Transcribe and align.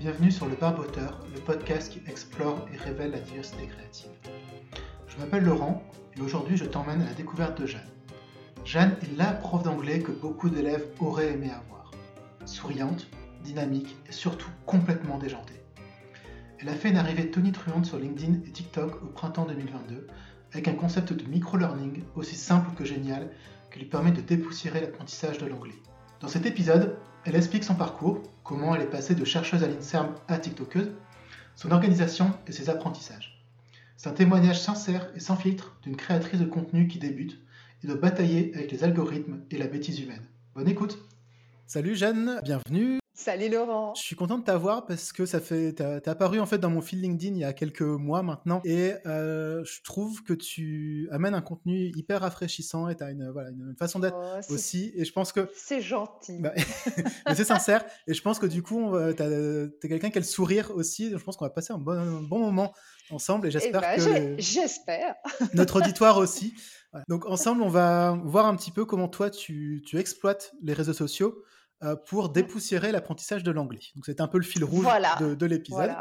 Bienvenue 0.00 0.30
sur 0.30 0.46
Le 0.46 0.56
Barboteur, 0.56 1.20
le 1.34 1.40
podcast 1.42 1.92
qui 1.92 2.00
explore 2.10 2.66
et 2.72 2.78
révèle 2.78 3.10
la 3.10 3.18
diversité 3.18 3.66
créative. 3.66 4.08
Je 5.06 5.18
m'appelle 5.18 5.44
Laurent 5.44 5.82
et 6.16 6.22
aujourd'hui 6.22 6.56
je 6.56 6.64
t'emmène 6.64 7.02
à 7.02 7.04
la 7.04 7.12
découverte 7.12 7.60
de 7.60 7.66
Jeanne. 7.66 7.82
Jeanne 8.64 8.96
est 9.02 9.14
la 9.18 9.30
prof 9.30 9.62
d'anglais 9.62 9.98
que 9.98 10.10
beaucoup 10.10 10.48
d'élèves 10.48 10.86
auraient 11.00 11.34
aimé 11.34 11.50
avoir. 11.50 11.90
Souriante, 12.46 13.08
dynamique 13.44 13.94
et 14.08 14.12
surtout 14.12 14.48
complètement 14.64 15.18
déjantée. 15.18 15.60
Elle 16.60 16.70
a 16.70 16.74
fait 16.74 16.88
une 16.88 16.96
arrivée 16.96 17.30
tonitruante 17.30 17.84
sur 17.84 17.98
LinkedIn 17.98 18.38
et 18.46 18.52
TikTok 18.52 19.02
au 19.02 19.08
printemps 19.08 19.44
2022 19.44 20.06
avec 20.54 20.66
un 20.66 20.76
concept 20.76 21.12
de 21.12 21.28
micro-learning 21.28 22.04
aussi 22.16 22.36
simple 22.36 22.70
que 22.74 22.86
génial 22.86 23.28
qui 23.70 23.80
lui 23.80 23.86
permet 23.86 24.12
de 24.12 24.22
dépoussiérer 24.22 24.80
l'apprentissage 24.80 25.36
de 25.36 25.44
l'anglais. 25.44 25.76
Dans 26.20 26.28
cet 26.28 26.46
épisode, 26.46 26.96
elle 27.24 27.36
explique 27.36 27.64
son 27.64 27.74
parcours, 27.74 28.22
comment 28.44 28.74
elle 28.74 28.82
est 28.82 28.90
passée 28.90 29.14
de 29.14 29.24
chercheuse 29.24 29.62
à 29.62 29.68
l'INSERM 29.68 30.14
à 30.28 30.38
TikTokeuse, 30.38 30.90
son 31.54 31.70
organisation 31.70 32.32
et 32.46 32.52
ses 32.52 32.70
apprentissages. 32.70 33.44
C'est 33.96 34.08
un 34.08 34.12
témoignage 34.12 34.60
sincère 34.60 35.10
et 35.14 35.20
sans 35.20 35.36
filtre 35.36 35.76
d'une 35.82 35.96
créatrice 35.96 36.40
de 36.40 36.46
contenu 36.46 36.88
qui 36.88 36.98
débute 36.98 37.38
et 37.84 37.86
doit 37.86 37.96
batailler 37.96 38.52
avec 38.54 38.72
les 38.72 38.84
algorithmes 38.84 39.40
et 39.50 39.58
la 39.58 39.66
bêtise 39.66 40.00
humaine. 40.00 40.24
Bonne 40.54 40.68
écoute 40.68 40.98
Salut 41.66 41.94
Jeanne, 41.94 42.40
bienvenue 42.42 42.99
Salut 43.22 43.50
Laurent. 43.50 43.92
Je 43.96 44.00
suis 44.00 44.16
content 44.16 44.38
de 44.38 44.44
t'avoir 44.44 44.86
parce 44.86 45.12
que 45.12 45.26
ça 45.26 45.40
fait, 45.40 45.74
t'es 45.74 46.08
apparu 46.08 46.40
en 46.40 46.46
fait 46.46 46.56
dans 46.56 46.70
mon 46.70 46.80
fil 46.80 47.02
LinkedIn 47.02 47.34
il 47.34 47.40
y 47.40 47.44
a 47.44 47.52
quelques 47.52 47.82
mois 47.82 48.22
maintenant 48.22 48.62
et 48.64 48.94
euh, 49.04 49.62
je 49.62 49.82
trouve 49.82 50.22
que 50.22 50.32
tu 50.32 51.06
amènes 51.12 51.34
un 51.34 51.42
contenu 51.42 51.92
hyper 51.94 52.22
rafraîchissant 52.22 52.88
et 52.88 52.96
t'as 52.96 53.10
une 53.10 53.30
voilà 53.30 53.50
une, 53.50 53.74
façon 53.78 53.98
d'être 53.98 54.16
oh, 54.18 54.54
aussi 54.54 54.90
et 54.96 55.04
je 55.04 55.12
pense 55.12 55.32
que 55.32 55.50
c'est 55.54 55.82
gentil. 55.82 56.38
Bah, 56.38 56.54
c'est 57.34 57.44
sincère 57.44 57.84
et 58.06 58.14
je 58.14 58.22
pense 58.22 58.38
que 58.38 58.46
du 58.46 58.62
coup 58.62 58.96
t'es 59.18 59.88
quelqu'un 59.88 60.08
qui 60.08 60.16
a 60.16 60.22
le 60.22 60.26
sourire 60.26 60.70
aussi. 60.74 61.10
Je 61.10 61.22
pense 61.22 61.36
qu'on 61.36 61.44
va 61.44 61.50
passer 61.50 61.74
un 61.74 61.78
bon, 61.78 62.22
bon 62.22 62.38
moment 62.38 62.72
ensemble 63.10 63.48
et 63.48 63.50
j'espère 63.50 63.82
eh 63.98 64.02
ben, 64.02 64.36
que 64.36 64.42
j'espère 64.42 65.14
notre 65.52 65.76
auditoire 65.82 66.16
aussi. 66.16 66.54
Donc 67.06 67.26
ensemble 67.26 67.60
on 67.60 67.68
va 67.68 68.18
voir 68.24 68.46
un 68.46 68.56
petit 68.56 68.70
peu 68.70 68.86
comment 68.86 69.08
toi 69.08 69.28
tu, 69.28 69.82
tu 69.86 69.98
exploites 69.98 70.54
les 70.62 70.72
réseaux 70.72 70.94
sociaux 70.94 71.44
pour 72.06 72.28
mmh. 72.28 72.32
dépoussiérer 72.32 72.92
l'apprentissage 72.92 73.42
de 73.42 73.50
l'anglais. 73.50 73.80
Donc 73.94 74.04
c'est 74.06 74.20
un 74.20 74.28
peu 74.28 74.38
le 74.38 74.44
fil 74.44 74.64
rouge 74.64 74.86
de, 75.20 75.46
l'épisode. 75.46 75.94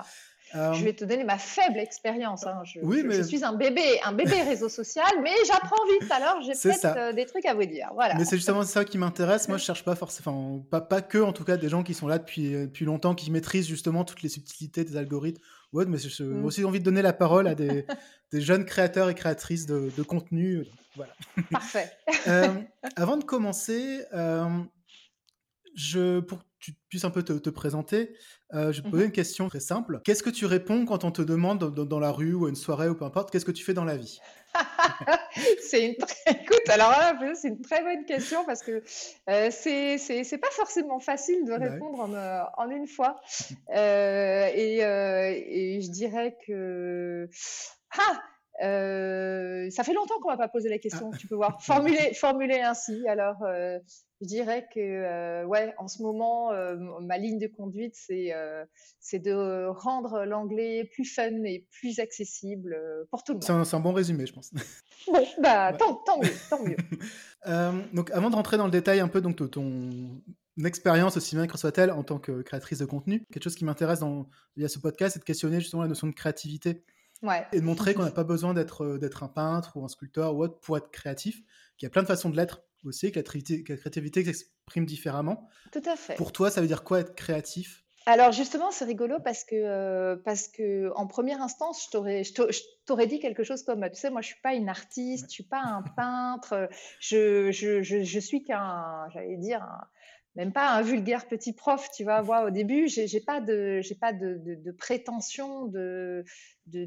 Euh, 0.55 0.73
je 0.73 0.83
vais 0.83 0.93
te 0.93 1.05
donner 1.05 1.23
ma 1.23 1.37
faible 1.37 1.77
expérience. 1.77 2.47
Hein. 2.47 2.61
Je, 2.63 2.79
oui, 2.81 3.03
mais... 3.05 3.15
je, 3.15 3.21
suis 3.23 3.43
un 3.43 3.53
bébé, 3.53 3.99
un 4.03 4.13
bébé 4.13 4.41
réseau 4.47 4.69
social, 4.69 5.11
mais 5.21 5.33
j'apprends 5.45 5.85
vite. 5.99 6.11
Alors 6.11 6.41
j'ai 6.41 6.53
peut-être 6.53 6.97
euh, 6.97 7.13
des 7.13 7.25
trucs 7.25 7.45
à 7.45 7.53
vous 7.53 7.65
dire. 7.65 7.89
Voilà. 7.93 8.15
Mais 8.15 8.25
c'est 8.25 8.37
justement 8.37 8.63
ça 8.63 8.83
qui 8.83 8.97
m'intéresse. 8.97 9.47
Moi, 9.47 9.57
je 9.59 9.63
cherche 9.63 9.83
pas 9.83 9.95
forcément, 9.95 10.59
pas, 10.71 10.81
pas 10.81 11.01
que 11.01 11.19
en 11.19 11.33
tout 11.33 11.43
cas 11.43 11.57
des 11.57 11.69
gens 11.69 11.83
qui 11.83 11.93
sont 11.93 12.07
là 12.07 12.17
depuis, 12.17 12.51
depuis 12.51 12.85
longtemps, 12.85 13.13
qui 13.13 13.29
maîtrisent 13.29 13.67
justement 13.67 14.03
toutes 14.03 14.23
les 14.23 14.29
subtilités 14.29 14.83
des 14.83 14.97
algorithmes 14.97 15.41
ou 15.71 15.81
mais 15.83 15.99
j'ai 15.99 16.23
mmh. 16.23 16.45
aussi 16.45 16.65
envie 16.65 16.79
de 16.79 16.85
donner 16.85 17.03
la 17.03 17.13
parole 17.13 17.47
à 17.47 17.53
des, 17.53 17.85
des 18.31 18.41
jeunes 18.41 18.65
créateurs 18.65 19.07
et 19.09 19.13
créatrices 19.13 19.67
de, 19.67 19.91
de 19.95 20.03
contenu. 20.03 20.65
Voilà. 20.95 21.13
Parfait. 21.51 21.91
avant 22.95 23.17
de 23.17 23.23
commencer, 23.23 24.03
je, 25.75 26.19
pour 26.19 26.39
que 26.39 26.43
tu 26.59 26.73
puisses 26.89 27.05
un 27.05 27.09
peu 27.09 27.23
te, 27.23 27.49
présenter, 27.49 28.13
euh, 28.53 28.71
je 28.71 28.81
vais 28.81 28.87
te 28.87 28.91
poser 28.91 29.03
mmh 29.03 29.07
une 29.07 29.11
question 29.13 29.47
très 29.47 29.59
simple. 29.59 30.01
Qu'est-ce 30.03 30.23
que 30.23 30.29
tu 30.29 30.45
réponds 30.45 30.85
quand 30.85 31.03
on 31.03 31.11
te 31.11 31.21
demande 31.21 31.73
dans, 31.73 31.99
la 31.99 32.11
rue 32.11 32.33
ou 32.33 32.45
à 32.45 32.49
une 32.49 32.55
soirée 32.55 32.89
ou 32.89 32.95
peu 32.95 33.05
importe, 33.05 33.31
qu'est-ce 33.31 33.45
que 33.45 33.51
tu 33.51 33.63
fais 33.63 33.73
dans 33.73 33.85
la 33.85 33.95
vie? 33.95 34.19
C'est 35.61 35.85
une 35.85 35.95
très... 35.95 36.31
Écoute, 36.31 36.67
alors 36.69 36.89
là, 36.89 37.15
c'est 37.35 37.49
une 37.49 37.61
très 37.61 37.83
bonne 37.83 38.03
question 38.05 38.43
parce 38.45 38.63
que 38.63 38.83
euh, 39.29 39.49
c'est 39.51 40.39
pas 40.41 40.49
forcément 40.51 40.99
facile 40.99 41.45
de 41.45 41.53
répondre 41.53 41.99
en, 41.99 42.13
euh, 42.13 42.41
en, 42.57 42.69
une 42.69 42.87
fois. 42.87 43.21
Euh, 43.75 44.49
et, 44.53 44.79
et, 44.79 45.81
je 45.81 45.91
dirais 45.91 46.35
que... 46.45 47.29
Ah 47.97 48.19
euh, 48.61 49.69
ça 49.69 49.83
fait 49.83 49.93
longtemps 49.93 50.19
qu'on 50.21 50.29
m'a 50.29 50.37
pas 50.37 50.49
posé 50.49 50.69
la 50.69 50.79
question. 50.79 51.11
Ah. 51.13 51.17
Tu 51.17 51.27
peux 51.27 51.35
voir 51.35 51.61
formuler, 51.61 52.13
formuler 52.13 52.59
ainsi. 52.59 53.07
Alors, 53.07 53.41
euh, 53.43 53.79
je 54.21 54.27
dirais 54.27 54.67
que 54.73 54.79
euh, 54.79 55.45
ouais, 55.45 55.73
en 55.77 55.87
ce 55.87 56.01
moment, 56.01 56.51
ma 57.01 57.17
ligne 57.17 57.39
de 57.39 57.47
conduite, 57.47 57.95
c'est 57.95 58.33
c'est 58.99 59.19
de 59.19 59.67
rendre 59.67 60.25
l'anglais 60.25 60.89
plus 60.93 61.05
fun 61.05 61.43
et 61.45 61.67
plus 61.71 61.99
accessible 61.99 62.77
pour 63.11 63.23
tout 63.23 63.33
le 63.33 63.35
monde. 63.35 63.65
C'est 63.65 63.75
un, 63.75 63.79
bon 63.79 63.93
résumé, 63.93 64.25
je 64.25 64.33
pense. 64.33 64.51
Bon, 65.07 65.25
bah 65.41 65.71
tant, 65.71 65.95
tant 65.95 66.19
mieux, 66.19 66.33
tant 66.49 66.61
mieux. 66.61 66.75
donc, 67.93 68.11
avant 68.11 68.29
de 68.29 68.35
rentrer 68.35 68.57
dans 68.57 68.65
le 68.65 68.71
détail 68.71 68.99
un 68.99 69.07
peu 69.07 69.21
donc 69.21 69.37
de 69.37 69.47
ton 69.47 70.21
expérience 70.65 71.15
aussi 71.15 71.37
bien 71.37 71.47
que 71.47 71.57
soit-elle 71.57 71.89
en 71.89 72.03
tant 72.03 72.19
que 72.19 72.41
créatrice 72.41 72.79
de 72.79 72.85
contenu, 72.85 73.23
quelque 73.31 73.43
chose 73.43 73.55
qui 73.55 73.63
m'intéresse 73.63 74.01
via 74.57 74.67
ce 74.67 74.77
podcast, 74.77 75.13
c'est 75.13 75.19
de 75.19 75.23
questionner 75.23 75.61
justement 75.61 75.83
la 75.83 75.87
notion 75.87 76.07
de 76.07 76.11
créativité 76.11 76.83
et 77.51 77.59
de 77.59 77.65
montrer 77.65 77.93
qu'on 77.93 78.03
n'a 78.03 78.11
pas 78.11 78.23
besoin 78.23 78.53
d'être 78.53 78.83
euh, 78.83 78.97
d'être 78.97 79.23
un 79.23 79.27
peintre 79.27 79.75
ou 79.75 79.83
un 79.83 79.87
sculpteur 79.87 80.35
ou 80.35 80.43
autre 80.43 80.59
pour 80.59 80.77
être 80.77 80.89
créatif, 80.91 81.41
qu'il 81.77 81.85
y 81.85 81.87
a 81.87 81.89
plein 81.89 82.01
de 82.01 82.07
façons 82.07 82.29
de 82.29 82.37
l'être 82.37 82.63
aussi, 82.85 83.11
que 83.11 83.19
la, 83.19 83.23
créativité, 83.23 84.23
s'exprime 84.23 84.85
différemment. 84.85 85.49
Tout 85.71 85.81
à 85.85 85.95
fait. 85.95 86.15
Pour 86.15 86.31
toi, 86.31 86.49
ça 86.49 86.61
veut 86.61 86.67
dire 86.67 86.83
quoi 86.83 87.01
être 87.01 87.15
créatif? 87.15 87.83
Alors 88.05 88.31
justement, 88.31 88.71
c'est 88.71 88.85
rigolo 88.85 89.17
parce 89.23 89.43
que, 89.43 89.55
euh, 89.55 90.15
parce 90.23 90.47
que 90.47 90.91
en 90.95 91.05
première 91.05 91.41
instance, 91.41 91.85
je 91.85 91.91
t'aurais, 91.91 92.23
je 92.23 92.61
t'aurais 92.85 93.07
dit 93.07 93.19
quelque 93.19 93.43
chose 93.43 93.63
comme, 93.63 93.87
tu 93.89 93.99
sais, 93.99 94.09
moi, 94.09 94.21
je 94.21 94.27
suis 94.27 94.41
pas 94.41 94.55
une 94.55 94.69
artiste, 94.69 95.25
je 95.27 95.33
suis 95.33 95.43
pas 95.43 95.61
un 95.61 95.81
peintre, 95.97 96.69
je, 96.99 97.51
je, 97.51 97.83
je, 97.83 98.03
je 98.03 98.19
suis 98.19 98.43
qu'un, 98.43 99.07
j'allais 99.13 99.37
dire, 99.37 99.61
un, 99.61 99.81
même 100.39 100.53
pas 100.53 100.69
un 100.69 100.81
vulgaire 100.81 101.27
petit 101.27 101.51
prof, 101.51 101.89
tu 101.93 102.05
vois. 102.05 102.21
Moi, 102.21 102.45
au 102.45 102.49
début, 102.49 102.87
j'ai 102.87 103.19
pas 103.19 103.41
de, 103.41 103.81
j'ai 103.81 103.93
pas 103.93 104.13
de, 104.13 104.71
prétention 104.71 105.65
de, 105.65 106.23
de, 106.67 106.85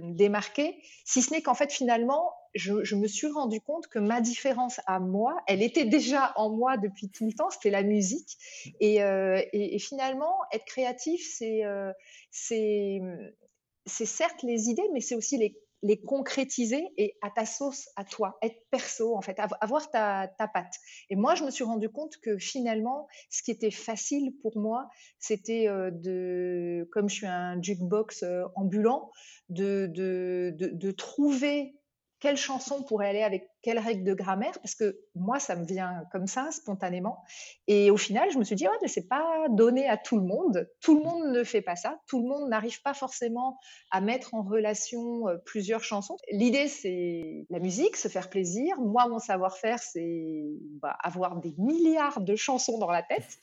me 0.00 0.14
démarquer, 0.14 0.82
si 1.04 1.22
ce 1.22 1.32
n'est 1.32 1.42
qu'en 1.42 1.54
fait, 1.54 1.70
finalement, 1.70 2.32
je, 2.54 2.96
me 2.96 3.06
suis 3.06 3.28
rendu 3.28 3.60
compte 3.60 3.86
que 3.86 4.00
ma 4.00 4.20
différence 4.20 4.80
à 4.86 4.98
moi, 4.98 5.36
elle 5.46 5.62
était 5.62 5.84
déjà 5.84 6.32
en 6.34 6.50
moi 6.50 6.76
depuis 6.76 7.08
tout 7.08 7.24
le 7.24 7.32
temps, 7.32 7.50
c'était 7.50 7.70
la 7.70 7.84
musique. 7.84 8.36
Et, 8.80 9.00
euh, 9.04 9.40
finalement, 9.78 10.34
être 10.52 10.64
créatif, 10.64 11.24
c'est, 11.38 11.64
euh, 11.64 11.92
c'est, 12.32 13.00
c'est 13.86 14.06
certes 14.06 14.42
les 14.42 14.70
idées, 14.70 14.88
mais 14.92 15.00
c'est 15.00 15.14
aussi 15.14 15.38
les 15.38 15.56
les 15.82 16.00
concrétiser 16.00 16.92
et 16.96 17.16
à 17.22 17.30
ta 17.30 17.44
sauce, 17.44 17.88
à 17.96 18.04
toi, 18.04 18.38
être 18.42 18.56
perso, 18.70 19.16
en 19.16 19.20
fait, 19.20 19.36
avoir 19.60 19.90
ta, 19.90 20.28
ta 20.38 20.46
patte. 20.46 20.74
Et 21.10 21.16
moi, 21.16 21.34
je 21.34 21.44
me 21.44 21.50
suis 21.50 21.64
rendu 21.64 21.88
compte 21.88 22.16
que 22.22 22.38
finalement, 22.38 23.08
ce 23.30 23.42
qui 23.42 23.50
était 23.50 23.70
facile 23.70 24.32
pour 24.42 24.56
moi, 24.56 24.88
c'était 25.18 25.68
euh, 25.68 25.90
de, 25.92 26.88
comme 26.92 27.08
je 27.08 27.14
suis 27.14 27.26
un 27.26 27.60
jukebox 27.60 28.22
euh, 28.22 28.44
ambulant, 28.54 29.10
de, 29.48 29.88
de, 29.92 30.52
de, 30.56 30.68
de 30.68 30.90
trouver 30.92 31.74
quelle 32.22 32.36
chanson 32.36 32.84
pourrait 32.84 33.08
aller 33.08 33.24
avec 33.24 33.48
quelle 33.62 33.80
règle 33.80 34.04
de 34.04 34.14
grammaire 34.14 34.52
Parce 34.60 34.76
que 34.76 34.96
moi, 35.16 35.40
ça 35.40 35.56
me 35.56 35.64
vient 35.64 36.04
comme 36.12 36.28
ça, 36.28 36.52
spontanément. 36.52 37.24
Et 37.66 37.90
au 37.90 37.96
final, 37.96 38.30
je 38.30 38.38
me 38.38 38.44
suis 38.44 38.54
dit, 38.54 38.68
ouais, 38.68 38.76
mais 38.80 38.86
c'est 38.86 39.08
pas 39.08 39.46
donné 39.50 39.88
à 39.88 39.96
tout 39.96 40.16
le 40.16 40.22
monde. 40.22 40.70
Tout 40.80 40.96
le 40.96 41.02
monde 41.02 41.32
ne 41.32 41.42
fait 41.42 41.62
pas 41.62 41.74
ça. 41.74 41.98
Tout 42.06 42.22
le 42.22 42.28
monde 42.28 42.48
n'arrive 42.48 42.80
pas 42.82 42.94
forcément 42.94 43.58
à 43.90 44.00
mettre 44.00 44.34
en 44.34 44.42
relation 44.42 45.26
euh, 45.28 45.36
plusieurs 45.44 45.82
chansons. 45.82 46.16
L'idée, 46.30 46.68
c'est 46.68 47.44
la 47.50 47.58
musique, 47.58 47.96
se 47.96 48.06
faire 48.06 48.30
plaisir. 48.30 48.78
Moi, 48.78 49.08
mon 49.08 49.18
savoir-faire, 49.18 49.80
c'est 49.80 50.44
bah, 50.80 50.96
avoir 51.02 51.40
des 51.40 51.56
milliards 51.58 52.20
de 52.20 52.36
chansons 52.36 52.78
dans 52.78 52.90
la 52.92 53.02
tête. 53.02 53.40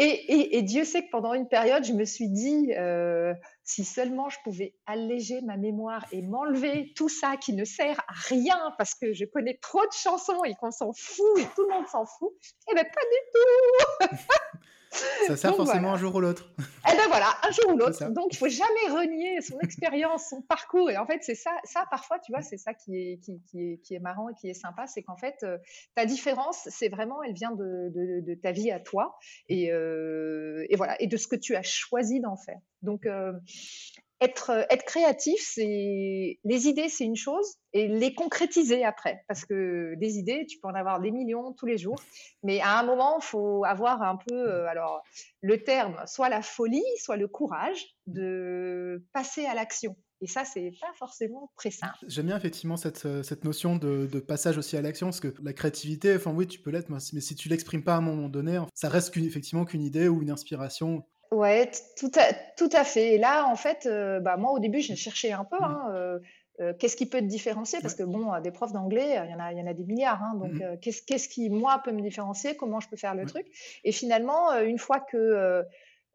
Et, 0.00 0.62
Dieu 0.62 0.84
sait 0.84 1.02
que 1.02 1.10
pendant 1.10 1.34
une 1.34 1.48
période, 1.48 1.84
je 1.84 1.92
me 1.92 2.04
suis 2.04 2.28
dit, 2.28 2.72
euh, 2.76 3.34
si 3.64 3.84
seulement 3.84 4.28
je 4.28 4.38
pouvais 4.44 4.76
alléger 4.86 5.40
ma 5.40 5.56
mémoire 5.56 6.06
et 6.12 6.22
m'enlever 6.22 6.92
tout 6.94 7.08
ça 7.08 7.36
qui 7.36 7.52
ne 7.52 7.64
sert 7.64 7.98
à 8.06 8.12
rien 8.28 8.72
parce 8.78 8.94
que 8.94 9.12
je 9.12 9.24
connais 9.24 9.58
trop 9.60 9.84
de 9.84 9.92
chansons 9.92 10.44
et 10.44 10.54
qu'on 10.54 10.70
s'en 10.70 10.92
fout 10.92 11.40
et 11.40 11.46
tout 11.56 11.64
le 11.68 11.74
monde 11.74 11.88
s'en 11.88 12.06
fout, 12.06 12.30
eh 12.70 12.74
bien 12.74 12.84
pas 12.84 12.90
du 12.90 14.08
tout 14.08 14.16
Ça 14.90 15.36
sert 15.36 15.54
forcément 15.54 15.92
un 15.92 15.98
jour 15.98 16.14
ou 16.14 16.20
l'autre. 16.20 16.50
Eh 16.58 16.96
ben 16.96 17.08
voilà, 17.08 17.26
un 17.42 17.50
jour 17.50 17.74
ou 17.74 17.76
l'autre. 17.76 18.10
Donc, 18.10 18.32
il 18.32 18.36
faut 18.36 18.48
jamais 18.48 18.88
renier 18.90 19.40
son 19.40 19.58
expérience, 19.60 20.28
son 20.30 20.42
parcours. 20.42 20.90
Et 20.90 20.96
en 20.96 21.06
fait, 21.06 21.18
c'est 21.22 21.34
ça, 21.34 21.50
ça 21.64 21.84
parfois, 21.90 22.18
tu 22.18 22.32
vois, 22.32 22.42
c'est 22.42 22.56
ça 22.56 22.74
qui 22.74 22.96
est, 22.96 23.20
qui, 23.20 23.40
est, 23.54 23.78
qui 23.78 23.94
est 23.94 23.98
marrant 23.98 24.28
et 24.28 24.34
qui 24.34 24.48
est 24.48 24.54
sympa, 24.54 24.86
c'est 24.86 25.02
qu'en 25.02 25.16
fait, 25.16 25.36
euh, 25.42 25.58
ta 25.94 26.06
différence, 26.06 26.68
c'est 26.70 26.88
vraiment, 26.88 27.22
elle 27.22 27.34
vient 27.34 27.52
de, 27.52 27.92
de, 28.24 28.34
ta 28.34 28.52
vie 28.52 28.70
à 28.70 28.80
toi 28.80 29.16
et, 29.48 29.72
euh, 29.72 30.64
et, 30.68 30.76
voilà, 30.76 31.00
et 31.00 31.06
de 31.06 31.16
ce 31.16 31.26
que 31.26 31.36
tu 31.36 31.56
as 31.56 31.62
choisi 31.62 32.20
d'en 32.20 32.36
faire. 32.36 32.58
Donc, 32.82 33.06
euh, 33.06 33.32
être, 34.20 34.50
euh, 34.50 34.62
être 34.70 34.84
créatif, 34.84 35.40
c'est 35.40 36.38
les 36.42 36.68
idées, 36.68 36.88
c'est 36.88 37.04
une 37.04 37.16
chose, 37.16 37.54
et 37.72 37.88
les 37.88 38.14
concrétiser 38.14 38.84
après, 38.84 39.24
parce 39.28 39.44
que 39.44 39.94
des 39.96 40.18
idées, 40.18 40.46
tu 40.48 40.58
peux 40.58 40.68
en 40.68 40.74
avoir 40.74 41.00
des 41.00 41.10
millions 41.10 41.52
tous 41.52 41.66
les 41.66 41.78
jours, 41.78 42.00
mais 42.42 42.60
à 42.60 42.78
un 42.78 42.82
moment, 42.82 43.18
il 43.18 43.24
faut 43.24 43.64
avoir 43.64 44.02
un 44.02 44.16
peu, 44.16 44.34
euh, 44.34 44.66
alors 44.68 45.02
le 45.40 45.62
terme, 45.62 45.96
soit 46.06 46.28
la 46.28 46.42
folie, 46.42 46.84
soit 46.98 47.16
le 47.16 47.28
courage 47.28 47.96
de 48.06 49.04
passer 49.12 49.44
à 49.46 49.54
l'action. 49.54 49.96
Et 50.20 50.26
ça, 50.26 50.44
c'est 50.44 50.72
pas 50.80 50.92
forcément 50.98 51.52
très 51.56 51.70
simple. 51.70 51.94
J'aime 52.08 52.26
bien 52.26 52.36
effectivement 52.36 52.76
cette, 52.76 53.06
euh, 53.06 53.22
notion 53.44 53.76
de, 53.76 54.06
de, 54.06 54.18
passage 54.18 54.58
aussi 54.58 54.76
à 54.76 54.82
l'action, 54.82 55.06
parce 55.08 55.20
que 55.20 55.32
la 55.42 55.52
créativité, 55.52 56.16
enfin 56.16 56.32
oui, 56.32 56.48
tu 56.48 56.60
peux 56.60 56.70
l'être, 56.70 56.90
mais 56.90 57.20
si 57.20 57.36
tu 57.36 57.48
l'exprimes 57.48 57.84
pas 57.84 57.94
à 57.94 57.98
un 57.98 58.02
moment 58.02 58.28
donné, 58.28 58.60
ça 58.74 58.88
reste 58.88 59.16
effectivement 59.16 59.64
qu'une 59.64 59.82
idée 59.82 60.08
ou 60.08 60.20
une 60.22 60.30
inspiration 60.30 61.04
Ouais, 61.30 61.70
tout 61.98 62.10
à, 62.16 62.32
tout 62.56 62.70
à 62.72 62.84
fait. 62.84 63.14
Et 63.14 63.18
là, 63.18 63.46
en 63.46 63.56
fait, 63.56 63.84
euh, 63.86 64.18
bah, 64.20 64.36
moi, 64.36 64.52
au 64.52 64.58
début, 64.58 64.80
j'ai 64.80 64.96
cherché 64.96 65.32
un 65.32 65.44
peu. 65.44 65.56
Mmh. 65.58 65.64
hein, 65.64 65.92
euh, 65.94 66.18
euh, 66.60 66.72
qu'est-ce 66.78 66.96
qui 66.96 67.06
peut 67.06 67.18
te 67.20 67.24
différencier? 67.26 67.80
Parce 67.82 67.94
que, 67.94 68.02
bon, 68.02 68.38
des 68.40 68.50
profs 68.50 68.72
d'anglais, 68.72 69.10
il 69.24 69.30
y 69.30 69.34
en 69.34 69.38
a, 69.38 69.52
il 69.52 69.58
y 69.58 69.62
en 69.62 69.66
a 69.66 69.74
des 69.74 69.84
milliards. 69.84 70.22
hein, 70.22 70.34
donc, 70.36 70.60
Mmh 70.60 70.78
qu'est-ce, 70.80 71.02
qu'est-ce 71.02 71.28
qui, 71.28 71.50
moi, 71.50 71.80
peut 71.84 71.92
me 71.92 72.00
différencier? 72.00 72.56
Comment 72.56 72.80
je 72.80 72.88
peux 72.88 72.96
faire 72.96 73.14
le 73.14 73.24
Ouais. 73.24 73.26
truc? 73.26 73.46
Et 73.84 73.92
finalement, 73.92 74.58
une 74.60 74.78
fois 74.78 75.00
que 75.00 75.62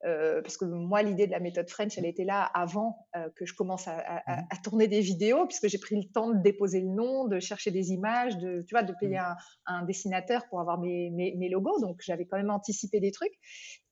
euh, 0.06 0.42
parce 0.42 0.58
que 0.58 0.66
moi, 0.66 1.02
l'idée 1.02 1.28
de 1.28 1.32
la 1.32 1.40
méthode 1.40 1.70
French, 1.70 1.98
elle 1.98 2.06
était 2.06 2.26
là 2.26 2.44
avant 2.44 3.08
euh, 3.16 3.30
que 3.36 3.46
je 3.46 3.54
commence 3.54 3.88
à, 3.88 3.96
à- 3.98 4.34
à- 4.34 4.44
à 4.50 4.58
tourner 4.64 4.88
des 4.88 5.00
vidéos, 5.02 5.46
puisque 5.48 5.68
j'ai 5.68 5.78
pris 5.78 5.96
le 5.96 6.04
temps 6.12 6.30
de 6.32 6.42
déposer 6.42 6.82
le 6.82 6.88
nom, 6.90 7.26
de 7.28 7.40
chercher 7.40 7.72
des 7.72 7.92
images, 7.92 8.38
de, 8.38 8.62
tu 8.68 8.74
vois, 8.76 8.84
de 8.84 8.94
payer 9.00 9.18
Mhm. 9.18 9.36
un, 9.68 9.76
un 9.78 9.86
dessinateur 9.86 10.48
pour 10.50 10.60
avoir 10.60 10.80
mes, 10.80 11.10
mes, 11.12 11.36
mes 11.36 11.50
logos. 11.50 11.80
Donc, 11.80 12.02
j'avais 12.04 12.26
quand 12.26 12.38
même 12.38 12.50
anticipé 12.52 13.00
des 13.00 13.12
trucs. 13.12 13.34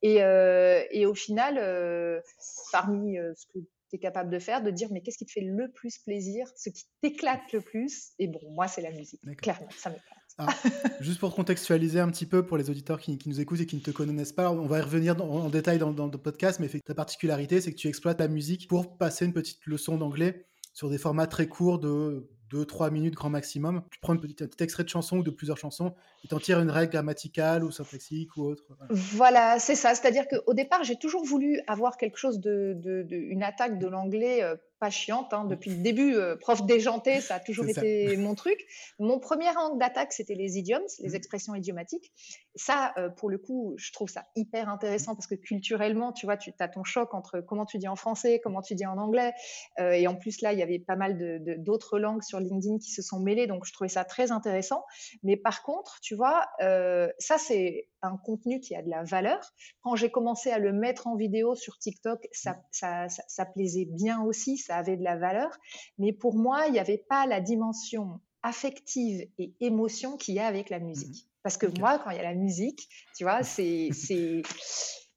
Et, 0.01 0.21
euh, 0.23 0.83
et 0.91 1.05
au 1.05 1.13
final, 1.13 1.57
parmi 2.71 3.15
ce 3.35 3.45
que 3.53 3.59
tu 3.89 3.95
es 3.95 3.99
capable 3.99 4.29
de 4.31 4.39
faire, 4.39 4.61
de 4.63 4.71
dire, 4.71 4.87
mais 4.91 5.01
qu'est-ce 5.01 5.17
qui 5.17 5.25
te 5.25 5.31
fait 5.31 5.41
le 5.41 5.69
plus 5.71 5.97
plaisir, 5.99 6.47
ce 6.55 6.69
qui 6.69 6.85
t'éclate 7.01 7.51
le 7.53 7.61
plus? 7.61 8.11
Et 8.19 8.27
bon, 8.27 8.39
moi, 8.51 8.67
c'est 8.67 8.81
la 8.81 8.91
musique. 8.91 9.21
Clairement, 9.41 9.67
ça 9.71 9.89
m'éclate. 9.89 10.17
Alors, 10.41 10.53
juste 11.01 11.19
pour 11.19 11.35
contextualiser 11.35 11.99
un 11.99 12.09
petit 12.09 12.25
peu 12.25 12.45
pour 12.45 12.57
les 12.57 12.69
auditeurs 12.69 12.99
qui, 12.99 13.17
nous 13.25 13.39
écoutent 13.39 13.61
et 13.61 13.65
qui 13.65 13.75
ne 13.75 13.81
te 13.81 13.91
connaissent 13.91 14.33
pas, 14.33 14.51
on 14.51 14.65
va 14.65 14.79
y 14.79 14.81
revenir 14.81 15.21
en 15.21 15.49
détail 15.49 15.77
dans, 15.77 15.91
le 15.91 16.17
podcast, 16.17 16.59
mais 16.59 16.67
ta 16.67 16.95
particularité, 16.95 17.61
c'est 17.61 17.71
que 17.71 17.77
tu 17.77 17.87
exploites 17.87 18.19
la 18.19 18.27
musique 18.27 18.67
pour 18.67 18.97
passer 18.97 19.25
une 19.25 19.33
petite 19.33 19.65
leçon 19.65 19.97
d'anglais 19.97 20.47
sur 20.73 20.89
des 20.89 20.97
formats 20.97 21.27
très 21.27 21.47
courts 21.47 21.79
de 21.79 22.29
2-3 22.51 22.91
minutes 22.91 23.13
grand 23.15 23.29
maximum. 23.29 23.83
Tu 23.91 23.99
prends 23.99 24.13
un 24.13 24.17
petit 24.17 24.35
extrait 24.59 24.83
de 24.83 24.89
chanson 24.89 25.17
ou 25.17 25.23
de 25.23 25.31
plusieurs 25.31 25.57
chansons 25.57 25.93
et 26.23 26.27
t'en 26.27 26.39
tires 26.39 26.59
une 26.59 26.71
règle 26.71 26.93
grammaticale 26.93 27.63
ou 27.63 27.71
syntaxique 27.71 28.35
ou 28.37 28.43
autre. 28.43 28.63
Voilà. 28.89 29.59
C'est 29.59 29.75
ça. 29.75 29.95
C'est-à-dire 29.95 30.27
qu'au 30.27 30.53
départ, 30.53 30.83
j'ai 30.83 30.97
toujours 30.97 31.23
voulu 31.25 31.61
avoir 31.67 31.97
quelque 31.97 32.17
chose 32.17 32.39
de, 32.39 32.73
de- 32.75 33.03
de- 33.03 33.41
attaque 33.43 33.79
de 33.79 33.87
l'anglais 33.87 34.43
euh, 34.43 34.55
pas 34.81 34.89
chiante. 34.89 35.31
hein. 35.33 35.45
Depuis 35.45 35.69
le 35.69 35.77
début, 35.77 36.15
euh, 36.15 36.35
prof 36.35 36.65
déjanté, 36.65 37.21
ça 37.21 37.35
a 37.35 37.39
toujours 37.39 37.65
ça. 37.65 37.71
été 37.81 38.17
mon 38.17 38.35
truc. 38.35 38.59
Mon 38.99 39.19
premier 39.19 39.47
angle 39.55 39.77
d'attaque, 39.79 40.11
c'était 40.11 40.33
les 40.35 40.57
idioms, 40.57 40.81
les 40.99 41.09
Mhm. 41.09 41.15
expressions 41.15 41.55
idiomatiques. 41.55 42.11
Ça, 42.55 42.93
euh, 42.97 43.07
pour 43.09 43.29
le 43.29 43.37
coup, 43.37 43.75
je 43.77 43.93
trouve 43.93 44.09
ça 44.09 44.25
hyper 44.35 44.67
intéressant 44.67 45.15
parce 45.15 45.27
que 45.27 45.35
culturellement, 45.35 46.11
tu 46.11 46.25
vois, 46.25 46.35
tu 46.35 46.51
as 46.59 46.67
ton 46.67 46.83
choc 46.83 47.13
entre 47.13 47.39
comment 47.39 47.65
tu 47.65 47.77
dis 47.77 47.87
en 47.87 47.95
français, 47.95 48.41
comment 48.43 48.61
tu 48.61 48.75
dis 48.75 48.85
en 48.87 48.97
anglais. 48.97 49.31
Euh, 49.79 49.91
et 49.91 50.07
en 50.07 50.15
plus, 50.15 50.41
là, 50.41 50.51
il 50.51 50.59
y 50.59 50.63
avait 50.63 50.79
pas 50.79 50.95
mal 50.95 51.17
de- 51.17 51.37
de- 51.37 51.55
d'autres 51.57 51.99
langues 51.99 52.23
sur 52.23 52.39
LinkedIn 52.39 52.79
qui 52.79 52.91
se 52.91 53.03
sont 53.03 53.19
mêlées. 53.19 53.45
Donc, 53.47 53.65
je 53.65 53.71
trouvais 53.73 53.87
ça 53.87 54.03
très 54.03 54.31
intéressant. 54.31 54.83
Mais 55.23 55.37
par 55.37 55.61
contre, 55.63 55.99
tu 56.01 56.15
vois, 56.15 56.47
ça, 57.19 57.37
c'est 57.37 57.87
un 58.01 58.17
contenu 58.17 58.59
qui 58.59 58.75
a 58.75 58.81
de 58.81 58.89
la 58.89 59.03
valeur. 59.03 59.53
Quand 59.81 59.95
j'ai 59.95 60.09
commencé 60.09 60.51
à 60.51 60.59
le 60.59 60.73
mettre 60.73 61.07
en 61.07 61.15
vidéo 61.15 61.55
sur 61.55 61.77
TikTok, 61.77 62.27
ça, 62.31 62.61
ça, 62.71 63.09
ça, 63.09 63.23
ça 63.27 63.45
plaisait 63.45 63.85
bien 63.85 64.21
aussi, 64.21 64.57
ça 64.57 64.77
avait 64.77 64.97
de 64.97 65.03
la 65.03 65.17
valeur. 65.17 65.57
Mais 65.97 66.13
pour 66.13 66.35
moi, 66.35 66.67
il 66.67 66.73
n'y 66.73 66.79
avait 66.79 67.03
pas 67.09 67.25
la 67.25 67.41
dimension 67.41 68.19
affective 68.43 69.27
et 69.37 69.53
émotion 69.59 70.17
qu'il 70.17 70.35
y 70.35 70.39
a 70.39 70.47
avec 70.47 70.69
la 70.69 70.79
musique. 70.79 71.27
Parce 71.43 71.57
que 71.57 71.67
moi, 71.79 71.99
quand 71.99 72.11
il 72.11 72.17
y 72.17 72.19
a 72.19 72.23
la 72.23 72.35
musique, 72.35 72.87
tu 73.15 73.23
vois, 73.23 73.43
c'est, 73.43 73.89
c'est, 73.93 74.41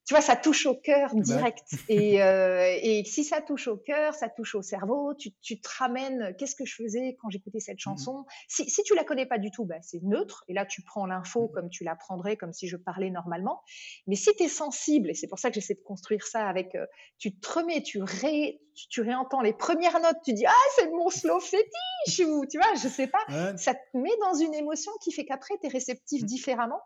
tu 0.06 0.15
vois, 0.15 0.21
ça 0.21 0.37
touche 0.37 0.67
au 0.67 0.75
cœur 0.75 1.11
ouais. 1.12 1.23
direct. 1.23 1.65
Et, 1.89 2.23
euh, 2.23 2.79
et 2.83 3.05
si 3.05 3.25
ça 3.25 3.41
touche 3.41 3.69
au 3.69 3.77
cœur, 3.77 4.15
ça 4.15 4.29
touche 4.29 4.55
au 4.55 4.62
cerveau, 4.62 5.15
tu, 5.15 5.31
tu 5.41 5.61
te 5.61 5.69
ramènes, 5.79 6.35
qu'est-ce 6.39 6.55
que 6.55 6.65
je 6.65 6.75
faisais 6.75 7.17
quand 7.21 7.31
j'écoutais 7.31 7.61
cette 7.61 7.79
Mhm. 7.87 7.97
chanson? 7.97 8.25
Si, 8.49 8.69
si 8.69 8.83
tu 8.83 8.95
la 8.95 9.05
connais 9.05 9.27
pas 9.27 9.39
du 9.39 9.51
tout, 9.51 9.65
bah, 9.65 9.81
c'est 9.83 10.03
neutre. 10.03 10.45
Et 10.49 10.53
là, 10.55 10.67
tu 10.67 10.83
prends 10.83 11.06
l'info 11.06 11.49
Mhm. 11.49 11.49
comme 11.49 11.71
tu 11.71 11.85
la 11.85 11.97
prendrais, 11.97 12.37
comme 12.37 12.53
si 12.53 12.69
je 12.69 12.77
parlais 12.77 13.11
normalement. 13.11 13.62
Mais 14.06 14.17
si 14.17 14.35
tu 14.37 14.45
es 14.45 14.49
sensible, 14.49 15.11
et 15.11 15.15
c'est 15.15 15.27
pour 15.29 15.39
ça 15.39 15.49
que 15.49 15.55
j'essaie 15.55 15.75
de 15.75 15.81
construire 15.81 16.27
ça 16.27 16.47
avec, 16.49 16.75
euh, 16.75 16.87
tu 17.19 17.35
te 17.39 17.49
remets, 17.53 17.83
tu, 17.83 18.03
ré, 18.03 18.61
tu, 18.75 18.89
tu 18.89 19.01
réentends 19.01 19.41
les 19.41 19.53
premières 19.53 20.01
notes, 20.01 20.19
tu 20.25 20.33
dis, 20.33 20.47
ah, 20.47 20.53
c'est 20.77 20.91
mon 20.91 21.09
slow 21.09 21.41
fétiche, 21.41 22.27
ou 22.27 22.45
tu 22.47 22.59
vois, 22.59 22.75
je 22.75 22.89
sais 22.89 23.06
pas 23.06 23.25
Ouais, 23.29 23.56
ça 23.56 23.75
te 23.75 23.97
met 23.97 24.11
dans 24.21 24.35
une 24.35 24.55
émotion 24.55 24.93
qui 25.03 25.12
fait 25.12 25.25
qu'après, 25.25 25.55
tu 25.61 25.67
es 25.67 25.71
réceptif 25.71 26.25
différemment. 26.25 26.81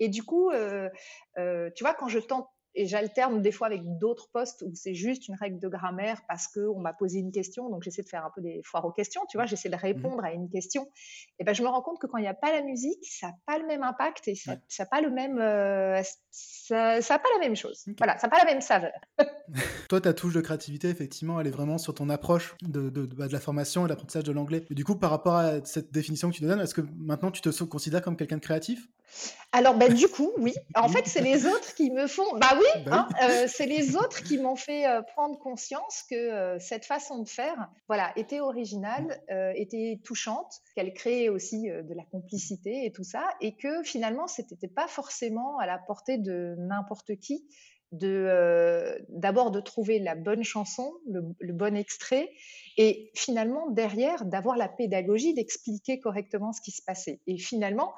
Et 0.00 0.08
du 0.08 0.22
coup, 0.24 0.50
euh, 0.50 0.88
euh, 1.38 1.70
tu 1.76 1.84
vois, 1.84 1.94
quand 1.94 2.08
je 2.08 2.18
tente, 2.18 2.48
et 2.74 2.86
j'alterne 2.86 3.40
des 3.42 3.52
fois 3.52 3.66
avec 3.68 3.82
d'autres 3.98 4.28
postes 4.32 4.62
où 4.66 4.72
c'est 4.74 4.94
juste 4.94 5.28
une 5.28 5.34
règle 5.34 5.58
de 5.60 5.68
grammaire 5.68 6.22
parce 6.28 6.48
qu'on 6.48 6.80
m'a 6.80 6.92
posé 6.92 7.18
une 7.18 7.30
question, 7.32 7.68
donc 7.70 7.82
j'essaie 7.82 8.02
de 8.02 8.08
faire 8.08 8.24
un 8.24 8.30
peu 8.34 8.40
des 8.40 8.60
foires 8.64 8.84
aux 8.84 8.92
questions, 8.92 9.22
tu 9.28 9.36
vois, 9.36 9.46
j'essaie 9.46 9.68
de 9.68 9.76
répondre 9.76 10.24
à 10.24 10.32
une 10.32 10.48
question. 10.50 10.88
Et 11.38 11.44
ben, 11.44 11.54
je 11.54 11.62
me 11.62 11.68
rends 11.68 11.82
compte 11.82 12.00
que 12.00 12.06
quand 12.06 12.18
il 12.18 12.22
n'y 12.22 12.28
a 12.28 12.34
pas 12.34 12.52
la 12.52 12.62
musique, 12.62 13.04
ça 13.08 13.28
n'a 13.28 13.34
pas 13.46 13.58
le 13.58 13.66
même 13.66 13.82
impact 13.82 14.28
et 14.28 14.34
ça 14.34 14.52
Ouais. 14.52 14.58
n'a 14.78 14.86
pas 14.86 15.00
le 15.00 15.10
même, 15.10 15.38
euh, 15.38 16.02
ça, 16.30 17.00
ça 17.02 17.14
a 17.14 17.18
pas 17.18 17.28
la 17.34 17.40
même 17.40 17.56
chose. 17.56 17.84
Voilà, 17.98 18.18
ça 18.18 18.26
n'a 18.26 18.30
pas 18.30 18.38
la 18.44 18.50
même 18.50 18.60
saveur. 18.60 18.92
Toi, 19.88 20.00
ta 20.00 20.14
touche 20.14 20.34
de 20.34 20.40
créativité, 20.40 20.88
effectivement, 20.88 21.40
elle 21.40 21.46
est 21.46 21.50
vraiment 21.50 21.78
sur 21.78 21.94
ton 21.94 22.08
approche 22.08 22.54
de, 22.62 22.88
de, 22.90 23.06
de- 23.06 23.14
bah, 23.14 23.28
de 23.28 23.32
la 23.32 23.40
formation 23.40 23.82
et 23.82 23.84
de 23.84 23.88
l'apprentissage 23.90 24.24
de 24.24 24.32
l'anglais. 24.32 24.64
Et 24.70 24.74
du 24.74 24.84
coup, 24.84 24.96
par 24.96 25.10
rapport 25.10 25.36
à 25.36 25.64
cette 25.64 25.92
définition 25.92 26.30
que 26.30 26.34
tu 26.36 26.42
nous 26.42 26.48
donnes, 26.48 26.60
est-ce 26.60 26.74
que 26.74 26.80
maintenant 26.96 27.30
tu 27.30 27.40
te 27.42 27.64
considères 27.64 28.02
comme 28.02 28.16
quelqu'un 28.16 28.36
de 28.36 28.40
créatif? 28.42 28.88
Alors, 29.52 29.76
ben, 29.76 29.92
du 29.92 30.08
coup, 30.08 30.32
oui. 30.38 30.54
En 30.74 30.88
fait, 30.88 31.06
c'est 31.06 31.20
les 31.20 31.46
autres 31.46 31.74
qui 31.74 31.90
me 31.90 32.06
font. 32.06 32.24
Bah 32.38 32.54
oui, 32.58 32.63
Bah 32.86 33.08
hein, 33.08 33.08
euh, 33.22 33.46
c'est 33.48 33.66
les 33.66 33.96
autres 33.96 34.22
qui 34.22 34.38
m'ont 34.38 34.56
fait 34.56 34.86
euh, 34.86 35.02
prendre 35.02 35.38
conscience 35.38 36.04
que 36.08 36.14
euh, 36.14 36.58
cette 36.58 36.84
façon 36.84 37.18
de 37.18 37.28
faire, 37.28 37.70
voilà, 37.88 38.12
était 38.16 38.40
originale, 38.40 39.22
était 39.54 40.00
touchante, 40.04 40.60
qu'elle 40.74 40.92
créait 40.92 41.28
aussi 41.28 41.68
de 41.68 41.94
la 41.94 42.04
complicité 42.04 42.84
et 42.84 42.92
tout 42.92 43.04
ça, 43.04 43.24
et 43.40 43.56
que 43.56 43.82
finalement, 43.82 44.26
c'était 44.26 44.68
pas 44.68 44.86
forcément 44.88 45.58
à 45.58 45.66
la 45.66 45.78
portée 45.78 46.18
de 46.18 46.54
n'importe 46.58 47.16
qui. 47.16 47.46
De 47.92 48.98
d'abord 49.08 49.52
de 49.52 49.60
trouver 49.60 50.00
la 50.00 50.16
bonne 50.16 50.42
chanson, 50.42 50.94
le, 51.08 51.22
le 51.38 51.52
bon 51.52 51.76
extrait, 51.76 52.28
et 52.76 53.12
finalement 53.14 53.70
derrière 53.70 54.24
d'avoir 54.24 54.56
la 54.56 54.68
pédagogie 54.68 55.32
d'expliquer 55.32 56.00
correctement 56.00 56.52
ce 56.52 56.60
qui 56.60 56.72
se 56.72 56.82
passait. 56.82 57.20
Et 57.28 57.38
finalement, 57.38 57.94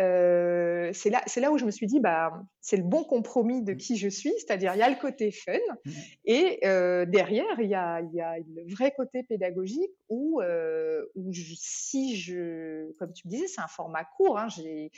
euh, 0.00 0.90
c'est 0.92 1.10
là, 1.10 1.22
c'est 1.26 1.40
là 1.40 1.50
où 1.52 1.58
je 1.58 1.64
me 1.64 1.70
suis 1.70 1.86
dit, 1.86 2.00
bah, 2.00 2.42
c'est 2.60 2.76
le 2.76 2.82
bon 2.82 3.04
compromis 3.04 3.62
de 3.62 3.72
qui 3.74 3.96
je 3.96 4.08
suis, 4.08 4.32
c'est-à-dire 4.38 4.74
il 4.74 4.78
y 4.78 4.82
a 4.82 4.90
le 4.90 4.96
côté 5.00 5.30
fun 5.30 5.52
Mhm. 5.84 6.04
et 6.24 6.60
euh, 6.66 7.04
derrière 7.06 7.60
il 7.60 7.68
y 7.68 7.74
a, 7.74 8.00
il 8.00 8.12
y 8.14 8.20
a 8.20 8.38
le 8.38 8.74
vrai 8.74 8.92
côté 8.96 9.22
pédagogique 9.22 9.92
où, 10.08 10.40
euh, 10.42 11.04
où 11.14 11.32
je- 11.32 11.54
si 11.56 12.16
je, 12.16 12.92
comme 12.98 13.12
tu 13.12 13.26
me 13.28 13.30
disais, 13.30 13.46
c'est 13.48 13.60
un 13.60 13.68
format 13.68 14.04
court, 14.04 14.38
hein, 14.38 14.48
j'ai 14.48 14.90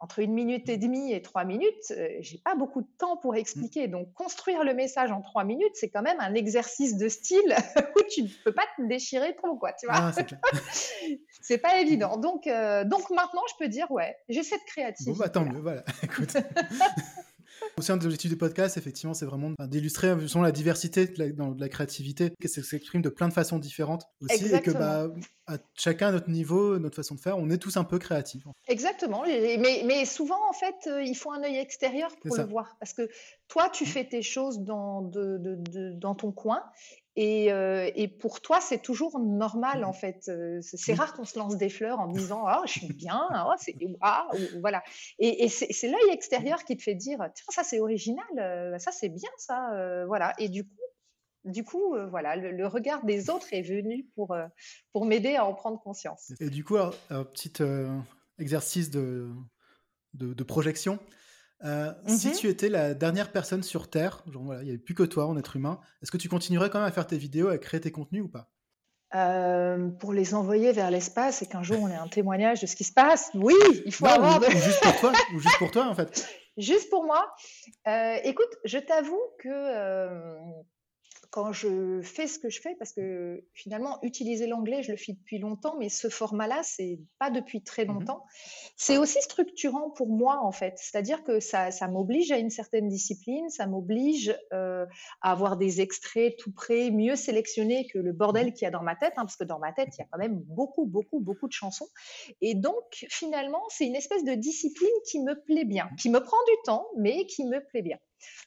entre 0.00 0.20
une 0.20 0.32
minute 0.32 0.68
et 0.70 0.78
demie 0.78 1.12
et 1.12 1.20
trois 1.20 1.44
minutes, 1.44 1.92
euh, 1.92 2.08
j'ai 2.20 2.38
pas 2.38 2.54
beaucoup 2.54 2.80
de 2.80 2.88
temps 2.98 3.18
pour 3.18 3.34
expliquer. 3.36 3.86
Donc 3.86 4.12
construire 4.14 4.64
le 4.64 4.72
message 4.72 5.12
en 5.12 5.20
trois 5.20 5.44
minutes, 5.44 5.72
c'est 5.74 5.90
quand 5.90 6.00
même 6.00 6.18
un 6.20 6.34
exercice 6.34 6.96
de 6.96 7.08
style 7.08 7.54
où 7.96 8.00
tu 8.10 8.22
ne 8.22 8.28
peux 8.44 8.52
pas 8.52 8.64
te 8.78 8.82
déchirer 8.82 9.36
trop, 9.36 9.56
quoi, 9.56 9.74
tu 9.74 9.86
vois. 9.86 9.96
Ah, 9.96 10.12
c'est 11.42 11.58
pas 11.58 11.78
évident. 11.80 12.16
Donc, 12.16 12.46
euh, 12.46 12.84
donc 12.84 13.10
maintenant, 13.10 13.42
je 13.50 13.54
peux 13.64 13.68
dire, 13.68 13.90
ouais, 13.90 14.16
j'ai 14.30 14.42
cette 14.42 14.60
Bon, 14.60 14.66
créativité. 14.68 15.18
bah 15.18 15.28
tant 15.28 15.44
mieux, 15.44 15.60
voilà. 15.60 15.84
Écoute. 16.02 16.36
Aussi, 17.78 17.92
un 17.92 17.96
de 17.96 18.02
l'objectif 18.02 18.30
du 18.30 18.36
podcast, 18.36 18.76
effectivement, 18.76 19.14
c'est 19.14 19.24
vraiment 19.26 19.52
d'illustrer 19.60 20.14
la 20.42 20.52
diversité 20.52 21.06
de 21.06 21.18
la, 21.18 21.30
dans 21.32 21.50
de 21.52 21.60
la 21.60 21.68
créativité, 21.68 22.30
que 22.40 22.48
ça 22.48 22.62
s'exprime 22.62 23.02
de 23.02 23.08
plein 23.08 23.28
de 23.28 23.32
façons 23.32 23.58
différentes 23.58 24.04
aussi, 24.20 24.52
et 24.54 24.60
que 24.60 24.70
bah, 24.70 25.08
à 25.46 25.56
chacun 25.74 26.08
à 26.08 26.12
notre 26.12 26.28
niveau, 26.30 26.78
notre 26.78 26.96
façon 26.96 27.14
de 27.14 27.20
faire, 27.20 27.38
on 27.38 27.48
est 27.50 27.58
tous 27.58 27.76
un 27.76 27.84
peu 27.84 27.98
créatifs. 27.98 28.44
Exactement. 28.68 29.22
Mais, 29.26 29.82
mais 29.86 30.04
souvent, 30.04 30.38
en 30.48 30.52
fait, 30.52 30.74
euh, 30.88 31.02
il 31.02 31.14
faut 31.14 31.32
un 31.32 31.42
œil 31.42 31.56
extérieur 31.56 32.10
pour 32.22 32.36
le 32.36 32.44
voir. 32.44 32.76
Parce 32.78 32.92
que 32.92 33.08
toi, 33.48 33.68
tu 33.70 33.86
fais 33.86 34.04
tes 34.06 34.22
choses 34.22 34.60
dans, 34.60 35.02
de- 35.02 35.38
de- 35.38 35.56
de- 35.56 35.92
dans 35.94 36.14
ton 36.14 36.32
coin. 36.32 36.62
Et, 37.16 37.52
euh, 37.52 37.90
et 37.96 38.06
pour 38.08 38.40
toi, 38.40 38.60
c'est 38.60 38.80
toujours 38.80 39.18
normal, 39.18 39.84
en 39.84 39.92
fait. 39.92 40.28
Euh, 40.28 40.60
C'est 40.62 40.92
Oui. 40.92 40.98
rare 40.98 41.12
qu'on 41.12 41.24
se 41.24 41.38
lance 41.38 41.56
des 41.56 41.68
fleurs 41.68 41.98
en 41.98 42.06
disant 42.06 42.44
Ah, 42.46 42.62
je 42.66 42.72
suis 42.72 42.92
bien, 42.92 43.28
c'est 43.58 43.76
ah, 44.00 44.28
voilà. 44.60 44.82
Et, 45.18 45.44
et 45.44 45.48
c'est 45.48 45.88
l'œil 45.88 46.10
extérieur 46.12 46.64
qui 46.64 46.76
te 46.76 46.82
fait 46.82 46.94
dire 46.94 47.18
Tiens, 47.34 47.44
ça, 47.50 47.64
c'est 47.64 47.80
original, 47.80 48.24
euh, 48.38 48.78
ça, 48.78 48.92
c'est 48.92 49.08
bien, 49.08 49.28
ça. 49.38 49.74
euh, 49.74 50.06
voilà. 50.06 50.34
Et 50.38 50.48
du 50.48 50.64
coup, 50.64 50.70
du 51.44 51.64
coup 51.64 51.94
euh, 51.96 52.06
voilà, 52.08 52.36
le, 52.36 52.52
le 52.52 52.66
regard 52.66 53.04
des 53.04 53.28
autres 53.30 53.52
est 53.52 53.62
venu 53.62 54.06
pour, 54.14 54.36
pour 54.92 55.04
m'aider 55.04 55.36
à 55.36 55.44
en 55.46 55.54
prendre 55.54 55.80
conscience. 55.80 56.32
Et 56.40 56.48
du 56.50 56.64
coup, 56.64 56.76
un 56.76 57.24
petit 57.24 57.54
exercice 58.38 58.90
de, 58.90 59.30
de, 60.14 60.32
de 60.32 60.44
projection. 60.44 60.98
Euh, 61.64 61.92
Si 62.06 62.28
Mhm. 62.28 62.34
tu 62.34 62.48
étais 62.48 62.68
la 62.68 62.94
dernière 62.94 63.32
personne 63.32 63.62
sur 63.62 63.90
Terre, 63.90 64.22
genre 64.30 64.42
voilà, 64.44 64.62
il 64.62 64.64
n'y 64.64 64.70
avait 64.70 64.78
plus 64.78 64.94
que 64.94 65.02
toi 65.02 65.26
en 65.26 65.36
être 65.36 65.56
humain, 65.56 65.78
est-ce 66.02 66.10
que 66.10 66.16
tu 66.16 66.28
continuerais 66.28 66.70
quand 66.70 66.78
même 66.78 66.88
à 66.88 66.92
faire 66.92 67.06
tes 67.06 67.18
vidéos, 67.18 67.48
à 67.48 67.58
créer 67.58 67.80
tes 67.80 67.90
contenus 67.92 68.22
ou 68.24 68.28
pas? 68.28 68.50
Euh, 69.14 69.88
pour 69.88 70.12
les 70.12 70.34
envoyer 70.34 70.70
vers 70.72 70.90
l'espace 70.90 71.42
et 71.42 71.46
qu'un 71.46 71.64
jour 71.64 71.78
on 71.82 71.88
ait 71.88 71.96
un 71.96 72.06
témoignage 72.06 72.60
de 72.60 72.66
ce 72.66 72.76
qui 72.76 72.84
se 72.84 72.92
passe, 72.92 73.30
oui, 73.34 73.54
il 73.84 73.92
faut 73.92 74.06
Non, 74.06 74.12
avoir 74.12 74.38
ou, 74.38 74.40
de... 74.40 74.46
ou 74.46 74.58
juste 74.60 74.80
pour 74.82 75.00
toi, 75.00 75.12
ou 75.34 75.38
juste 75.40 75.58
pour 75.58 75.70
toi 75.72 75.86
en 75.88 75.94
fait. 75.94 76.26
Juste 76.56 76.90
pour 76.90 77.04
moi, 77.04 77.32
euh, 77.88 78.16
écoute, 78.24 78.50
je 78.64 78.76
t'avoue 78.78 79.20
que 79.38 79.48
euh, 79.48 80.36
quand 81.30 81.52
je 81.52 82.00
fais 82.02 82.26
ce 82.26 82.38
que 82.38 82.50
je 82.50 82.60
fais, 82.60 82.74
parce 82.74 82.92
que 82.92 83.44
finalement, 83.54 83.98
utiliser 84.02 84.48
l'anglais, 84.48 84.82
je 84.82 84.90
le 84.90 84.96
fais 84.96 85.12
depuis 85.12 85.38
longtemps, 85.38 85.76
mais 85.78 85.88
ce 85.88 86.08
format-là, 86.08 86.62
c'est 86.64 86.98
pas 87.18 87.30
depuis 87.30 87.62
très 87.62 87.84
mmh 87.84 87.88
longtemps. 87.88 88.24
C'est 88.76 88.98
aussi 88.98 89.20
structurant 89.22 89.90
pour 89.90 90.08
moi, 90.08 90.40
en 90.42 90.50
fait. 90.50 90.74
C'est-à-dire 90.76 91.22
que 91.22 91.38
ça, 91.38 91.70
ça 91.70 91.86
m'oblige 91.86 92.32
à 92.32 92.38
une 92.38 92.50
certaine 92.50 92.88
discipline, 92.88 93.48
ça 93.48 93.66
m'oblige 93.66 94.36
euh, 94.52 94.86
à 95.20 95.32
avoir 95.32 95.56
des 95.56 95.80
extraits 95.80 96.36
tout 96.36 96.52
prêts, 96.52 96.90
mieux 96.90 97.14
sélectionnés 97.14 97.86
que 97.86 97.98
le 97.98 98.12
bordel 98.12 98.48
mmh 98.48 98.52
qu'il 98.52 98.62
y 98.62 98.66
a 98.66 98.70
dans 98.70 98.82
ma 98.82 98.96
tête, 98.96 99.12
hein, 99.16 99.22
parce 99.22 99.36
que 99.36 99.44
dans 99.44 99.60
ma 99.60 99.72
tête, 99.72 99.90
il 99.96 100.00
y 100.00 100.02
a 100.02 100.06
quand 100.10 100.18
même 100.18 100.40
beaucoup, 100.46 100.86
beaucoup, 100.86 101.20
beaucoup 101.20 101.46
de 101.46 101.52
chansons. 101.52 101.88
Et 102.40 102.54
donc, 102.54 103.06
finalement, 103.08 103.62
c'est 103.68 103.86
une 103.86 103.96
espèce 103.96 104.24
de 104.24 104.34
discipline 104.34 104.88
qui 105.08 105.20
me 105.20 105.40
plaît 105.40 105.64
bien, 105.64 105.88
qui 105.96 106.10
me 106.10 106.20
prend 106.20 106.36
du 106.46 106.54
temps, 106.64 106.86
mais 106.96 107.26
qui 107.26 107.44
me 107.44 107.64
plaît 107.64 107.82
bien. 107.82 107.98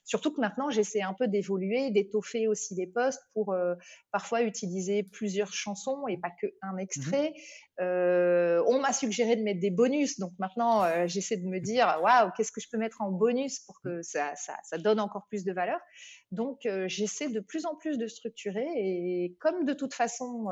Surtout 0.03 0.33
que 0.33 0.41
maintenant, 0.41 0.69
j'essaie 0.69 1.01
un 1.01 1.13
peu 1.13 1.27
d'évoluer, 1.27 1.91
d'étoffer 1.91 2.47
aussi 2.47 2.75
les 2.75 2.87
posts 2.87 3.21
pour 3.33 3.53
euh, 3.53 3.75
parfois 4.11 4.43
utiliser 4.43 5.03
plusieurs 5.03 5.53
chansons 5.53 6.07
et 6.07 6.17
pas 6.17 6.29
qu'un 6.29 6.73
mmh 6.73 6.79
extrait. 6.79 7.33
Euh, 7.79 8.63
on 8.67 8.79
m'a 8.79 8.93
suggéré 8.93 9.35
de 9.35 9.43
mettre 9.43 9.59
des 9.59 9.71
bonus, 9.71 10.19
donc 10.19 10.31
maintenant, 10.39 10.83
euh, 10.83 11.07
j'essaie 11.07 11.37
de 11.37 11.47
me 11.47 11.59
dire, 11.59 11.85
waouh, 12.03 12.31
qu'est-ce 12.35 12.51
que 12.51 12.61
je 12.61 12.67
peux 12.69 12.77
mettre 12.77 13.01
en 13.01 13.11
bonus 13.11 13.59
pour 13.59 13.81
que 13.81 14.01
ça, 14.01 14.33
ça 14.35 14.77
donne 14.77 14.99
encore 14.99 15.25
plus 15.29 15.43
de 15.43 15.53
valeur. 15.53 15.79
Donc, 16.31 16.67
j'essaie 16.87 17.29
de 17.29 17.39
plus 17.39 17.65
en 17.65 17.75
plus 17.75 17.97
de 17.97 18.07
structurer 18.07 18.65
et 18.75 19.35
comme 19.39 19.65
de 19.65 19.73
toute 19.73 19.93
façon, 19.93 20.47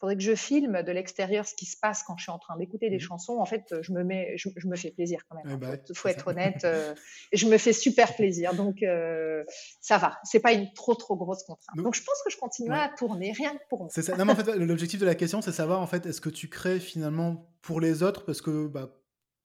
faudrait 0.00 0.16
que 0.16 0.22
je 0.22 0.34
filme 0.34 0.82
de 0.82 0.92
l'extérieur 0.92 1.46
ce 1.46 1.54
qui 1.54 1.66
se 1.66 1.76
passe 1.76 2.02
quand 2.02 2.16
je 2.16 2.22
suis 2.22 2.32
en 2.32 2.38
train 2.38 2.56
d'écouter 2.56 2.88
des 2.88 2.96
mmh 2.96 3.00
chansons. 3.00 3.38
En 3.38 3.44
fait, 3.44 3.74
je 3.82 3.92
me 3.92 4.02
mets, 4.02 4.36
je, 4.36 4.48
me 4.66 4.76
fais 4.76 4.90
plaisir 4.90 5.20
quand 5.28 5.36
même. 5.36 5.44
Il 5.46 5.52
hein. 5.52 5.58
bah 5.58 5.94
faut, 5.94 6.08
être 6.08 6.28
honnête. 6.28 6.58
Euh, 6.70 6.94
je 7.32 7.46
me 7.46 7.58
fais 7.58 7.72
super 7.72 8.14
plaisir. 8.14 8.54
Donc, 8.54 8.82
euh, 8.82 9.42
ça 9.80 9.98
va. 9.98 10.18
C'est 10.22 10.38
pas 10.40 10.52
une 10.52 10.72
trop, 10.72 10.94
trop 10.94 11.16
grosse 11.16 11.42
contrainte. 11.42 11.76
Donc, 11.76 11.94
je 11.94 12.02
pense 12.02 12.22
que 12.24 12.30
je 12.30 12.36
continuerai 12.36 12.78
à 12.78 12.88
tourner 12.88 13.32
rien 13.32 13.54
que 13.54 13.62
pour 13.68 13.80
moi. 13.80 13.88
C'est 13.90 14.02
ça. 14.02 14.16
Non, 14.16 14.24
mais 14.24 14.32
en 14.32 14.36
fait, 14.36 14.54
l'objectif 14.56 15.00
de 15.00 15.06
la 15.06 15.14
question, 15.14 15.42
c'est 15.42 15.52
savoir, 15.52 15.80
en 15.80 15.86
fait, 15.86 16.06
est-ce 16.06 16.20
que 16.20 16.28
tu 16.28 16.48
crées 16.48 16.78
finalement 16.78 17.50
pour 17.62 17.80
les 17.80 18.02
autres? 18.02 18.24
Parce 18.24 18.40
que, 18.40 18.68
bah, 18.68 18.90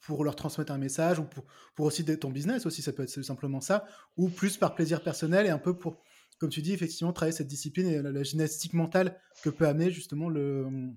pour 0.01 0.23
leur 0.23 0.35
transmettre 0.35 0.71
un 0.71 0.77
message 0.77 1.19
ou 1.19 1.23
pour, 1.23 1.45
pour 1.73 1.85
aussi 1.87 2.05
ton 2.19 2.29
business 2.29 2.65
aussi, 2.65 2.81
ça 2.81 2.93
peut 2.93 3.03
être 3.03 3.09
simplement 3.09 3.61
ça, 3.61 3.85
ou 4.17 4.29
plus 4.29 4.57
par 4.57 4.75
plaisir 4.75 5.01
personnel 5.01 5.47
et 5.47 5.49
un 5.49 5.57
peu 5.57 5.75
pour 5.75 5.97
comme 6.39 6.49
tu 6.49 6.61
dis, 6.61 6.73
effectivement, 6.73 7.13
travailler 7.13 7.35
cette 7.35 7.47
discipline 7.47 7.87
et 7.87 8.01
la, 8.01 8.23
gymnastique 8.23 8.73
mentale 8.73 9.19
que 9.43 9.49
peut 9.49 9.67
amener 9.67 9.91
justement 9.91 10.29
le, 10.29 10.93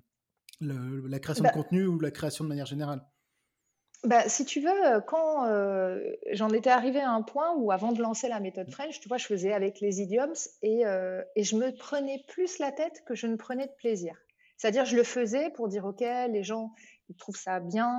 la 0.61 1.19
création 1.19 1.45
de 1.45 1.49
bah 1.49 1.55
contenu 1.55 1.87
ou 1.87 2.01
la 2.01 2.11
création 2.11 2.45
de 2.45 2.49
manière 2.49 2.67
générale. 2.67 3.05
Bah, 4.05 4.29
si 4.29 4.45
tu 4.45 4.61
veux, 4.61 4.87
euh, 4.87 5.01
quand 5.01 5.47
euh, 5.47 5.99
j'en 6.31 6.51
étais 6.51 6.71
arrivé 6.71 7.01
à 7.01 7.11
un 7.11 7.23
point 7.23 7.55
où 7.57 7.73
avant 7.73 7.91
de 7.91 8.01
lancer 8.01 8.29
la 8.29 8.39
méthode 8.39 8.71
French, 8.71 9.01
tu 9.01 9.09
vois, 9.09 9.17
je 9.17 9.27
faisais 9.27 9.53
avec 9.53 9.81
les 9.81 10.01
idioms 10.01 10.35
et, 10.63 10.87
euh, 10.87 11.21
et 11.35 11.43
je 11.43 11.57
me 11.57 11.75
prenais 11.75 12.23
plus 12.29 12.61
la 12.61 12.71
tête 12.71 13.03
que 13.07 13.17
je 13.17 13.27
ne 13.27 13.35
prenais 13.35 13.67
de 13.67 13.73
plaisir. 13.73 14.15
C'est-à-dire, 14.57 14.85
je 14.85 14.95
le 14.95 15.03
faisais 15.03 15.51
pour 15.51 15.69
dire, 15.69 15.85
OK, 15.85 16.01
les 16.01 16.43
gens, 16.45 16.73
ils 17.09 17.17
trouvent 17.17 17.39
ça 17.39 17.61
bien, 17.61 17.95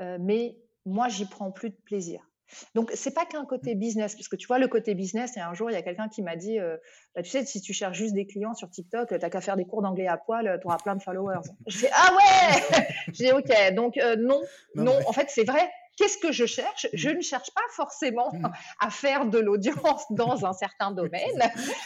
mais 0.00 0.56
moi, 0.86 1.08
j'y 1.08 1.26
prends 1.26 1.50
plus 1.50 1.68
de 1.68 1.76
plaisir. 1.84 2.26
Donc, 2.74 2.90
c'est 2.94 3.12
pas 3.12 3.26
qu'un 3.26 3.44
côté 3.44 3.74
mmh. 3.74 3.78
business, 3.78 4.14
parce 4.14 4.28
que 4.28 4.36
tu 4.36 4.46
vois, 4.46 4.58
le 4.58 4.68
côté 4.68 4.94
business, 4.94 5.36
et 5.36 5.40
un 5.40 5.54
jour, 5.54 5.70
il 5.70 5.74
y 5.74 5.76
a 5.76 5.82
quelqu'un 5.82 6.08
qui 6.08 6.22
m'a 6.22 6.36
dit, 6.36 6.58
euh, 6.58 6.76
bah, 7.14 7.22
tu 7.22 7.30
sais, 7.30 7.44
si 7.44 7.60
tu 7.60 7.72
cherches 7.72 7.96
juste 7.96 8.14
des 8.14 8.26
clients 8.26 8.54
sur 8.54 8.70
TikTok, 8.70 9.08
t'as 9.08 9.30
qu'à 9.30 9.40
faire 9.40 9.56
des 9.56 9.64
cours 9.64 9.82
d'anglais 9.82 10.06
à 10.06 10.16
poil, 10.16 10.58
tu 10.60 10.66
auras 10.66 10.78
plein 10.78 10.96
de 10.96 11.02
followers. 11.02 11.40
Je 11.66 11.78
fais, 11.78 11.90
ah 11.92 12.10
ouais 12.14 12.86
J'ai 13.12 13.26
dit, 13.26 13.32
ok, 13.32 13.74
donc 13.74 13.96
euh, 13.98 14.16
non, 14.16 14.40
non, 14.74 14.96
en 15.06 15.12
fait, 15.12 15.26
c'est 15.28 15.44
vrai, 15.44 15.68
Qu'est-ce 15.98 16.16
que 16.16 16.30
je 16.30 16.46
cherche? 16.46 16.86
Je 16.92 17.10
mmh. 17.10 17.16
ne 17.16 17.20
cherche 17.20 17.50
pas 17.50 17.66
forcément 17.72 18.30
mmh. 18.32 18.46
à 18.80 18.90
faire 18.90 19.26
de 19.26 19.38
l'audience 19.38 20.04
dans 20.10 20.46
un 20.46 20.52
certain 20.52 20.92
domaine. 20.92 21.42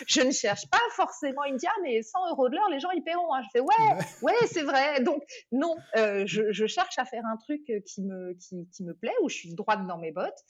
Je 0.06 0.20
ne 0.20 0.30
cherche 0.30 0.68
pas 0.68 0.82
forcément. 0.90 1.44
Il 1.44 1.54
me 1.54 1.58
dit 1.58 1.66
ah 1.66 1.80
mais 1.82 2.02
100 2.02 2.30
euros 2.30 2.50
de 2.50 2.54
l'heure, 2.54 2.68
les 2.70 2.78
gens 2.78 2.90
ils 2.90 3.02
paieront. 3.02 3.32
Hein. 3.34 3.40
Je 3.44 3.48
fais 3.52 3.60
ouais, 3.60 4.04
ouais 4.20 4.46
c'est 4.52 4.64
vrai. 4.64 5.00
Donc 5.00 5.22
non, 5.50 5.74
euh, 5.96 6.24
je, 6.26 6.66
cherche 6.66 6.98
à 6.98 7.06
faire 7.06 7.24
un 7.24 7.38
truc 7.38 7.62
qui 7.86 8.02
me 8.02 8.34
qui, 8.34 8.68
qui, 8.70 8.84
me 8.84 8.92
plaît 8.92 9.14
où 9.22 9.28
je 9.28 9.36
suis 9.36 9.54
droite 9.54 9.86
dans 9.86 9.98
mes 9.98 10.12
bottes 10.12 10.44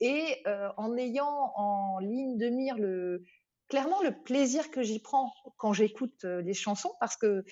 et 0.00 0.42
euh, 0.46 0.68
en 0.76 0.96
ayant 0.96 1.52
en 1.56 1.98
ligne 1.98 2.36
de 2.36 2.48
mire 2.48 2.76
le 2.76 3.22
clairement 3.68 4.00
le 4.02 4.12
plaisir 4.12 4.70
que 4.70 4.82
j'y 4.82 5.00
prends 5.00 5.32
quand 5.56 5.72
j'écoute 5.72 6.24
euh, 6.24 6.42
les 6.42 6.54
chansons 6.54 6.92
parce 7.00 7.16
que 7.16 7.44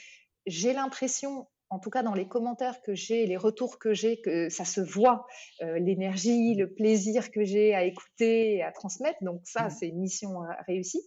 j'ai 0.46 0.72
l'impression 0.72 1.48
en 1.70 1.78
tout 1.78 1.90
cas 1.90 2.02
dans 2.02 2.14
les 2.14 2.28
commentaires 2.28 2.82
que 2.82 2.94
j'ai, 2.94 3.26
les 3.26 3.36
retours 3.36 3.78
que 3.78 3.94
j'ai, 3.94 4.20
que 4.20 4.48
ça 4.48 4.64
se 4.64 4.80
voit, 4.80 5.26
euh, 5.62 5.78
l'énergie, 5.78 6.54
le 6.54 6.72
plaisir 6.72 7.30
que 7.30 7.44
j'ai 7.44 7.74
à 7.74 7.84
écouter 7.84 8.56
et 8.56 8.62
à 8.62 8.72
transmettre. 8.72 9.18
Donc 9.22 9.40
ça, 9.44 9.66
mmh. 9.66 9.70
c'est 9.70 9.88
une 9.88 10.00
mission 10.00 10.30
réussie. 10.66 11.02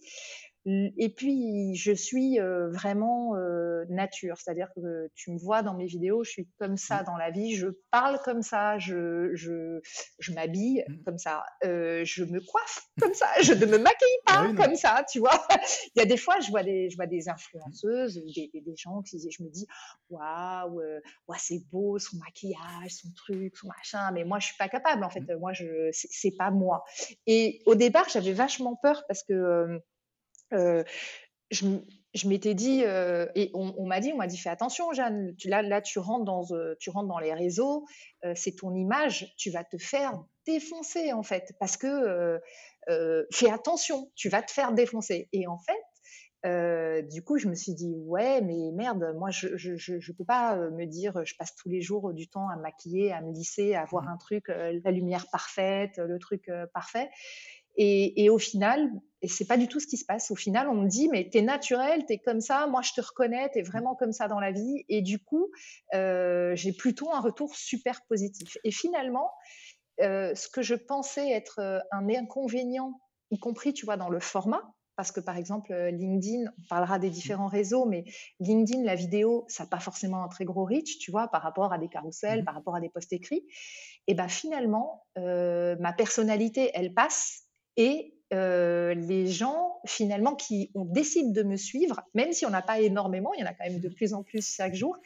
Et 0.96 1.08
puis, 1.08 1.74
je 1.74 1.92
suis 1.92 2.38
vraiment 2.38 3.34
nature, 3.88 4.36
c'est-à-dire 4.38 4.68
que 4.74 5.10
tu 5.14 5.30
me 5.30 5.38
vois 5.38 5.62
dans 5.62 5.74
mes 5.74 5.86
vidéos, 5.86 6.24
je 6.24 6.30
suis 6.30 6.48
comme 6.58 6.76
ça 6.76 7.02
mmh. 7.02 7.06
dans 7.06 7.16
la 7.16 7.30
vie, 7.30 7.54
je 7.54 7.68
parle 7.90 8.20
comme 8.24 8.42
ça, 8.42 8.78
je, 8.78 9.30
je, 9.34 9.80
je 10.18 10.32
m'habille 10.32 10.84
mmh. 10.86 11.02
comme 11.04 11.18
ça, 11.18 11.44
je 11.62 12.24
me 12.24 12.40
coiffe 12.40 12.88
comme 13.00 13.14
ça, 13.14 13.26
je 13.42 13.52
ne 13.52 13.66
me 13.66 13.78
maquille 13.78 14.18
pas 14.26 14.46
ah 14.48 14.52
comme 14.56 14.76
ça, 14.76 15.04
tu 15.10 15.20
vois. 15.20 15.46
Il 15.96 16.00
y 16.00 16.02
a 16.02 16.06
des 16.06 16.16
fois, 16.16 16.38
je 16.40 16.50
vois 16.50 16.62
des, 16.62 16.90
je 16.90 16.96
vois 16.96 17.06
des 17.06 17.28
influenceuses, 17.28 18.22
des, 18.34 18.50
des 18.52 18.76
gens 18.76 19.02
qui, 19.02 19.18
je 19.18 19.42
me 19.42 19.48
dis, 19.48 19.66
waouh, 20.10 20.80
c'est 21.38 21.62
beau, 21.70 21.98
son 21.98 22.16
maquillage, 22.18 22.90
son 22.90 23.08
truc, 23.16 23.56
son 23.56 23.68
machin, 23.68 24.10
mais 24.12 24.24
moi, 24.24 24.38
je 24.38 24.46
suis 24.46 24.56
pas 24.56 24.68
capable, 24.68 25.04
en 25.04 25.10
fait, 25.10 25.20
mmh. 25.20 25.38
moi, 25.38 25.52
je, 25.52 25.90
c'est 25.92 26.36
pas 26.36 26.50
moi. 26.50 26.84
Et 27.26 27.62
au 27.66 27.74
départ, 27.74 28.08
j'avais 28.08 28.32
vachement 28.32 28.76
peur 28.76 29.04
parce 29.08 29.22
que 29.22 29.32
euh, 29.32 29.78
je, 30.50 31.80
je 32.14 32.28
m'étais 32.28 32.54
dit, 32.54 32.82
euh, 32.84 33.26
et 33.34 33.50
on, 33.54 33.86
m'a 33.86 34.00
dit, 34.00 34.12
on 34.12 34.16
m'a 34.16 34.26
dit, 34.26 34.36
fais 34.36 34.48
attention, 34.48 34.92
Jeanne, 34.92 35.34
tu, 35.36 35.48
là, 35.48 35.62
là, 35.62 35.80
tu 35.80 35.98
rentres 35.98 36.24
dans, 36.24 36.44
euh, 36.52 36.74
tu 36.80 36.90
rentres 36.90 37.08
dans 37.08 37.18
les 37.18 37.34
réseaux, 37.34 37.86
c'est 38.34 38.56
ton 38.56 38.74
image, 38.74 39.32
tu 39.36 39.50
vas 39.50 39.64
te 39.64 39.78
faire 39.78 40.12
défoncer 40.46 41.12
en 41.12 41.22
fait, 41.22 41.52
parce 41.60 41.76
que 41.76 42.40
fais 43.32 43.50
attention, 43.50 44.10
tu 44.14 44.28
vas 44.28 44.42
te 44.42 44.50
faire 44.50 44.72
défoncer. 44.72 45.28
Et 45.32 45.46
en 45.46 45.58
fait, 45.58 47.02
du 47.08 47.22
coup, 47.22 47.38
je 47.38 47.48
me 47.48 47.54
suis 47.54 47.74
dit, 47.74 47.94
ouais, 48.06 48.40
mais 48.40 48.72
merde, 48.74 49.14
moi, 49.16 49.30
je 49.30 49.56
je, 49.56 49.76
je, 49.76 50.12
peux 50.12 50.24
pas 50.24 50.56
me 50.56 50.86
dire, 50.86 51.24
je 51.24 51.34
passe 51.38 51.54
tous 51.54 51.68
les 51.68 51.80
jours 51.80 52.12
du 52.12 52.28
temps 52.28 52.48
à 52.48 52.56
me 52.56 52.62
maquiller, 52.62 53.12
à 53.12 53.20
me 53.20 53.32
lisser, 53.32 53.74
à 53.74 53.82
avoir 53.82 54.04
mmh. 54.04 54.08
un 54.08 54.16
truc, 54.16 54.48
la 54.48 54.90
lumière 54.90 55.26
parfaite, 55.30 55.98
le 55.98 56.18
truc 56.18 56.50
parfait. 56.72 57.08
Et, 57.80 58.28
au 58.28 58.38
final, 58.38 58.90
et 59.22 59.28
c'est 59.28 59.46
pas 59.46 59.56
du 59.56 59.68
tout 59.68 59.78
ce 59.78 59.86
qui 59.86 59.96
se 59.96 60.04
passe. 60.04 60.32
Au 60.32 60.34
final, 60.34 60.68
on 60.68 60.74
me 60.74 60.88
dit, 60.88 61.08
mais 61.08 61.30
t'es 61.30 61.42
naturel, 61.42 62.04
t'es 62.06 62.18
comme 62.18 62.40
ça, 62.40 62.66
moi 62.66 62.82
je 62.82 62.92
te 62.92 63.00
reconnais, 63.00 63.48
t'es 63.50 63.62
vraiment 63.62 63.94
comme 63.94 64.10
ça 64.10 64.26
dans 64.26 64.40
la 64.40 64.50
vie. 64.50 64.84
Et 64.88 65.00
du 65.00 65.20
coup, 65.20 65.48
euh, 65.94 66.56
j'ai 66.56 66.72
plutôt 66.72 67.12
un 67.12 67.20
retour 67.20 67.54
super 67.54 68.00
positif. 68.08 68.58
Et 68.64 68.72
finalement, 68.72 69.30
euh, 70.00 70.34
ce 70.34 70.48
que 70.48 70.60
je 70.60 70.74
pensais 70.74 71.30
être 71.30 71.60
euh, 71.60 71.78
un 71.92 72.08
inconvénient, 72.08 73.00
y 73.30 73.38
compris, 73.38 73.72
tu 73.72 73.84
vois, 73.84 73.96
dans 73.96 74.08
le 74.08 74.18
format, 74.18 74.72
parce 74.96 75.12
que 75.12 75.20
par 75.20 75.36
exemple, 75.36 75.72
LinkedIn, 75.72 76.50
on 76.58 76.68
parlera 76.68 76.98
des 76.98 77.10
différents 77.10 77.46
réseaux, 77.46 77.86
mais 77.86 78.06
LinkedIn, 78.40 78.82
la 78.82 78.96
vidéo, 78.96 79.44
ça 79.46 79.62
n'a 79.62 79.70
pas 79.70 79.78
forcément 79.78 80.24
un 80.24 80.28
très 80.28 80.44
gros 80.44 80.64
reach, 80.64 80.98
tu 80.98 81.12
vois, 81.12 81.28
par 81.28 81.42
rapport 81.42 81.72
à 81.72 81.78
des 81.78 81.88
carousels, 81.88 82.42
mmh 82.42 82.44
par 82.44 82.54
rapport 82.54 82.74
à 82.74 82.80
des 82.80 82.88
posts 82.88 83.12
écrits. 83.12 83.46
Et 84.08 84.14
ben 84.14 84.26
finalement, 84.26 85.06
ma 85.14 85.92
personnalité, 85.92 86.72
elle 86.74 86.94
passe 86.94 87.47
et 87.78 88.14
les 88.30 89.26
gens 89.26 89.80
finalement 89.86 90.34
qui 90.34 90.70
ont 90.74 90.84
décidé 90.84 91.32
de 91.32 91.42
me 91.42 91.56
suivre, 91.56 92.00
même 92.14 92.32
si 92.32 92.44
on 92.44 92.50
n'a 92.50 92.62
pas 92.62 92.80
énormément, 92.80 93.32
il 93.34 93.40
y 93.40 93.42
en 93.42 93.46
a 93.46 93.54
quand 93.54 93.64
même 93.64 93.80
de 93.80 93.88
plus 93.88 94.12
en 94.12 94.22
plus 94.22 94.46
chaque 94.54 94.74
jour, 94.74 94.96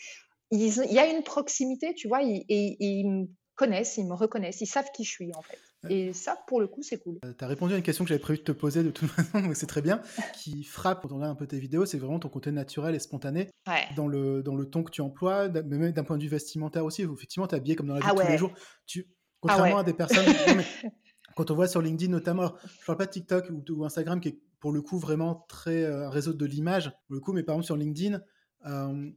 il 0.50 0.92
y 0.92 0.98
a 0.98 1.06
une 1.06 1.22
proximité, 1.22 1.94
tu 1.94 2.08
vois, 2.08 2.22
et, 2.22 2.44
ils 2.48 3.08
me 3.08 3.26
connaissent, 3.54 3.96
ils 3.96 4.06
me 4.06 4.14
reconnaissent, 4.14 4.60
ils 4.60 4.66
savent 4.66 4.90
qui 4.92 5.04
je 5.04 5.10
suis 5.10 5.32
en 5.34 5.42
fait. 5.42 5.58
Et 5.88 6.12
ça, 6.12 6.38
pour 6.46 6.60
le 6.60 6.68
coup, 6.68 6.82
c'est 6.82 6.98
cool. 6.98 7.18
tu 7.36 7.44
as 7.44 7.46
répondu 7.48 7.74
à 7.74 7.76
une 7.76 7.82
question 7.82 8.04
que 8.04 8.08
j'avais 8.08 8.20
prévu 8.20 8.38
de 8.38 8.44
te 8.44 8.52
poser 8.52 8.84
de 8.84 8.90
toute 8.90 9.08
façon, 9.10 9.40
mais 9.40 9.54
c'est 9.54 9.66
très 9.66 9.82
bien. 9.82 10.00
qui 10.32 10.62
frappe 10.62 11.02
quand 11.02 11.10
on 11.10 11.16
regarde 11.16 11.32
un 11.32 11.36
peu 11.36 11.46
tes 11.46 11.58
vidéos, 11.58 11.86
c'est 11.86 11.98
vraiment 11.98 12.20
ton 12.20 12.28
côté 12.28 12.52
naturel 12.52 12.94
et 12.94 13.00
spontané 13.00 13.50
dans, 13.96 14.06
le, 14.06 14.42
dans 14.42 14.54
le 14.54 14.68
ton 14.68 14.84
que 14.84 14.92
tu 14.92 15.00
emploies, 15.00 15.48
même 15.48 15.90
d'un 15.90 16.04
point 16.04 16.18
de 16.18 16.22
vue 16.22 16.28
vestimentaire 16.28 16.84
aussi. 16.84 17.02
Effectivement, 17.02 17.48
tu 17.48 17.54
es 17.54 17.58
habillé 17.58 17.74
comme 17.74 17.88
dans 17.88 17.94
la 17.94 18.00
vie 18.00 18.06
ah 18.08 18.14
de 18.14 18.20
tous 18.20 18.28
les 18.28 18.38
jours. 18.38 18.52
Tu, 18.86 19.08
ah 19.08 19.14
contrairement 19.40 19.78
à 19.78 19.84
des 19.84 19.94
personnes. 19.94 20.24
quand 21.36 21.50
on 21.50 21.54
voit 21.54 21.68
sur 21.68 21.82
LinkedIn 21.82 22.10
notamment, 22.10 22.54
je 22.80 22.86
parle 22.86 22.98
pas 22.98 23.06
de 23.06 23.10
TikTok 23.10 23.50
ou, 23.70 23.84
Instagram 23.84 24.20
qui 24.20 24.28
est 24.28 24.38
pour 24.60 24.72
le 24.72 24.82
coup 24.82 24.98
vraiment 24.98 25.44
très 25.48 25.84
euh, 25.84 26.08
réseau 26.08 26.32
de 26.32 26.46
l'image, 26.46 26.90
pour 27.06 27.14
le 27.14 27.20
coup, 27.20 27.32
mais 27.32 27.42
par 27.42 27.54
exemple 27.54 27.66
sur 27.66 27.76
LinkedIn, 27.76 28.20
euh, 28.66 29.10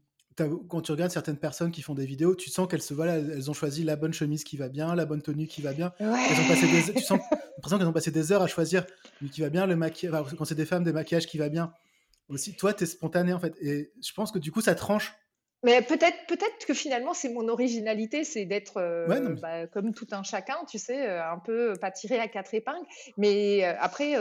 quand 0.67 0.81
tu 0.81 0.91
regardes 0.91 1.11
certaines 1.11 1.37
personnes 1.37 1.71
qui 1.71 1.81
font 1.81 1.93
des 1.93 2.05
vidéos, 2.05 2.35
tu 2.35 2.49
sens 2.49 2.67
qu'elles 2.67 2.81
se 2.81 2.93
voilà, 2.93 3.17
elles 3.17 3.49
ont 3.49 3.53
choisi 3.53 3.83
la 3.83 3.95
bonne 3.95 4.13
chemise 4.13 4.43
qui 4.43 4.57
va 4.57 4.67
bien, 4.67 4.93
la 4.93 5.05
bonne 5.05 5.21
tenue 5.21 5.47
qui 5.47 5.61
va 5.61 5.71
bien. 5.71 5.93
Elles 5.99 6.07
ont 6.07 6.47
passé 6.47 6.67
des, 6.67 6.93
tu 6.93 7.01
sens 7.01 7.19
l'impression 7.55 7.77
qu'elles 7.77 7.87
ont 7.87 7.93
passé 7.93 8.11
des 8.11 8.31
heures 8.31 8.41
à 8.41 8.47
choisir 8.47 8.85
qui 9.31 9.41
va 9.41 9.49
bien, 9.49 9.65
le 9.65 9.77
maquillage. 9.77 10.35
quand 10.37 10.43
c'est 10.43 10.55
des 10.55 10.65
femmes, 10.65 10.83
des 10.83 10.91
maquillages 10.91 11.27
qui 11.27 11.37
va 11.37 11.47
bien. 11.47 11.71
Aussi, 12.27 12.55
toi, 12.55 12.73
tu 12.73 12.83
es 12.83 12.87
spontané 12.87 13.33
en 13.33 13.39
fait, 13.39 13.55
et 13.61 13.93
je 14.01 14.13
pense 14.13 14.31
que 14.31 14.39
du 14.39 14.51
coup, 14.51 14.59
ça 14.59 14.75
tranche 14.75 15.13
Mais 15.65 15.81
peut-être, 15.81 16.27
peut-être 16.27 16.67
que 16.67 16.75
finalement, 16.75 17.15
c'est 17.15 17.29
mon 17.29 17.47
originalité, 17.47 18.23
c'est 18.23 18.45
d'être 18.45 18.77
euh, 18.77 19.35
bah, 19.41 19.65
comme 19.65 19.95
tout 19.95 20.05
un 20.11 20.21
chacun, 20.21 20.57
tu 20.69 20.77
sais, 20.77 21.09
euh, 21.09 21.27
un 21.27 21.39
peu 21.39 21.73
pas 21.81 21.89
tiré 21.89 22.19
à 22.19 22.27
quatre 22.27 22.53
épingles. 22.53 22.85
Mais 23.17 23.65
euh, 23.65 23.73
après, 23.79 24.13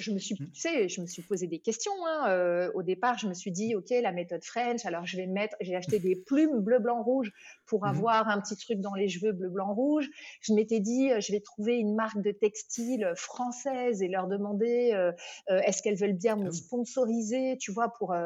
je 0.00 0.10
me 0.10 0.18
suis, 0.18 0.34
mmh. 0.34 0.50
tu 0.52 0.60
sais, 0.60 0.88
je 0.88 1.00
me 1.00 1.06
suis 1.06 1.22
posé 1.22 1.46
des 1.46 1.60
questions. 1.60 1.92
Hein. 2.08 2.70
au 2.74 2.82
départ, 2.82 3.18
je 3.18 3.28
me 3.28 3.34
suis 3.34 3.52
dit, 3.52 3.76
ok, 3.76 3.90
la 4.02 4.10
méthode 4.10 4.42
French. 4.42 4.84
Alors, 4.84 5.06
je 5.06 5.16
vais 5.16 5.26
mettre, 5.28 5.56
j'ai 5.60 5.76
acheté 5.76 6.00
des 6.00 6.16
plumes 6.16 6.58
bleu, 6.58 6.80
blanc, 6.80 7.04
rouge 7.04 7.32
pour 7.66 7.82
mmh 7.82 7.90
avoir 7.90 8.28
un 8.28 8.40
petit 8.40 8.56
truc 8.56 8.80
dans 8.80 8.94
les 8.94 9.08
cheveux 9.08 9.30
bleu, 9.30 9.48
blanc, 9.48 9.72
rouge. 9.72 10.08
Je 10.40 10.52
m'étais 10.54 10.80
dit, 10.80 11.10
je 11.20 11.30
vais 11.30 11.40
trouver 11.40 11.76
une 11.76 11.94
marque 11.94 12.20
de 12.20 12.32
textile 12.32 13.12
française 13.14 14.02
et 14.02 14.08
leur 14.08 14.26
demander, 14.26 15.10
est-ce 15.48 15.82
qu'elles 15.82 15.96
veulent 15.96 16.14
bien 16.14 16.34
me 16.34 16.48
ah 16.48 16.52
sponsoriser, 16.52 17.56
tu 17.58 17.70
vois, 17.70 17.92
pour 17.92 18.16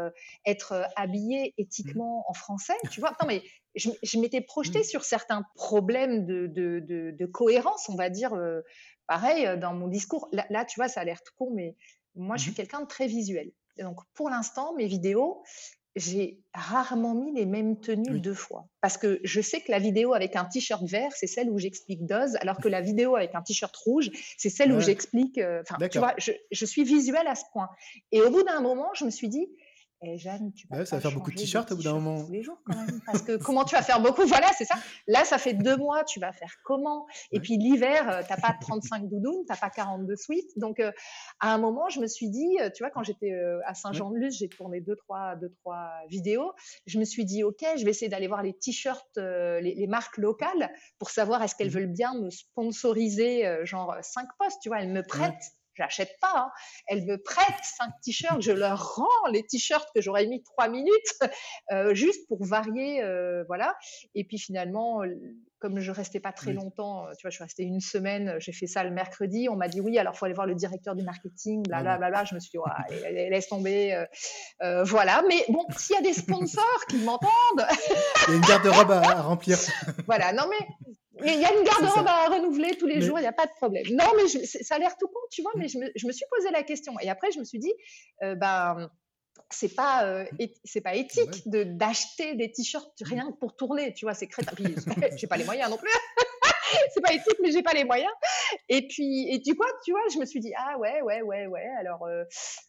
être 0.47 0.87
habillée 0.97 1.55
mmh. 1.59 1.63
éthiquement 1.63 2.25
en 2.27 2.33
France 2.33 2.54
français, 2.55 2.75
tu 2.91 3.01
vois. 3.01 3.11
Non, 3.21 3.27
mais 3.27 3.43
je, 3.75 4.19
m'étais 4.19 4.41
projetée 4.41 4.81
mmh. 4.81 4.85
sur 4.85 5.05
certains 5.05 5.45
problèmes 5.55 6.27
de, 6.27 6.47
de, 6.47 7.27
cohérence, 7.27 7.89
on 7.89 7.97
va 7.97 8.11
dire. 8.11 8.35
Euh, 8.35 8.61
pareil, 9.07 9.47
euh, 9.47 9.57
dans 9.57 9.75
mon 9.75 9.89
discours, 9.89 10.29
là, 10.33 10.65
tu 10.65 10.79
vois, 10.79 10.89
ça 10.89 11.01
a 11.01 11.05
l'air 11.05 11.23
tout 11.23 11.33
con, 11.37 11.51
mais 11.55 11.77
moi, 12.15 12.37
je 12.37 12.43
suis 12.43 12.53
mmh 12.53 12.55
quelqu'un 12.55 12.81
de 12.81 12.87
très 12.87 13.07
visuel. 13.07 13.51
Donc, 13.79 13.99
pour 14.15 14.31
l'instant, 14.31 14.75
mes 14.75 14.87
vidéos, 14.87 15.43
j'ai 15.97 16.41
rarement 16.53 17.15
mis 17.15 17.33
les 17.33 17.47
mêmes 17.47 17.79
tenues 17.79 18.21
deux 18.21 18.35
fois. 18.35 18.69
Parce 18.81 18.97
que 18.97 19.21
je 19.23 19.41
sais 19.41 19.61
que 19.61 19.71
la 19.71 19.79
vidéo 19.79 20.13
avec 20.13 20.37
un 20.37 20.45
t-shirt 20.45 20.85
vert, 20.85 21.13
c'est 21.13 21.27
celle 21.27 21.51
où 21.51 21.59
j'explique 21.59 22.07
dose, 22.07 22.37
alors 22.37 22.59
que 22.59 22.69
la 22.69 22.81
vidéo 22.81 23.17
avec 23.17 23.35
un 23.35 23.43
t-shirt 23.43 23.75
rouge, 23.77 24.11
c'est 24.37 24.51
celle 24.51 24.73
où 24.73 24.81
j'explique. 24.81 25.39
Euh, 25.39 25.63
enfin, 25.63 25.89
tu 25.89 25.99
vois, 25.99 26.15
je, 26.19 26.33
je, 26.51 26.65
suis 26.65 26.85
visuelle 26.85 27.27
à 27.27 27.35
ce 27.35 27.45
point. 27.53 27.69
Et 28.13 28.23
au 28.23 28.31
bout 28.31 28.43
d'un 28.43 28.61
moment, 28.61 28.91
je 28.95 29.05
me 29.05 29.11
suis 29.11 29.29
dit, 29.29 29.49
Jeanne, 30.17 30.53
tu 30.53 30.67
vas, 30.69 30.85
ça 30.85 30.97
va 30.97 31.03
faire 31.03 31.13
beaucoup 31.13 31.31
de 31.31 31.37
t-shirts 31.37 31.71
au 31.73 31.77
bout 31.77 31.83
d'un 31.83 31.95
moment. 31.95 32.25
Tous 32.25 32.33
les 32.33 32.43
jours 32.43 32.59
quand 32.65 32.77
même. 32.77 33.01
Parce 33.07 33.23
que 33.23 33.37
comment 33.45 33.65
tu 33.65 33.75
vas 33.75 33.83
faire 33.83 34.01
beaucoup? 34.01 34.25
Voilà, 34.27 34.49
c'est 34.57 34.65
ça. 34.65 34.75
Là, 35.07 35.25
ça 35.25 35.39
fait 35.39 35.55
deux 35.55 35.77
mois, 35.77 36.05
tu 36.05 36.21
vas 36.21 36.33
faire 36.33 36.55
comment? 36.65 37.07
Et 37.33 37.41
puis 37.41 37.57
l'hiver, 37.57 38.09
euh, 38.09 38.23
tu 38.23 38.31
n'as 38.31 38.41
pas 38.41 38.55
35 38.61 39.09
doudounes, 39.09 39.45
tu 39.47 39.53
n'as 39.53 39.57
pas 39.57 39.71
42 39.71 40.17
suites. 40.17 40.51
Donc, 40.57 40.81
euh, 40.81 40.93
à 41.41 41.53
un 41.55 41.59
moment, 41.59 41.89
je 41.89 42.01
me 42.01 42.07
suis 42.07 42.31
dit, 42.31 42.59
euh, 42.61 42.71
tu 42.75 42.83
vois, 42.83 42.91
quand 42.91 43.03
j'étais 43.03 43.33
à 43.67 43.75
Saint-Jean-de-Luz, 43.75 44.37
j'ai 44.39 44.49
tourné 44.49 44.81
deux 44.81 44.97
trois, 44.97 45.37
deux, 45.37 45.51
trois 45.61 45.91
vidéos. 46.09 46.53
Je 46.87 46.99
me 46.99 47.05
suis 47.05 47.25
dit, 47.25 47.43
OK, 47.43 47.65
je 47.77 47.85
vais 47.85 47.91
essayer 47.91 48.09
d'aller 48.09 48.29
voir 48.29 48.43
les 48.43 48.55
t-shirts, 48.55 49.17
les, 49.17 49.87
marques 49.89 50.17
locales 50.17 50.71
pour 50.99 51.11
savoir 51.11 51.43
est-ce 51.43 51.55
qu'elles 51.55 51.69
mmh 51.69 51.71
veulent 51.71 51.93
bien 51.93 52.15
me 52.15 52.31
sponsoriser, 52.31 53.65
genre 53.65 53.95
5 54.01 54.27
postes, 54.39 54.59
tu 54.63 54.69
vois, 54.69 54.81
elles 54.81 54.93
me 54.93 55.03
prêtent 55.03 55.53
j'achète 55.77 56.17
pas. 56.21 56.33
Hein. 56.35 56.51
Elle 56.89 57.05
me 57.05 57.17
prête 57.17 57.63
cinq 57.63 57.91
t-shirts, 58.03 58.41
je 58.41 58.53
leur 58.53 58.97
rends 58.97 59.31
les 59.33 59.45
t-shirts 59.45 59.89
que 59.95 60.01
j'aurais 60.01 60.27
mis 60.27 60.43
trois 60.43 60.69
minutes, 60.69 60.93
euh, 61.73 61.95
juste 61.95 62.27
pour 62.29 62.45
varier, 62.45 63.03
euh, 63.03 63.45
voilà. 63.47 63.77
Et 64.15 64.25
puis 64.25 64.39
finalement, 64.39 65.03
comme 65.59 65.81
je 65.81 65.91
restais 65.91 66.21
pas 66.21 66.33
très 66.33 66.53
longtemps, 66.53 67.07
tu 67.19 67.23
vois, 67.23 67.31
je 67.31 67.37
suis 67.37 67.45
restée 67.45 67.63
une 67.63 67.81
semaine, 67.81 68.37
j'ai 68.39 68.53
fait 68.53 68.67
ça 68.67 68.85
le 68.85 68.91
mercredi, 68.91 69.49
on 69.49 69.57
m'a 69.57 69.69
dit 69.69 69.81
oui, 69.81 69.99
alors 69.99 70.17
faut 70.17 70.27
aller 70.27 70.35
voir 70.35 70.47
le 70.47 70.55
directeur 70.55 70.95
du 70.95 71.03
marketing, 71.03 71.63
blablabla. 71.63 72.19
Ah 72.19 72.25
Je 72.25 72.35
me 72.35 72.41
suis 72.41 72.51
dit, 72.51 72.59
ouais, 72.59 73.31
laisse 73.31 73.49
tomber, 73.49 74.05
euh, 74.63 74.85
voilà. 74.85 75.23
Mais 75.29 75.45
bon, 75.49 75.65
s'il 75.77 75.97
y 75.97 75.99
a 75.99 76.03
des 76.03 76.13
sponsors 76.13 76.87
qui 76.89 76.99
m'entendent, 76.99 77.67
il 78.29 78.31
y 78.31 78.35
a 78.35 78.37
une 78.37 78.43
garde-robe 78.43 78.91
à 78.91 79.23
remplir. 79.23 79.59
voilà, 80.07 80.33
non 80.33 80.45
mais 80.49 80.95
il 81.33 81.41
y 81.41 81.45
a 81.45 81.53
une 81.53 81.65
garde-robe 81.65 82.07
à 82.07 82.29
renouveler 82.29 82.77
tous 82.77 82.87
les 82.87 83.01
jours, 83.01 83.19
il 83.19 83.23
n'y 83.23 83.29
a 83.29 83.33
pas 83.33 83.47
de 83.47 83.53
problème. 83.53 83.85
Non, 83.91 84.05
mais 84.17 84.29
ça 84.29 84.75
a 84.75 84.79
l'air 84.79 84.97
tout 84.97 85.09
con, 85.09 85.21
tu 85.31 85.43
vois, 85.43 85.53
mais 85.57 85.69
je 85.69 85.79
me, 85.79 85.91
je 85.95 86.07
me, 86.07 86.13
suis 86.13 86.27
posé 86.31 86.51
la 86.51 86.63
question. 86.63 86.95
Et 87.01 87.09
après, 87.09 87.31
je 87.33 87.39
me 87.39 87.45
suis 87.45 87.59
dit, 87.59 87.73
euh, 88.23 88.35
ben, 88.35 88.91
c'est 89.51 89.75
pas, 89.75 90.05
euh, 90.05 90.25
c'est 90.65 90.81
pas 90.81 90.95
éthique 90.95 91.49
de 91.49 91.65
d'acheter 91.65 92.35
des 92.35 92.51
t-shirts 92.51 92.93
rien 93.03 93.31
que 93.31 93.37
pour 93.39 93.57
tourner, 93.57 93.93
tu 93.95 94.05
vois, 94.05 94.15
c'est 94.15 94.27
crétin. 94.27 94.55
j'ai 95.17 95.27
pas 95.27 95.37
les 95.37 95.45
moyens 95.45 95.71
non 95.71 95.77
plus. 95.77 95.91
c'est 96.95 97.01
pas 97.01 97.13
éthique, 97.13 97.39
mais 97.41 97.53
j'ai 97.53 97.63
pas 97.63 97.73
les 97.73 97.85
moyens. 97.85 98.13
Et 98.69 98.87
puis, 98.87 99.29
et 99.31 99.39
du 99.39 99.55
coup, 99.55 99.65
tu 99.85 99.93
vois, 99.93 100.01
je 100.13 100.19
me 100.19 100.25
suis 100.25 100.41
dit, 100.41 100.53
ah 100.57 100.79
ouais, 100.79 101.03
ouais, 101.03 101.23
ouais, 101.23 101.47
ouais, 101.47 101.69
alors 101.79 102.05
euh, 102.05 102.25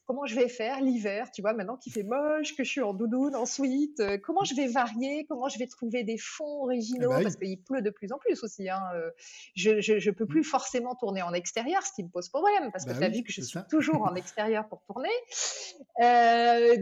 comment 0.06 0.26
je 0.26 0.36
vais 0.36 0.48
faire 0.48 0.82
l'hiver, 0.82 1.30
tu 1.32 1.42
vois, 1.42 1.54
maintenant 1.54 1.78
qu'il 1.78 1.92
fait 1.92 2.04
moche, 2.04 2.56
que 2.56 2.64
je 2.64 2.70
suis 2.70 2.82
en 2.82 2.94
doudoune, 2.94 3.36
ensuite, 3.36 4.00
euh, 4.00 4.18
comment 4.18 4.44
je 4.44 4.56
vais 4.56 4.68
varier, 4.68 5.26
comment 5.28 5.50
je 5.50 5.58
vais 5.58 5.68
trouver 5.68 6.04
des 6.04 6.18
fonds 6.18 6.64
originaux, 6.64 7.12
eh 7.14 7.18
ben 7.18 7.24
parce 7.24 7.36
qu'il 7.36 7.60
pleut 7.62 7.82
de 7.82 7.90
plus 7.90 8.12
en 8.12 8.18
plus 8.20 8.44
aussi. 8.44 8.70
Hein, 8.70 8.82
euh, 8.96 9.10
je, 9.56 9.82
je, 9.82 10.12
peux 10.12 10.28
plus 10.28 10.42
mmh. 10.42 10.46
forcément 10.46 10.96
tourner 10.96 11.22
en 11.22 11.34
extérieur, 11.34 11.82
ce 11.84 11.92
qui 11.94 12.04
me 12.04 12.10
pose 12.10 12.30
problème, 12.30 12.72
parce 12.72 12.86
que 12.86 12.92
bah 12.92 13.00
tu 13.00 13.04
as 13.04 13.10
vu 13.10 13.24
que 13.24 13.32
je 13.32 13.42
suis 13.42 13.60
toujours 13.70 14.04
en 14.04 14.16
extérieur 14.16 14.68
pour 14.68 14.84
tourner. 14.84 15.10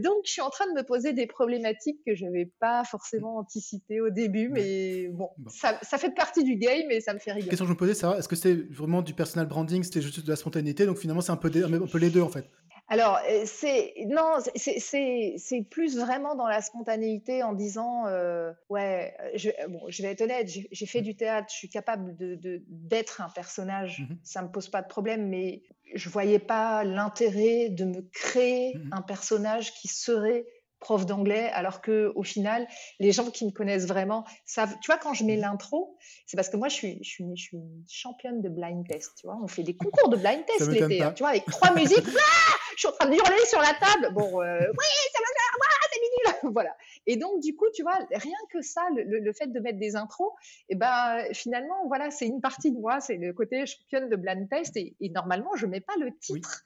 donc, 0.02 0.24
je 0.26 0.32
suis 0.32 0.42
en 0.42 0.50
train 0.50 0.68
de 0.68 0.74
me 0.74 0.84
poser 0.84 1.14
des 1.14 1.28
problématiques 1.28 2.00
que 2.06 2.16
je 2.16 2.26
n'avais 2.26 2.52
pas 2.60 2.84
forcément 2.84 3.38
anticipées 3.38 4.02
au 4.02 4.10
début, 4.10 4.50
mais 4.50 5.08
bon, 5.08 5.30
Ça, 5.48 5.80
ça, 5.82 5.98
fait 5.98 6.14
partie 6.14 6.44
du 6.44 6.56
game 6.56 6.92
et 6.92 7.00
ça 7.00 7.14
me 7.14 7.20
fait 7.20 7.32
rigoler. 7.32 7.46
La 7.46 7.50
question 7.52 7.66
que 7.66 7.70
je 7.70 7.74
me 7.74 7.80
posais, 7.80 7.94
c'est 7.94 8.08
est-ce 8.18 8.28
que 8.28 8.36
c'est 8.36 8.54
vraiment 8.54 9.02
du 9.02 9.14
personal 9.14 9.48
branding, 9.48 9.84
c'était 9.84 10.02
juste 10.02 10.24
de 10.24 10.30
la 10.30 10.36
spontanéité, 10.36 10.86
donc 10.86 10.98
finalement 10.98 11.22
c'est 11.22 11.32
un 11.32 11.38
peu, 11.38 11.50
un 11.64 11.88
peu 11.88 11.98
les 11.98 12.10
deux 12.10 12.22
en 12.22 12.30
fait? 12.30 12.50
Alors, 12.94 13.20
euh, 13.28 13.42
c'est 13.46 13.96
non, 14.06 14.38
c'est 14.56 15.62
plus 15.68 15.98
vraiment 15.98 16.36
dans 16.36 16.46
la 16.48 16.62
spontanéité 16.62 17.42
en 17.42 17.54
disant 17.54 18.06
euh, 18.06 18.54
ouais, 18.70 19.16
je, 19.34 19.50
bon, 19.68 19.82
je 19.88 20.04
vais 20.04 20.10
être 20.10 20.22
honnête, 20.22 20.48
j'ai 20.48 20.86
fait 20.86 21.02
du 21.02 21.16
théâtre, 21.16 21.48
je 21.50 21.56
suis 21.56 21.70
capable 21.70 22.16
de 22.16 22.62
d'être 22.68 23.22
un 23.22 23.30
personnage, 23.30 23.98
ça 23.98 24.04
mmh 24.04 24.18
ça 24.24 24.42
me 24.44 24.52
pose 24.52 24.70
pas 24.70 24.84
de 24.84 24.88
problème, 24.88 25.28
mais 25.28 25.64
je 25.96 26.08
voyais 26.08 26.38
pas 26.38 26.84
l'intérêt 26.84 27.70
de 27.70 27.86
me 27.86 28.02
créer 28.12 28.76
mmh 28.76 28.90
un 28.92 29.02
personnage 29.02 29.74
qui 29.74 29.88
serait 29.88 30.46
prof 30.84 31.06
d'anglais, 31.06 31.50
alors 31.54 31.82
que 31.82 32.12
au 32.16 32.24
final, 32.24 32.68
les 33.00 33.12
gens 33.12 33.32
qui 33.32 33.46
me 33.46 33.52
connaissent 33.52 33.88
vraiment 33.88 34.26
savent. 34.46 34.76
Tu 34.82 34.92
vois, 34.92 34.98
quand 34.98 35.14
je 35.14 35.24
mets 35.24 35.38
l'intro, 35.38 35.98
c'est 36.28 36.36
parce 36.38 36.50
que 36.50 36.58
moi, 36.58 36.68
je 36.68 36.76
suis, 36.76 37.00
je 37.02 37.10
suis, 37.10 37.26
je 37.36 37.42
suis 37.42 37.58
une 37.58 37.84
championne 37.90 38.42
de 38.42 38.50
blind 38.50 38.86
test. 38.88 39.14
Tu 39.20 39.28
vois, 39.28 39.40
on 39.42 39.48
fait 39.48 39.64
des 39.64 39.76
concours 39.76 40.10
de 40.10 40.18
blind 40.18 40.46
test 40.46 40.70
l'été. 40.70 41.02
Hein, 41.02 41.14
tu 41.14 41.24
vois, 41.24 41.30
avec 41.30 41.46
trois 41.46 41.74
musiques. 41.74 42.06
je 42.76 42.80
suis 42.80 42.88
en 42.88 42.92
train 42.92 43.10
de 43.10 43.16
hurler 43.16 43.46
sur 43.48 43.60
la 43.60 43.74
table. 43.74 44.14
Bon, 44.14 44.42
euh, 44.42 44.60
oui, 44.60 44.86
ça 45.14 45.20
va 45.20 45.26
faire, 45.26 45.54
c'est 45.92 46.00
minule. 46.00 46.54
voilà. 46.54 46.76
Et 47.06 47.18
donc, 47.18 47.42
du 47.42 47.56
coup, 47.56 47.66
tu 47.74 47.84
vois, 47.84 47.98
rien 48.12 48.38
que 48.52 48.62
ça, 48.62 48.82
le, 48.96 49.34
fait 49.34 49.48
de 49.48 49.60
mettre 49.60 49.80
des 49.80 49.96
intros, 49.96 50.32
et 50.70 50.74
eh 50.74 50.76
ben, 50.76 51.24
finalement, 51.34 51.88
voilà, 51.88 52.12
c'est 52.12 52.28
une 52.28 52.42
partie 52.42 52.72
de 52.72 52.80
moi, 52.80 53.00
c'est 53.00 53.18
le 53.18 53.34
côté 53.34 53.66
championne 53.66 54.10
de 54.10 54.16
blind 54.16 54.50
test. 54.50 54.76
Et, 54.78 54.96
normalement, 55.14 55.56
je 55.56 55.66
mets 55.66 55.82
pas 55.82 55.96
le 56.00 56.16
titre 56.18 56.64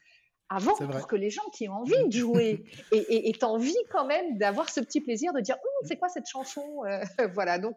avant 0.50 0.76
pour 0.76 1.08
que 1.08 1.16
les 1.16 1.30
gens 1.30 1.48
qui 1.54 1.68
ont 1.68 1.74
envie 1.82 2.08
de 2.08 2.12
jouer 2.12 2.64
et, 2.92 3.30
aient 3.30 3.44
envie 3.44 3.76
quand 3.90 4.06
même 4.06 4.38
d'avoir 4.38 4.70
ce 4.70 4.80
petit 4.80 5.02
plaisir 5.02 5.34
de 5.34 5.42
dire 5.42 5.58
oh, 5.64 5.86
c'est 5.86 5.98
quoi 5.98 6.10
cette 6.10 6.28
chanson 6.28 6.84
euh, 6.86 7.00
voilà 7.34 7.60
donc 7.60 7.76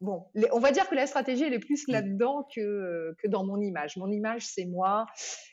bon 0.00 0.24
on 0.52 0.58
va 0.58 0.70
dire 0.72 0.88
que 0.88 0.94
la 0.94 1.06
stratégie 1.06 1.44
elle 1.44 1.54
est 1.54 1.58
plus 1.58 1.88
là-dedans 1.88 2.46
que, 2.54 2.60
euh, 2.60 3.16
que 3.22 3.28
dans 3.28 3.44
mon 3.44 3.60
image. 3.60 3.96
Mon 3.96 4.10
image 4.10 4.46
c'est 4.46 4.66
moi. 4.66 5.06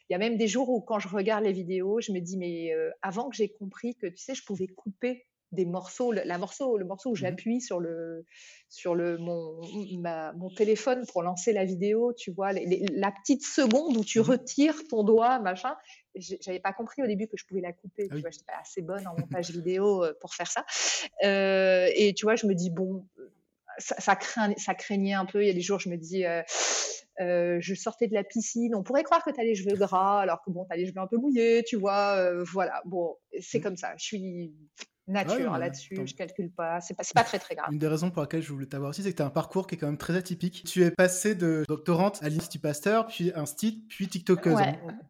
Il 0.10 0.14
y 0.14 0.16
a 0.16 0.20
même 0.20 0.38
des 0.38 0.48
jours 0.48 0.70
où 0.70 0.82
quand 0.82 1.00
je 1.00 1.08
regarde 1.08 1.44
les 1.44 1.54
vidéos 1.54 2.00
je 2.02 2.12
me 2.12 2.20
dis 2.20 2.38
mais 2.38 2.74
euh, 2.74 2.90
avant 3.02 3.30
que 3.30 3.36
j'ai 3.36 3.50
compris 3.50 3.96
que 3.96 4.08
tu 4.08 4.18
sais 4.18 4.36
je 4.36 4.44
pouvais 4.44 4.68
couper 4.68 5.26
des 5.52 5.66
morceaux, 5.66 6.12
la 6.12 6.38
morceau, 6.38 6.78
le 6.78 6.86
morceau 6.86 7.12
où 7.12 7.14
mmh 7.14 7.18
j'appuie 7.18 7.62
sur 7.62 7.80
le 7.80 8.26
sur 8.70 8.96
le 8.96 9.18
mon 9.18 9.62
mon 10.36 10.50
téléphone 10.50 11.06
pour 11.12 11.24
lancer 11.24 11.54
la 11.54 11.64
vidéo, 11.64 12.14
tu 12.14 12.32
vois, 12.32 12.52
la 12.52 13.12
petite 13.12 13.46
seconde 13.46 13.96
où 13.96 14.04
tu 14.04 14.20
mmh 14.20 14.24
retires 14.24 14.88
ton 14.90 15.04
doigt, 15.04 15.40
machin. 15.40 15.76
J'avais 16.20 16.60
pas 16.60 16.74
compris 16.74 17.02
au 17.02 17.08
début 17.08 17.28
que 17.28 17.38
je 17.38 17.46
pouvais 17.46 17.62
la 17.62 17.74
couper. 17.74 18.08
Ah 18.10 18.16
tu 18.16 18.22
vois, 18.22 18.30
j'étais 18.30 18.46
pas 18.46 18.60
assez 18.62 18.82
bonne 18.82 19.08
en 19.08 19.16
montage 19.18 19.52
vidéo 19.52 20.04
euh, 20.04 20.14
pour 20.20 20.34
faire 20.34 20.48
ça. 20.48 20.66
Euh, 21.24 21.90
et 21.96 22.14
tu 22.14 22.26
vois, 22.26 22.36
je 22.36 22.48
me 22.48 22.54
dis 22.54 22.70
bon, 22.70 23.06
ça, 23.78 23.96
ça, 24.00 24.16
craint, 24.16 24.54
ça 24.58 24.76
craignait 24.76 25.14
un 25.14 25.26
peu. 25.26 25.44
Il 25.44 25.48
y 25.48 25.52
a 25.52 25.54
des 25.54 25.62
jours, 25.62 25.80
je 25.80 25.90
me 25.90 25.98
dis. 25.98 26.26
Euh, 26.26 26.42
euh, 27.20 27.58
je 27.62 27.74
sortais 27.74 28.08
de 28.08 28.14
la 28.14 28.24
piscine, 28.24 28.76
on 28.76 28.84
pourrait 28.84 29.04
croire 29.04 29.24
que 29.24 29.32
tu 29.32 29.40
as 29.40 29.44
les 29.44 29.56
cheveux 29.56 29.76
gras, 29.76 30.22
alors 30.22 30.44
que 30.44 30.52
bon, 30.52 30.66
tu 30.66 30.74
as 30.74 30.78
les 30.78 30.86
cheveux 30.86 31.00
un 31.00 31.08
peu 31.08 31.18
mouillés, 31.18 31.64
tu 31.64 31.76
vois, 31.76 32.16
euh, 32.18 32.44
voilà, 32.44 32.82
bon, 32.86 33.16
c'est 33.40 33.58
mmh. 33.58 33.62
comme 33.62 33.76
ça, 33.76 33.94
je 33.98 34.06
suis 34.06 34.54
nature 35.08 35.58
là-dessus, 35.58 35.96
je 36.06 36.14
calcule 36.14 36.50
pas, 36.50 36.82
c'est 36.82 36.94
pas, 36.94 37.04
pas 37.14 37.24
très 37.24 37.40
très 37.40 37.56
grave. 37.56 37.68
Une 37.72 37.80
des 37.80 37.88
raisons 37.88 38.12
pour 38.12 38.22
laquelle 38.22 38.42
je 38.42 38.52
voulais 38.52 38.66
t'avoir 38.66 38.90
aussi, 38.90 39.04
c'est 39.04 39.12
que 39.12 39.18
tu 39.18 39.24
as 39.24 39.26
un 39.26 39.32
parcours 39.32 39.68
qui 39.68 39.76
est 39.76 39.78
quand 39.78 39.88
même 39.88 39.98
très 39.98 40.16
atypique. 40.16 40.64
Tu 40.66 40.84
es 40.84 40.92
passé 40.92 41.36
de 41.36 41.64
doctorante 41.68 42.22
à 42.24 42.30
l'Institut 42.30 42.60
Pasteur, 42.60 43.08
puis 43.08 43.32
Instit, 43.36 43.84
puis 43.90 44.08
TikTokeuse. 44.08 44.60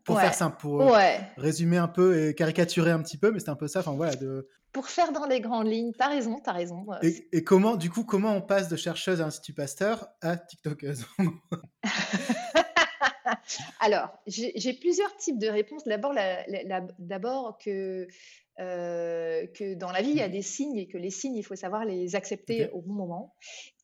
Pour 0.03 0.19
faire 0.19 0.33
simple, 0.33 0.57
pour 0.59 0.81
euh, 0.81 1.01
résumer 1.37 1.77
un 1.77 1.87
peu 1.87 2.27
et 2.27 2.35
caricaturer 2.35 2.91
un 2.91 3.01
petit 3.01 3.17
peu, 3.17 3.31
mais 3.31 3.39
c'est 3.39 3.49
un 3.49 3.55
peu 3.55 3.67
ça, 3.67 3.79
enfin 3.79 3.93
voilà. 3.93 4.15
De... 4.15 4.47
Pour 4.71 4.87
faire 4.87 5.11
dans 5.11 5.25
les 5.25 5.41
grandes 5.41 5.67
lignes, 5.67 5.91
t'as 5.97 6.09
raison, 6.09 6.39
t'as 6.43 6.53
raison. 6.53 6.85
Et, 7.01 7.27
et, 7.31 7.43
comment, 7.43 7.75
du 7.75 7.89
coup, 7.89 8.03
comment 8.03 8.35
on 8.35 8.41
passe 8.41 8.69
de 8.69 8.75
chercheuse 8.75 9.21
à 9.21 9.25
Institut 9.25 9.53
Pasteur 9.53 10.07
à 10.21 10.37
TikTokeuse? 10.37 11.05
Alors, 13.79 14.09
j'ai 14.27 14.73
plusieurs 14.73 15.15
types 15.17 15.39
de 15.39 15.47
réponses. 15.47 15.83
D'abord, 15.85 16.13
d'abord 16.99 17.57
que 17.57 18.07
que 18.57 19.75
dans 19.75 19.91
la 19.91 20.01
vie, 20.01 20.09
il 20.09 20.17
y 20.17 20.21
a 20.21 20.29
des 20.29 20.41
signes 20.41 20.77
et 20.77 20.87
que 20.87 20.97
les 20.97 21.11
signes, 21.11 21.35
il 21.35 21.43
faut 21.43 21.55
savoir 21.55 21.85
les 21.85 22.15
accepter 22.15 22.69
au 22.71 22.81
bon 22.81 22.93
moment. 22.93 23.35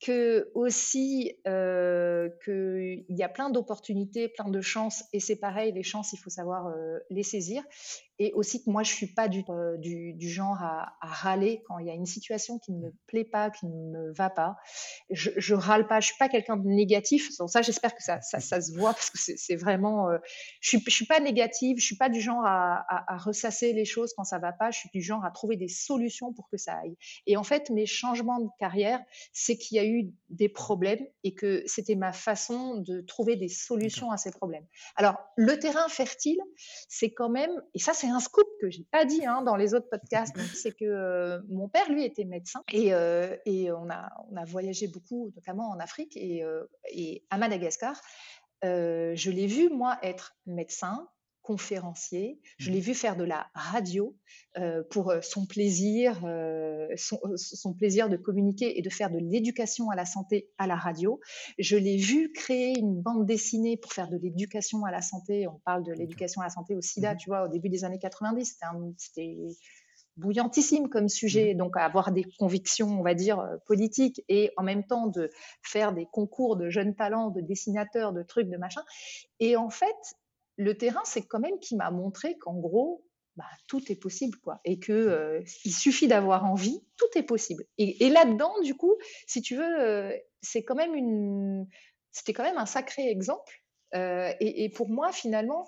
Que 0.02 0.52
aussi, 0.54 1.34
qu'il 1.46 3.06
y 3.10 3.24
a 3.24 3.30
plein 3.30 3.50
d'opportunités, 3.50 4.30
plein 4.30 4.50
de 4.50 4.62
chances, 4.62 5.04
et 5.14 5.20
c'est 5.20 5.38
pareil, 5.38 5.72
les 5.72 5.84
chances, 5.84 6.14
il 6.14 6.18
faut 6.18 6.30
savoir 6.30 6.74
les 7.10 7.24
saisir. 7.24 7.64
Et 8.20 8.32
aussi 8.34 8.64
que 8.64 8.70
moi, 8.70 8.84
je 8.84 8.94
suis 8.94 9.08
pas 9.08 9.28
du, 9.28 9.44
du, 9.80 10.14
du 10.14 10.30
genre 10.30 10.62
à, 10.62 10.96
à, 11.02 11.08
râler 11.08 11.64
quand 11.68 11.80
il 11.80 11.88
y 11.88 11.90
a 11.90 11.94
une 11.94 12.06
situation 12.06 12.60
qui 12.60 12.72
ne 12.72 12.80
me 12.80 12.94
plaît 13.08 13.24
pas, 13.24 13.50
qui 13.50 13.66
ne 13.66 13.74
me 13.74 14.14
va 14.14 14.30
pas. 14.30 14.56
Je, 15.10 15.32
je 15.36 15.56
râle 15.56 15.88
pas, 15.88 16.00
je 16.00 16.08
suis 16.08 16.18
pas 16.20 16.30
quelqu'un 16.30 16.56
de 16.56 16.68
négatif. 16.68 17.36
Donc 17.40 17.50
ça, 17.50 17.64
j'espère 17.64 17.96
que 17.96 18.04
ça, 18.04 18.22
ça, 18.22 18.40
ça, 18.40 18.62
se 18.62 18.72
voit 18.74 18.94
parce 18.94 19.10
que 19.10 19.18
c'est 19.18 19.56
vraiment. 19.56 20.10
je, 20.62 20.70
suis, 20.70 20.84
je 20.86 20.92
suis 20.92 21.08
pas 21.08 21.20
négative, 21.20 21.78
je 21.80 21.86
suis 21.86 21.98
pas 21.98 22.10
du 22.10 22.22
genre 22.22 22.46
à, 22.46 22.86
à, 22.88 23.16
à 23.16 23.18
ressasser 23.18 23.74
les 23.74 23.86
choses 23.86 24.14
quand 24.16 24.24
ça 24.24 24.38
va 24.38 24.52
pas 24.52 24.63
je 24.72 24.80
suis 24.80 24.90
du 24.94 25.02
genre 25.02 25.26
à 25.26 25.32
trouver 25.32 25.58
des 25.58 25.68
solutions 25.68 26.34
pour 26.34 26.50
que 26.50 26.58
ça 26.58 26.76
aille. 26.76 26.96
Et 27.28 27.38
en 27.38 27.44
fait, 27.44 27.70
mes 27.70 27.86
changements 27.86 28.40
de 28.40 28.50
carrière, 28.60 29.00
c'est 29.32 29.58
qu'il 29.58 29.78
y 29.78 29.80
a 29.80 29.86
eu 29.86 30.12
des 30.30 30.50
problèmes 30.50 31.06
et 31.24 31.34
que 31.34 31.64
c'était 31.66 31.96
ma 31.96 32.14
façon 32.14 32.76
de 32.76 33.02
trouver 33.02 33.36
des 33.36 33.50
solutions 33.50 34.12
à 34.12 34.18
ces 34.18 34.32
problèmes. 34.32 34.66
Alors, 34.96 35.16
le 35.36 35.58
terrain 35.60 35.88
fertile, 35.88 36.40
c'est 36.90 37.12
quand 37.12 37.30
même, 37.30 37.52
et 37.74 37.80
ça 37.80 37.94
c'est 37.94 38.08
un 38.08 38.20
scoop 38.20 38.48
que 38.62 38.70
j'ai 38.70 38.86
pas 38.92 39.06
dit 39.06 39.26
hein, 39.26 39.42
dans 39.42 39.56
les 39.56 39.74
autres 39.74 39.90
podcasts, 39.90 40.38
c'est 40.54 40.72
que 40.72 40.86
euh, 40.86 41.40
mon 41.50 41.68
père, 41.68 41.90
lui, 41.90 42.04
était 42.04 42.26
médecin 42.26 42.64
et, 42.72 42.94
euh, 42.94 43.36
et 43.46 43.72
on, 43.72 43.90
a, 43.90 44.10
on 44.30 44.36
a 44.36 44.46
voyagé 44.46 44.88
beaucoup, 44.88 45.32
notamment 45.36 45.70
en 45.70 45.80
Afrique 45.80 46.16
et, 46.16 46.44
euh, 46.44 46.66
et 46.92 47.24
à 47.30 47.38
Madagascar. 47.38 48.00
je 48.64 49.30
l'ai 49.30 49.48
vu, 49.48 49.70
moi, 49.70 49.98
être 50.02 50.36
médecin, 50.46 51.08
conférencier. 51.44 52.40
Je 52.58 52.72
l'ai 52.72 52.80
mmh. 52.80 52.82
vu 52.82 52.94
faire 52.96 53.16
de 53.18 53.26
la 53.26 53.48
radio 53.54 54.16
euh, 54.58 54.82
pour 54.90 55.12
euh, 55.12 55.20
son 55.22 55.46
plaisir, 55.46 56.22
euh, 56.24 56.88
son, 56.96 57.74
plaisir 57.74 58.10
de 58.10 58.16
communiquer 58.16 58.80
et 58.80 58.82
de 58.82 58.90
faire 58.90 59.12
de 59.12 59.20
l'éducation 59.20 59.90
à 59.90 59.96
la 59.96 60.06
santé 60.06 60.50
à 60.58 60.68
la 60.68 60.76
radio. 60.76 61.20
Je 61.60 61.76
l'ai 61.76 61.98
vu 61.98 62.32
créer 62.32 62.80
une 62.80 63.02
bande 63.02 63.26
dessinée 63.26 63.78
pour 63.78 63.92
faire 63.92 64.08
de 64.08 64.18
l'éducation 64.18 64.86
à 64.86 64.92
la 64.92 65.02
santé. 65.02 65.48
On 65.48 65.60
parle 65.66 65.84
de 65.84 65.92
l'éducation 65.92 66.42
à 66.42 66.46
la 66.46 66.50
santé 66.50 66.76
au 66.76 66.82
SIDA, 66.82 67.14
mmh 67.14 67.18
tu 67.18 67.30
vois, 67.30 67.46
au 67.46 67.48
début 67.50 67.70
des 67.70 67.84
années 67.84 68.00
90. 68.00 68.58
C'était 68.98 69.36
bouillantissime 70.16 70.88
comme 70.88 71.10
sujet, 71.10 71.54
mmh 71.54 71.58
donc 71.58 71.76
avoir 71.76 72.14
des 72.14 72.24
convictions, 72.40 72.88
on 72.88 73.04
va 73.04 73.16
dire, 73.16 73.44
politiques 73.66 74.24
et 74.30 74.52
en 74.56 74.64
même 74.64 74.86
temps 74.86 75.08
de 75.08 75.30
faire 75.62 75.94
des 75.94 76.08
concours 76.10 76.56
de 76.56 76.70
jeunes 76.70 76.96
talents, 76.96 77.32
de 77.32 77.42
dessinateurs, 77.42 78.14
de 78.14 78.24
trucs, 78.24 78.50
de 78.50 78.58
machin. 78.58 78.82
Et 79.40 79.58
en 79.58 79.70
fait, 79.70 80.16
le 80.58 80.78
terrain, 80.78 81.02
c'est 81.06 81.26
quand 81.26 81.40
même 81.40 81.60
qui 81.60 81.76
m'a 81.76 81.92
montré 81.92 82.38
qu'en 82.38 82.56
gros, 82.56 83.04
bah, 83.36 83.46
tout 83.68 83.82
est 83.92 83.96
possible, 83.96 84.38
quoi. 84.40 84.60
Et 84.64 84.80
que 84.80 84.92
euh, 84.92 85.42
suffit 85.46 86.08
d'avoir 86.08 86.46
envie, 86.46 86.80
tout 86.98 87.08
est 87.16 87.24
possible. 87.24 87.66
Et, 87.78 88.10
là-dedans, 88.10 88.54
du 88.62 88.76
coup, 88.76 88.96
si 89.28 89.42
tu 89.42 89.56
veux, 89.56 89.82
euh, 89.82 90.16
c'est 90.42 90.64
quand 90.64 90.76
même 90.76 90.94
une, 90.94 91.68
c'était 92.12 92.34
quand 92.34 92.44
même 92.44 92.58
un 92.58 92.68
sacré 92.68 93.10
exemple. 93.10 93.54
Euh, 93.96 94.32
et, 94.40 94.70
pour 94.70 94.90
moi, 94.90 95.12
finalement, 95.12 95.68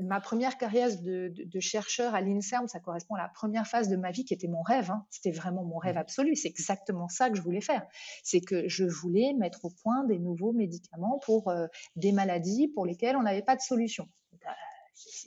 ma 0.00 0.20
première 0.20 0.58
carrière 0.58 0.90
de, 1.00 1.60
chercheur 1.60 2.14
à 2.14 2.20
l'INSERM, 2.20 2.68
ça 2.68 2.80
correspond 2.80 3.14
à 3.14 3.18
la 3.18 3.28
première 3.28 3.66
phase 3.66 3.88
de 3.88 3.96
ma 3.96 4.10
vie 4.10 4.24
qui 4.24 4.34
était 4.34 4.48
mon 4.48 4.62
rêve. 4.62 4.90
Hein. 4.90 5.04
C'était 5.10 5.30
vraiment 5.30 5.64
mon 5.64 5.78
rêve 5.78 5.96
mmh. 5.96 5.98
absolu. 5.98 6.36
C'est 6.36 6.48
exactement 6.48 7.08
ça 7.08 7.30
que 7.30 7.36
je 7.36 7.42
voulais 7.42 7.60
faire. 7.60 7.84
C'est 8.22 8.40
que 8.40 8.68
je 8.68 8.84
voulais 8.84 9.32
mettre 9.38 9.64
au 9.64 9.70
point 9.82 10.04
des 10.04 10.18
nouveaux 10.18 10.52
médicaments 10.52 11.18
pour 11.24 11.48
euh, 11.48 11.66
des 11.96 12.12
maladies 12.12 12.68
pour 12.68 12.86
lesquelles 12.86 13.16
on 13.16 13.22
n'avait 13.22 13.42
pas 13.42 13.56
de 13.56 13.60
solution. 13.60 14.08
Euh, 14.34 14.50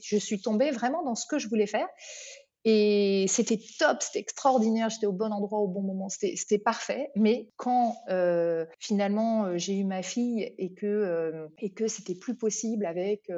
je 0.03 0.17
suis 0.17 0.41
tombée 0.41 0.71
vraiment 0.71 1.03
dans 1.03 1.15
ce 1.15 1.25
que 1.25 1.39
je 1.39 1.47
voulais 1.47 1.67
faire. 1.67 1.87
Et 2.63 3.25
c'était 3.27 3.59
top, 3.79 3.97
c'était 4.01 4.19
extraordinaire, 4.19 4.89
j'étais 4.89 5.07
au 5.07 5.11
bon 5.11 5.31
endroit 5.31 5.59
au 5.59 5.67
bon 5.67 5.81
moment, 5.81 6.09
c'était 6.09 6.59
parfait. 6.59 7.09
Mais 7.15 7.49
quand 7.57 7.95
euh, 8.09 8.65
finalement 8.79 9.45
euh, 9.45 9.57
j'ai 9.57 9.79
eu 9.79 9.83
ma 9.83 10.03
fille 10.03 10.53
et 10.59 10.71
que 10.71 10.85
euh, 10.85 11.47
c'était 11.87 12.13
plus 12.13 12.35
possible 12.35 12.85
avec 12.85 13.31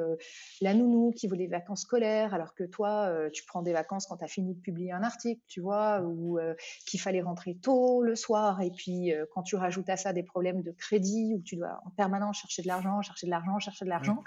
la 0.60 0.74
nounou 0.74 1.12
qui 1.12 1.26
voulait 1.26 1.44
des 1.44 1.50
vacances 1.50 1.82
scolaires, 1.82 2.34
alors 2.34 2.54
que 2.54 2.64
toi 2.64 3.10
tu 3.32 3.44
prends 3.46 3.62
des 3.62 3.72
vacances 3.72 4.06
quand 4.06 4.18
tu 4.18 4.24
as 4.24 4.28
fini 4.28 4.54
de 4.54 4.60
publier 4.60 4.92
un 4.92 5.02
article, 5.02 5.40
tu 5.48 5.60
vois, 5.60 6.02
ou 6.02 6.38
qu'il 6.86 7.00
fallait 7.00 7.22
rentrer 7.22 7.56
tôt 7.56 8.02
le 8.02 8.14
soir, 8.14 8.60
et 8.60 8.70
puis 8.70 9.12
quand 9.32 9.42
tu 9.42 9.56
rajoutes 9.56 9.88
à 9.88 9.96
ça 9.96 10.12
des 10.12 10.22
problèmes 10.22 10.62
de 10.62 10.70
crédit 10.72 11.34
où 11.34 11.42
tu 11.42 11.56
dois 11.56 11.80
en 11.84 11.90
permanence 11.90 12.38
chercher 12.38 12.62
de 12.62 12.68
l'argent, 12.68 13.00
chercher 13.02 13.26
de 13.26 13.30
l'argent, 13.30 13.58
chercher 13.58 13.84
de 13.84 13.90
l'argent. 13.90 14.22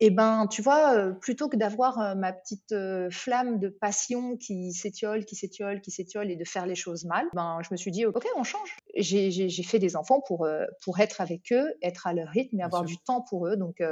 Et 0.00 0.10
ben, 0.10 0.46
tu 0.46 0.60
vois, 0.62 1.12
plutôt 1.20 1.48
que 1.48 1.56
d'avoir 1.56 2.16
ma 2.16 2.32
petite 2.32 2.74
flamme 3.10 3.58
de 3.58 3.68
passion 3.68 4.36
qui 4.36 4.72
s'étiole, 4.72 5.24
qui 5.24 5.36
s'étiole, 5.36 5.80
qui 5.80 5.90
s'étiole 5.90 6.30
et 6.30 6.36
de 6.36 6.44
faire 6.44 6.66
les 6.66 6.74
choses 6.74 7.04
mal, 7.04 7.26
ben, 7.32 7.58
je 7.62 7.68
me 7.70 7.76
suis 7.76 7.90
dit, 7.90 8.04
ok, 8.04 8.26
on 8.36 8.44
change. 8.44 8.76
J'ai 8.94 9.62
fait 9.62 9.78
des 9.78 9.96
enfants 9.96 10.20
pour, 10.26 10.46
pour 10.82 11.00
être 11.00 11.20
avec 11.20 11.50
eux, 11.52 11.72
être 11.82 12.06
à 12.06 12.12
leur 12.12 12.28
rythme 12.28 12.60
et 12.60 12.62
avoir 12.62 12.84
du 12.84 12.98
temps 12.98 13.22
pour 13.22 13.46
eux. 13.46 13.56
Donc, 13.56 13.82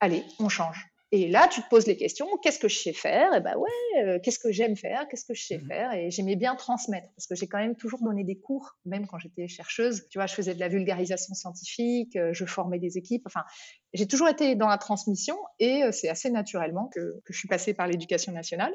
allez, 0.00 0.24
on 0.40 0.50
change. 0.50 0.93
Et 1.16 1.28
là, 1.28 1.46
tu 1.46 1.62
te 1.62 1.68
poses 1.68 1.86
les 1.86 1.96
questions, 1.96 2.26
qu'est-ce 2.42 2.58
que 2.58 2.66
je 2.66 2.76
sais 2.76 2.92
faire? 2.92 3.32
Et 3.34 3.40
ben 3.40 3.56
ouais, 3.56 4.02
euh, 4.02 4.18
qu'est-ce 4.20 4.40
que 4.40 4.50
j'aime 4.50 4.74
faire? 4.74 5.06
Qu'est-ce 5.06 5.24
que 5.24 5.32
je 5.32 5.44
sais 5.44 5.58
mmh 5.58 5.68
faire? 5.68 5.92
Et 5.92 6.10
j'aimais 6.10 6.34
bien 6.34 6.56
transmettre 6.56 7.06
parce 7.14 7.28
que 7.28 7.36
j'ai 7.36 7.46
quand 7.46 7.58
même 7.58 7.76
toujours 7.76 8.02
donné 8.02 8.24
des 8.24 8.34
cours, 8.34 8.76
même 8.84 9.06
quand 9.06 9.20
j'étais 9.20 9.46
chercheuse. 9.46 10.08
Tu 10.10 10.18
vois, 10.18 10.26
je 10.26 10.34
faisais 10.34 10.54
de 10.54 10.58
la 10.58 10.66
vulgarisation 10.66 11.32
scientifique, 11.34 12.16
euh, 12.16 12.32
je 12.32 12.44
formais 12.46 12.80
des 12.80 12.98
équipes. 12.98 13.22
Enfin, 13.26 13.44
j'ai 13.92 14.08
toujours 14.08 14.26
été 14.26 14.56
dans 14.56 14.66
la 14.66 14.76
transmission 14.76 15.36
et 15.60 15.84
euh, 15.84 15.92
c'est 15.92 16.08
assez 16.08 16.30
naturellement 16.30 16.90
que, 16.92 17.20
que 17.24 17.32
je 17.32 17.38
suis 17.38 17.46
passée 17.46 17.74
par 17.74 17.86
l'éducation 17.86 18.32
nationale. 18.32 18.74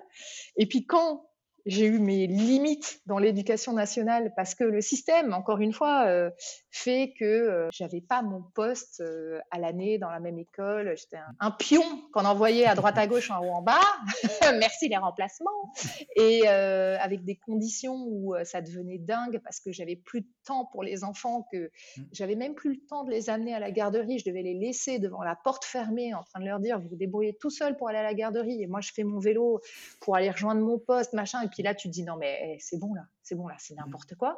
Et 0.55 0.65
puis 0.65 0.85
quand 0.85 1.28
j'ai 1.65 1.85
eu 1.85 1.99
mes 1.99 2.27
limites 2.27 3.01
dans 3.05 3.17
l'éducation 3.17 3.73
nationale 3.73 4.33
parce 4.35 4.55
que 4.55 4.63
le 4.63 4.81
système, 4.81 5.33
encore 5.33 5.59
une 5.59 5.73
fois, 5.73 6.05
euh, 6.07 6.29
fait 6.71 7.13
que 7.17 7.25
euh, 7.25 7.69
j'avais 7.71 8.01
pas 8.01 8.21
mon 8.21 8.41
poste 8.55 9.01
euh, 9.01 9.39
à 9.51 9.59
l'année 9.59 9.97
dans 9.97 10.09
la 10.09 10.19
même 10.19 10.37
école. 10.37 10.95
J'étais 10.97 11.17
un, 11.39 11.51
pion 11.51 11.83
qu'on 12.13 12.25
envoyait 12.25 12.65
à 12.65 12.75
droite 12.75 12.97
à 12.97 13.07
gauche, 13.07 13.31
en 13.31 13.43
haut 13.43 13.51
en 13.51 13.61
bas. 13.61 13.79
Merci 14.59 14.89
les 14.89 14.97
remplacements. 14.97 15.73
Et 16.15 16.47
avec 16.47 17.23
des 17.23 17.35
conditions 17.35 17.95
où 18.07 18.35
ça 18.43 18.61
devenait 18.61 18.97
dingue 18.97 19.41
parce 19.43 19.59
que 19.59 19.71
j'avais 19.71 19.95
plus 19.95 20.21
de 20.21 20.27
temps 20.45 20.65
pour 20.65 20.83
les 20.83 21.03
enfants, 21.03 21.47
que 21.51 21.65
mmh. 21.97 22.01
j'avais 22.11 22.35
même 22.35 22.55
plus 22.55 22.71
le 22.71 22.79
temps 22.87 23.03
de 23.03 23.11
les 23.11 23.29
amener 23.29 23.53
à 23.53 23.59
la 23.59 23.71
garderie. 23.71 24.19
Je 24.19 24.25
devais 24.25 24.41
les 24.41 24.53
laisser 24.53 24.99
devant 24.99 25.23
la 25.23 25.35
porte 25.35 25.65
fermée 25.65 26.13
en 26.13 26.23
train 26.23 26.39
de 26.39 26.45
leur 26.45 26.59
dire 26.59 26.79
vous 26.79 26.89
vous 26.89 26.95
débrouillez 26.95 27.37
tout 27.39 27.49
seul 27.49 27.75
pour 27.77 27.89
aller 27.89 27.99
à 27.99 28.03
la 28.03 28.13
garderie 28.13 28.61
et 28.61 28.67
moi 28.67 28.81
je 28.81 28.91
fais 28.93 29.03
mon 29.03 29.19
vélo 29.19 29.61
pour 29.99 30.15
aller 30.15 30.29
rejoindre 30.29 30.61
mon 30.61 30.79
poste, 30.79 31.13
machin. 31.13 31.48
Et 31.49 31.51
puis 31.51 31.63
là, 31.63 31.73
tu 31.73 31.87
te 31.87 31.93
dis 31.93 32.03
non, 32.03 32.15
mais 32.15 32.39
eh, 32.43 32.59
c'est 32.59 32.77
bon 32.77 32.93
là, 32.93 33.01
c'est 33.23 33.33
bon 33.33 33.47
là, 33.47 33.55
c'est 33.57 33.73
mmh. 33.73 33.77
n'importe 33.77 34.15
quoi. 34.15 34.37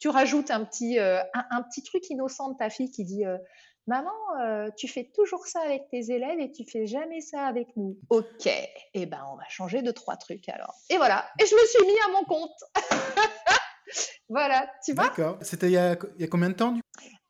Tu 0.00 0.08
rajoutes 0.08 0.50
un 0.50 0.64
petit, 0.64 0.98
euh, 0.98 1.22
un, 1.34 1.62
petit 1.62 1.84
truc 1.84 2.10
innocent 2.10 2.50
de 2.50 2.56
ta 2.56 2.68
fille 2.68 2.90
qui 2.90 3.04
dit 3.04 3.24
euh, 3.24 3.38
Maman, 3.86 4.10
euh, 4.40 4.70
tu 4.76 4.88
fais 4.88 5.10
toujours 5.14 5.46
ça 5.46 5.60
avec 5.60 5.88
tes 5.88 6.10
élèves 6.10 6.40
et 6.40 6.50
tu 6.50 6.64
fais 6.64 6.86
jamais 6.86 7.20
ça 7.20 7.46
avec 7.46 7.68
nous. 7.76 7.96
Ok, 8.10 8.46
et 8.46 8.68
eh 8.94 9.06
ben 9.06 9.24
on 9.32 9.36
va 9.36 9.48
changer 9.48 9.82
de 9.82 9.92
trois 9.92 10.16
trucs 10.16 10.48
alors. 10.48 10.74
Et 10.90 10.96
voilà, 10.96 11.28
et 11.40 11.46
je 11.46 11.54
me 11.54 11.66
suis 11.66 11.86
mis 11.86 11.98
à 12.06 12.12
mon 12.12 12.24
compte. 12.24 12.64
voilà, 14.28 14.68
tu 14.84 14.94
vois? 14.94 15.04
D'accord. 15.04 15.38
C'était 15.42 15.68
il, 15.68 15.98
il, 16.16 16.20
y 16.20 16.24
a 16.24 16.28
combien 16.28 16.50
de 16.50 16.54
temps 16.54 16.72
du 16.72 16.82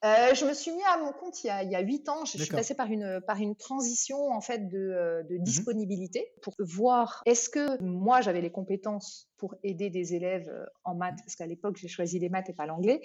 euh, 0.04 0.34
je 0.34 0.44
me 0.44 0.54
suis 0.54 0.70
mis 0.70 0.82
à 0.84 0.98
mon 0.98 1.12
compte 1.12 1.42
il 1.42 1.48
y 1.48 1.50
a, 1.50 1.62
il 1.62 1.70
y 1.70 1.74
a 1.74 1.80
8 1.80 2.08
ans. 2.08 2.24
Je 2.24 2.38
suis 2.38 2.50
passée 2.50 2.74
par 2.74 2.90
une, 2.90 3.20
par 3.26 3.38
une 3.38 3.56
transition 3.56 4.30
en 4.30 4.40
fait 4.40 4.68
de, 4.68 4.78
euh, 4.78 5.22
mmh 5.22 5.38
disponibilité 5.42 6.26
pour 6.42 6.54
voir 6.58 7.22
est-ce 7.26 7.48
que 7.48 7.82
moi 7.82 8.20
j'avais 8.20 8.40
les 8.40 8.50
compétences 8.50 9.28
pour 9.38 9.54
aider 9.62 9.88
des 9.88 10.14
élèves 10.14 10.48
euh, 10.48 10.66
en 10.84 10.94
maths, 10.94 11.18
parce 11.24 11.36
qu'à 11.36 11.46
l'époque 11.46 11.76
j'ai 11.76 11.88
choisi 11.88 12.18
les 12.18 12.28
maths 12.28 12.50
et 12.50 12.52
pas 12.52 12.66
l'anglais. 12.66 13.00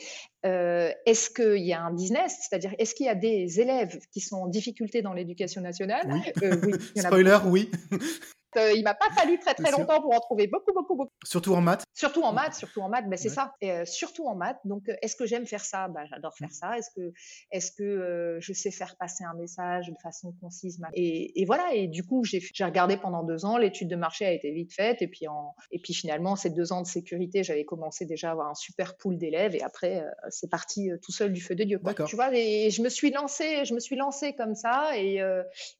Euh, 0.45 0.91
est-ce 1.05 1.29
qu'il 1.29 1.63
y 1.63 1.73
a 1.73 1.81
un 1.81 1.93
business, 1.93 2.37
c'est-à-dire 2.41 2.73
est-ce 2.79 2.95
qu'il 2.95 3.05
y 3.05 3.09
a 3.09 3.15
des 3.15 3.59
élèves 3.59 3.99
qui 4.11 4.19
sont 4.19 4.37
en 4.37 4.47
difficulté 4.47 5.01
dans 5.01 5.13
l'éducation 5.13 5.61
nationale? 5.61 6.09
Oui. 6.11 6.43
Euh, 6.43 6.57
oui 6.65 6.73
Spoiler, 6.97 7.37
oui. 7.45 7.71
Euh, 8.57 8.73
il 8.73 8.83
m'a 8.83 8.93
pas 8.93 9.09
fallu 9.09 9.39
très 9.39 9.53
très 9.53 9.71
longtemps 9.71 10.01
pour 10.01 10.13
en 10.13 10.19
trouver 10.19 10.47
beaucoup, 10.47 10.73
beaucoup, 10.73 10.95
beaucoup. 10.95 11.11
Surtout 11.23 11.53
en 11.53 11.61
maths 11.61 11.83
Surtout 11.93 12.23
en 12.23 12.33
maths, 12.33 12.55
surtout 12.55 12.81
en 12.81 12.89
maths, 12.89 13.07
ben, 13.07 13.17
c'est 13.17 13.29
ça. 13.29 13.53
Et, 13.61 13.71
euh, 13.71 13.85
surtout 13.85 14.25
en 14.25 14.35
maths. 14.35 14.59
Donc, 14.65 14.89
euh, 14.89 14.95
est-ce 15.01 15.15
que 15.15 15.25
j'aime 15.25 15.45
faire 15.45 15.63
ça? 15.63 15.87
Ben, 15.87 16.05
J'adore 16.09 16.35
faire 16.35 16.51
ça. 16.51 16.77
Est-ce 16.77 16.89
que, 16.95 17.13
est-ce 17.51 17.71
que 17.71 18.37
je 18.39 18.53
sais 18.53 18.71
faire 18.71 18.95
passer 18.97 19.23
un 19.23 19.33
message 19.35 19.89
de 19.89 19.95
façon 20.01 20.33
concise? 20.41 20.79
Et, 20.93 21.41
et, 21.41 21.45
voilà. 21.45 21.73
Et 21.73 21.87
du 21.87 22.03
coup, 22.03 22.23
j'ai, 22.23 22.41
j'ai 22.53 22.65
regardé 22.65 22.97
pendant 22.97 23.23
deux 23.23 23.45
ans. 23.45 23.57
L'étude 23.57 23.87
de 23.89 23.95
marché 23.95 24.25
a 24.25 24.31
été 24.31 24.51
vite 24.51 24.73
faite. 24.73 25.01
Et 25.01 25.07
puis, 25.07 25.27
en, 25.27 25.55
et 25.71 25.79
puis 25.79 25.93
finalement, 25.93 26.35
ces 26.35 26.49
deux 26.49 26.73
ans 26.73 26.81
de 26.81 26.87
sécurité, 26.87 27.43
j'avais 27.43 27.65
commencé 27.65 28.05
déjà 28.05 28.29
à 28.29 28.31
avoir 28.31 28.49
un 28.49 28.55
super 28.55 28.97
pool 28.97 29.17
d'élèves. 29.17 29.55
Et 29.55 29.61
après, 29.61 30.03
c'est 30.29 30.49
parti 30.49 30.89
tout 31.01 31.11
seul 31.11 31.31
du 31.31 31.41
feu 31.41 31.55
de 31.55 31.63
Dieu. 31.63 31.79
Tu 32.07 32.15
vois, 32.15 32.33
et 32.33 32.69
je 32.69 32.81
me 32.81 32.89
suis 32.89 33.11
lancée, 33.11 33.65
je 33.65 33.73
me 33.73 33.79
suis 33.79 33.95
lancée 33.95 34.33
comme 34.33 34.55
ça. 34.55 34.97
Et, 34.97 35.21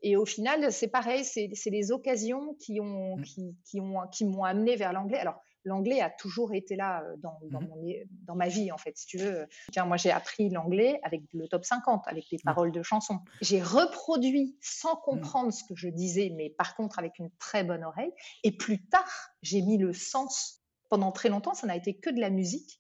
et 0.01 0.15
au 0.15 0.25
final, 0.25 0.71
c'est 0.71 0.88
pareil. 0.88 1.23
C'est, 1.23 1.49
c'est 1.53 1.69
les 1.69 1.91
occasions 1.91 2.55
qui 2.63 2.80
ont, 2.80 3.17
mmh. 3.17 3.23
qui, 3.23 3.58
qui 3.65 3.80
ont, 3.80 4.08
qui 4.12 4.26
m'ont 4.26 4.43
amené 4.43 4.76
vers 4.76 4.93
l'anglais. 4.93 5.19
Alors, 5.19 5.39
l'anglais 5.65 6.02
a 6.02 6.10
toujours 6.10 6.54
été 6.54 6.76
là 6.76 7.04
dans, 7.17 7.39
dans, 7.52 7.62
Mmh 7.62 7.67
mon, 7.67 7.93
dans 8.26 8.36
ma 8.36 8.47
vie, 8.47 8.71
en 8.71 8.78
fait, 8.78 8.97
si 8.97 9.06
tu 9.06 9.17
veux. 9.17 9.47
Tiens, 9.71 9.86
moi, 9.86 9.97
j'ai 9.97 10.12
appris 10.12 10.49
l'anglais 10.49 10.99
avec 11.04 11.21
le 11.34 11.47
top 11.47 11.65
50, 11.65 12.04
avec 12.08 12.26
les 12.32 12.38
paroles 12.43 12.71
de 12.71 12.84
chansons. 12.84 13.19
J'ai 13.41 13.62
reproduit 13.62 14.58
sans 14.62 14.93
Mmh. 14.93 15.02
comprendre 15.04 15.54
ce 15.54 15.63
que 15.63 15.76
je 15.76 15.89
disais, 15.89 16.32
mais 16.36 16.49
par 16.49 16.76
contre 16.76 16.99
avec 16.99 17.19
une 17.19 17.30
très 17.39 17.63
bonne 17.63 17.84
oreille. 17.84 18.12
Et 18.43 18.52
plus 18.56 18.86
tard, 18.88 19.30
j'ai 19.41 19.62
mis 19.62 19.78
le 19.78 19.93
sens. 19.93 20.62
Pendant 20.89 21.12
très 21.12 21.30
longtemps, 21.30 21.56
ça 21.56 21.65
n'a 21.65 21.76
été 21.76 21.95
que 21.95 22.12
de 22.12 22.19
la 22.19 22.30
musique. 22.30 22.80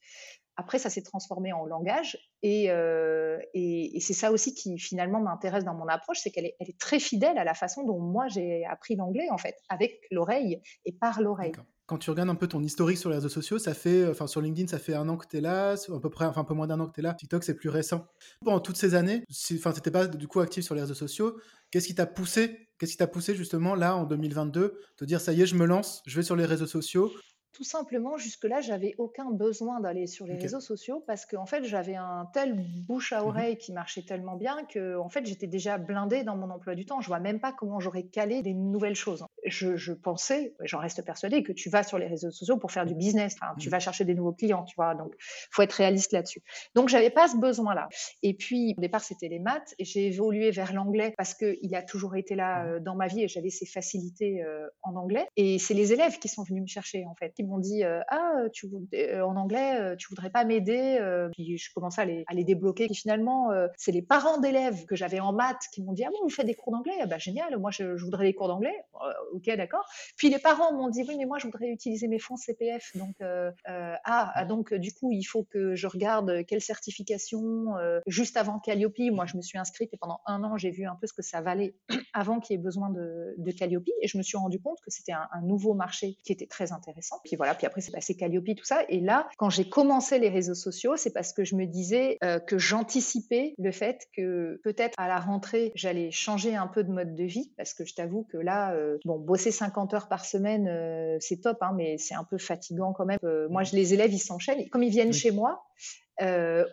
Après, 0.55 0.77
ça 0.79 0.89
s'est 0.89 1.01
transformé 1.01 1.51
en 1.51 1.65
langage. 1.65 2.17
Et, 2.41 2.69
euh, 2.69 3.39
et, 3.53 3.99
c'est 3.99 4.13
ça 4.13 4.31
aussi 4.31 4.53
qui 4.53 4.77
finalement 4.77 5.19
m'intéresse 5.19 5.63
dans 5.63 5.73
mon 5.73 5.87
approche, 5.87 6.19
c'est 6.21 6.31
qu'elle 6.31 6.45
est, 6.45 6.79
très 6.79 6.99
fidèle 6.99 7.37
à 7.37 7.43
la 7.43 7.53
façon 7.53 7.83
dont 7.83 7.99
moi 7.99 8.27
j'ai 8.27 8.65
appris 8.65 8.95
l'anglais, 8.95 9.27
en 9.31 9.37
fait, 9.37 9.55
avec 9.69 9.99
l'oreille 10.11 10.61
et 10.85 10.91
par 10.91 11.21
l'oreille. 11.21 11.53
Quand 11.85 11.97
tu 11.97 12.09
regardes 12.09 12.29
un 12.29 12.35
peu 12.35 12.47
ton 12.47 12.63
historique 12.63 12.97
sur 12.97 13.09
les 13.09 13.15
réseaux 13.15 13.29
sociaux, 13.29 13.59
ça 13.59 13.73
fait, 13.73 14.07
enfin 14.07 14.25
sur 14.25 14.41
LinkedIn, 14.41 14.67
ça 14.67 14.79
fait 14.79 14.93
un 14.93 15.09
an 15.09 15.17
que 15.17 15.27
tu 15.27 15.37
es 15.37 15.41
là, 15.41 15.73
à 15.73 15.99
peu 15.99 16.09
près, 16.09 16.25
enfin 16.25 16.41
un 16.41 16.45
peu 16.45 16.53
moins 16.53 16.67
d'un 16.67 16.79
an 16.79 16.87
que 16.87 16.93
tu 16.93 17.01
es 17.01 17.03
là. 17.03 17.13
TikTok, 17.13 17.43
c'est 17.43 17.55
plus 17.55 17.69
récent. 17.69 18.05
Pendant 18.43 18.61
toutes 18.61 18.77
ces 18.77 18.95
années, 18.95 19.23
enfin, 19.55 19.71
tu 19.71 19.77
n'étais 19.77 19.91
pas 19.91 20.07
du 20.07 20.27
coup 20.27 20.39
actif 20.39 20.63
sur 20.63 20.75
les 20.75 20.81
réseaux 20.81 20.93
sociaux. 20.93 21.37
Qu'est-ce 21.71 21.87
qui 21.87 21.95
t'a 21.95 22.05
poussé, 22.05 22.69
qu'est-ce 22.77 22.91
qui 22.91 22.97
t'a 22.97 23.07
poussé 23.07 23.35
justement 23.35 23.75
là 23.75 23.95
en 23.95 24.05
2022, 24.05 24.79
te 24.95 25.05
dire 25.05 25.19
ça 25.19 25.33
y 25.33 25.41
est, 25.41 25.45
je 25.45 25.55
me 25.55 25.65
lance, 25.65 26.01
je 26.05 26.15
vais 26.15 26.23
sur 26.23 26.35
les 26.35 26.45
réseaux 26.45 26.67
sociaux? 26.67 27.11
Tout 27.53 27.63
simplement, 27.63 28.17
jusque-là, 28.17 28.61
j'avais 28.61 28.95
aucun 28.97 29.29
besoin 29.31 29.79
d'aller 29.79 30.07
sur 30.07 30.25
les 30.25 30.35
réseaux 30.35 30.59
sociaux 30.59 31.03
parce 31.05 31.25
qu'en 31.27 31.45
fait, 31.45 31.63
j'avais 31.63 31.95
un 31.95 32.27
tel 32.33 32.55
bouche 32.55 33.13
à 33.13 33.23
Mhm. 33.23 33.27
oreille 33.27 33.57
qui 33.57 33.71
marchait 33.73 34.01
tellement 34.01 34.35
bien 34.35 34.65
que, 34.65 34.97
en 34.97 35.07
fait, 35.09 35.25
j'étais 35.25 35.45
déjà 35.47 35.77
blindée 35.77 36.23
dans 36.23 36.35
mon 36.35 36.49
emploi 36.49 36.73
du 36.75 36.85
temps. 36.85 36.99
Je 36.99 37.07
vois 37.07 37.19
même 37.19 37.39
pas 37.39 37.53
comment 37.53 37.79
j'aurais 37.79 38.03
calé 38.03 38.41
des 38.41 38.53
nouvelles 38.55 38.95
choses. 38.95 39.23
Je, 39.45 39.75
je 39.75 39.93
pensais, 39.93 40.55
j'en 40.63 40.79
reste 40.79 41.03
persuadée, 41.05 41.43
que 41.43 41.51
tu 41.53 41.69
vas 41.69 41.83
sur 41.83 41.99
les 41.99 42.07
réseaux 42.07 42.31
sociaux 42.31 42.57
pour 42.57 42.71
faire 42.71 42.85
du 42.87 42.95
business. 42.95 43.35
Tu 43.59 43.69
Mhm. 43.69 43.71
vas 43.71 43.79
chercher 43.79 44.03
des 44.05 44.15
nouveaux 44.15 44.33
clients, 44.33 44.63
tu 44.63 44.73
vois. 44.75 44.95
Donc, 44.95 45.13
faut 45.51 45.61
être 45.61 45.73
réaliste 45.73 46.11
là-dessus. 46.11 46.41
Donc, 46.75 46.89
j'avais 46.89 47.09
pas 47.11 47.27
ce 47.27 47.37
besoin-là. 47.37 47.87
Et 48.23 48.33
puis, 48.33 48.73
au 48.77 48.81
départ, 48.81 49.03
c'était 49.03 49.27
les 49.27 49.39
maths 49.39 49.75
et 49.79 49.85
j'ai 49.85 50.07
évolué 50.07 50.51
vers 50.51 50.73
l'anglais 50.73 51.13
parce 51.17 51.33
que 51.33 51.55
il 51.61 51.75
a 51.75 51.83
toujours 51.83 52.15
été 52.15 52.35
là 52.35 52.65
euh, 52.65 52.79
dans 52.79 52.95
ma 52.95 53.07
vie 53.07 53.23
et 53.23 53.27
j'avais 53.27 53.49
ces 53.49 53.65
facilités 53.65 54.43
euh, 54.43 54.67
en 54.81 54.95
anglais. 54.95 55.27
Et 55.35 55.59
c'est 55.59 55.73
les 55.73 55.93
élèves 55.93 56.19
qui 56.19 56.27
sont 56.29 56.43
venus 56.43 56.61
me 56.63 56.67
chercher, 56.67 57.05
en 57.05 57.15
fait. 57.15 57.33
M'ont 57.43 57.59
dit, 57.59 57.83
euh, 57.83 58.01
ah, 58.09 58.43
tu, 58.53 58.67
vou- 58.67 58.87
euh, 58.93 59.21
en 59.21 59.35
anglais, 59.35 59.75
euh, 59.79 59.95
tu 59.95 60.07
voudrais 60.09 60.29
pas 60.29 60.45
m'aider 60.45 60.97
euh, 60.99 61.29
Puis 61.29 61.57
je 61.57 61.73
commençais 61.73 62.01
à 62.01 62.05
les, 62.05 62.23
à 62.27 62.35
débloquer. 62.35 62.87
Et 62.89 62.93
finalement, 62.93 63.51
euh, 63.51 63.67
c'est 63.77 63.91
les 63.91 64.01
parents 64.01 64.39
d'élèves 64.39 64.85
que 64.85 64.95
j'avais 64.95 65.19
en 65.19 65.33
maths 65.33 65.67
qui 65.73 65.81
m'ont 65.81 65.93
dit, 65.93 66.03
ah 66.03 66.09
bon, 66.09 66.17
vous 66.23 66.29
faites 66.29 66.45
des 66.45 66.55
cours 66.55 66.71
d'anglais? 66.71 66.93
Ah 67.01 67.05
bah, 67.05 67.17
Génial, 67.17 67.57
moi, 67.57 67.71
je, 67.71 67.83
voudrais 68.03 68.25
des 68.25 68.33
cours 68.33 68.47
d'anglais. 68.47 68.75
Euh, 68.95 69.13
ok, 69.33 69.55
d'accord. 69.55 69.85
Puis 70.17 70.29
les 70.29 70.39
parents 70.39 70.73
m'ont 70.73 70.89
dit, 70.89 71.03
oui, 71.07 71.15
mais 71.17 71.25
moi, 71.25 71.37
je 71.39 71.45
voudrais 71.45 71.67
utiliser 71.67 72.07
mes 72.07 72.19
fonds 72.19 72.35
CPF. 72.35 72.95
Donc, 72.95 73.15
euh, 73.21 73.51
euh, 73.69 73.95
ah, 74.03 74.31
ah, 74.35 74.45
donc, 74.45 74.73
euh, 74.73 74.79
du 74.79 74.93
coup, 74.93 75.11
il 75.11 75.23
faut 75.23 75.43
que 75.43 75.75
je 75.75 75.87
regarde 75.87 76.45
quelle 76.45 76.61
certification 76.61 77.77
euh, 77.77 77.99
juste 78.07 78.37
avant 78.37 78.59
Calliope. 78.59 78.93
Moi, 79.11 79.25
je 79.25 79.37
me 79.37 79.41
suis 79.41 79.57
inscrite 79.57 79.93
et 79.93 79.97
pendant 79.97 80.21
un 80.25 80.43
an, 80.43 80.57
j'ai 80.57 80.71
vu 80.71 80.85
un 80.85 80.95
peu 80.95 81.07
ce 81.07 81.13
que 81.13 81.21
ça 81.21 81.41
valait 81.41 81.75
avant 82.13 82.39
qu'il 82.39 82.55
y 82.55 82.59
ait 82.59 82.63
besoin 82.63 82.89
de, 82.89 83.35
Calliope. 83.57 83.87
Et 84.01 84.07
je 84.07 84.17
me 84.17 84.23
suis 84.23 84.37
rendu 84.37 84.59
compte 84.59 84.79
que 84.81 84.89
c'était 84.89 85.11
un, 85.11 85.27
nouveau 85.43 85.73
marché 85.73 86.17
qui 86.23 86.31
était 86.31 86.47
très 86.47 86.71
intéressant. 86.71 87.19
Voilà, 87.35 87.55
puis 87.55 87.67
après, 87.67 87.81
c'est 87.81 87.91
passé 87.91 88.15
Calliope, 88.15 88.45
tout 88.55 88.65
ça. 88.65 88.81
Et 88.89 88.99
là, 88.99 89.27
quand 89.37 89.49
j'ai 89.49 89.67
commencé 89.67 90.19
les 90.19 90.29
réseaux 90.29 90.55
sociaux, 90.55 90.95
c'est 90.95 91.11
parce 91.11 91.33
que 91.33 91.43
je 91.43 91.55
me 91.55 91.65
disais 91.65 92.17
euh, 92.23 92.39
que 92.39 92.57
j'anticipais 92.57 93.53
le 93.57 93.71
fait 93.71 94.07
que 94.15 94.59
peut-être 94.63 94.93
à 94.97 95.07
la 95.07 95.19
rentrée, 95.19 95.71
j'allais 95.75 96.11
changer 96.11 96.55
un 96.55 96.67
peu 96.67 96.83
de 96.83 96.91
mode 96.91 97.15
de 97.15 97.23
vie. 97.23 97.51
Parce 97.57 97.73
que 97.73 97.85
je 97.85 97.93
t'avoue 97.95 98.23
que 98.23 98.37
là, 98.37 98.73
euh, 98.73 98.97
bon, 99.05 99.19
bosser 99.19 99.51
50 99.51 99.93
heures 99.93 100.07
par 100.07 100.25
semaine, 100.25 100.67
euh, 100.67 101.17
c'est 101.19 101.41
top, 101.41 101.57
hein, 101.61 101.73
mais 101.75 101.97
c'est 101.97 102.15
un 102.15 102.23
peu 102.23 102.37
fatigant 102.37 102.93
quand 102.93 103.05
même. 103.05 103.19
Euh, 103.23 103.47
moi, 103.49 103.63
je, 103.63 103.75
les 103.75 103.93
élèves, 103.93 104.13
ils 104.13 104.19
s'enchaînent. 104.19 104.69
Comme 104.69 104.83
ils 104.83 104.89
viennent 104.91 105.09
Oui. 105.09 105.13
chez 105.13 105.31
moi, 105.31 105.63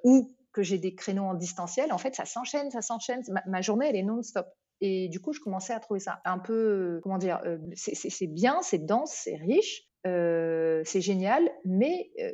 ou 0.04 0.34
que 0.52 0.62
j'ai 0.62 0.78
des 0.78 0.94
créneaux 0.94 1.24
en 1.24 1.34
distanciel, 1.34 1.92
en 1.92 1.98
fait, 1.98 2.14
ça 2.14 2.24
s'enchaîne, 2.24 2.70
ça 2.70 2.82
s'enchaîne. 2.82 3.22
Ma, 3.28 3.42
ma 3.46 3.60
journée, 3.60 3.86
elle 3.88 3.96
est 3.96 4.02
non-stop. 4.02 4.46
Et 4.80 5.08
du 5.08 5.20
coup, 5.20 5.32
je 5.32 5.40
commençais 5.40 5.74
à 5.74 5.80
trouver 5.80 6.00
ça 6.00 6.20
un 6.24 6.38
peu, 6.38 7.00
comment 7.02 7.18
dire, 7.18 7.40
euh, 7.44 7.58
c'est 7.74 8.26
bien, 8.26 8.62
c'est 8.62 8.78
dense, 8.78 9.12
c'est 9.12 9.36
riche, 9.36 9.82
euh, 10.06 10.82
c'est 10.84 11.00
génial, 11.00 11.50
mais 11.64 12.10
euh, 12.20 12.30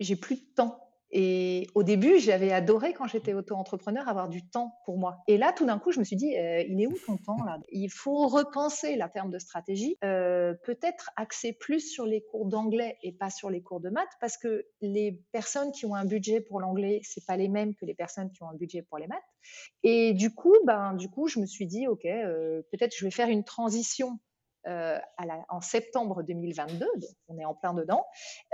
j'ai 0.00 0.16
plus 0.16 0.36
de 0.36 0.46
temps. 0.54 0.82
Et 1.12 1.68
au 1.76 1.84
début, 1.84 2.18
j'avais 2.18 2.50
adoré 2.52 2.92
quand 2.92 3.06
j'étais 3.06 3.32
auto-entrepreneur 3.32 4.08
avoir 4.08 4.28
du 4.28 4.46
temps 4.50 4.74
pour 4.84 4.98
moi. 4.98 5.18
Et 5.28 5.38
là, 5.38 5.52
tout 5.52 5.64
d'un 5.64 5.78
coup, 5.78 5.92
je 5.92 6.00
me 6.00 6.04
suis 6.04 6.16
dit, 6.16 6.36
euh, 6.36 6.62
il 6.68 6.82
est 6.82 6.88
où 6.88 6.96
ton 7.06 7.16
temps 7.16 7.42
là? 7.44 7.58
Il 7.70 7.88
faut 7.88 8.26
repenser 8.26 8.96
la 8.96 9.08
terme 9.08 9.30
de 9.30 9.38
stratégie, 9.38 9.96
peut-être 10.00 11.10
axer 11.16 11.52
plus 11.52 11.80
sur 11.80 12.06
les 12.06 12.22
cours 12.22 12.46
d'anglais 12.46 12.98
et 13.02 13.12
pas 13.12 13.30
sur 13.30 13.50
les 13.50 13.62
cours 13.62 13.80
de 13.80 13.88
maths, 13.88 14.12
parce 14.20 14.36
que 14.36 14.66
les 14.80 15.22
personnes 15.30 15.70
qui 15.70 15.86
ont 15.86 15.94
un 15.94 16.04
budget 16.04 16.40
pour 16.40 16.60
l'anglais, 16.60 17.00
c'est 17.04 17.24
pas 17.24 17.36
les 17.36 17.48
mêmes 17.48 17.76
que 17.76 17.86
les 17.86 17.94
personnes 17.94 18.30
qui 18.32 18.42
ont 18.42 18.48
un 18.48 18.56
budget 18.56 18.82
pour 18.82 18.98
les 18.98 19.06
maths. 19.06 19.22
Et 19.84 20.12
du 20.12 20.34
coup, 20.34 20.56
ben, 20.66 20.94
du 20.94 21.08
coup, 21.08 21.28
je 21.28 21.38
me 21.38 21.46
suis 21.46 21.66
dit, 21.66 21.86
ok, 21.86 22.02
peut-être 22.02 22.94
je 22.98 23.04
vais 23.04 23.12
faire 23.12 23.28
une 23.28 23.44
transition 23.44 24.18
euh, 24.66 24.98
en 25.48 25.60
septembre 25.60 26.22
2022, 26.22 26.78
donc 26.78 27.10
on 27.28 27.38
est 27.38 27.44
en 27.44 27.54
plein 27.54 27.74
dedans. 27.74 28.04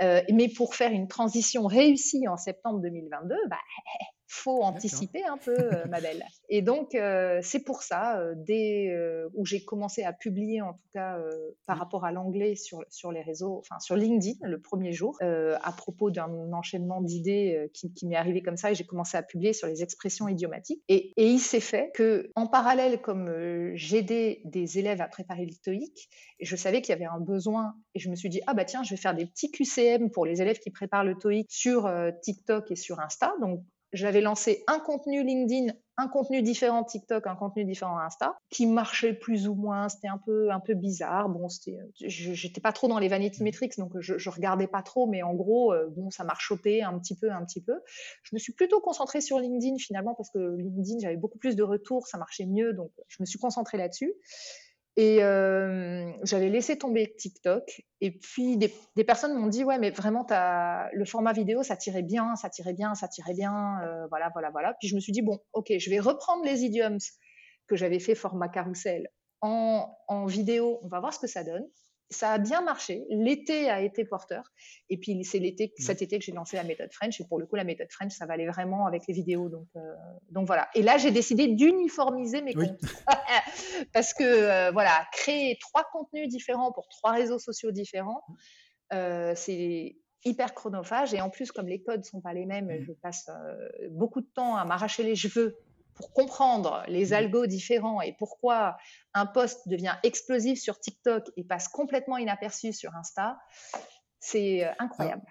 Euh, 0.01 0.21
mais 0.31 0.49
pour 0.49 0.75
faire 0.75 0.91
une 0.91 1.07
transition 1.07 1.65
réussie 1.65 2.27
en 2.27 2.37
septembre 2.37 2.79
2022, 2.81 3.35
bah, 3.49 3.57
faut 4.33 4.61
anticiper 4.63 5.23
un 5.25 5.37
peu, 5.37 5.55
euh, 5.57 5.85
ma 5.87 6.01
belle. 6.01 6.25
Et 6.49 6.61
donc, 6.61 6.95
euh, 6.95 7.39
c'est 7.41 7.63
pour 7.63 7.83
ça, 7.83 8.19
euh, 8.19 8.33
dès 8.35 8.89
euh, 8.89 9.29
où 9.35 9.45
j'ai 9.45 9.63
commencé 9.63 10.03
à 10.03 10.13
publier, 10.13 10.61
en 10.61 10.73
tout 10.73 10.87
cas 10.93 11.19
par 11.65 11.77
rapport 11.77 12.05
à 12.05 12.11
l'anglais 12.11 12.55
sur, 12.55 12.83
sur 12.89 13.11
les 13.11 13.21
réseaux, 13.21 13.57
enfin 13.59 13.79
sur 13.79 13.95
LinkedIn, 13.95 14.37
le 14.41 14.59
premier 14.59 14.91
jour, 14.91 15.17
à 15.21 15.71
propos 15.71 16.11
d'un 16.11 16.53
enchaînement 16.53 17.01
d'idées 17.01 17.69
qui, 17.73 17.93
qui 17.93 18.05
m'est 18.05 18.15
arrivé 18.15 18.41
comme 18.41 18.57
ça, 18.57 18.71
et 18.71 18.75
j'ai 18.75 18.85
commencé 18.85 19.17
à 19.17 19.23
publier 19.23 19.53
sur 19.53 19.67
les 19.67 19.81
expressions 19.81 20.27
idiomatiques. 20.27 20.83
Et, 20.87 21.13
et 21.17 21.27
il 21.27 21.39
s'est 21.39 21.59
fait 21.59 21.91
que, 21.93 22.29
en 22.35 22.47
parallèle, 22.47 23.01
comme 23.01 23.73
j'aidais 23.75 24.41
des 24.45 24.77
élèves 24.77 25.01
à 25.01 25.07
préparer 25.07 25.45
le 25.45 25.53
TOEIC, 25.63 26.09
et 26.39 26.45
je 26.45 26.55
savais 26.55 26.81
qu'il 26.81 26.93
y 26.93 26.95
avait 26.95 27.05
un 27.05 27.19
besoin, 27.19 27.75
et 27.95 27.99
je 27.99 28.09
me 28.09 28.15
suis 28.15 28.29
dit, 28.29 28.41
ah 28.47 28.53
bah 28.53 28.65
tiens, 28.65 28.83
je 28.83 28.91
vais 28.91 29.01
faire 29.01 29.15
des 29.15 29.25
petits 29.25 29.51
QCM 29.51 30.11
pour 30.11 30.25
les 30.25 30.41
élèves 30.41 30.59
qui 30.59 30.69
préparent 30.69 31.05
le 31.05 31.15
TOEIC 31.15 31.47
sur 31.49 31.91
TikTok 32.21 32.69
et 32.71 32.75
sur 32.75 32.99
Insta. 32.99 33.33
Donc, 33.41 33.63
j'avais 33.93 34.21
lancé 34.21 34.63
un 34.67 34.79
contenu 34.79 35.23
LinkedIn, 35.23 35.73
un 35.97 36.07
contenu 36.07 36.41
différent 36.41 36.83
TikTok, 36.83 37.27
un 37.27 37.35
contenu 37.35 37.65
différent 37.65 37.99
Insta, 37.99 38.35
qui 38.49 38.65
marchait 38.65 39.13
plus 39.13 39.47
ou 39.47 39.53
moins. 39.55 39.89
C'était 39.89 40.07
un 40.07 40.17
peu, 40.17 40.51
un 40.51 40.59
peu 40.59 40.73
bizarre. 40.73 41.29
Bon, 41.29 41.47
je- 41.49 42.33
j'étais 42.33 42.61
pas 42.61 42.71
trop 42.73 42.87
dans 42.87 42.99
les 42.99 43.07
vanity 43.07 43.43
metrics, 43.43 43.77
donc 43.77 43.91
je, 43.99 44.17
je 44.17 44.29
regardais 44.29 44.67
pas 44.67 44.81
trop, 44.81 45.05
mais 45.07 45.21
en 45.23 45.33
gros, 45.35 45.71
euh, 45.73 45.87
bon, 45.91 46.09
ça 46.09 46.23
marchotait 46.23 46.81
un 46.81 46.97
petit 46.99 47.15
peu, 47.15 47.31
un 47.31 47.45
petit 47.45 47.61
peu. 47.61 47.79
Je 48.23 48.35
me 48.35 48.39
suis 48.39 48.53
plutôt 48.53 48.81
concentrée 48.81 49.21
sur 49.21 49.39
LinkedIn 49.39 49.77
finalement 49.77 50.15
parce 50.15 50.31
que 50.31 50.55
LinkedIn, 50.57 50.99
j'avais 50.99 51.17
beaucoup 51.17 51.37
plus 51.37 51.55
de 51.55 51.63
retours, 51.63 52.07
ça 52.07 52.17
marchait 52.17 52.45
mieux, 52.45 52.73
donc 52.73 52.91
je 53.07 53.17
me 53.19 53.25
suis 53.25 53.39
concentrée 53.39 53.77
là-dessus. 53.77 54.13
Et 54.95 55.23
euh, 55.23 56.11
j'avais 56.23 56.49
laissé 56.49 56.77
tomber 56.77 57.15
TikTok. 57.17 57.81
Et 58.01 58.11
puis 58.11 58.57
des, 58.57 59.03
personnes 59.03 59.33
m'ont 59.33 59.47
dit 59.47 59.63
ouais 59.63 59.79
mais 59.79 59.89
vraiment 59.89 60.25
le 60.93 61.05
format 61.05 61.33
vidéo 61.33 61.63
ça 61.63 61.75
tirait 61.75 62.03
bien, 62.03 62.35
ça 62.35 62.49
tirait 62.49 62.73
bien, 62.73 62.93
ça 62.93 63.07
tirait 63.07 63.33
bien, 63.33 63.79
euh, 63.83 64.07
voilà 64.09 64.29
voilà 64.33 64.51
voilà. 64.51 64.75
Puis 64.79 64.87
je 64.87 64.95
me 64.95 64.99
suis 64.99 65.11
dit 65.11 65.21
bon 65.21 65.39
ok 65.53 65.73
je 65.77 65.89
vais 65.89 65.99
reprendre 65.99 66.43
les 66.45 66.63
idioms 66.63 66.99
que 67.67 67.75
j'avais 67.75 67.99
fait 67.99 68.15
format 68.15 68.49
carrousel 68.49 69.07
en, 69.41 69.97
en 70.07 70.25
vidéo. 70.25 70.79
On 70.83 70.87
va 70.87 70.99
voir 70.99 71.13
ce 71.13 71.19
que 71.19 71.27
ça 71.27 71.43
donne. 71.43 71.65
Ça 72.13 72.31
a 72.31 72.37
bien 72.37 72.61
marché. 72.61 73.03
L'été 73.09 73.69
a 73.69 73.81
été 73.81 74.05
porteur. 74.05 74.43
Et 74.89 74.97
puis 74.97 75.23
c'est 75.23 75.39
l'été, 75.39 75.73
cet 75.77 76.01
été 76.01 76.19
que 76.19 76.23
j'ai 76.25 76.31
lancé 76.31 76.55
la 76.55 76.63
méthode 76.63 76.91
French. 76.93 77.19
Et 77.19 77.25
pour 77.27 77.39
le 77.39 77.45
coup, 77.45 77.55
la 77.55 77.63
méthode 77.63 77.91
French, 77.91 78.13
ça 78.13 78.25
valait 78.25 78.47
vraiment 78.47 78.85
avec 78.85 79.03
les 79.07 79.13
vidéos. 79.13 79.49
Donc, 79.49 79.67
euh, 79.75 79.81
donc 80.29 80.47
voilà. 80.47 80.69
Et 80.75 80.81
là, 80.83 80.97
j'ai 80.97 81.11
décidé 81.11 81.47
d'uniformiser 81.47 82.41
mes 82.41 82.55
Oui. 82.55 82.67
comptes. 82.67 82.79
Parce 83.93 84.13
que 84.13 84.23
euh, 84.23 84.71
voilà, 84.71 85.05
créer 85.11 85.57
trois 85.59 85.83
contenus 85.91 86.27
différents 86.29 86.71
pour 86.71 86.87
trois 86.87 87.11
réseaux 87.11 87.39
sociaux 87.39 87.71
différents, 87.71 88.23
euh, 88.93 89.33
c'est 89.35 89.97
hyper 90.25 90.53
chronophage. 90.53 91.13
Et 91.13 91.21
en 91.21 91.29
plus, 91.29 91.51
comme 91.51 91.67
les 91.67 91.81
codes 91.81 92.05
sont 92.05 92.21
pas 92.21 92.33
les 92.33 92.45
mêmes, 92.45 92.67
Mhm. 92.67 92.85
je 92.87 92.93
passe 92.93 93.29
beaucoup 93.89 94.21
de 94.21 94.27
temps 94.33 94.55
à 94.55 94.63
m'arracher 94.65 95.03
les 95.03 95.15
cheveux 95.15 95.57
pour 95.95 96.11
comprendre 96.13 96.83
les 96.87 97.07
Mhm. 97.07 97.13
algos 97.13 97.45
différents 97.47 98.01
et 98.01 98.13
pourquoi 98.17 98.77
un 99.13 99.25
post 99.25 99.67
devient 99.67 99.95
explosif 100.03 100.59
sur 100.59 100.79
TikTok 100.79 101.29
et 101.37 101.43
passe 101.43 101.67
complètement 101.67 102.17
inaperçu 102.17 102.73
sur 102.73 102.95
Insta, 102.95 103.37
c'est 104.19 104.65
euh, 104.65 104.71
incroyable. 104.79 105.23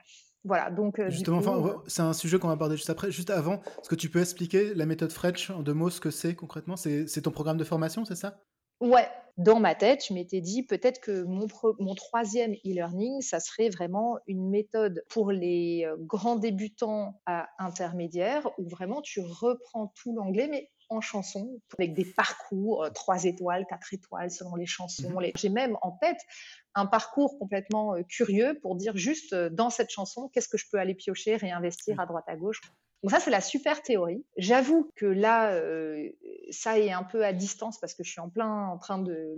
voilà, 0.44 0.70
donc 0.70 0.98
euh, 0.98 1.08
Justement, 1.10 1.40
coup, 1.40 1.48
enfin, 1.48 1.82
c'est 1.86 2.02
un 2.02 2.12
sujet 2.12 2.38
qu'on 2.38 2.48
va 2.48 2.54
aborder 2.54 2.76
juste 2.76 2.90
après. 2.90 3.10
Juste 3.10 3.30
avant, 3.30 3.62
est-ce 3.80 3.88
que 3.88 3.94
tu 3.94 4.10
peux 4.10 4.20
expliquer 4.20 4.74
la 4.74 4.86
méthode 4.86 5.12
French 5.12 5.50
en 5.50 5.62
deux 5.62 5.74
mots, 5.74 5.90
ce 5.90 6.00
que 6.00 6.10
c'est 6.10 6.34
concrètement? 6.34 6.76
C'est 6.76 7.22
ton 7.22 7.30
programme 7.30 7.58
de 7.58 7.64
formation, 7.64 8.04
c'est 8.04 8.16
ça? 8.16 8.40
Ouais, 8.80 9.08
dans 9.38 9.60
ma 9.60 9.74
tête, 9.74 10.04
je 10.06 10.12
m'étais 10.12 10.40
dit 10.40 10.62
peut-être 10.62 11.00
que 11.00 11.22
mon, 11.22 11.94
troisième 11.94 12.52
e-learning, 12.52 13.22
ça 13.22 13.40
serait 13.40 13.70
vraiment 13.70 14.18
une 14.26 14.50
méthode 14.50 15.02
pour 15.08 15.32
les 15.32 15.84
euh, 15.86 15.96
grands 15.98 16.36
débutants 16.36 17.20
à 17.24 17.48
intermédiaires 17.58 18.48
où 18.58 18.68
vraiment 18.68 19.00
tu 19.00 19.20
reprends 19.20 19.92
tout 19.96 20.14
l'anglais, 20.14 20.48
mais 20.48 20.70
en 20.90 21.00
chanson, 21.00 21.58
avec 21.78 21.94
des 21.94 22.04
parcours, 22.04 22.86
3 22.92 23.24
étoiles, 23.24 23.64
4 23.68 23.94
étoiles 23.94 24.30
selon 24.30 24.56
les 24.56 24.66
chansons. 24.66 25.08
Mmh 25.08 25.30
J'ai 25.36 25.48
même 25.48 25.78
en 25.80 25.92
tête 25.92 26.20
un 26.74 26.84
parcours 26.84 27.38
complètement 27.38 27.94
curieux 28.08 28.58
pour 28.60 28.76
dire 28.76 28.96
juste 28.96 29.34
dans 29.34 29.70
cette 29.70 29.90
chanson, 29.90 30.28
qu'est-ce 30.28 30.48
que 30.48 30.58
je 30.58 30.66
peux 30.70 30.78
aller 30.78 30.94
piocher, 30.94 31.36
réinvestir 31.36 31.98
à 31.98 32.04
droite 32.04 32.24
à 32.26 32.36
gauche. 32.36 32.60
Donc 33.02 33.10
ça, 33.10 33.20
c'est 33.20 33.30
la 33.30 33.40
super 33.40 33.82
théorie. 33.82 34.24
J'avoue 34.36 34.90
que 34.94 35.06
là, 35.06 35.60
ça 36.50 36.78
est 36.78 36.92
un 36.92 37.02
peu 37.02 37.24
à 37.24 37.32
distance 37.32 37.78
parce 37.78 37.94
que 37.94 38.04
je 38.04 38.10
suis 38.10 38.20
en 38.20 38.28
plein 38.28 38.68
en 38.68 38.78
train 38.78 38.98
de 38.98 39.36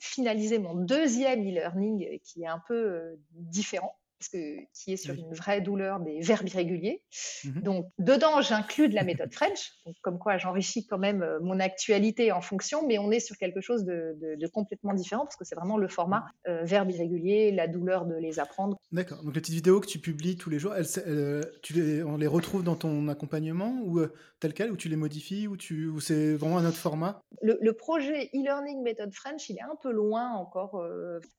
finaliser 0.00 0.58
mon 0.58 0.74
deuxième 0.74 1.40
e-learning 1.40 2.18
qui 2.24 2.42
est 2.42 2.48
un 2.48 2.62
peu 2.66 3.16
différent 3.30 3.96
que, 4.32 4.56
qui 4.72 4.92
est 4.92 4.96
sur 4.96 5.14
une 5.14 5.34
vraie 5.34 5.60
douleur 5.60 6.00
des 6.00 6.20
verbes 6.20 6.48
irréguliers. 6.48 7.02
Mmh 7.44 7.60
donc, 7.64 7.86
dedans, 7.98 8.42
j'inclus 8.42 8.88
de 8.88 8.94
la 8.94 9.04
méthode 9.04 9.32
French, 9.32 9.72
donc, 9.86 9.94
comme 10.02 10.18
quoi 10.18 10.38
j'enrichis 10.38 10.86
quand 10.86 10.98
même 10.98 11.22
euh, 11.22 11.38
mon 11.40 11.60
actualité 11.60 12.32
en 12.32 12.40
fonction, 12.40 12.86
mais 12.86 12.98
on 12.98 13.10
est 13.10 13.20
sur 13.20 13.36
quelque 13.36 13.60
chose 13.60 13.84
de, 13.84 14.14
complètement 14.52 14.92
différent 14.92 15.24
parce 15.24 15.36
que 15.36 15.44
c'est 15.44 15.54
vraiment 15.54 15.78
le 15.78 15.88
format 15.88 16.26
euh, 16.46 16.62
verbe 16.64 16.90
irrégulier, 16.90 17.50
la 17.50 17.66
douleur 17.66 18.04
de 18.04 18.14
les 18.14 18.38
apprendre. 18.38 18.76
D'accord. 18.92 19.22
Donc, 19.24 19.34
les 19.34 19.40
petites 19.40 19.54
vidéos 19.54 19.80
que 19.80 19.86
tu 19.86 19.98
publies 19.98 20.36
tous 20.36 20.50
les 20.50 20.58
jours, 20.58 20.74
elles, 20.74 20.86
euh, 21.06 21.42
tu 21.62 21.72
les, 21.72 22.02
on 22.02 22.16
les 22.16 22.26
retrouve 22.26 22.62
dans 22.62 22.76
ton 22.76 23.08
accompagnement 23.08 23.80
ou 23.84 24.00
tel 24.40 24.52
quel, 24.52 24.70
ou 24.70 24.76
tu 24.76 24.88
les 24.88 24.96
modifies, 24.96 25.48
ou, 25.48 25.56
tu, 25.56 25.88
ou 25.88 26.00
c'est 26.00 26.34
vraiment 26.34 26.58
un 26.58 26.66
autre 26.66 26.76
format? 26.76 27.20
Le, 27.40 27.72
projet 27.72 28.30
e-learning 28.34 28.82
méthode 28.82 29.12
French, 29.12 29.48
il 29.48 29.56
est 29.56 29.62
un 29.62 29.76
peu 29.82 29.90
loin 29.90 30.32
encore. 30.32 30.86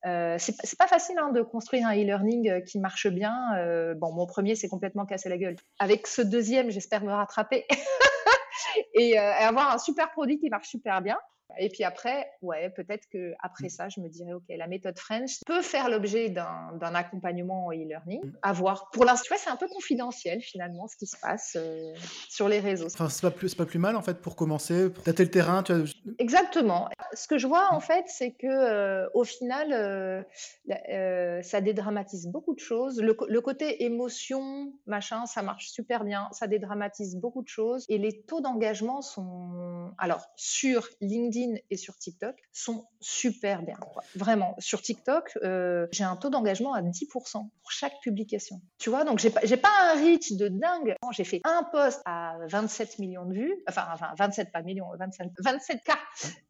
c'est 0.02 0.78
pas 0.78 0.88
facile 0.88 1.16
hein, 1.18 1.30
de 1.32 1.42
construire 1.42 1.86
un 1.86 1.94
e-learning 1.94 2.62
qui 2.66 2.78
marche 2.78 3.06
bien. 3.06 3.54
Euh, 3.56 3.94
bon, 3.94 4.12
mon 4.12 4.26
premier 4.26 4.54
s'est 4.54 4.68
complètement 4.68 5.06
cassé 5.06 5.28
la 5.28 5.38
gueule. 5.38 5.56
Avec 5.78 6.06
ce 6.06 6.22
deuxième, 6.22 6.70
j'espère 6.70 7.02
me 7.02 7.12
rattraper 7.12 7.64
et, 8.94 9.18
euh, 9.18 9.32
avoir 9.32 9.74
un 9.74 9.78
super 9.78 10.10
produit 10.10 10.38
qui 10.38 10.50
marche 10.50 10.68
super 10.68 11.00
bien. 11.00 11.18
Et 11.58 11.68
puis 11.68 11.84
après, 11.84 12.28
ouais, 12.42 12.70
peut-être 12.70 13.08
que 13.10 13.34
après 13.40 13.68
ça, 13.68 13.88
je 13.88 14.00
me 14.00 14.08
dirais, 14.08 14.32
ok, 14.32 14.44
la 14.48 14.66
méthode 14.66 14.98
French 14.98 15.38
peut 15.46 15.62
faire 15.62 15.88
l'objet 15.88 16.28
d'un 16.28 16.94
accompagnement 16.94 17.70
e-learning. 17.70 18.24
Mm. 18.24 18.32
À 18.42 18.52
voir. 18.52 18.90
Pour 18.92 19.04
l'instant, 19.04 19.36
c'est 19.38 19.50
un 19.50 19.56
peu 19.56 19.68
confidentiel 19.68 20.40
finalement 20.42 20.86
ce 20.88 20.96
qui 20.96 21.06
se 21.06 21.16
passe 21.20 21.56
euh, 21.56 21.94
sur 22.28 22.48
les 22.48 22.60
réseaux. 22.60 22.86
Enfin, 22.86 23.08
c'est 23.08 23.22
pas 23.22 23.30
plus, 23.30 23.54
pas 23.54 23.66
plus 23.66 23.78
mal 23.78 23.96
en 23.96 24.02
fait 24.02 24.20
pour 24.20 24.36
commencer, 24.36 24.90
pour 24.90 25.04
tâter 25.04 25.24
le 25.24 25.30
terrain. 25.30 25.62
Tu 25.62 25.72
Exactement. 26.18 26.88
Ce 27.14 27.28
que 27.28 27.38
je 27.38 27.46
vois 27.46 27.72
en 27.72 27.80
fait, 27.80 28.04
c'est 28.08 28.32
que 28.32 28.46
euh, 28.46 29.08
au 29.14 29.24
final, 29.24 29.72
euh, 29.72 31.42
ça 31.42 31.60
dédramatise 31.60 32.26
beaucoup 32.28 32.54
de 32.54 32.60
choses. 32.60 33.00
Le, 33.00 33.16
le, 33.28 33.40
côté 33.40 33.84
émotion, 33.84 34.72
machin, 34.86 35.26
ça 35.26 35.42
marche 35.42 35.68
super 35.68 36.04
bien. 36.04 36.28
Ça 36.32 36.46
dédramatise 36.46 37.16
beaucoup 37.16 37.42
de 37.42 37.48
choses 37.48 37.84
et 37.88 37.98
les 37.98 38.22
taux 38.22 38.40
d'engagement 38.40 39.00
sont, 39.00 39.92
alors 39.98 40.26
sur 40.36 40.88
LinkedIn 41.00 41.35
et 41.70 41.76
sur 41.76 41.96
TikTok 41.96 42.36
sont 42.52 42.86
super 43.00 43.62
bien. 43.62 43.78
Vraiment, 44.14 44.54
sur 44.58 44.82
TikTok, 44.82 45.38
euh, 45.42 45.86
j'ai 45.92 46.04
un 46.04 46.16
taux 46.16 46.30
d'engagement 46.30 46.74
à 46.74 46.82
10% 46.82 47.32
pour 47.32 47.70
chaque 47.70 48.00
publication. 48.02 48.60
Tu 48.78 48.90
vois, 48.90 49.04
donc 49.04 49.18
j'ai 49.18 49.30
pas, 49.30 49.40
pas 49.40 49.92
un 49.92 49.94
reach 49.94 50.32
de 50.32 50.48
dingue. 50.48 50.94
J'ai 51.12 51.24
fait 51.24 51.40
un 51.44 51.62
post 51.64 52.00
à 52.04 52.36
27 52.48 52.98
millions 52.98 53.26
de 53.26 53.34
vues, 53.34 53.56
enfin, 53.68 53.86
enfin 53.92 54.08
27 54.18 54.52
pas 54.52 54.62
millions, 54.62 54.86
27, 54.98 55.28
27 55.38 55.80
k, 55.84 55.92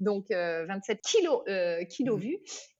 donc 0.01 0.27
27 0.31 0.31
euh, 0.37 1.01
kilos, 1.03 1.42
euh, 1.49 1.85
kilos 1.85 2.18
mmh. 2.18 2.37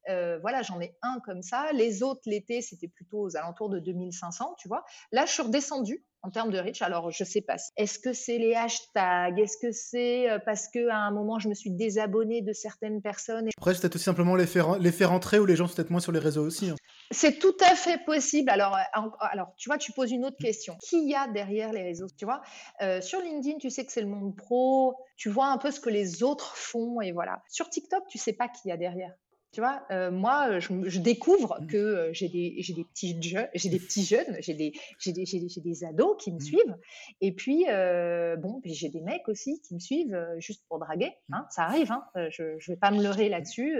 Vues. 0.07 0.41
voilà, 0.41 0.63
j'en 0.63 0.81
ai 0.81 0.95
un 1.03 1.21
comme 1.25 1.43
ça. 1.43 1.73
Les 1.73 2.03
autres, 2.03 2.23
l'été, 2.27 2.63
c'était 2.63 2.89
plutôt 2.89 3.21
aux 3.21 3.37
alentours 3.37 3.69
de 3.69 3.79
2500, 3.79 4.57
tu 4.59 4.69
vois. 4.69 4.85
Là, 5.13 5.27
je 5.27 5.33
suis 5.33 5.43
redescendue 5.43 6.05
en 6.27 6.31
termes 6.31 6.51
de 6.51 6.59
reach. 6.59 6.83
Alors, 6.83 7.11
je 7.11 7.23
sais 7.25 7.41
pas. 7.41 7.57
Est-ce 7.77 7.99
que 7.99 8.13
c'est 8.13 8.39
les 8.39 8.55
hashtags? 8.55 9.39
Est-ce 9.39 9.57
que 9.59 9.71
c'est 9.71 10.29
euh, 10.29 10.39
parce 10.45 10.69
que 10.69 10.89
à 10.89 10.97
un 10.97 11.13
moment 11.13 11.39
je 11.39 11.49
me 11.49 11.55
suis 11.55 11.71
désabonnée 11.71 12.43
de 12.43 12.53
certaines 12.53 13.01
personnes 13.01 13.49
Après, 13.57 13.75
c'est 13.75 13.81
peut-être 13.81 13.95
aussi 13.95 14.05
simplement 14.05 14.35
les 14.35 14.47
faire, 14.47 14.79
les 14.79 14.93
faire 14.93 15.13
entrer 15.13 15.39
ou 15.39 15.47
les 15.47 15.55
gens 15.55 15.69
sont 15.69 15.77
peut-être 15.77 15.91
moins 15.91 16.01
sur 16.01 16.13
les 16.13 16.19
réseaux 16.19 16.45
aussi. 16.45 16.71
Hein. 16.71 16.77
C'est 17.13 17.39
tout 17.39 17.57
à 17.61 17.77
fait 17.77 18.05
possible. 18.05 18.51
Alors, 18.51 18.77
euh, 18.77 19.01
alors, 19.21 19.55
tu 19.57 19.69
vois, 19.69 19.79
tu 19.79 19.93
poses 19.93 20.11
une 20.11 20.25
autre 20.25 20.39
question. 20.39 20.77
Qui 20.83 21.07
y 21.07 21.15
a 21.15 21.29
derrière 21.29 21.73
les 21.73 21.85
réseaux 21.85 22.09
Tu 22.19 22.25
vois, 22.25 22.43
euh, 22.83 23.01
sur 23.01 23.21
LinkedIn, 23.21 23.59
tu 23.59 23.71
sais 23.71 23.87
que 23.87 23.93
c'est 23.93 24.03
le 24.03 24.09
monde 24.09 24.35
pro. 24.37 24.97
Tu 25.17 25.31
vois 25.31 25.47
un 25.47 25.59
peu 25.59 25.71
ce 25.71 25.81
que 25.81 25.91
les 25.91 26.25
autres 26.25 26.57
font 26.57 27.01
et 27.01 27.13
voilà. 27.13 27.43
Sur 27.49 27.71
TikTok, 27.71 28.03
tu 28.09 28.19
sais 28.19 28.33
pas 28.33 28.49
qui 28.49 28.69
y 28.69 28.73
a 28.73 28.77
derrière. 28.77 29.13
Tu 29.53 29.61
vois, 29.61 29.83
euh, 29.91 30.11
moi, 30.11 30.59
je, 30.59 31.01
découvre 31.01 31.59
mmh. 31.61 31.67
que 31.67 31.77
euh, 31.77 32.13
j'ai 32.13 32.29
des, 32.29 32.63
des, 32.75 32.85
petits 32.85 33.23
jeunes, 33.23 33.49
j'ai 33.55 33.71
des 33.71 33.79
petits 33.79 34.05
jeunes, 34.05 34.37
j'ai 34.41 34.55
des, 34.55 34.73
des, 35.07 35.51
des, 35.65 35.85
ados 35.85 36.17
qui 36.23 36.31
me 36.31 36.37
mmh. 36.37 36.41
suivent. 36.41 36.77
Et 37.21 37.33
puis, 37.33 37.65
euh, 37.69 38.37
bon, 38.37 38.61
j'ai 38.65 38.91
des 38.91 39.01
mecs 39.01 39.29
aussi 39.29 39.61
qui 39.63 39.75
me 39.75 39.79
suivent 39.79 40.19
juste 40.39 40.65
pour 40.69 40.79
draguer. 40.79 41.13
Mmh. 41.29 41.35
Hein, 41.35 41.47
ça 41.51 41.63
arrive, 41.63 41.91
hein, 41.91 42.05
je 42.31 42.43
ne 42.43 42.67
vais 42.67 42.77
pas 42.77 42.91
me 42.91 43.03
leurrer 43.03 43.29
là-dessus. 43.29 43.77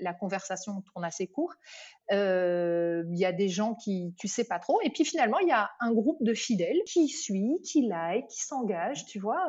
La, 0.00 0.14
conversation 0.14 0.82
tourne 0.82 1.04
assez 1.04 1.26
court. 1.26 1.54
Il 2.10 3.18
y 3.18 3.24
a 3.24 3.32
des 3.32 3.48
gens 3.48 3.74
qui, 3.74 4.14
tu 4.18 4.28
sais 4.28 4.44
pas 4.44 4.58
trop. 4.58 4.80
Et 4.82 4.90
puis 4.90 5.04
finalement, 5.04 5.38
il 5.38 5.48
y 5.48 5.52
a 5.52 5.70
un 5.80 5.92
groupe 5.92 6.22
de 6.22 6.34
fidèles 6.34 6.80
qui 6.86 7.08
suit, 7.08 7.60
qui 7.64 7.86
like, 7.86 8.26
qui 8.28 8.42
s'engage, 8.42 9.06
tu 9.06 9.18
vois. 9.18 9.46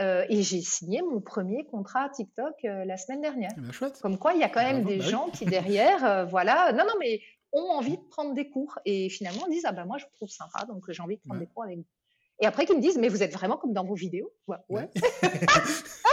et 0.00 0.42
j'ai 0.42 0.60
signé 0.60 1.02
mon 1.02 1.20
premier 1.20 1.64
contrat 1.66 2.08
TikTok 2.10 2.54
la 2.62 2.96
semaine 2.96 3.20
dernière. 3.20 3.50
Eh 3.56 3.60
ben, 3.60 3.92
Comme 4.00 4.18
quoi, 4.18 4.32
il 4.34 4.40
y 4.40 4.44
a 4.44 4.48
quand 4.48 4.62
même 4.62 4.84
des 4.84 4.98
bah 4.98 5.04
gens 5.04 5.28
qui 5.30 5.44
derrière, 5.44 6.04
euh, 6.04 6.24
voilà, 6.24 6.72
non, 6.72 6.84
non, 6.84 6.94
mais 7.00 7.20
ont 7.52 7.70
envie 7.70 7.96
de 7.96 8.02
prendre 8.10 8.34
des 8.34 8.48
cours 8.48 8.78
et 8.84 9.08
finalement 9.08 9.46
disent 9.48 9.64
ah 9.64 9.72
ben 9.72 9.86
moi 9.86 9.96
je 9.98 10.04
trouve 10.14 10.28
sympa 10.28 10.66
donc 10.66 10.84
j'ai 10.90 11.00
envie 11.00 11.16
de 11.16 11.22
prendre 11.22 11.40
des 11.40 11.46
cours 11.46 11.62
avec 11.62 11.78
vous. 11.78 11.86
Et 12.40 12.46
après 12.46 12.66
qu'ils 12.66 12.76
me 12.76 12.82
disent 12.82 12.98
mais 12.98 13.08
vous 13.08 13.22
êtes 13.22 13.32
vraiment 13.32 13.56
comme 13.56 13.72
dans 13.72 13.84
vos 13.84 13.94
vidéos. 13.94 14.30
Ouais. 14.46 14.58
ouais. 14.68 14.90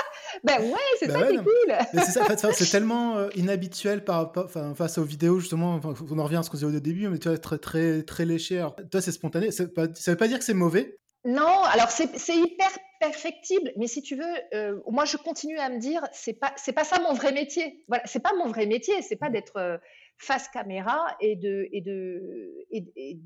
ben 0.44 0.62
ouais, 0.62 0.80
c'est 1.00 1.08
bah 1.08 1.20
ça 1.20 1.28
qui 1.28 1.36
est 1.36 1.38
cool. 1.38 2.54
c'est 2.54 2.70
tellement 2.72 3.18
euh, 3.18 3.30
inhabituel 3.36 4.04
par, 4.04 4.34
enfin, 4.36 4.76
face 4.76 4.98
aux 4.98 5.04
vidéos 5.04 5.40
justement. 5.40 5.80
on 5.84 6.20
en 6.20 6.24
revient 6.24 6.38
à 6.38 6.44
ce 6.44 6.50
qu'on 6.50 6.58
disait 6.58 6.68
au 6.68 6.80
début, 6.80 7.08
mais 7.08 7.18
tu 7.18 7.30
vois 7.30 7.38
très 7.38 7.58
très 7.58 8.04
très 8.04 8.26
léché. 8.26 8.58
Alors, 8.58 8.76
toi 8.92 9.02
c'est 9.02 9.14
spontané. 9.14 9.52
Ça 9.52 9.64
veut 9.64 10.18
pas 10.18 10.28
dire 10.28 10.40
que 10.40 10.46
c'est 10.46 10.54
mauvais? 10.54 10.98
Non, 11.26 11.64
alors 11.64 11.90
c'est 11.90 12.36
hyper 12.36 12.70
perfectible, 13.00 13.72
mais 13.78 13.88
si 13.88 14.02
tu 14.02 14.16
veux, 14.16 14.36
euh, 14.54 14.80
moi 14.88 15.06
je 15.06 15.16
continue 15.16 15.58
à 15.58 15.70
me 15.70 15.80
dire, 15.80 16.02
c'est 16.12 16.34
pas 16.34 16.54
c'est 16.58 16.74
pas 16.74 16.84
ça 16.84 17.00
mon 17.00 17.14
vrai 17.14 17.32
métier. 17.32 17.82
Voilà, 17.88 18.04
c'est 18.06 18.22
pas 18.22 18.34
mon 18.38 18.48
vrai 18.48 18.66
métier, 18.66 19.02
c'est 19.02 19.16
pas 19.16 19.30
d'être 19.30 19.56
euh, 19.58 19.78
face 20.17 20.47
caméra 20.49 21.15
et 21.19 21.36
de 21.36 21.67
et 21.71 21.82
de 21.82 22.65
et, 22.71 23.19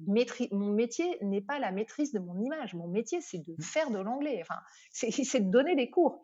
mon 0.52 0.72
métier 0.72 1.18
n'est 1.22 1.42
pas 1.42 1.60
la 1.60 1.72
maîtrise 1.72 2.12
de 2.12 2.20
mon 2.20 2.40
image. 2.40 2.74
Mon 2.74 2.88
métier 2.88 3.22
c'est 3.22 3.40
de 3.40 3.54
mmh. 3.54 3.62
faire 3.62 3.92
de 3.92 4.00
l'anglais. 4.00 4.42
Enfin, 4.42 4.60
c'est 4.92 5.42
de 5.42 5.52
donner 5.52 5.76
des 5.76 5.90
cours. 5.90 6.22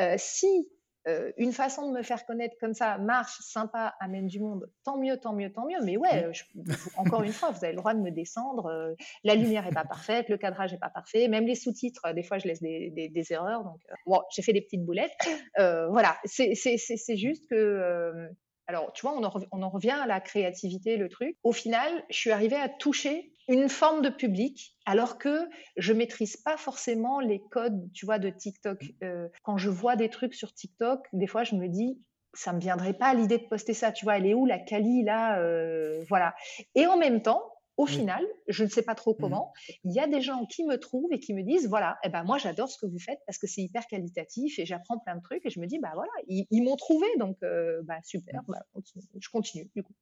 Euh, 0.00 0.14
si 0.18 0.68
euh, 1.08 1.32
une 1.38 1.52
façon 1.52 1.90
de 1.90 1.96
me 1.96 2.02
faire 2.02 2.26
connaître 2.26 2.56
comme 2.60 2.74
ça 2.74 2.98
marche, 2.98 3.38
sympa, 3.40 3.94
amène 4.00 4.26
du 4.26 4.38
monde, 4.38 4.70
tant 4.84 4.98
mieux, 4.98 5.16
tant 5.16 5.32
mieux, 5.32 5.50
tant 5.50 5.66
mieux. 5.66 5.78
Mais 5.82 5.96
ouais, 5.96 6.26
mmh. 6.26 6.62
encore 6.96 7.22
une 7.22 7.32
fois, 7.32 7.50
vous 7.50 7.64
avez 7.64 7.72
le 7.72 7.78
droit 7.78 7.94
de 7.94 8.00
me 8.00 8.10
descendre. 8.10 8.66
Euh, 8.66 8.94
la 9.24 9.34
lumière 9.34 9.66
est 9.66 9.72
pas 9.72 9.84
parfaite, 9.84 10.28
le 10.28 10.36
cadrage 10.36 10.74
est 10.74 10.78
pas 10.78 10.90
parfait, 10.90 11.28
même 11.28 11.46
les 11.46 11.54
sous-titres, 11.54 12.02
euh, 12.04 12.12
des 12.12 12.22
fois 12.22 12.38
je 12.38 12.46
laisse 12.46 12.60
des, 12.60 12.90
des, 12.90 13.32
erreurs. 13.32 13.64
Donc, 13.64 13.80
bon, 14.06 14.20
j'ai 14.34 14.42
fait 14.42 14.52
des 14.52 14.60
petites 14.60 14.84
boulettes. 14.84 15.16
voilà, 15.56 16.18
c'est 16.24 17.16
juste 17.16 17.48
que 17.48 18.28
alors, 18.70 18.92
tu 18.92 19.02
vois, 19.02 19.18
on 19.18 19.24
en, 19.62 19.68
revient 19.68 19.90
à 20.00 20.06
la 20.06 20.20
créativité, 20.20 20.96
le 20.96 21.08
truc. 21.08 21.36
Au 21.42 21.50
final, 21.50 21.90
je 22.08 22.16
suis 22.16 22.30
arrivée 22.30 22.54
à 22.54 22.68
toucher 22.68 23.32
une 23.48 23.68
forme 23.68 24.00
de 24.00 24.10
public, 24.10 24.76
alors 24.86 25.18
que 25.18 25.48
je 25.76 25.92
maîtrise 25.92 26.36
pas 26.36 26.56
forcément 26.56 27.18
les 27.18 27.42
codes, 27.50 27.90
tu 27.92 28.06
vois, 28.06 28.20
de 28.20 28.30
TikTok. 28.30 28.80
Euh, 29.02 29.26
quand 29.42 29.56
je 29.56 29.70
vois 29.70 29.96
des 29.96 30.08
trucs 30.08 30.34
sur 30.34 30.54
TikTok, 30.54 31.04
des 31.12 31.26
fois, 31.26 31.42
je 31.42 31.56
me 31.56 31.66
dis, 31.66 32.00
ça 32.32 32.52
me 32.52 32.60
viendrait 32.60 32.94
pas 32.94 33.12
l'idée 33.12 33.38
de 33.38 33.48
poster 33.48 33.74
ça. 33.74 33.90
Tu 33.90 34.04
vois, 34.04 34.18
elle 34.18 34.26
est 34.26 34.34
où 34.34 34.46
la 34.46 34.60
Kali 34.60 35.02
là 35.02 35.40
euh, 35.40 36.04
Voilà. 36.08 36.36
Et 36.76 36.86
en 36.86 36.96
même 36.96 37.22
temps, 37.22 37.42
au 37.80 37.86
final, 37.86 38.26
je 38.46 38.62
ne 38.62 38.68
sais 38.68 38.82
pas 38.82 38.94
trop 38.94 39.12
mmh. 39.12 39.20
comment, 39.20 39.52
il 39.84 39.92
y 39.92 40.00
a 40.00 40.06
des 40.06 40.20
gens 40.20 40.44
qui 40.44 40.64
me 40.64 40.76
trouvent 40.76 41.10
et 41.12 41.18
qui 41.18 41.32
me 41.32 41.42
disent 41.42 41.66
voilà, 41.66 41.98
eh 42.04 42.10
ben 42.10 42.24
moi 42.24 42.36
j'adore 42.36 42.68
ce 42.68 42.76
que 42.78 42.84
vous 42.84 42.98
faites 42.98 43.20
parce 43.26 43.38
que 43.38 43.46
c'est 43.46 43.62
hyper 43.62 43.86
qualitatif 43.86 44.58
et 44.58 44.66
j'apprends 44.66 44.98
plein 44.98 45.16
de 45.16 45.22
trucs 45.22 45.46
et 45.46 45.50
je 45.50 45.60
me 45.60 45.66
dis 45.66 45.78
bah 45.78 45.92
voilà, 45.94 46.12
ils, 46.28 46.62
m'ont 46.62 46.76
trouvé 46.76 47.06
donc 47.18 47.38
euh, 47.42 47.80
bah 47.84 47.98
super, 48.04 48.42
mmh. 48.42 48.52
bah, 48.52 48.82
je 49.18 49.28
continue 49.30 49.70
du 49.74 49.82
coup. 49.82 49.94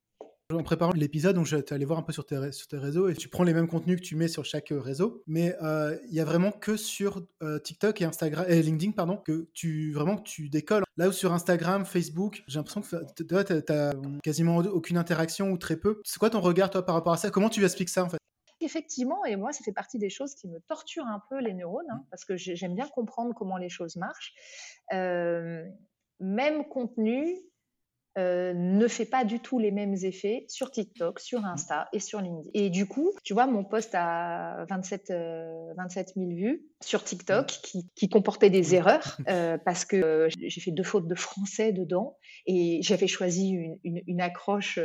En 0.50 0.62
préparant 0.62 0.94
l'épisode, 0.94 1.36
donc 1.36 1.44
j'étais 1.44 1.74
allé 1.74 1.84
voir 1.84 1.98
un 1.98 2.02
peu 2.02 2.14
sur 2.14 2.24
tes, 2.24 2.38
réseaux 2.38 3.10
et 3.10 3.14
tu 3.14 3.28
prends 3.28 3.44
les 3.44 3.52
mêmes 3.52 3.68
contenus 3.68 4.00
que 4.00 4.02
tu 4.02 4.16
mets 4.16 4.28
sur 4.28 4.46
chaque 4.46 4.72
euh, 4.72 4.80
réseau, 4.80 5.22
mais 5.26 5.54
euh, 5.62 5.98
il 6.08 6.14
y 6.14 6.20
a 6.20 6.24
vraiment 6.24 6.52
que 6.52 6.78
sur 6.78 7.20
euh, 7.42 7.58
TikTok 7.58 8.00
et 8.00 8.06
Instagram 8.06 8.46
et 8.48 8.62
LinkedIn 8.62 8.92
pardon 8.92 9.18
que 9.18 9.50
tu 9.52 9.92
vraiment 9.92 10.16
que 10.16 10.22
tu 10.22 10.48
décolles. 10.48 10.84
Là 10.96 11.08
où 11.08 11.12
sur 11.12 11.34
Instagram, 11.34 11.84
Facebook, 11.84 12.44
j'ai 12.48 12.58
l'impression 12.58 12.80
que 12.80 13.22
toi 13.24 13.44
t'as 13.44 13.92
quasiment 14.22 14.56
aucune 14.56 14.96
interaction 14.96 15.50
ou 15.50 15.58
très 15.58 15.76
peu. 15.76 16.00
C'est 16.02 16.18
quoi 16.18 16.30
ton 16.30 16.40
regard 16.40 16.70
toi 16.70 16.82
par 16.82 16.94
rapport 16.94 17.12
à 17.12 17.18
ça? 17.18 17.28
Comment 17.28 17.50
tu 17.50 17.62
expliques 17.62 17.90
ça 17.90 18.04
en 18.04 18.08
fait? 18.08 18.18
Effectivement, 18.62 19.26
et 19.26 19.36
moi, 19.36 19.52
ça 19.52 19.62
fait 19.62 19.72
partie 19.72 19.98
des 19.98 20.10
choses 20.10 20.34
qui 20.34 20.48
me 20.48 20.60
torturent 20.60 21.06
un 21.06 21.22
peu 21.28 21.40
les 21.40 21.52
neurones, 21.52 21.90
hein, 21.90 22.04
parce 22.10 22.24
que 22.24 22.38
j'aime 22.38 22.74
bien 22.74 22.88
comprendre 22.88 23.34
comment 23.36 23.58
les 23.58 23.68
choses 23.68 23.96
marchent. 23.96 24.32
même 26.20 26.64
contenu, 26.70 27.36
euh, 28.16 28.52
ne 28.54 28.88
fait 28.88 29.04
pas 29.04 29.24
du 29.24 29.38
tout 29.38 29.58
les 29.58 29.70
mêmes 29.70 29.94
effets 30.02 30.44
sur 30.48 30.70
TikTok, 30.70 31.20
sur 31.20 31.44
Insta 31.44 31.88
et 31.92 32.00
sur 32.00 32.20
LinkedIn. 32.20 32.50
Et 32.54 32.70
du 32.70 32.86
coup, 32.86 33.12
tu 33.22 33.32
vois, 33.32 33.46
mon 33.46 33.64
post 33.64 33.94
a 33.94 34.64
27, 34.68 35.12
27 35.76 36.14
000 36.16 36.28
vues 36.30 36.66
sur 36.82 37.04
TikTok 37.04 37.46
qui, 37.94 38.08
comportait 38.08 38.50
des 38.50 38.74
erreurs 38.74 39.18
euh, 39.28 39.58
parce 39.58 39.84
que 39.84 39.96
euh, 39.96 40.28
j'ai 40.40 40.60
fait 40.60 40.70
deux 40.70 40.82
fautes 40.82 41.06
de 41.06 41.14
français 41.14 41.72
dedans 41.72 42.16
et 42.46 42.80
j'avais 42.82 43.06
choisi 43.06 43.56
une, 43.84 44.20
accroche. 44.20 44.80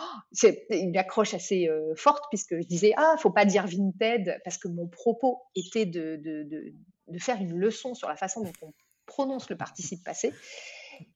Oh, 0.00 0.04
c'est 0.32 0.66
une 0.70 0.96
accroche 0.96 1.34
assez 1.34 1.68
forte 1.94 2.24
puisque 2.30 2.56
je 2.60 2.66
disais 2.66 2.92
ah 2.96 3.14
faut 3.18 3.30
pas 3.30 3.44
dire 3.44 3.66
Vinted 3.66 4.40
parce 4.44 4.58
que 4.58 4.68
mon 4.68 4.88
propos 4.88 5.42
était 5.54 5.86
de, 5.86 6.16
de, 6.16 6.42
de, 6.42 6.74
de 7.08 7.18
faire 7.18 7.40
une 7.40 7.56
leçon 7.56 7.94
sur 7.94 8.08
la 8.08 8.16
façon 8.16 8.42
dont 8.42 8.52
on 8.62 8.72
prononce 9.06 9.48
le 9.48 9.56
participe 9.56 10.04
passé 10.04 10.32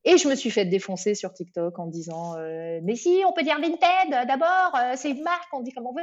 et 0.04 0.16
je 0.16 0.28
me 0.28 0.34
suis 0.34 0.50
fait 0.50 0.64
défoncer 0.64 1.14
sur 1.14 1.32
TikTok 1.32 1.78
en 1.78 1.86
disant 1.86 2.36
euh, 2.36 2.80
Mais 2.82 2.96
si, 2.96 3.22
on 3.26 3.32
peut 3.32 3.42
dire 3.42 3.60
Vinted 3.60 4.12
euh, 4.12 4.24
d'abord, 4.24 4.74
euh, 4.76 4.94
c'est 4.96 5.10
une 5.10 5.22
marque, 5.22 5.48
on 5.52 5.60
dit 5.60 5.72
comme 5.72 5.86
on 5.86 5.94
veut. 5.94 6.00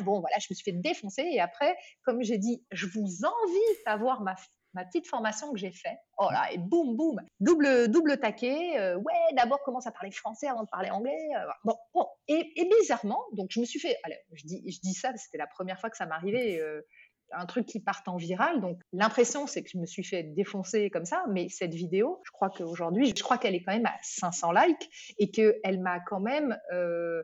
bon, 0.00 0.20
voilà, 0.20 0.36
je 0.38 0.46
me 0.50 0.54
suis 0.54 0.64
fait 0.64 0.72
défoncer. 0.72 1.22
Et 1.22 1.40
après, 1.40 1.76
comme 2.04 2.22
j'ai 2.22 2.38
dit, 2.38 2.64
je 2.70 2.86
vous 2.86 3.24
envie 3.24 3.78
d'avoir 3.86 4.20
ma, 4.22 4.36
ma 4.74 4.84
petite 4.84 5.06
formation 5.06 5.52
que 5.52 5.58
j'ai 5.58 5.72
faite. 5.72 5.98
Oh 6.18 6.28
là, 6.30 6.52
et 6.52 6.58
boum, 6.58 6.96
boum, 6.96 7.20
double, 7.40 7.88
double 7.88 8.18
taquet. 8.18 8.94
ouais, 8.94 9.34
d'abord, 9.36 9.62
commence 9.62 9.86
à 9.86 9.92
parler 9.92 10.10
français 10.10 10.48
avant 10.48 10.62
de 10.62 10.68
parler 10.70 10.90
anglais. 10.90 11.18
bon, 11.64 11.76
bon. 11.94 12.06
Et, 12.28 12.52
et, 12.56 12.70
bizarrement, 12.80 13.20
donc 13.32 13.48
je 13.50 13.60
me 13.60 13.64
suis 13.64 13.80
fait. 13.80 13.96
Allez, 14.04 14.18
je 14.32 14.44
dis, 14.44 14.62
je 14.70 14.78
dis 14.80 14.94
ça, 14.94 15.12
c'était 15.16 15.38
la 15.38 15.46
première 15.46 15.80
fois 15.80 15.90
que 15.90 15.96
ça 15.96 16.06
m'arrivait 16.06 16.60
un 17.32 17.46
truc 17.46 17.66
qui 17.66 17.80
part 17.80 18.02
en 18.06 18.16
viral. 18.16 18.60
Donc 18.60 18.80
l'impression, 18.92 19.46
c'est 19.46 19.62
que 19.62 19.70
je 19.70 19.78
me 19.78 19.86
suis 19.86 20.04
fait 20.04 20.22
défoncer 20.22 20.90
comme 20.90 21.04
ça, 21.04 21.24
mais 21.30 21.48
cette 21.48 21.74
vidéo, 21.74 22.20
je 22.24 22.30
crois 22.30 22.50
qu'aujourd'hui, 22.50 23.12
je 23.16 23.22
crois 23.22 23.38
qu'elle 23.38 23.54
est 23.54 23.62
quand 23.62 23.72
même 23.72 23.86
à 23.86 23.94
500 24.02 24.52
likes 24.52 25.14
et 25.18 25.30
qu'elle 25.30 25.80
m'a 25.80 26.00
quand 26.00 26.20
même... 26.20 26.58
Euh, 26.72 27.22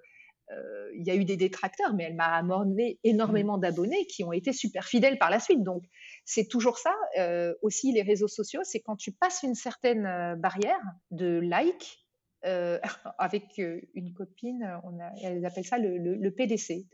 euh, 0.51 0.91
il 0.95 1.07
y 1.07 1.11
a 1.11 1.15
eu 1.15 1.25
des 1.25 1.39
détracteurs, 1.39 1.95
mais 1.95 2.05
elle 2.05 2.17
m'a 2.17 2.35
amené 2.35 2.99
énormément 3.03 3.57
d'abonnés 3.57 4.05
qui 4.07 4.25
ont 4.25 4.33
été 4.33 4.53
super 4.53 4.85
fidèles 4.85 5.19
par 5.19 5.31
la 5.31 5.41
suite. 5.41 5.63
Donc, 5.63 5.85
c'est 6.27 6.47
toujours 6.47 6.77
ça. 6.77 6.95
Euh, 7.19 7.55
aussi, 7.63 7.93
les 7.93 8.03
réseaux 8.03 8.29
sociaux, 8.29 8.61
c'est 8.63 8.81
quand 8.81 8.95
tu 8.95 9.11
passes 9.11 9.43
une 9.43 9.55
certaine 9.55 10.37
barrière 10.37 10.83
de 11.11 11.39
likes, 11.39 12.04
euh, 12.45 12.79
avec 13.19 13.59
euh, 13.59 13.81
une 13.95 14.13
copine, 14.13 14.81
on 14.85 15.01
a, 15.01 15.11
elle 15.23 15.45
appelle 15.45 15.65
ça 15.65 15.79
le, 15.79 16.31
PDC. 16.31 16.87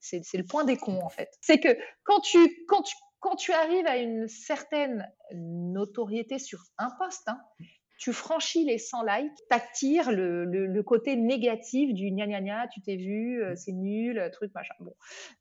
C'est 0.00 0.36
le 0.36 0.44
point 0.44 0.64
des 0.64 0.76
cons, 0.76 1.00
en 1.02 1.08
fait. 1.08 1.30
C'est 1.40 1.58
que 1.58 1.76
quand 2.04 2.20
tu, 2.20 3.52
arrives 3.52 3.86
à 3.86 3.96
une 3.96 4.28
certaine 4.28 5.10
notoriété 5.34 6.38
sur 6.38 6.62
un 6.78 6.90
poste, 6.98 7.28
hein, 7.28 7.40
tu 7.98 8.12
franchis 8.12 8.64
les 8.64 8.78
100 8.78 9.04
likes, 9.04 9.32
t'attires 9.48 10.12
le, 10.12 10.44
le, 10.44 10.82
côté 10.82 11.16
négatif 11.16 11.94
du 11.94 12.10
gna 12.10 12.26
gna 12.26 12.42
gna, 12.42 12.68
tu 12.68 12.82
t'es 12.82 12.96
vu, 12.96 13.42
euh, 13.42 13.56
c'est 13.56 13.72
nul, 13.72 14.28
truc 14.32 14.52
machin. 14.54 14.74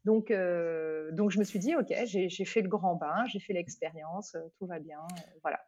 Donc 0.05 0.29
je 0.29 1.39
me 1.39 1.43
suis 1.43 1.59
dit, 1.59 1.75
ok, 1.75 1.93
j'ai 2.05 2.45
fait 2.45 2.61
le 2.61 2.69
grand 2.69 2.95
bain, 2.95 3.25
j'ai 3.27 3.39
fait 3.39 3.53
l'expérience, 3.53 4.37
tout 4.57 4.65
va 4.65 4.79
bien, 4.79 4.99
voilà. 5.41 5.59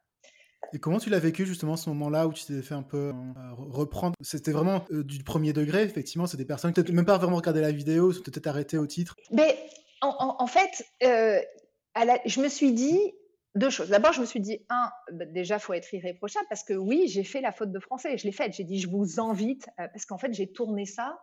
Et 0.72 0.78
comment 0.78 0.98
tu 0.98 1.08
l'as 1.10 1.18
vécu 1.18 1.46
justement 1.46 1.76
ce 1.76 1.88
moment-là 1.90 2.26
où 2.26 2.32
tu 2.32 2.44
t'es 2.44 2.60
fait 2.62 2.74
un 2.74 2.82
peu 2.82 3.08
euh, 3.08 3.12
reprendre? 3.56 4.14
C'était 4.20 4.52
vraiment 4.52 4.84
euh, 4.90 5.02
du 5.02 5.22
premier 5.24 5.52
degré, 5.52 5.82
effectivement, 5.82 6.26
c'est 6.26 6.36
des 6.36 6.44
personnes 6.44 6.72
qui 6.72 6.80
n'ont 6.80 6.92
même 6.92 7.04
pas 7.04 7.16
vraiment 7.16 7.36
regardé 7.36 7.60
la 7.60 7.72
vidéo, 7.72 8.12
sont 8.12 8.22
peut-être 8.22 8.46
arrêtées 8.46 8.78
au 8.78 8.86
titre. 8.86 9.16
Mais 9.30 9.58
en, 10.00 10.46
fait, 10.46 10.84
euh, 11.02 11.40
je 12.26 12.40
me 12.40 12.48
suis 12.48 12.72
dit 12.72 12.98
deux 13.54 13.70
choses. 13.70 13.88
D'abord, 13.88 14.12
je 14.12 14.20
me 14.20 14.26
suis 14.26 14.40
dit, 14.40 14.64
un, 14.68 14.90
bah, 15.12 15.24
déjà, 15.26 15.58
faut 15.58 15.72
être 15.72 15.92
irréprochable 15.92 16.46
parce 16.48 16.62
que 16.62 16.74
oui, 16.74 17.08
j'ai 17.08 17.24
fait 17.24 17.40
la 17.40 17.50
faute 17.50 17.72
de 17.72 17.80
français, 17.80 18.18
je 18.18 18.24
l'ai 18.24 18.32
faite. 18.32 18.52
J'ai 18.52 18.64
dit, 18.64 18.78
je 18.78 18.88
vous 18.88 19.20
invite, 19.20 19.68
parce 19.76 20.04
qu'en 20.04 20.18
fait, 20.18 20.32
j'ai 20.34 20.52
tourné 20.52 20.84
ça 20.84 21.18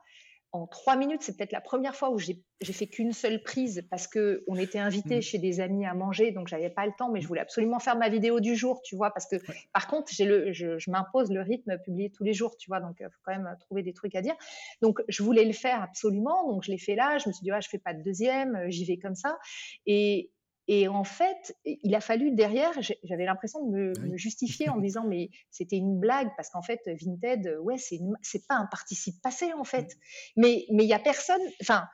en 0.56 0.68
trois 0.68 0.96
minutes. 0.96 1.22
C'est 1.22 1.36
peut-être 1.36 1.52
la 1.52 1.62
première 1.62 1.96
fois 1.96 2.12
où 2.12 2.18
j'ai 2.18 2.38
fait 2.64 2.88
qu'une 2.88 3.12
seule 3.12 3.44
prise 3.44 3.86
parce 3.90 4.08
que 4.08 4.44
on 4.48 4.56
était 4.56 4.80
invité 4.80 5.18
mmh. 5.18 5.22
chez 5.22 5.38
des 5.38 5.60
amis 5.60 5.86
à 5.86 5.94
manger, 5.94 6.32
donc 6.32 6.48
j'avais 6.48 6.70
pas 6.70 6.86
le 6.86 6.94
temps, 6.98 7.12
mais 7.12 7.22
je 7.22 7.28
voulais 7.28 7.42
absolument 7.42 7.80
faire 7.80 7.98
ma 7.98 8.10
vidéo 8.10 8.40
du 8.40 8.56
jour, 8.56 8.82
tu 8.82 8.96
vois, 8.96 9.12
parce 9.12 9.28
que 9.28 9.36
par 9.74 9.88
contre, 9.88 10.12
j'ai 10.14 10.26
le, 10.26 10.54
je, 10.54 10.90
m'impose 10.90 11.32
le 11.32 11.42
rythme 11.42 11.78
publié 11.80 12.10
tous 12.10 12.24
les 12.24 12.34
jours, 12.34 12.56
tu 12.58 12.70
vois, 12.70 12.80
donc 12.80 13.02
euh, 13.02 13.10
faut 13.10 13.20
quand 13.26 13.34
même 13.34 13.56
trouver 13.60 13.84
des 13.84 13.94
trucs 13.94 14.16
à 14.16 14.22
dire. 14.22 14.36
Donc 14.82 15.02
je 15.08 15.24
voulais 15.24 15.46
le 15.46 15.54
faire 15.54 15.82
absolument, 15.84 16.50
donc 16.50 16.64
je 16.64 16.72
l'ai 16.72 16.78
fait 16.78 16.96
là. 16.96 17.18
Je 17.18 17.28
me 17.28 17.34
suis 17.34 17.44
dit, 17.44 17.52
ouais, 17.52 17.62
je 17.62 17.70
fais 17.70 17.80
pas 17.80 17.94
de 17.94 18.02
deuxième, 18.02 18.56
euh, 18.56 18.70
j'y 18.70 18.86
vais 18.86 18.98
comme 18.98 19.16
ça. 19.16 19.38
Et, 19.86 20.32
et 20.68 20.88
en 20.88 21.04
fait, 21.04 21.56
il 21.66 21.94
a 21.94 22.02
fallu 22.02 22.32
derrière, 22.32 22.72
j'avais 23.04 23.26
l'impression 23.26 23.66
de 23.66 23.94
me, 24.00 24.18
justifier 24.18 24.70
en 24.70 24.78
disant 24.82 25.06
mais 25.06 25.30
c'était 25.52 25.78
une 25.78 26.00
blague 26.00 26.30
parce 26.38 26.50
qu'en 26.50 26.62
fait 26.62 26.82
Vinted, 26.88 27.58
ouais, 27.62 27.78
c'est 27.78 28.00
c'est 28.22 28.48
pas 28.48 28.56
un 28.56 28.66
participe 28.66 29.22
passé 29.22 29.54
en 29.54 29.64
fait. 29.64 29.86
Mmh. 29.86 30.42
Mais 30.42 30.66
mais 30.72 30.84
il 30.84 30.90
y 30.90 30.94
a 30.94 31.00
personne, 31.00 31.42
enfin 31.62 31.86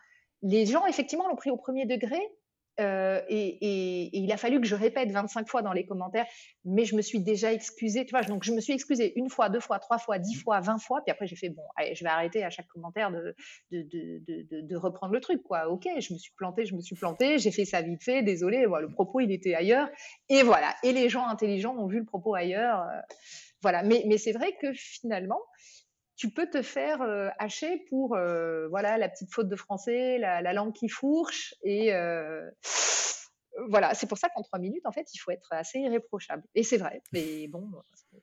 les 0.42 0.66
gens 0.66 0.86
effectivement 0.88 1.28
l'ont 1.28 1.36
pris 1.36 1.52
au 1.52 1.58
premier 1.58 1.86
degré 1.86 2.20
euh, 2.82 3.22
et, 3.30 4.10
il 4.18 4.32
a 4.32 4.38
fallu 4.38 4.60
que 4.60 4.68
je 4.68 4.76
répète 4.76 5.12
25 5.12 5.48
fois 5.48 5.62
dans 5.62 5.74
les 5.74 5.86
commentaires, 5.86 6.26
mais 6.66 6.86
je 6.86 6.96
me 6.96 7.02
suis 7.02 7.20
déjà 7.20 7.54
excusée, 7.54 8.06
tu 8.06 8.12
vois, 8.12 8.22
donc 8.24 8.44
je 8.44 8.52
me 8.52 8.60
suis 8.60 8.74
excusée 8.74 9.14
une 9.18 9.30
fois, 9.30 9.50
deux 9.50 9.60
fois, 9.60 9.80
trois 9.80 9.98
fois, 9.98 10.20
dix 10.20 10.36
fois, 10.36 10.60
vingt 10.60 10.80
fois, 10.80 11.02
puis 11.06 11.12
après 11.12 11.28
j'ai 11.28 11.36
fait, 11.36 11.50
bon, 11.50 11.64
je 11.94 12.04
vais 12.04 12.10
arrêter 12.10 12.44
à 12.44 12.50
chaque 12.50 12.68
commentaire 12.68 13.12
de, 13.12 14.76
reprendre 14.76 15.14
le 15.14 15.22
truc. 15.22 15.42
Ok, 15.70 15.88
je 16.00 16.14
me 16.14 16.18
suis 16.18 16.34
plantée, 16.36 16.66
je 16.66 16.76
me 16.76 16.82
suis 16.82 16.96
plantée, 16.96 17.38
j'ai 17.38 17.52
fait 17.52 17.66
ça 17.66 17.82
vite 17.82 18.04
fait, 18.04 18.24
désolé, 18.24 18.66
le 18.66 18.90
propos, 18.90 19.20
il 19.20 19.32
était 19.32 19.54
ailleurs, 19.54 19.90
et 20.30 20.44
voilà, 20.44 20.74
et 20.84 20.92
les 20.92 21.10
gens 21.10 21.28
intelligents 21.28 21.76
ont 21.78 21.88
vu 21.88 22.00
le 22.00 22.06
propos 22.06 22.36
ailleurs, 22.36 22.82
euh, 22.82 23.00
voilà, 23.62 23.84
mais 23.84 24.18
c'est 24.18 24.32
vrai 24.32 24.56
que 24.60 24.74
finalement, 24.74 25.40
tu 26.22 26.30
peux 26.30 26.48
te 26.48 26.62
faire 26.62 27.02
euh, 27.02 27.30
hacher 27.40 27.84
pour 27.90 28.16
euh, 28.16 28.68
voilà 28.68 29.00
la 29.00 29.10
petite 29.10 29.34
faute 29.34 29.50
de 29.50 29.56
français, 29.56 30.20
la, 30.20 30.54
langue 30.54 30.72
qui 30.72 30.88
fourche 30.88 31.56
et 31.64 31.96
euh, 31.96 32.48
voilà, 33.70 33.96
c'est 33.96 34.06
pour 34.06 34.20
ça 34.20 34.30
qu'en 34.30 34.44
trois 34.44 34.60
minutes, 34.60 34.86
en 34.86 34.92
fait, 34.92 35.08
il 35.16 35.18
faut 35.18 35.32
être 35.32 35.52
assez 35.52 35.80
irréprochable. 35.80 36.44
Et 36.54 36.62
c'est 36.62 36.78
vrai. 36.78 37.02
Mais 37.12 37.48
bon, 37.48 37.72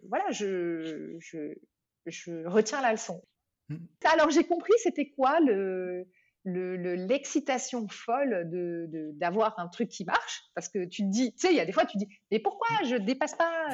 voilà, 0.09 0.31
je, 0.31 1.17
je, 1.19 2.47
retiens 2.47 2.81
la 2.83 2.93
leçon. 2.93 3.21
Mmh. 3.69 3.77
Alors 4.05 4.31
j'ai 4.31 4.45
compris, 4.45 4.73
c'était 4.81 5.11
quoi 5.11 5.41
le 5.41 6.07
l'excitation 6.45 7.89
folle 7.89 8.49
de 8.49 9.11
d'avoir 9.15 9.59
un 9.59 9.69
truc 9.69 9.91
qui 9.91 10.05
marche 10.07 10.45
parce 10.55 10.71
que 10.71 10.87
tu 10.87 11.03
te 11.03 11.09
dis 11.09 11.35
tu 11.35 11.41
sais 11.41 11.53
il 11.53 11.57
y 11.57 11.61
a 11.61 11.67
des 11.67 11.73
fois 11.73 11.85
tu 11.85 11.99
te 11.99 12.05
dis 12.05 12.09
mais 12.31 12.39
pourquoi 12.39 12.69
je 12.85 12.97
dépasse 12.97 13.35
pas 13.35 13.69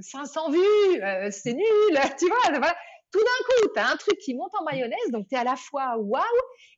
500 0.00 0.50
vues 0.50 1.30
c'est 1.30 1.52
nul 1.52 1.62
tu 2.18 2.26
vois 2.26 2.58
voilà 2.58 2.74
tout 3.16 3.24
d'un 3.24 3.44
coup, 3.46 3.72
tu 3.74 3.80
as 3.80 3.90
un 3.90 3.96
truc 3.96 4.18
qui 4.18 4.34
monte 4.34 4.52
en 4.60 4.64
mayonnaise, 4.64 5.10
donc 5.10 5.26
tu 5.28 5.34
es 5.34 5.38
à 5.38 5.44
la 5.44 5.56
fois 5.56 5.96
waouh, 5.96 6.22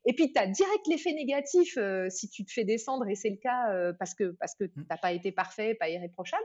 et 0.05 0.13
puis 0.13 0.31
tu 0.31 0.39
as 0.39 0.47
direct 0.47 0.87
l'effet 0.87 1.11
négatif 1.11 1.77
euh, 1.77 2.09
si 2.09 2.29
tu 2.29 2.45
te 2.45 2.51
fais 2.51 2.63
descendre, 2.63 3.07
et 3.09 3.15
c'est 3.15 3.29
le 3.29 3.35
cas 3.35 3.71
euh, 3.73 3.91
parce 3.99 4.13
que, 4.13 4.35
parce 4.39 4.55
que 4.55 4.63
tu 4.63 4.79
n'as 4.89 4.97
pas 4.97 5.11
été 5.11 5.33
parfait, 5.33 5.75
pas 5.75 5.89
irréprochable. 5.89 6.43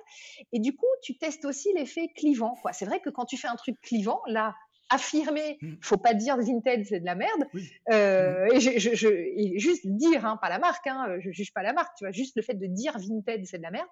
Et 0.52 0.58
du 0.58 0.74
coup, 0.74 0.86
tu 1.02 1.16
testes 1.16 1.44
aussi 1.44 1.72
l'effet 1.74 2.08
clivant. 2.16 2.56
C'est 2.72 2.86
vrai 2.86 3.00
que 3.00 3.10
quand 3.10 3.24
tu 3.24 3.36
fais 3.36 3.48
un 3.48 3.56
truc 3.56 3.80
clivant, 3.80 4.20
là, 4.26 4.54
affirmer, 4.90 5.58
il 5.60 5.68
mmh. 5.68 5.78
faut 5.80 5.96
pas 5.96 6.14
dire 6.14 6.36
Vinted 6.36 6.84
c'est 6.86 7.00
de 7.00 7.04
la 7.04 7.14
merde. 7.14 7.44
Euh, 7.90 8.46
mmh. 8.46 8.54
et, 8.54 8.60
je, 8.60 8.94
je, 8.94 9.58
juste 9.58 9.86
dire, 9.86 10.24
hein, 10.24 10.38
pas 10.40 10.48
la 10.48 10.58
marque, 10.58 10.86
hein, 10.86 11.16
je 11.20 11.30
juge 11.30 11.52
pas 11.52 11.62
la 11.62 11.72
marque, 11.72 11.96
tu 11.96 12.04
vois, 12.04 12.12
juste 12.12 12.36
le 12.36 12.42
fait 12.42 12.54
de 12.54 12.66
dire 12.66 12.96
Vinted 12.98 13.46
c'est 13.46 13.58
de 13.58 13.62
la 13.62 13.70
merde, 13.70 13.88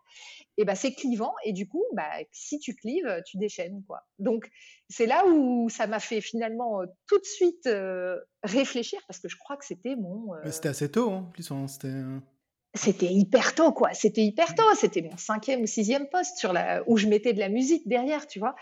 et 0.56 0.64
ben 0.64 0.74
c'est 0.74 0.92
clivant 0.92 1.34
et 1.44 1.52
du 1.52 1.68
coup, 1.68 1.84
bah, 1.94 2.10
si 2.30 2.58
tu 2.58 2.74
clives, 2.74 3.22
tu 3.26 3.38
déchaînes 3.38 3.82
quoi. 3.86 4.02
Donc 4.18 4.48
c'est 4.88 5.06
là 5.06 5.26
où 5.26 5.68
ça 5.68 5.86
m'a 5.86 6.00
fait 6.00 6.20
finalement 6.20 6.82
euh, 6.82 6.86
tout 7.06 7.18
de 7.18 7.24
suite 7.24 7.66
euh, 7.66 8.18
réfléchir 8.42 9.00
parce 9.06 9.20
que 9.20 9.28
je 9.28 9.36
crois 9.36 9.56
que 9.56 9.64
c'était 9.64 9.96
mon. 9.96 10.32
C'était 10.50 10.68
assez 10.68 10.90
tôt, 10.90 11.10
hein, 11.10 11.30
plus 11.32 11.50
c'était 11.68 11.88
c'était 12.74 13.12
hyper 13.12 13.54
tôt, 13.54 13.72
quoi. 13.72 13.92
C'était 13.92 14.22
hyper 14.22 14.54
tôt. 14.54 14.74
C'était 14.74 15.02
mon 15.02 15.16
cinquième 15.16 15.62
ou 15.62 15.66
sixième 15.66 16.08
poste 16.08 16.38
sur 16.38 16.52
la, 16.52 16.82
où 16.86 16.96
je 16.96 17.06
mettais 17.06 17.32
de 17.32 17.38
la 17.38 17.48
musique 17.48 17.86
derrière, 17.86 18.26
tu 18.26 18.38
vois. 18.38 18.54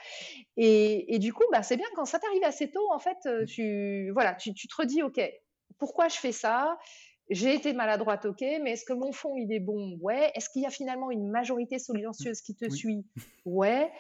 Et, 0.57 1.15
et 1.15 1.19
du 1.19 1.33
coup, 1.33 1.45
bah, 1.53 1.63
c'est 1.63 1.77
bien 1.77 1.87
quand 1.95 2.05
ça 2.05 2.19
t'arrive 2.19 2.43
assez 2.45 2.71
tôt, 2.71 2.93
en 2.93 2.99
fait, 2.99 3.19
euh, 3.27 3.45
tu, 3.47 4.11
voilà, 4.13 4.35
tu, 4.35 4.53
tu 4.53 4.67
te 4.67 4.75
redis, 4.77 5.03
OK, 5.03 5.21
pourquoi 5.79 6.09
je 6.09 6.17
fais 6.17 6.33
ça? 6.33 6.77
J'ai 7.31 7.55
été 7.55 7.73
maladroite, 7.73 8.27
ok, 8.27 8.41
mais 8.41 8.73
est-ce 8.73 8.85
que 8.85 8.93
mon 8.93 9.13
fond, 9.13 9.37
il 9.37 9.53
est 9.53 9.61
bon? 9.61 9.97
Ouais. 10.01 10.33
Est-ce 10.35 10.51
qu'il 10.51 10.63
y 10.63 10.67
a 10.67 10.71
finalement 10.71 11.13
une 11.13 11.31
majorité 11.31 11.79
silencieuse 11.79 12.41
qui 12.41 12.57
te 12.57 12.69
suit? 12.69 13.07
Ouais. 13.45 13.91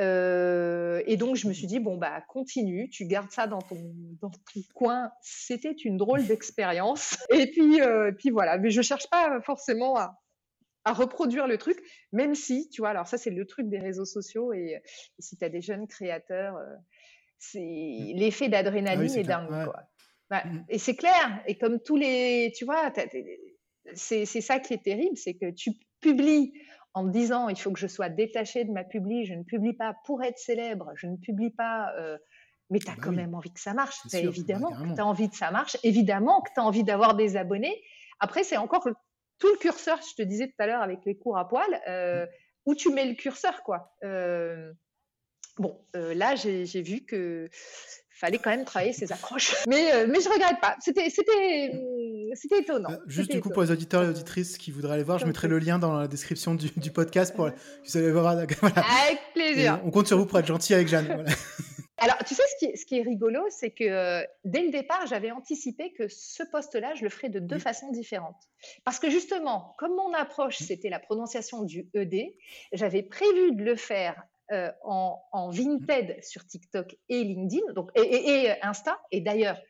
Euh, 0.00 1.02
et 1.06 1.16
donc, 1.16 1.36
je 1.36 1.46
me 1.46 1.52
suis 1.52 1.66
dit, 1.66 1.78
bon, 1.78 1.96
bah, 1.96 2.20
continue, 2.28 2.88
tu 2.90 3.06
gardes 3.06 3.30
ça 3.30 3.46
dans 3.46 3.60
ton, 3.60 3.76
dans 4.20 4.30
ton 4.30 4.60
coin. 4.74 5.12
C'était 5.22 5.72
une 5.72 5.96
drôle 5.96 6.26
d'expérience. 6.26 7.16
Et 7.30 7.50
puis, 7.50 7.80
euh, 7.80 8.12
puis 8.12 8.30
voilà. 8.30 8.58
Mais 8.58 8.70
je 8.70 8.82
cherche 8.82 9.08
pas 9.08 9.40
forcément 9.40 9.96
à, 9.96 10.20
à 10.84 10.92
reproduire 10.92 11.46
le 11.46 11.58
truc, 11.58 11.78
même 12.12 12.34
si, 12.34 12.68
tu 12.70 12.82
vois, 12.82 12.90
alors 12.90 13.06
ça, 13.06 13.18
c'est 13.18 13.30
le 13.30 13.46
truc 13.46 13.68
des 13.68 13.78
réseaux 13.78 14.04
sociaux. 14.04 14.52
Et, 14.52 14.82
si 15.18 15.36
tu 15.36 15.44
as 15.44 15.48
des 15.48 15.60
jeunes 15.60 15.86
créateurs, 15.86 16.56
euh, 16.56 16.74
c'est 17.38 17.60
mmh. 17.60 18.16
l'effet 18.16 18.48
d'adrénaline 18.48 19.12
ah 19.14 19.18
est, 19.18 19.22
dingue, 19.22 19.64
quoi. 19.64 19.82
Mmh. 20.30 20.64
Et 20.68 20.78
c'est 20.78 20.96
clair. 20.96 21.42
Et 21.46 21.56
comme 21.56 21.80
tous 21.80 21.96
les, 21.96 22.52
tu 22.56 22.64
vois, 22.64 22.92
c'est 23.94 24.24
ça 24.26 24.60
qui 24.60 24.74
est 24.74 24.82
terrible, 24.82 25.16
c'est 25.16 25.34
que 25.34 25.50
tu 25.50 25.72
publies 26.00 26.52
en 26.94 27.04
me 27.04 27.12
disant 27.12 27.48
il 27.48 27.58
faut 27.58 27.70
que 27.70 27.78
je 27.78 27.86
sois 27.86 28.08
détachée 28.08 28.64
de 28.64 28.72
ma 28.72 28.84
publi, 28.84 29.26
je 29.26 29.34
ne 29.34 29.42
publie 29.42 29.74
pas 29.74 29.94
pour 30.04 30.22
être 30.22 30.38
célèbre, 30.38 30.90
je 30.96 31.06
ne 31.06 31.16
publie 31.16 31.50
pas. 31.50 31.92
Euh, 31.98 32.18
mais 32.70 32.78
tu 32.78 32.88
as 32.88 32.94
bah 32.94 33.02
quand 33.02 33.12
même 33.12 33.34
envie 33.34 33.52
que 33.52 33.60
ça 33.60 33.74
marche. 33.74 33.98
évidemment 34.12 34.70
que 34.70 34.94
tu 34.94 35.00
as 35.00 35.06
envie 35.06 35.28
que 35.28 35.36
ça 35.36 35.50
marche, 35.50 35.76
évidemment 35.82 36.40
que 36.40 36.50
tu 36.54 36.60
as 36.60 36.64
envie 36.64 36.84
d'avoir 36.84 37.16
des 37.16 37.36
abonnés. 37.36 37.82
Après, 38.20 38.44
c'est 38.44 38.56
encore 38.56 38.86
tout 39.38 39.48
le 39.48 39.58
curseur, 39.58 39.98
je 40.08 40.22
te 40.22 40.22
disais 40.22 40.46
tout 40.46 40.54
à 40.58 40.66
l'heure 40.66 40.82
avec 40.82 41.00
les 41.04 41.16
cours 41.16 41.36
à 41.36 41.48
poil, 41.48 41.66
euh, 41.88 42.26
où 42.66 42.76
tu 42.76 42.92
mets 42.92 43.06
le 43.06 43.14
curseur, 43.14 43.64
quoi. 43.64 43.96
Euh, 44.04 44.72
bon, 45.58 45.84
là, 45.94 46.36
j'ai 46.36 46.82
vu 46.82 47.04
que 47.04 47.48
fallait 48.20 48.38
quand 48.38 48.50
même 48.50 48.64
travailler 48.64 48.92
ses 48.92 49.12
accroches. 49.12 49.54
Mais, 49.68 49.92
euh, 49.92 50.06
mais 50.08 50.20
je 50.20 50.28
regrette 50.28 50.60
pas. 50.60 50.76
C'était, 50.80 51.08
c'était, 51.08 51.72
c'était 52.34 52.58
étonnant. 52.58 52.90
Euh, 52.90 52.96
juste 53.06 53.30
du 53.30 53.40
coup, 53.40 53.48
pour 53.48 53.62
les 53.62 53.70
auditeurs 53.70 54.02
et 54.04 54.08
auditrices 54.08 54.58
qui 54.58 54.70
voudraient 54.70 54.94
aller 54.94 55.02
voir, 55.02 55.18
je 55.18 55.26
mettrai 55.26 55.48
le 55.48 55.58
lien 55.58 55.78
dans 55.78 55.96
la 55.96 56.06
description 56.06 56.54
du, 56.54 56.70
du 56.76 56.90
podcast 56.90 57.34
pour 57.34 57.48
vous 57.48 57.96
allez 57.96 58.12
voir. 58.12 58.26
Avec 58.30 58.48
plaisir. 59.34 59.80
on 59.84 59.90
compte 59.90 60.06
sur 60.06 60.18
vous 60.18 60.26
pour 60.26 60.38
être 60.38 60.46
gentil 60.46 60.74
avec 60.74 60.88
Jeanne. 60.88 61.24
Alors, 62.02 62.16
tu 62.26 62.34
sais, 62.34 62.42
ce 62.52 62.56
qui 62.58 62.64
est, 62.72 62.76
ce 62.76 62.86
qui 62.86 62.98
est 62.98 63.02
rigolo, 63.02 63.40
c'est 63.50 63.70
que 63.70 63.84
euh, 63.84 64.22
dès 64.44 64.62
le 64.62 64.70
départ, 64.70 65.06
j'avais 65.06 65.30
anticipé 65.30 65.92
que 65.92 66.08
ce 66.08 66.42
poste-là, 66.42 66.94
je 66.94 67.02
le 67.02 67.10
ferais 67.10 67.28
de 67.28 67.40
deux 67.40 67.58
façons 67.58 67.90
différentes. 67.90 68.42
Parce 68.84 68.98
que 68.98 69.10
justement, 69.10 69.74
comme 69.78 69.94
mon 69.94 70.14
approche, 70.14 70.56
c'était 70.58 70.88
la 70.88 70.98
prononciation 70.98 71.62
du 71.62 71.88
ED, 71.92 72.32
j'avais 72.72 73.02
prévu 73.02 73.52
de 73.52 73.62
le 73.62 73.76
faire 73.76 74.22
euh, 74.52 74.72
en, 74.82 75.22
en, 75.30 75.50
Vinted 75.50 76.18
sur 76.24 76.44
TikTok 76.44 76.96
et 77.08 77.22
LinkedIn, 77.22 77.72
donc, 77.72 77.90
et, 77.94 78.50
Insta. 78.62 78.98
Et 79.12 79.20
d'ailleurs, 79.20 79.60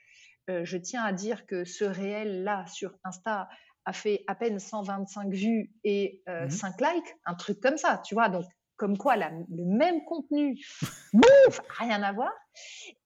euh, 0.49 0.65
je 0.65 0.79
tiens 0.79 1.05
à 1.05 1.13
dire 1.13 1.45
que 1.47 1.67
ce 1.67 1.85
réel-là 1.85 2.65
sur 2.67 2.95
Insta 3.05 3.51
a 3.85 3.93
fait 3.93 4.25
à 4.27 4.35
peine 4.35 4.59
125 4.59 5.35
vues 5.35 5.71
et 5.85 6.23
5 6.27 6.31
euh, 6.31 6.47
mhm. 6.47 6.95
likes, 6.95 7.17
un 7.27 7.35
truc 7.35 7.61
comme 7.61 7.77
ça, 7.77 8.01
tu 8.07 8.15
vois. 8.15 8.31
Donc, 8.31 8.47
comme 8.77 8.97
quoi, 8.97 9.17
le 9.17 9.65
même 9.67 10.03
contenu, 10.07 10.59
bouf, 11.13 11.61
rien 11.79 12.03
à 12.03 12.13
voir. 12.15 12.33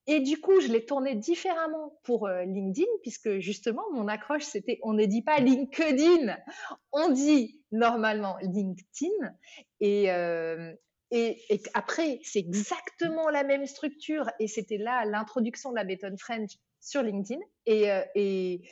Et 0.07 0.21
du 0.21 0.41
coup, 0.41 0.61
je 0.61 0.69
l'ai 0.69 0.87
tourné 0.87 1.17
différemment 1.17 1.99
pour 2.05 2.29
LinkedIn, 2.29 2.87
puisque 3.03 3.39
justement, 3.39 3.83
mon 3.93 4.07
accroche, 4.07 4.45
c'était 4.45 4.79
on 4.85 4.93
ne 4.93 5.07
dit 5.07 5.23
pas 5.23 5.41
LinkedIn, 5.41 6.37
on 6.93 7.09
dit 7.09 7.61
normalement 7.73 8.37
LinkedIn. 8.43 9.35
Et, 9.81 10.09
et, 11.15 11.63
après, 11.75 12.21
c'est 12.25 12.41
exactement 12.41 13.31
la 13.31 13.45
même 13.45 13.67
structure. 13.67 14.29
Et 14.41 14.49
c'était 14.49 14.79
là 14.79 15.05
l'introduction 15.05 15.71
de 15.71 15.77
la 15.77 15.85
méthode 15.85 16.19
French 16.19 16.53
sur 16.81 17.03
LinkedIn. 17.03 17.41
Et, 17.67 17.91
euh, 17.93 18.03
et, 18.17 18.63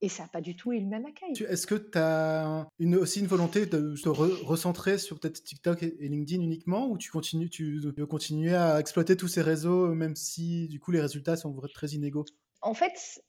et 0.00 0.08
ça 0.08 0.22
n'a 0.22 0.28
pas 0.30 0.40
du 0.40 0.56
tout 0.56 0.72
eu 0.72 0.80
le 0.80 0.86
même 0.86 1.04
accueil. 1.04 1.32
Est-ce 1.48 1.66
que 1.66 1.74
tu 1.74 1.98
as 1.98 2.66
une, 2.78 2.96
aussi 2.96 3.20
une 3.20 3.26
volonté 3.26 3.66
de 3.66 3.94
se 3.94 4.08
recentrer 4.08 4.96
sur 4.96 5.20
peut-être 5.20 5.42
TikTok 5.42 5.82
et, 5.82 5.96
LinkedIn 6.00 6.42
uniquement 6.42 6.88
ou 6.88 6.96
tu, 6.96 7.10
continues, 7.10 7.50
tu 7.50 7.78
veux 7.78 8.06
continuer 8.06 8.54
à 8.54 8.80
exploiter 8.80 9.16
tous 9.16 9.28
ces 9.28 9.42
réseaux 9.42 9.94
même 9.94 10.16
si 10.16 10.68
du 10.68 10.80
coup 10.80 10.92
les 10.92 11.00
résultats 11.00 11.36
sont 11.36 11.54
très 11.74 11.88
inégaux? 11.88 12.24
En 12.62 12.74
fait, 12.74 13.22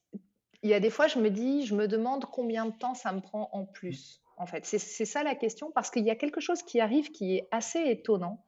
il 0.64 0.70
y 0.70 0.74
a 0.74 0.80
des 0.80 0.90
fois, 0.90 1.08
je 1.08 1.20
me 1.20 1.30
dis, 1.30 1.66
je 1.66 1.76
me 1.76 1.88
demande 1.88 2.26
combien 2.26 2.66
de 2.66 2.78
temps 2.78 2.96
ça 2.96 3.12
me 3.12 3.22
prend 3.22 3.50
en 3.52 3.66
plus 3.66 4.22
en 4.38 4.46
fait. 4.46 4.66
C'est 4.66 5.06
ça 5.06 5.24
la 5.24 5.36
question, 5.36 5.72
parce 5.74 5.90
qu'il 5.90 6.06
y 6.06 6.12
a 6.12 6.16
quelque 6.16 6.42
chose 6.42 6.62
qui 6.64 6.80
arrive 6.80 7.12
qui 7.12 7.38
est 7.38 7.48
assez 7.52 7.80
étonnant 7.80 8.46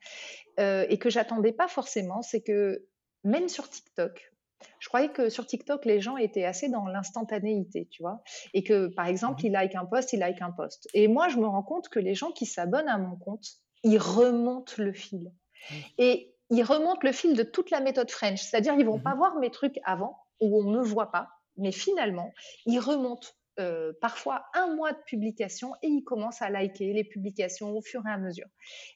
euh, 0.59 0.85
et 0.89 0.97
que 0.97 1.09
j'attendais 1.09 1.51
pas 1.51 1.67
forcément, 1.67 2.21
c'est 2.21 2.41
que 2.41 2.85
même 3.23 3.49
sur 3.49 3.69
TikTok, 3.69 4.31
je 4.79 4.87
croyais 4.87 5.09
que 5.09 5.29
sur 5.29 5.45
TikTok, 5.45 5.85
les 5.85 6.01
gens 6.01 6.17
étaient 6.17 6.45
assez 6.45 6.69
dans 6.69 6.85
l'instantanéité, 6.85 7.87
tu 7.89 8.03
vois, 8.03 8.21
et 8.53 8.63
que 8.63 8.87
par 8.87 9.07
exemple, 9.07 9.41
mmh 9.41 9.45
ils 9.45 9.51
like 9.51 9.75
un 9.75 9.85
post, 9.85 10.13
ils 10.13 10.19
like 10.19 10.41
un 10.41 10.51
post. 10.51 10.89
Et 10.93 11.07
moi, 11.07 11.29
je 11.29 11.37
me 11.37 11.47
rends 11.47 11.63
compte 11.63 11.89
que 11.89 11.99
les 11.99 12.13
gens 12.13 12.31
qui 12.31 12.45
s'abonnent 12.45 12.89
à 12.89 12.97
mon 12.97 13.15
compte, 13.15 13.45
ils 13.83 13.97
remontent 13.97 14.73
le 14.77 14.93
fil. 14.93 15.31
Mmh. 15.69 15.75
Et 15.97 16.35
ils 16.49 16.63
remontent 16.63 17.01
le 17.03 17.11
fil 17.11 17.35
de 17.35 17.43
toute 17.43 17.71
la 17.71 17.79
méthode 17.79 18.11
French, 18.11 18.41
c'est-à-dire 18.41 18.73
ils 18.73 18.85
vont 18.85 18.97
mmh 18.97 19.03
pas 19.03 19.15
voir 19.15 19.37
mes 19.37 19.51
trucs 19.51 19.79
avant 19.85 20.17
où 20.41 20.61
on 20.61 20.69
ne 20.69 20.77
me 20.77 20.83
voit 20.83 21.11
pas, 21.11 21.29
mais 21.57 21.71
finalement, 21.71 22.33
ils 22.65 22.79
remontent 22.79 23.29
euh, 23.59 23.93
parfois 24.01 24.45
un 24.53 24.75
mois 24.75 24.93
de 24.93 25.01
publication 25.05 25.73
et 25.81 25.87
ils 25.87 26.03
commencent 26.03 26.41
à 26.41 26.49
liker 26.49 26.93
les 26.93 27.03
publications 27.03 27.71
au 27.71 27.81
fur 27.81 28.05
et 28.07 28.11
à 28.11 28.17
mesure. 28.17 28.47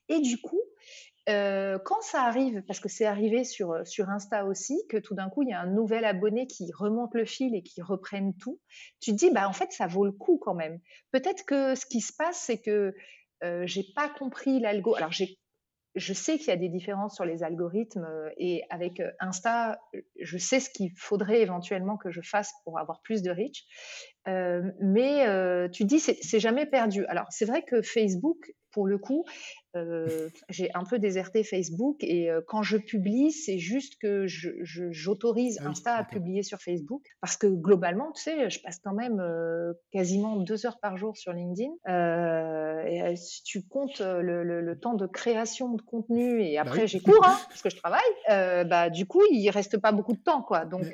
Et 0.09 0.19
du 0.19 0.39
coup, 0.39 0.61
euh, 1.29 1.79
quand 1.79 2.01
ça 2.01 2.23
arrive, 2.23 2.63
parce 2.63 2.79
que 2.79 2.89
c'est 2.89 3.05
arrivé 3.05 3.43
sur, 3.43 3.85
sur 3.85 4.09
Insta 4.09 4.45
aussi, 4.45 4.81
que 4.89 4.97
tout 4.97 5.15
d'un 5.15 5.29
coup, 5.29 5.43
il 5.43 5.49
y 5.49 5.53
a 5.53 5.61
un 5.61 5.67
nouvel 5.67 6.03
abonné 6.03 6.47
qui 6.47 6.71
remonte 6.73 7.13
le 7.13 7.25
fil 7.25 7.55
et 7.55 7.63
qui 7.63 7.81
reprenne 7.81 8.33
tout, 8.35 8.59
tu 8.99 9.11
te 9.11 9.15
dis, 9.17 9.29
bah, 9.31 9.47
en 9.47 9.53
fait, 9.53 9.71
ça 9.71 9.87
vaut 9.87 10.05
le 10.05 10.11
coup 10.11 10.37
quand 10.37 10.53
même. 10.53 10.79
Peut-être 11.11 11.45
que 11.45 11.75
ce 11.75 11.85
qui 11.85 12.01
se 12.01 12.11
passe, 12.13 12.37
c'est 12.37 12.59
que 12.59 12.93
euh, 13.43 13.63
j'ai 13.65 13.85
pas 13.95 14.09
compris 14.09 14.59
l'algo. 14.59 14.95
Alors, 14.95 15.11
j'ai 15.11 15.37
je 15.95 16.13
sais 16.13 16.37
qu'il 16.37 16.47
y 16.47 16.51
a 16.51 16.57
des 16.57 16.69
différences 16.69 17.15
sur 17.15 17.25
les 17.25 17.43
algorithmes 17.43 18.05
euh, 18.05 18.29
et 18.37 18.63
avec 18.69 18.99
euh, 18.99 19.11
Insta, 19.19 19.79
je 20.19 20.37
sais 20.37 20.59
ce 20.59 20.69
qu'il 20.69 20.91
faudrait 20.97 21.41
éventuellement 21.41 21.97
que 21.97 22.11
je 22.11 22.21
fasse 22.21 22.51
pour 22.63 22.79
avoir 22.79 23.01
plus 23.01 23.21
de 23.21 23.31
reach. 23.31 23.65
Euh, 24.27 24.63
mais 24.79 25.25
tu 25.71 25.85
dis, 25.85 25.99
c'est 25.99 26.39
jamais 26.39 26.65
perdu. 26.65 27.05
Alors, 27.07 27.25
c'est 27.29 27.45
vrai 27.45 27.63
que 27.63 27.81
Facebook, 27.81 28.53
pour 28.73 28.87
le 28.87 28.97
coup, 28.97 29.25
euh, 29.75 30.29
j'ai 30.49 30.69
un 30.73 30.83
peu 30.83 30.99
déserté 30.99 31.43
Facebook 31.43 31.97
et 32.01 32.29
euh, 32.29 32.41
quand 32.45 32.63
je 32.63 32.77
publie, 32.77 33.31
c'est 33.31 33.59
juste 33.59 33.95
que 34.01 34.25
j'autorise 34.27 35.57
je, 35.59 35.65
ah 35.65 35.69
Insta 35.69 35.95
à 35.95 36.03
publier 36.03 36.43
sur 36.43 36.59
Facebook 36.59 37.03
parce 37.21 37.37
que 37.37 37.47
globalement, 37.47 38.11
tu 38.11 38.21
sais, 38.21 38.49
je 38.49 38.61
passe 38.61 38.79
quand 38.83 38.93
même 38.93 39.19
euh, 39.19 39.73
quasiment 39.91 40.35
deux 40.37 40.65
heures 40.65 40.79
par 40.79 40.97
jour 40.97 41.15
sur 41.17 41.33
LinkedIn. 41.33 41.71
et 42.85 43.15
si 43.15 43.43
tu 43.43 43.65
comptes 43.65 43.99
le, 43.99 44.43
le, 44.43 44.61
le, 44.61 44.79
temps 44.79 44.95
de 44.95 45.07
création 45.07 45.73
de 45.73 45.81
contenu 45.81 46.43
et 46.43 46.55
bah 46.55 46.61
après 46.61 46.87
j'ai 46.87 46.99
cours 46.99 47.25
hein, 47.25 47.37
parce 47.47 47.61
que 47.61 47.69
je 47.69 47.77
travaille, 47.77 48.01
bah 48.67 48.89
du 48.89 49.05
coup 49.05 49.21
il 49.31 49.49
reste 49.49 49.77
pas 49.77 49.91
beaucoup 49.91 50.13
de 50.13 50.21
temps 50.21 50.41
quoi. 50.41 50.65
Donc 50.65 50.93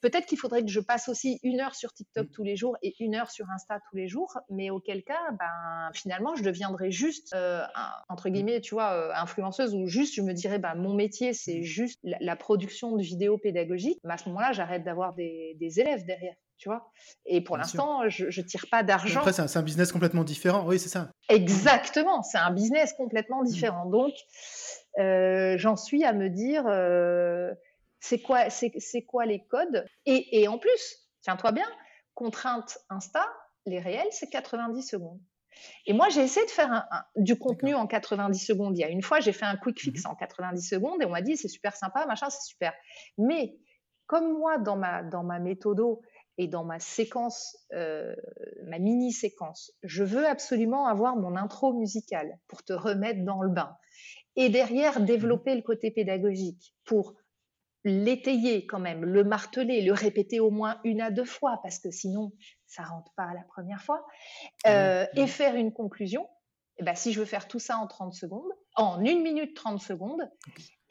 Peut-être 0.00 0.26
qu'il 0.26 0.38
faudrait 0.38 0.62
que 0.62 0.70
je 0.70 0.80
passe 0.80 1.08
aussi 1.08 1.40
une 1.42 1.60
heure 1.60 1.74
sur 1.74 1.92
TikTok 1.92 2.26
mmh. 2.26 2.30
tous 2.30 2.42
les 2.44 2.56
jours 2.56 2.76
et 2.82 2.94
une 3.00 3.16
heure 3.16 3.30
sur 3.30 3.46
Insta 3.50 3.80
tous 3.90 3.96
les 3.96 4.06
jours, 4.06 4.38
mais 4.48 4.70
auquel 4.70 5.02
cas, 5.02 5.18
ben, 5.32 5.90
finalement, 5.92 6.36
je 6.36 6.44
deviendrai 6.44 6.90
juste, 6.92 7.32
euh, 7.34 7.62
entre 8.08 8.28
mmh. 8.28 8.32
guillemets, 8.32 8.60
tu 8.60 8.74
vois, 8.74 8.92
euh, 8.92 9.12
influenceuse 9.14 9.74
ou 9.74 9.86
juste, 9.88 10.14
je 10.14 10.22
me 10.22 10.32
dirais, 10.32 10.58
ben, 10.58 10.74
mon 10.76 10.94
métier, 10.94 11.32
c'est 11.32 11.60
mmh. 11.60 11.62
juste 11.62 12.00
la, 12.02 12.36
production 12.36 12.96
de 12.96 13.02
vidéos 13.02 13.38
pédagogiques. 13.38 13.98
Mais 14.04 14.14
à 14.14 14.18
ce 14.18 14.28
moment-là, 14.28 14.52
j'arrête 14.52 14.84
d'avoir 14.84 15.14
des, 15.14 15.56
élèves 15.60 16.04
derrière. 16.06 16.34
Tu 16.58 16.68
vois 16.68 16.90
Et 17.24 17.40
pour 17.40 17.56
l'instant, 17.56 18.08
je, 18.08 18.26
ne 18.26 18.46
tire 18.46 18.66
pas 18.70 18.82
d'argent. 18.82 19.20
Après, 19.20 19.32
c'est 19.32 19.56
un, 19.56 19.62
business 19.62 19.92
complètement 19.92 20.24
différent. 20.24 20.64
Oui, 20.66 20.78
c'est 20.78 20.88
ça. 20.88 21.10
Exactement. 21.28 22.22
C'est 22.22 22.38
un 22.38 22.50
business 22.50 22.92
complètement 22.94 23.44
différent. 23.44 23.86
Donc, 23.86 24.12
euh, 24.98 25.56
j'en 25.56 25.76
suis 25.76 26.04
à 26.04 26.12
me 26.12 26.28
dire, 26.28 26.64
c'est 28.00 28.20
quoi, 28.20 28.50
c'est, 28.50 29.02
quoi 29.06 29.26
les 29.26 29.44
codes? 29.46 29.84
Et, 30.06 30.40
et 30.40 30.48
en 30.48 30.58
plus, 30.58 30.96
tiens-toi 31.22 31.52
bien, 31.52 31.68
contrainte 32.14 32.78
Insta, 32.90 33.26
les 33.66 33.80
réels, 33.80 34.08
c'est 34.10 34.28
90 34.28 34.82
secondes. 34.82 35.20
Et 35.86 35.92
moi, 35.92 36.08
j'ai 36.08 36.22
essayé 36.22 36.44
de 36.46 36.50
faire 36.50 36.72
un, 36.72 36.84
du 37.16 37.38
contenu 37.38 37.74
en 37.74 37.86
90 37.86 38.38
secondes. 38.38 38.76
Il 38.76 38.80
y 38.80 38.84
a 38.84 38.88
une 38.88 39.02
fois, 39.02 39.20
j'ai 39.20 39.32
fait 39.32 39.44
un 39.44 39.56
quick 39.56 39.80
fix 39.80 40.04
mhm. 40.04 40.12
en 40.12 40.14
90 40.14 40.62
secondes 40.68 41.02
et 41.02 41.04
on 41.04 41.10
m'a 41.10 41.22
dit 41.22 41.36
c'est 41.36 41.48
super 41.48 41.76
sympa, 41.76 42.06
machin, 42.06 42.30
c'est 42.30 42.46
super. 42.46 42.72
Mais 43.16 43.56
comme 44.06 44.38
moi, 44.38 44.58
dans 44.58 44.76
ma, 44.76 45.02
dans 45.02 45.22
ma 45.22 45.38
méthodo 45.38 46.00
et 46.38 46.46
dans 46.46 46.64
ma 46.64 46.78
séquence, 46.78 47.56
euh, 47.72 48.14
ma 48.64 48.78
mini 48.78 49.12
séquence, 49.12 49.72
je 49.82 50.04
veux 50.04 50.26
absolument 50.26 50.86
avoir 50.86 51.16
mon 51.16 51.36
intro 51.36 51.72
musicale 51.74 52.38
pour 52.46 52.62
te 52.62 52.72
remettre 52.72 53.24
dans 53.24 53.42
le 53.42 53.50
bain. 53.50 53.76
Et 54.36 54.48
derrière, 54.48 55.00
développer 55.00 55.54
le 55.56 55.62
côté 55.62 55.90
pédagogique 55.90 56.74
pour 56.84 57.14
l'étayer 57.84 58.66
quand 58.66 58.80
même, 58.80 59.04
le 59.04 59.24
marteler, 59.24 59.82
le 59.82 59.92
répéter 59.92 60.40
au 60.40 60.50
moins 60.50 60.80
une 60.84 61.00
à 61.00 61.10
deux 61.10 61.24
fois, 61.24 61.60
parce 61.62 61.78
que 61.78 61.90
sinon, 61.90 62.32
ça 62.66 62.82
rentre 62.82 63.12
pas 63.16 63.24
à 63.24 63.34
la 63.34 63.42
première 63.42 63.82
fois, 63.82 64.04
euh, 64.66 65.06
et 65.14 65.26
faire 65.26 65.54
une 65.54 65.72
conclusion. 65.72 66.28
Eh 66.80 66.84
ben, 66.84 66.94
si 66.94 67.12
je 67.12 67.18
veux 67.18 67.26
faire 67.26 67.48
tout 67.48 67.58
ça 67.58 67.76
en 67.78 67.86
30 67.86 68.14
secondes, 68.14 68.50
en 68.76 68.98
1 68.98 69.22
minute 69.22 69.54
30 69.54 69.80
secondes, 69.80 70.22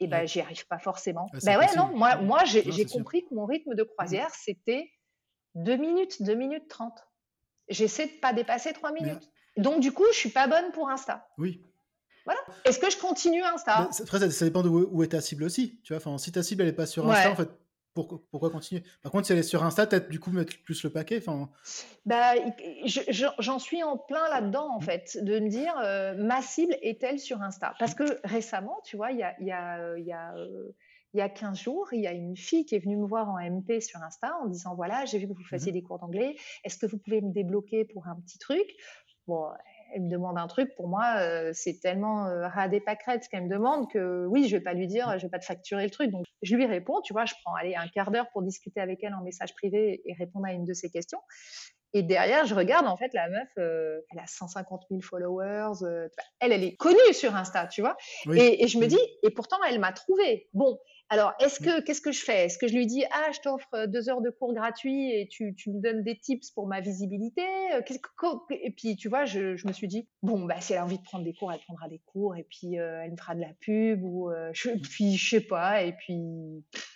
et 0.00 0.04
eh 0.04 0.06
ben, 0.06 0.26
j'y 0.26 0.40
arrive 0.40 0.66
pas 0.66 0.78
forcément. 0.78 1.26
Ah, 1.32 1.38
ben 1.44 1.58
ouais, 1.58 1.74
non, 1.76 1.96
moi, 1.96 2.16
moi 2.16 2.44
j'ai 2.44 2.84
compris 2.84 3.24
que 3.24 3.34
mon 3.34 3.46
rythme 3.46 3.74
de 3.74 3.82
croisière, 3.82 4.30
c'était 4.34 4.90
2 5.54 5.76
minutes, 5.76 6.22
2 6.22 6.34
minutes 6.34 6.68
30. 6.68 6.92
J'essaie 7.68 8.06
de 8.06 8.20
pas 8.20 8.32
dépasser 8.32 8.72
3 8.72 8.92
minutes. 8.92 9.30
Donc, 9.56 9.80
du 9.80 9.92
coup, 9.92 10.04
je 10.12 10.18
suis 10.18 10.30
pas 10.30 10.46
bonne 10.46 10.70
pour 10.72 10.88
Insta. 10.88 11.26
Oui, 11.36 11.67
est-ce 12.64 12.78
que 12.78 12.90
je 12.90 12.98
continue 12.98 13.42
Insta 13.42 13.88
Après, 14.00 14.30
ça, 14.30 14.44
dépend 14.44 14.62
de 14.62 14.68
où, 14.68 15.02
est 15.02 15.08
ta 15.08 15.20
cible 15.20 15.44
aussi. 15.44 15.80
Tu 15.82 15.92
vois, 15.92 15.98
enfin, 15.98 16.18
si 16.18 16.32
ta 16.32 16.42
cible 16.42 16.62
elle 16.62 16.68
est 16.68 16.72
pas 16.72 16.86
sur 16.86 17.08
Insta, 17.10 17.30
en 17.30 17.36
fait, 17.36 17.50
pourquoi, 18.30 18.50
continuer? 18.50 18.82
Par 19.02 19.10
contre, 19.10 19.26
si 19.26 19.32
elle 19.32 19.38
est 19.38 19.42
sur 19.42 19.64
Insta, 19.64 19.86
peut-être 19.86 20.08
du 20.08 20.20
coup 20.20 20.30
mettre 20.30 20.52
plus 20.62 20.82
le 20.84 20.90
paquet. 20.90 21.18
Enfin. 21.18 21.50
Bah, 22.06 22.34
j'en 22.86 23.58
suis 23.58 23.82
en 23.82 23.96
plein 23.96 24.28
là-dedans 24.28 24.68
en 24.74 24.80
fait, 24.80 25.18
de 25.20 25.40
me 25.40 25.48
dire 25.48 25.74
euh, 25.82 26.14
ma 26.14 26.42
cible 26.42 26.76
est-elle 26.82 27.18
sur 27.18 27.42
Insta? 27.42 27.74
Parce 27.78 27.94
que 27.94 28.04
récemment, 28.24 28.80
tu 28.84 28.96
vois, 28.96 29.10
il 29.10 29.18
y 29.18 29.22
a, 29.22 29.34
y 29.40 29.50
a, 29.50 29.98
y 29.98 30.12
a 30.12 30.34
euh, 30.36 30.74
il 31.14 31.18
y 31.18 31.22
a 31.22 31.28
15 31.28 31.58
jours, 31.58 31.88
il 31.92 32.00
y 32.00 32.06
a 32.06 32.12
une 32.12 32.36
fille 32.36 32.66
qui 32.66 32.74
est 32.74 32.80
venue 32.80 32.96
me 32.96 33.06
voir 33.06 33.30
en 33.30 33.38
MP 33.38 33.80
sur 33.80 34.00
Insta 34.02 34.36
en 34.42 34.46
disant 34.46 34.74
voilà, 34.74 35.06
j'ai 35.06 35.18
vu 35.18 35.26
que 35.26 35.32
vous 35.32 35.44
faisiez 35.44 35.72
mmh 35.72 35.74
des 35.74 35.82
cours 35.82 35.98
d'anglais, 35.98 36.36
est-ce 36.64 36.76
que 36.76 36.86
vous 36.86 36.98
pouvez 36.98 37.20
me 37.20 37.32
débloquer 37.32 37.84
pour 37.84 38.06
un 38.08 38.16
petit 38.16 38.38
truc? 38.38 38.66
Bon, 39.26 39.48
elle 39.94 40.02
me 40.02 40.10
demande 40.10 40.38
un 40.38 40.46
truc, 40.46 40.74
pour 40.76 40.88
moi, 40.88 41.14
euh, 41.18 41.50
c'est 41.54 41.80
tellement 41.80 42.26
euh, 42.26 42.46
ras 42.48 42.68
des 42.68 42.80
pâquerettes 42.80 43.28
qu'elle 43.28 43.44
me 43.44 43.48
demande 43.48 43.90
que 43.90 44.26
oui, 44.26 44.48
je 44.48 44.56
vais 44.56 44.62
pas 44.62 44.74
lui 44.74 44.86
dire, 44.86 45.18
je 45.18 45.22
vais 45.22 45.30
pas 45.30 45.38
te 45.38 45.44
facturer 45.44 45.84
le 45.84 45.90
truc. 45.90 46.10
Donc, 46.10 46.24
je 46.42 46.54
lui 46.54 46.66
réponds, 46.66 47.00
tu 47.02 47.12
vois, 47.12 47.24
je 47.24 47.34
prends 47.42 47.54
allez, 47.54 47.74
un 47.74 47.88
quart 47.88 48.10
d'heure 48.10 48.28
pour 48.32 48.42
discuter 48.42 48.80
avec 48.80 49.02
elle 49.02 49.14
en 49.14 49.22
message 49.22 49.54
privé 49.54 50.02
et 50.04 50.14
répondre 50.14 50.46
à 50.46 50.52
une 50.52 50.64
de 50.64 50.72
ses 50.72 50.90
questions. 50.90 51.20
Et 51.94 52.02
derrière, 52.02 52.44
je 52.44 52.54
regarde, 52.54 52.86
en 52.86 52.96
fait, 52.96 53.14
la 53.14 53.30
meuf, 53.30 53.48
euh, 53.58 54.00
elle 54.12 54.18
a 54.18 54.26
150 54.26 54.84
000 54.90 55.00
followers. 55.00 56.10
elle, 56.40 56.52
elle 56.52 56.62
est 56.62 56.76
connue 56.76 56.98
sur 57.12 57.34
Insta, 57.34 57.66
tu 57.66 57.80
vois. 57.80 57.96
Et, 58.34 58.62
et, 58.62 58.68
je 58.68 58.78
me 58.78 58.86
dis, 58.86 59.00
et 59.22 59.30
pourtant, 59.30 59.56
elle 59.68 59.78
m'a 59.78 59.92
trouvé. 59.92 60.48
Bon, 60.52 60.78
alors, 61.10 61.32
est-ce 61.40 61.58
que 61.58 61.80
qu'est-ce 61.80 62.02
que 62.02 62.12
je 62.12 62.22
fais? 62.22 62.46
Est-ce 62.46 62.58
que 62.58 62.68
je 62.68 62.74
lui 62.74 62.86
dis 62.86 63.02
ah 63.12 63.30
je 63.32 63.40
t'offre 63.40 63.66
euh, 63.74 63.86
deux 63.86 64.10
heures 64.10 64.20
de 64.20 64.28
cours 64.28 64.52
gratuits 64.52 65.10
et 65.10 65.26
tu, 65.26 65.54
tu 65.54 65.70
me 65.70 65.80
donnes 65.80 66.02
des 66.02 66.18
tips 66.18 66.50
pour 66.50 66.66
ma 66.66 66.80
visibilité 66.80 67.46
euh, 67.72 67.80
Et 68.50 68.70
puis 68.70 68.96
tu 68.96 69.08
vois, 69.08 69.24
je, 69.24 69.56
je, 69.56 69.66
me 69.66 69.72
suis 69.72 69.88
dit 69.88 70.06
bon 70.22 70.44
bah 70.44 70.60
si 70.60 70.74
elle 70.74 70.80
a 70.80 70.84
envie 70.84 70.98
de 70.98 71.02
prendre 71.02 71.24
des 71.24 71.32
cours, 71.32 71.50
elle 71.50 71.60
prendra 71.60 71.88
des 71.88 72.00
cours 72.04 72.36
et 72.36 72.42
puis 72.42 72.78
euh, 72.78 73.00
elle 73.02 73.12
me 73.12 73.16
fera 73.16 73.34
de 73.34 73.40
la 73.40 73.54
pub 73.60 74.04
ou 74.04 74.30
je, 74.52 74.70
puis 74.70 75.16
je 75.16 75.30
sais 75.30 75.40
pas 75.40 75.82
et 75.82 75.92
puis 75.92 76.18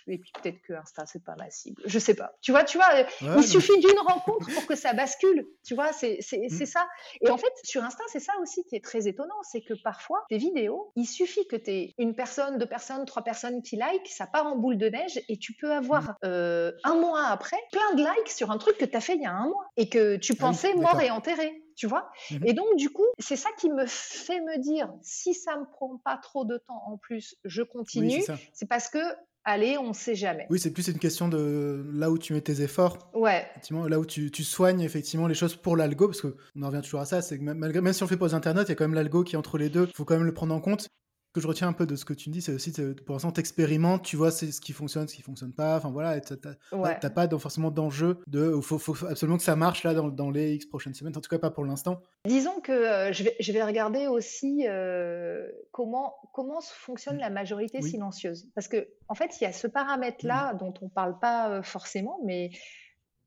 et 0.05 0.17
puis 0.19 0.31
peut-être 0.41 0.61
que 0.61 0.73
Insta 0.73 1.05
c'est 1.07 1.23
pas 1.23 1.35
ma 1.37 1.49
cible, 1.49 1.81
je 1.85 1.97
sais 1.97 2.13
pas. 2.13 2.33
Tu 2.41 2.51
vois, 2.51 2.63
tu 2.63 2.77
vois, 2.77 2.89
il 3.21 3.43
suffit 3.43 3.79
d'une 3.79 3.99
rencontre 3.99 4.53
pour 4.53 4.67
que 4.67 4.75
ça 4.75 4.93
bascule. 4.93 5.47
Tu 5.65 5.73
vois, 5.73 5.91
c'est 5.91 6.17
c'est 6.21 6.49
mmh. 6.49 6.65
ça. 6.65 6.87
Et 7.21 7.29
en 7.31 7.37
fait 7.37 7.53
sur 7.63 7.83
Insta 7.83 8.03
c'est 8.09 8.19
ça 8.19 8.33
aussi 8.41 8.63
qui 8.65 8.75
est 8.75 8.83
très 8.83 9.07
étonnant, 9.07 9.41
c'est 9.41 9.61
que 9.61 9.73
parfois 9.73 10.23
tes 10.29 10.37
vidéos, 10.37 10.91
il 10.95 11.05
suffit 11.05 11.47
que 11.47 11.55
tu 11.55 11.71
aies 11.71 11.93
une 11.97 12.13
personne, 12.13 12.59
deux 12.59 12.67
personnes, 12.67 13.05
trois 13.05 13.23
personnes 13.23 13.63
qui 13.63 13.75
like 13.75 14.02
ça 14.11 14.27
part 14.27 14.45
en 14.45 14.57
boule 14.57 14.77
de 14.77 14.87
neige 14.87 15.21
et 15.29 15.37
tu 15.37 15.53
peux 15.53 15.71
avoir 15.71 16.03
mmh. 16.03 16.15
euh, 16.25 16.71
un 16.83 16.95
mois 16.95 17.25
après 17.27 17.57
plein 17.71 17.95
de 17.95 18.01
likes 18.01 18.29
sur 18.29 18.51
un 18.51 18.57
truc 18.57 18.77
que 18.77 18.85
tu 18.85 18.95
as 18.95 19.01
fait 19.01 19.15
il 19.15 19.21
y 19.21 19.25
a 19.25 19.33
un 19.33 19.47
mois 19.47 19.65
et 19.77 19.89
que 19.89 20.17
tu 20.17 20.33
ah 20.37 20.41
pensais 20.41 20.73
mort 20.75 20.99
et 21.01 21.09
enterré. 21.09 21.63
Tu 21.75 21.87
vois 21.87 22.11
mmh 22.29 22.45
Et 22.45 22.53
donc, 22.53 22.75
du 22.77 22.89
coup, 22.89 23.05
c'est 23.17 23.35
ça 23.35 23.49
qui 23.57 23.69
me 23.69 23.85
fait 23.87 24.39
me 24.41 24.59
dire 24.61 24.91
si 25.01 25.33
ça 25.33 25.57
me 25.57 25.65
prend 25.65 25.99
pas 26.03 26.17
trop 26.17 26.45
de 26.45 26.57
temps 26.57 26.83
en 26.85 26.97
plus, 26.97 27.35
je 27.45 27.63
continue. 27.63 28.23
c'est 28.53 28.67
parce 28.67 28.89
que 28.89 28.99
allez, 29.43 29.77
on 29.77 29.93
sait 29.93 30.15
jamais. 30.15 30.45
Oui, 30.49 30.59
c'est 30.59 30.71
plus 30.71 30.87
une 30.87 30.99
question 30.99 31.27
de 31.27 31.85
là 31.93 32.09
où 32.09 32.17
tu 32.17 32.33
mets 32.33 32.41
tes 32.41 32.61
efforts. 32.61 32.97
Ouais. 33.13 33.45
Effectivement, 33.51 33.87
là 33.87 33.99
où 33.99 34.05
tu, 34.05 34.31
soignes 34.43 34.81
effectivement 34.81 35.27
les 35.27 35.35
choses 35.35 35.55
pour 35.55 35.75
l'algo, 35.75 36.07
parce 36.07 36.21
qu'on 36.21 36.61
en 36.61 36.67
revient 36.67 36.81
toujours 36.81 37.01
à 37.01 37.05
ça, 37.05 37.21
c'est 37.21 37.37
que 37.37 37.43
malgré, 37.43 37.81
même 37.81 37.93
si 37.93 38.03
on 38.03 38.07
fait 38.07 38.21
aux 38.21 38.35
internet, 38.35 38.67
il 38.67 38.69
y 38.69 38.71
a 38.73 38.75
quand 38.75 38.85
même 38.85 38.93
l'algo 38.93 39.23
qui 39.23 39.35
est 39.35 39.37
entre 39.37 39.57
les 39.57 39.69
deux. 39.69 39.87
Il 39.87 39.95
faut 39.95 40.05
quand 40.05 40.15
même 40.15 40.25
le 40.25 40.33
prendre 40.33 40.53
en 40.53 40.61
compte 40.61 40.87
que 41.33 41.41
je 41.41 41.47
retiens 41.47 41.67
un 41.67 41.73
peu 41.73 41.87
de 41.87 41.95
ce 41.95 42.05
que 42.05 42.13
tu 42.13 42.29
me 42.29 42.33
dis, 42.33 42.41
c'est 42.41 42.53
aussi, 42.53 42.71
pour 43.05 43.15
l'instant, 43.15 43.31
t'expérimentes, 43.31 44.03
tu 44.03 44.15
vois 44.15 44.29
ce 44.29 44.45
qui 44.61 44.71
fonctionne, 44.71 45.07
ce 45.07 45.15
qui 45.15 45.23
fonctionne 45.23 45.51
pas. 45.51 45.77
Enfin 45.77 45.89
voilà, 45.89 46.21
t'as 46.21 47.09
pas 47.09 47.27
forcément 47.39 47.71
d'enjeu 47.71 48.19
de, 48.27 48.53
il 48.55 48.61
faut, 48.61 48.79
absolument 49.07 49.37
que 49.37 49.43
ça 49.43 49.55
marche 49.55 49.83
là 49.83 49.95
dans, 49.95 50.29
les 50.29 50.53
X 50.53 50.67
prochaines 50.67 50.93
semaines. 50.93 51.17
En 51.17 51.21
tout 51.21 51.29
cas, 51.29 51.39
pas 51.39 51.49
pour 51.49 51.65
l'instant. 51.65 52.01
Disons 52.25 52.61
que 52.61 52.71
euh, 52.71 53.11
je, 53.11 53.23
vais, 53.23 53.35
je, 53.39 53.51
vais, 53.51 53.63
regarder 53.63 54.05
aussi 54.05 54.67
euh, 54.67 55.49
comment, 55.71 56.15
comment 56.33 56.61
fonctionne 56.61 57.17
la 57.17 57.31
majorité 57.31 57.81
silencieuse. 57.81 58.47
Parce 58.53 58.67
que, 58.67 58.87
en 59.07 59.15
fait, 59.15 59.35
il 59.41 59.43
y 59.43 59.47
a 59.47 59.53
ce 59.53 59.65
paramètre-là 59.65 60.53
mmh. 60.53 60.57
dont 60.59 60.73
on 60.81 60.89
parle 60.89 61.17
pas 61.19 61.49
euh, 61.49 61.63
forcément, 61.63 62.19
mais 62.23 62.51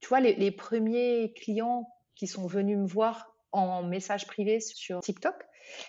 tu 0.01 0.09
vois, 0.09 0.21
les, 0.21 0.35
les 0.37 0.53
premiers 0.53 1.33
clients 1.35 1.89
qui 2.15 2.29
sont 2.29 2.47
venus 2.47 2.79
me 2.79 2.87
voir 2.87 3.35
en 3.51 3.83
message 3.83 4.27
privé 4.29 4.61
sur 4.61 5.01
TikTok, 5.01 5.35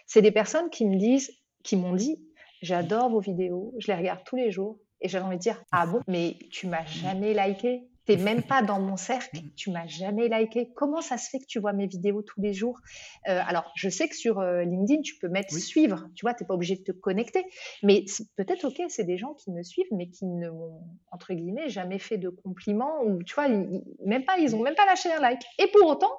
c'est 0.08 0.22
des 0.24 0.32
personnes 0.32 0.70
qui 0.72 0.86
me 0.86 0.98
disent 0.98 1.32
qui 1.64 1.76
m'ont 1.76 1.96
dit 1.96 2.20
J'adore 2.62 3.10
vos 3.10 3.20
vidéos, 3.20 3.74
je 3.78 3.88
les 3.88 3.96
regarde 3.96 4.22
tous 4.26 4.36
les 4.36 4.52
jours. 4.52 4.80
Et 5.00 5.10
j'avais 5.10 5.26
envie 5.26 5.38
de 5.38 5.42
dire 5.42 5.64
Ah 5.72 5.86
bon, 5.86 6.02
mais 6.08 6.38
tu 6.52 6.68
m'as 6.68 6.86
jamais 6.86 7.34
liké 7.34 7.88
T'es 8.08 8.16
même 8.16 8.42
pas 8.42 8.62
dans 8.62 8.80
mon 8.80 8.96
cercle, 8.96 9.38
tu 9.58 9.70
m'as 9.70 9.86
jamais 9.86 10.30
liké. 10.30 10.72
Comment 10.74 11.02
ça 11.02 11.18
se 11.18 11.30
fait 11.30 11.40
que 11.40 11.46
tu 11.46 11.60
vois 11.60 11.74
mes 11.74 11.88
vidéos 11.88 12.22
tous 12.22 12.40
les 12.40 12.54
jours? 12.54 12.80
Euh, 13.28 13.42
Alors, 13.46 13.70
je 13.76 13.90
sais 13.90 14.08
que 14.08 14.16
sur 14.16 14.40
euh, 14.40 14.64
LinkedIn, 14.64 15.02
tu 15.02 15.18
peux 15.18 15.28
mettre 15.28 15.54
suivre, 15.54 16.08
tu 16.16 16.24
vois, 16.24 16.34
t'es 16.34 16.46
pas 16.46 16.54
obligé 16.54 16.78
de 16.78 16.84
te 16.84 16.94
connecter. 16.94 17.44
Mais 17.84 18.06
peut-être, 18.38 18.64
ok, 18.64 18.82
c'est 18.88 19.04
des 19.04 19.18
gens 19.18 19.34
qui 19.34 19.52
me 19.52 19.62
suivent, 19.62 19.92
mais 19.92 20.08
qui 20.08 20.26
ne 20.26 20.50
m'ont, 20.50 20.80
entre 21.12 21.34
guillemets, 21.34 21.68
jamais 21.68 22.00
fait 22.00 22.18
de 22.18 22.30
compliments, 22.30 23.04
ou 23.04 23.22
tu 23.24 23.36
vois, 23.36 23.50
même 23.50 24.24
pas, 24.24 24.38
ils 24.38 24.56
ont 24.56 24.62
même 24.62 24.76
pas 24.76 24.86
lâché 24.86 25.12
un 25.12 25.20
like. 25.20 25.42
Et 25.60 25.68
pour 25.68 25.90
autant, 25.90 26.18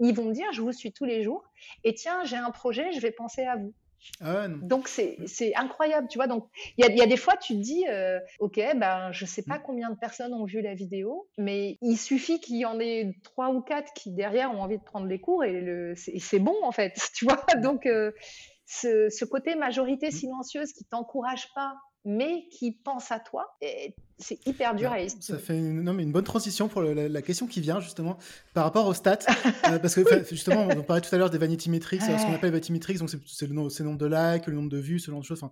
ils 0.00 0.14
vont 0.14 0.24
me 0.24 0.32
dire, 0.32 0.50
je 0.52 0.62
vous 0.62 0.72
suis 0.72 0.94
tous 0.94 1.04
les 1.04 1.22
jours, 1.22 1.44
et 1.84 1.92
tiens, 1.92 2.24
j'ai 2.24 2.36
un 2.36 2.50
projet, 2.50 2.92
je 2.92 3.00
vais 3.00 3.10
penser 3.12 3.42
à 3.44 3.56
vous. 3.56 3.74
Ah 4.20 4.48
donc 4.48 4.88
c'est 4.88 5.54
incroyable, 5.54 6.08
tu 6.08 6.18
vois. 6.18 6.26
Donc 6.26 6.48
il 6.78 6.84
y 6.84 7.02
a, 7.02 7.06
des 7.06 7.16
fois 7.16 7.36
tu 7.36 7.54
te 7.54 7.58
dis, 7.58 7.84
euh, 7.88 8.18
ok, 8.40 8.56
ben 8.76 9.12
je 9.12 9.24
sais 9.24 9.42
pas 9.42 9.58
mm. 9.58 9.62
combien 9.64 9.90
de 9.90 9.96
personnes 9.96 10.32
ont 10.34 10.44
vu 10.44 10.62
la 10.62 10.74
vidéo, 10.74 11.28
mais 11.38 11.78
il 11.82 11.96
suffit 11.96 12.40
qu'il 12.40 12.56
y 12.56 12.64
en 12.64 12.80
ait 12.80 13.14
trois 13.22 13.50
ou 13.50 13.60
quatre 13.60 13.92
qui 13.94 14.12
derrière 14.12 14.52
ont 14.52 14.62
envie 14.62 14.78
de 14.78 14.84
prendre 14.84 15.06
les 15.06 15.20
cours 15.20 15.44
et 15.44 15.94
c'est 15.96 16.38
bon 16.38 16.56
en 16.62 16.72
fait, 16.72 16.94
tu 17.14 17.24
vois. 17.24 17.44
Donc 17.62 17.86
euh, 17.86 18.12
ce, 18.66 19.24
côté 19.24 19.54
majorité 19.54 20.08
mm. 20.08 20.12
silencieuse 20.12 20.72
qui 20.72 20.84
t'encourage 20.84 21.48
pas 21.54 21.74
mais 22.06 22.46
qui 22.50 22.70
pense 22.70 23.10
à 23.10 23.18
toi. 23.18 23.58
c'est 24.18 24.38
hyper 24.46 24.76
dur 24.76 24.92
à 24.92 24.96
Ça 25.08 25.38
fait 25.38 25.58
une, 25.58 25.82
non, 25.82 25.92
mais 25.92 26.04
une 26.04 26.12
bonne 26.12 26.24
transition 26.24 26.68
pour 26.68 26.80
la, 26.80 27.22
question 27.22 27.48
qui 27.48 27.60
vient 27.60 27.80
justement 27.80 28.16
par 28.54 28.64
rapport 28.64 28.86
aux 28.86 28.94
stats. 28.94 29.18
Euh, 29.66 29.80
parce 29.80 29.96
que 29.96 30.02
justement, 30.30 30.68
on 30.76 30.82
parlait 30.82 31.00
tout 31.00 31.12
à 31.12 31.18
l'heure 31.18 31.30
des 31.30 31.38
vanity 31.38 31.70
metrics, 31.70 32.00
ce 32.00 32.24
qu'on 32.24 32.34
appelle 32.34 32.52
vanity 32.52 32.72
metrics, 32.72 32.98
donc 32.98 33.10
c'est 33.10 33.46
le, 33.46 33.54
nombre 33.54 33.98
de 33.98 34.06
likes, 34.06 34.46
le 34.46 34.54
nombre 34.54 34.68
de 34.68 34.78
vues, 34.78 35.00
ce 35.00 35.10
genre 35.10 35.20
de 35.20 35.24
choses, 35.24 35.42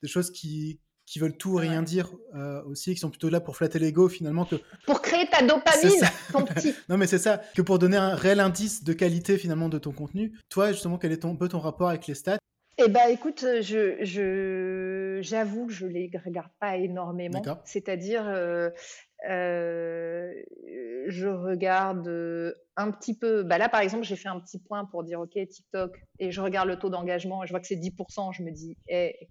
des 0.00 0.08
choses 0.08 0.30
qui, 0.30 0.80
qui 1.04 1.18
veulent 1.18 1.36
tout 1.36 1.54
rien 1.54 1.82
dire 1.82 2.10
euh, 2.34 2.62
aussi, 2.64 2.94
qui 2.94 3.00
sont 3.00 3.10
plutôt 3.10 3.28
là 3.28 3.40
pour 3.40 3.56
flatter 3.56 3.78
l'ego 3.78 4.08
finalement 4.08 4.44
que 4.44 4.56
pour 4.86 5.02
créer 5.02 5.28
ta 5.28 5.42
dopamine, 5.42 6.00
ton 6.32 6.44
petit. 6.44 6.74
non 6.88 6.96
mais 6.96 7.06
c'est 7.06 7.18
ça, 7.18 7.42
que 7.54 7.62
pour 7.62 7.78
donner 7.78 7.96
un 7.96 8.14
réel 8.14 8.40
indice 8.40 8.84
de 8.84 8.92
qualité 8.92 9.36
finalement 9.36 9.68
de 9.68 9.78
ton 9.78 9.92
contenu. 9.92 10.38
Toi 10.48 10.72
justement, 10.72 10.96
quel 10.96 11.12
est 11.12 11.18
ton, 11.18 11.32
un 11.32 11.36
peu 11.36 11.48
ton 11.48 11.58
rapport 11.58 11.88
avec 11.88 12.06
les 12.06 12.14
stats? 12.14 12.37
Eh 12.78 12.88
ben, 12.88 13.08
écoute, 13.08 13.44
je, 13.60 13.96
je, 14.04 15.18
j'avoue 15.20 15.66
que 15.66 15.72
je 15.72 15.86
les 15.86 16.10
regarde 16.24 16.50
pas 16.60 16.76
énormément. 16.76 17.42
C'est-à-dire, 17.64 18.26
euh, 18.28 18.70
euh, 19.28 20.32
je 21.08 21.26
regarde 21.26 22.08
un 22.76 22.90
petit 22.92 23.18
peu. 23.18 23.42
Bah 23.42 23.58
là, 23.58 23.68
par 23.68 23.80
exemple, 23.80 24.04
j'ai 24.04 24.14
fait 24.14 24.28
un 24.28 24.38
petit 24.38 24.60
point 24.60 24.84
pour 24.84 25.02
dire, 25.02 25.20
OK, 25.20 25.32
TikTok, 25.32 25.98
et 26.20 26.30
je 26.30 26.40
regarde 26.40 26.68
le 26.68 26.78
taux 26.78 26.88
d'engagement, 26.88 27.42
et 27.42 27.46
je 27.48 27.52
vois 27.52 27.60
que 27.60 27.66
c'est 27.66 27.76
10%. 27.76 28.32
Je 28.32 28.44
me 28.44 28.52
dis, 28.52 28.76
eh, 28.86 29.28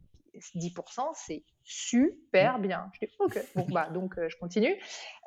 10%, 0.55 1.11
c'est 1.13 1.43
super 1.63 2.59
bien. 2.59 2.89
Je 2.93 3.05
dis, 3.05 3.13
OK, 3.19 3.39
bon, 3.55 3.65
bah, 3.69 3.89
donc 3.89 4.17
euh, 4.17 4.27
je 4.27 4.37
continue. 4.37 4.75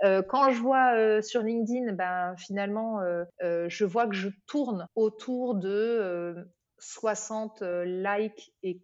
Euh, 0.04 0.22
quand 0.22 0.50
je 0.50 0.60
vois 0.60 0.94
euh, 0.94 1.22
sur 1.22 1.42
LinkedIn, 1.42 1.94
ben, 1.94 2.34
finalement, 2.36 3.00
je 3.40 3.84
vois 3.84 4.06
que 4.06 4.14
je 4.14 4.28
tourne 4.46 4.86
autour 4.94 5.54
de 5.54 6.46
60 6.80 7.62
euh, 7.62 7.84
likes 7.84 8.52
et, 8.62 8.80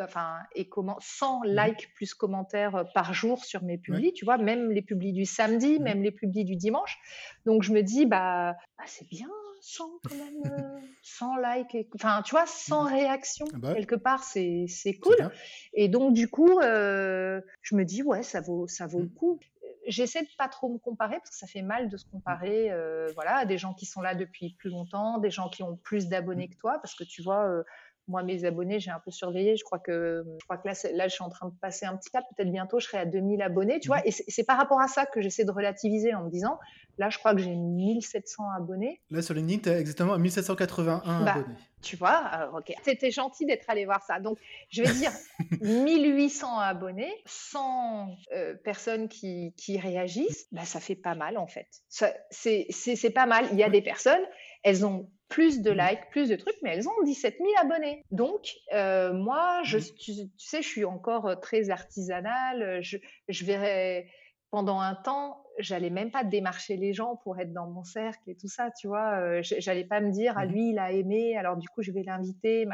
enfin, 0.00 0.38
et 0.54 0.68
comment, 0.68 0.96
100 1.00 1.40
mmh 1.40 1.46
likes 1.46 1.94
plus 1.94 2.14
commentaires 2.14 2.76
euh, 2.76 2.84
par 2.94 3.14
jour 3.14 3.44
sur 3.44 3.62
mes 3.62 3.78
publis, 3.78 4.12
tu 4.12 4.24
vois, 4.24 4.36
même 4.36 4.72
les 4.72 4.82
publis 4.82 5.12
du 5.12 5.24
samedi, 5.24 5.78
mmh 5.78 5.82
même 5.82 6.02
les 6.02 6.10
publis 6.10 6.44
du 6.44 6.56
dimanche. 6.56 6.98
Donc 7.46 7.62
je 7.62 7.72
me 7.72 7.82
dis, 7.82 8.06
bah, 8.06 8.56
bah 8.78 8.84
c'est 8.86 9.08
bien, 9.08 9.28
100 9.60 9.84
quand 10.04 10.16
même, 10.16 10.82
100 11.02 11.36
euh, 11.38 11.56
likes, 11.56 11.88
enfin, 11.94 12.22
tu 12.22 12.32
vois, 12.32 12.46
100 12.46 12.82
mmh 12.82 12.86
réactions, 12.88 13.46
ah 13.54 13.58
bah 13.58 13.74
quelque 13.74 13.94
part, 13.94 14.24
c'est 14.24 14.66
cool. 15.00 15.30
Et 15.74 15.88
donc, 15.88 16.14
du 16.14 16.28
coup, 16.28 16.60
je 16.60 17.74
me 17.74 17.84
dis, 17.84 18.02
ouais, 18.02 18.22
ça 18.22 18.40
vaut, 18.40 18.66
ça 18.66 18.86
vaut 18.86 19.00
le 19.00 19.08
coup 19.08 19.38
j'essaie 19.86 20.22
de 20.22 20.28
pas 20.38 20.48
trop 20.48 20.68
me 20.68 20.78
comparer 20.78 21.16
parce 21.16 21.30
que 21.30 21.36
ça 21.36 21.46
fait 21.46 21.62
mal 21.62 21.88
de 21.88 21.96
se 21.96 22.04
comparer 22.06 22.70
euh, 22.70 23.08
voilà, 23.14 23.38
à 23.38 23.44
des 23.46 23.58
gens 23.58 23.74
qui 23.74 23.86
sont 23.86 24.00
là 24.00 24.14
depuis 24.14 24.54
plus 24.58 24.70
longtemps, 24.70 25.18
des 25.18 25.30
gens 25.30 25.48
qui 25.48 25.62
ont 25.62 25.76
plus 25.76 26.08
d'abonnés 26.08 26.48
que 26.48 26.56
toi 26.56 26.78
parce 26.80 26.94
que 26.94 27.04
tu 27.04 27.22
vois, 27.22 27.46
euh, 27.48 27.64
moi, 28.08 28.22
mes 28.22 28.44
abonnés, 28.44 28.80
j'ai 28.80 28.90
un 28.90 29.00
peu 29.04 29.10
surveillé. 29.10 29.56
Je 29.56 29.64
crois 29.64 29.78
que, 29.78 30.24
je 30.40 30.44
crois 30.44 30.58
que 30.58 30.66
là, 30.66 30.74
là, 30.94 31.08
je 31.08 31.14
suis 31.14 31.22
en 31.22 31.28
train 31.28 31.48
de 31.48 31.54
passer 31.60 31.86
un 31.86 31.96
petit 31.96 32.10
cap. 32.10 32.24
Peut-être 32.36 32.50
bientôt, 32.50 32.80
je 32.80 32.86
serai 32.86 32.98
à 32.98 33.06
2000 33.06 33.40
abonnés, 33.42 33.78
tu 33.80 33.88
vois. 33.88 33.98
Mhm. 33.98 34.06
Et 34.06 34.10
c'est 34.10 34.44
par 34.44 34.58
rapport 34.58 34.80
à 34.80 34.88
ça 34.88 35.06
que 35.06 35.20
j'essaie 35.20 35.44
de 35.44 35.50
relativiser 35.50 36.14
en 36.14 36.24
me 36.24 36.30
disant, 36.30 36.58
là, 36.98 37.10
je 37.10 37.18
crois 37.18 37.34
que 37.34 37.40
j'ai 37.40 37.54
1700 37.54 38.44
abonnés. 38.56 39.00
Là, 39.10 39.22
sur 39.22 39.34
LinkedIn, 39.34 39.60
tu 39.62 39.68
as 39.70 39.78
exactement 39.78 40.18
1781 40.18 41.24
bah, 41.24 41.32
abonnés. 41.32 41.56
Tu 41.80 41.96
vois, 41.96 42.50
ok. 42.56 42.72
C'était 42.82 43.10
gentil 43.10 43.46
d'être 43.46 43.68
allé 43.68 43.84
voir 43.84 44.02
ça. 44.02 44.20
Donc, 44.20 44.38
je 44.68 44.82
vais 44.82 44.92
dire 44.94 45.12
1800 45.60 46.58
abonnés, 46.58 47.12
100 47.26 48.08
euh, 48.32 48.54
personnes 48.64 49.08
qui, 49.08 49.52
qui 49.56 49.78
réagissent. 49.78 50.46
Bah, 50.52 50.64
ça 50.64 50.80
fait 50.80 50.96
pas 50.96 51.14
mal, 51.14 51.38
en 51.38 51.46
fait. 51.46 51.68
C'est 51.88 53.10
pas 53.14 53.26
mal. 53.26 53.46
Il 53.52 53.58
y 53.58 53.64
a 53.64 53.70
des 53.70 53.82
personnes, 53.82 54.22
elles 54.64 54.84
ont 54.84 55.08
plus 55.32 55.62
de 55.62 55.70
mmh. 55.70 55.78
likes, 55.78 56.10
plus 56.10 56.28
de 56.28 56.36
trucs, 56.36 56.56
mais 56.62 56.76
elles 56.76 56.86
ont 56.86 57.02
17 57.04 57.36
000 57.38 57.48
abonnés. 57.58 58.04
Donc, 58.10 58.52
euh, 58.74 59.14
moi, 59.14 59.62
je, 59.64 59.78
mmh. 59.78 59.94
tu, 59.98 60.12
sais, 60.36 60.60
je 60.60 60.68
suis 60.68 60.84
encore 60.84 61.26
euh, 61.26 61.34
très 61.36 61.70
artisanale. 61.70 62.82
Je, 62.82 62.98
je 63.28 63.44
verrais 63.46 64.06
pendant 64.50 64.80
un 64.80 64.94
temps, 64.94 65.42
j'allais 65.58 65.88
même 65.88 66.10
pas 66.10 66.24
démarcher 66.24 66.76
les 66.76 66.92
gens 66.92 67.16
pour 67.16 67.40
être 67.40 67.54
dans 67.54 67.66
mon 67.66 67.84
cercle 67.84 68.20
et 68.26 68.36
tout 68.36 68.48
ça, 68.48 68.70
tu 68.70 68.86
vois. 68.86 69.18
Euh, 69.18 69.40
j'allais 69.42 69.84
pas 69.84 70.00
me 70.02 70.10
dire, 70.10 70.34
ah 70.36 70.44
mmh. 70.44 70.50
lui, 70.50 70.68
il 70.72 70.78
a 70.78 70.92
aimé, 70.92 71.34
alors 71.38 71.56
du 71.56 71.66
coup, 71.68 71.80
je 71.80 71.92
vais 71.92 72.02
l'inviter. 72.02 72.68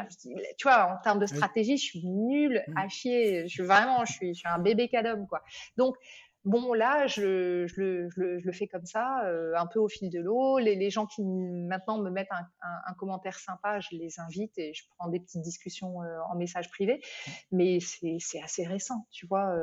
Tu 0.59 0.65
vois, 0.65 0.93
en 0.93 1.01
termes 1.01 1.21
de 1.21 1.27
stratégie, 1.27 1.77
je 1.77 1.85
suis 1.85 2.05
nulle 2.05 2.65
à 2.75 2.89
chier. 2.89 3.47
Je 3.47 3.53
suis 3.53 3.63
vraiment, 3.63 4.05
je 4.05 4.13
suis, 4.15 4.35
je 4.35 4.41
suis 4.41 4.49
un 4.49 4.59
bébé 4.59 4.89
cadom, 4.89 5.27
quoi. 5.27 5.45
Donc, 5.77 5.95
Bon, 6.49 6.73
là, 6.73 7.07
je, 7.07 7.67
le, 7.77 8.53
fais 8.53 8.67
comme 8.67 8.87
ça, 8.87 9.23
un 9.55 9.67
peu 9.67 9.79
au 9.81 9.89
fil 9.89 10.09
de 10.09 10.19
l'eau. 10.19 10.59
Les, 10.59 10.89
gens 10.89 11.05
qui 11.05 11.23
maintenant 11.23 11.99
me 11.99 12.09
mettent 12.09 12.33
un, 12.33 12.95
commentaire 12.95 13.39
sympa, 13.39 13.81
je 13.81 13.97
les 13.97 14.19
invite 14.19 14.57
et 14.57 14.73
je 14.73 14.85
prends 14.97 15.09
des 15.09 15.21
petites 15.21 15.43
discussions 15.43 15.99
en 15.99 16.35
message 16.37 16.71
privé. 16.71 17.03
Mais 17.53 17.81
c'est 17.81 18.43
assez 18.43 18.67
récent, 18.67 19.07
tu 19.11 19.27
vois. 19.27 19.55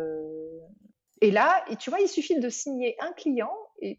Et 1.22 1.32
là, 1.32 1.66
tu 1.80 1.90
vois, 1.90 2.02
il 2.02 2.08
suffit 2.08 2.40
de 2.40 2.50
signer 2.50 2.96
un 3.00 3.14
client 3.14 3.54
et 3.80 3.98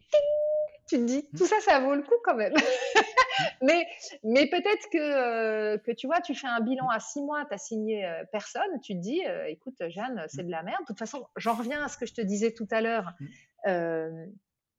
tu 0.87 0.97
te 0.97 1.05
dis, 1.05 1.29
tout 1.37 1.47
ça, 1.47 1.57
ça 1.61 1.81
vaut 1.81 1.95
le 1.95 2.03
coup 2.03 2.15
quand 2.25 2.37
même. 2.37 2.55
mais 3.63 3.87
mais 4.23 4.49
peut-être 4.49 4.89
que, 4.91 4.99
euh, 4.99 5.79
que 5.79 5.91
tu 5.91 6.07
vois, 6.07 6.21
tu 6.21 6.35
fais 6.35 6.47
un 6.47 6.61
bilan 6.61 6.89
à 6.89 7.01
six 7.01 7.23
mois, 7.23 7.45
tu 7.45 7.55
as 7.55 7.59
signé 7.59 8.07
euh, 8.07 8.25
personne, 8.33 8.81
tu 8.83 8.95
te 8.95 9.01
dis, 9.01 9.25
euh, 9.27 9.47
écoute, 9.47 9.77
Jeanne, 9.89 10.25
c'est 10.29 10.45
de 10.45 10.51
la 10.51 10.63
merde. 10.63 10.81
De 10.83 10.87
toute 10.87 10.99
façon, 10.99 11.27
j'en 11.37 11.55
reviens 11.55 11.85
à 11.85 11.89
ce 11.89 11.99
que 11.99 12.07
je 12.07 12.15
te 12.15 12.21
disais 12.21 12.53
tout 12.53 12.69
à 12.71 12.81
l'heure. 12.81 13.13
Mmh. 13.21 14.27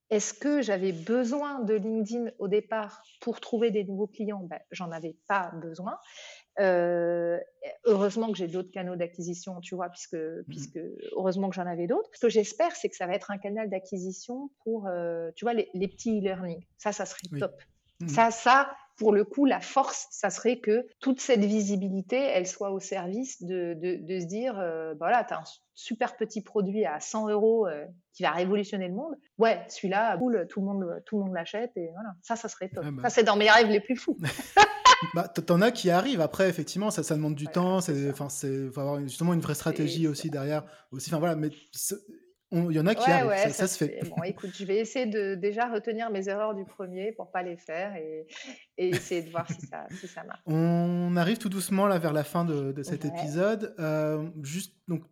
Est-ce 0.10 0.34
que 0.34 0.62
j'avais 0.62 0.94
besoin 0.94 1.60
de 1.60 1.74
LinkedIn 1.74 2.32
au 2.40 2.48
départ 2.48 3.04
pour 3.20 3.42
trouver 3.42 3.72
des 3.72 3.84
nouveaux 3.84 4.08
clients? 4.08 4.40
Ben, 4.44 4.60
J'en 4.72 4.90
avais 4.92 5.18
pas 5.28 5.52
besoin. 5.56 6.00
Euh, 6.60 7.38
heureusement 7.86 8.32
que 8.32 8.38
j'ai 8.38 8.48
d'autres 8.48 8.72
canaux 8.72 8.96
d'acquisition, 8.96 9.60
tu 9.62 9.76
vois, 9.76 9.90
puisque, 9.90 10.16
mmh 10.16 10.44
puisque 10.48 10.80
heureusement 11.16 11.50
que 11.50 11.56
j'en 11.56 11.68
avais 11.68 11.88
d'autres. 11.88 12.10
Ce 12.14 12.20
que 12.20 12.30
j'espère, 12.30 12.76
c'est 12.76 12.90
que 12.90 12.96
ça 12.96 13.06
va 13.06 13.14
être 13.14 13.32
un 13.32 13.38
canal 13.38 13.70
d'acquisition 13.70 14.50
pour, 14.64 14.88
euh, 14.88 15.30
tu 15.36 15.46
vois, 15.46 15.54
les, 15.54 15.88
petits 15.88 16.20
e-learning. 16.20 16.66
Ça, 16.78 16.92
ça 16.92 17.06
serait 17.06 17.40
top. 17.40 17.54
Mmh 18.00 18.08
ça, 18.08 18.32
ça, 18.32 18.72
pour 18.98 19.12
le 19.12 19.24
coup, 19.24 19.46
la 19.46 19.60
force, 19.60 20.08
ça 20.12 20.30
serait 20.30 20.60
que 20.60 20.88
toute 21.00 21.20
cette 21.20 21.44
visibilité, 21.44 22.18
elle 22.18 22.48
soit 22.48 22.72
au 22.72 22.80
service 22.80 23.44
de, 23.44 23.74
de, 23.76 24.20
se 24.20 24.26
dire, 24.26 24.58
euh, 24.60 24.94
bah 24.94 25.08
voilà, 25.08 25.24
tu 25.24 25.34
as 25.34 25.38
un 25.38 25.44
super 25.76 26.16
petit 26.16 26.42
produit 26.42 26.86
à 26.86 27.00
100 27.00 27.30
euros 27.30 27.68
qui 28.14 28.24
va 28.24 28.32
révolutionner 28.32 28.88
le 28.88 28.96
monde. 28.96 29.16
Ouais, 29.38 29.64
celui-là, 29.68 30.18
cool, 30.18 30.48
tout 30.50 30.60
le 30.62 30.66
monde, 30.66 31.04
tout 31.06 31.18
le 31.18 31.26
monde 31.26 31.34
l'achète 31.34 31.72
et 31.76 31.90
voilà. 31.94 32.10
Ça, 32.24 32.36
ça 32.36 32.50
serait 32.50 32.70
top. 32.70 32.86
Bah 32.86 33.04
ça, 33.04 33.10
c'est 33.10 33.24
dans 33.24 33.36
mes 33.36 33.50
rêves 33.50 33.70
les 33.70 33.80
plus 33.80 33.96
fous. 33.96 34.18
bah, 35.14 35.28
t'en 35.28 35.62
as 35.62 35.72
qui 35.72 35.90
arrivent. 35.90 36.22
Après, 36.22 36.50
effectivement, 36.50 36.92
ça, 36.92 37.04
ça 37.04 37.16
demande 37.16 37.36
du 37.36 37.48
temps. 37.48 37.82
C'est, 37.82 38.10
enfin, 38.10 38.30
c'est, 38.30 38.70
faut 38.72 38.82
avoir 38.82 39.02
justement 39.02 39.34
une 39.34 39.42
vraie 39.42 39.56
stratégie 39.56 40.08
aussi 40.08 40.30
derrière. 40.30 40.64
Aussi, 40.92 41.10
enfin 41.10 41.20
voilà, 41.20 41.36
mais 41.36 41.50
il 42.52 42.72
y 42.72 42.80
en 42.80 42.88
a 42.88 42.96
qui 42.96 43.10
arrivent. 43.10 43.52
ça, 43.52 43.68
se 43.68 43.78
fait. 43.78 44.00
Bon, 44.16 44.24
écoute, 44.24 44.52
je 44.54 44.64
vais 44.64 44.78
essayer 44.78 45.06
de 45.06 45.36
déjà 45.36 45.68
retenir 45.70 46.10
mes 46.10 46.30
erreurs 46.30 46.56
du 46.56 46.64
premier 46.64 47.12
pour 47.12 47.30
pas 47.30 47.44
les 47.44 47.58
faire 47.58 47.96
et, 47.96 48.26
essayer 48.78 49.22
de 49.22 49.30
voir 49.30 49.48
si 49.52 49.66
ça, 49.68 49.86
si 50.00 50.08
ça 50.08 50.24
marche. 50.24 50.40
On 50.46 51.16
arrive 51.18 51.38
tout 51.38 51.50
doucement 51.50 51.88
là 51.88 52.00
vers 52.00 52.14
la 52.14 52.24
fin 52.24 52.46
de, 52.46 52.72
de 52.72 52.84
cet 52.84 53.06
épisode. 53.06 53.76
Euh, 53.80 54.30
juste 54.42 54.76
donc, 54.88 55.04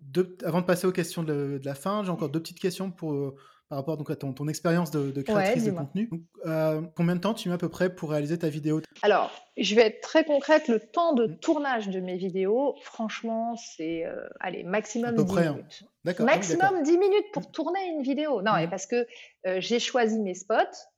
avant 0.46 0.62
de 0.62 0.66
passer 0.66 0.88
aux 0.88 0.94
questions 0.94 1.24
de, 1.24 1.58
de 1.58 1.66
la 1.66 1.76
fin, 1.76 2.04
j'ai 2.04 2.10
encore 2.10 2.30
deux 2.30 2.40
petites 2.40 2.60
questions 2.60 2.90
pour 2.90 3.36
par 3.70 3.80
rapport 3.80 3.98
donc, 3.98 4.10
à 4.12 4.16
ton, 4.16 4.34
ton 4.34 4.48
expérience 4.48 4.92
de, 4.92 5.22
créatrice 5.22 5.66
de 5.66 5.72
contenu. 5.72 6.10
Euh, 6.46 6.82
combien 6.96 7.16
de 7.16 7.22
temps 7.22 7.34
tu 7.34 7.50
mets 7.50 7.56
à 7.56 7.58
peu 7.58 7.70
près 7.70 7.94
pour 7.94 8.12
réaliser 8.12 8.38
ta 8.38 8.50
vidéo? 8.50 8.82
Alors, 9.02 9.32
je 9.58 9.74
vais 9.74 9.84
être 9.84 10.02
très 10.02 10.24
concrète. 10.24 10.68
Le 10.68 10.80
temps 10.80 11.14
de 11.14 11.28
mmh. 11.28 11.38
tournage 11.40 11.90
de 11.90 12.00
mes 12.00 12.18
vidéos, 12.18 12.76
franchement, 12.82 13.56
c'est 13.56 14.06
euh, 14.06 14.28
allez, 14.40 14.64
maximum 14.64 15.16
10 15.16 15.38
hein. 15.38 15.52
minutes. 15.52 15.84
Maximum 16.20 16.84
10 16.84 16.98
minutes 16.98 17.32
pour 17.34 17.50
tourner 17.52 17.80
une 17.88 18.04
vidéo. 18.04 18.42
Non, 18.44 18.56
et 18.58 18.68
mmh. 18.68 18.70
parce 18.70 18.86
que 18.86 19.08
euh, 19.48 19.58
j'ai 19.60 19.80
choisi 19.80 20.20
mes 20.20 20.36
spots. 20.36 20.56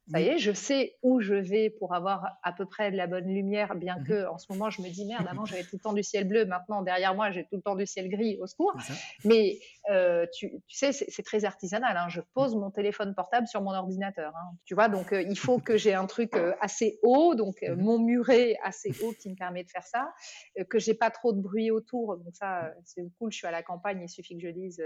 Ça 0.10 0.22
y 0.22 0.28
est, 0.28 0.38
je 0.38 0.54
sais 0.54 0.96
où 1.04 1.20
je 1.20 1.34
vais 1.34 1.70
pour 1.70 1.94
avoir 1.94 2.38
à 2.42 2.54
peu 2.54 2.66
près 2.66 2.92
de 2.92 2.98
la 2.98 3.08
bonne 3.08 3.28
lumière, 3.28 3.76
bien 3.76 3.98
mmh 3.98 4.04
que 4.06 4.28
en 4.28 4.38
ce 4.38 4.46
moment 4.50 4.70
je 4.70 4.82
me 4.82 4.88
dis 4.88 5.06
merde, 5.06 5.28
avant 5.30 5.44
j'avais 5.44 5.64
tout 5.64 5.76
le 5.76 5.80
temps 5.80 5.92
du 5.92 6.02
ciel 6.02 6.26
bleu, 6.26 6.46
maintenant 6.46 6.82
derrière 6.82 7.14
moi 7.14 7.32
j'ai 7.32 7.44
tout 7.44 7.58
le 7.58 7.62
temps 7.62 7.76
du 7.76 7.86
ciel 7.86 8.10
gris, 8.10 8.38
au 8.42 8.48
secours. 8.48 8.74
Mais 9.26 9.60
euh, 9.90 10.26
tu, 10.34 10.52
sais, 10.68 10.92
c'est 10.92 11.24
très 11.24 11.46
artisanal. 11.46 11.96
Hein. 11.98 12.08
Je 12.10 12.22
pose 12.34 12.56
mon 12.56 12.72
téléphone 12.72 13.14
portable 13.16 13.48
sur 13.48 13.62
mon 13.62 13.74
ordinateur. 13.74 14.34
Hein. 14.36 14.56
Tu 14.66 14.74
vois, 14.74 14.90
donc 14.90 15.14
euh, 15.14 15.22
il 15.22 15.38
faut 15.38 15.60
que 15.60 15.78
j'ai 15.78 15.94
un 15.94 16.06
truc 16.06 16.34
assez 16.62 17.00
haut, 17.04 17.36
donc 17.36 17.64
mon 17.78 18.00
muret 18.00 18.58
assez 18.64 18.92
haut 19.02 19.14
qui 19.20 19.30
me 19.30 19.36
permet 19.36 19.64
de 19.64 19.70
faire 19.70 19.86
ça, 19.86 20.14
que 20.70 20.80
j'ai 20.80 20.94
pas 20.94 21.10
trop 21.10 21.34
de 21.34 21.42
bruit 21.42 21.72
autour. 21.72 22.18
Donc 22.18 22.36
ça, 22.36 22.72
c'est 22.86 23.02
cool. 23.20 23.32
Je 23.32 23.38
suis 23.38 23.48
à 23.48 23.52
la 23.52 23.64
campagne, 23.64 24.02
il 24.02 24.10
suffit 24.10 24.38
que 24.38 24.48
je 24.48 24.52
dise 24.52 24.84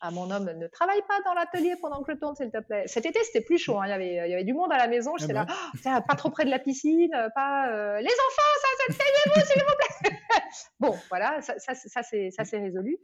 à 0.00 0.10
mon 0.10 0.30
homme 0.30 0.50
ne 0.50 0.66
travaille 0.68 1.02
pas 1.08 1.20
dans 1.24 1.34
l'atelier 1.34 1.74
pendant 1.80 2.02
que 2.02 2.12
je 2.12 2.18
tourne, 2.18 2.36
s'il 2.36 2.50
te 2.50 2.60
plaît. 2.60 2.84
Cet 2.86 3.06
été, 3.06 3.18
c'était 3.24 3.40
plus 3.40 3.58
chaud. 3.58 3.78
Hein. 3.78 3.86
Il, 3.86 3.90
y 3.90 3.92
avait, 3.92 4.28
il 4.28 4.30
y 4.30 4.34
avait 4.34 4.44
du 4.44 4.54
monde 4.54 4.72
à 4.72 4.78
la 4.78 4.88
maison. 4.88 5.16
J'étais 5.16 5.34
ah 5.36 5.46
là, 5.46 5.54
bah. 5.84 6.04
pas 6.06 6.14
trop 6.14 6.30
près 6.30 6.44
de 6.44 6.50
la 6.50 6.58
piscine, 6.58 7.10
pas 7.34 7.68
euh, 7.70 8.00
les 8.00 8.06
enfants, 8.06 8.54
ça, 8.60 8.94
ça 8.94 9.04
vous 9.26 9.40
s'il 9.46 9.62
vous 9.62 9.76
plaît. 9.76 10.18
bon, 10.80 10.94
voilà, 11.08 11.40
ça, 11.40 11.54
ça, 11.58 11.74
ça 11.74 12.02
c'est 12.02 12.58
résolu. 12.58 12.98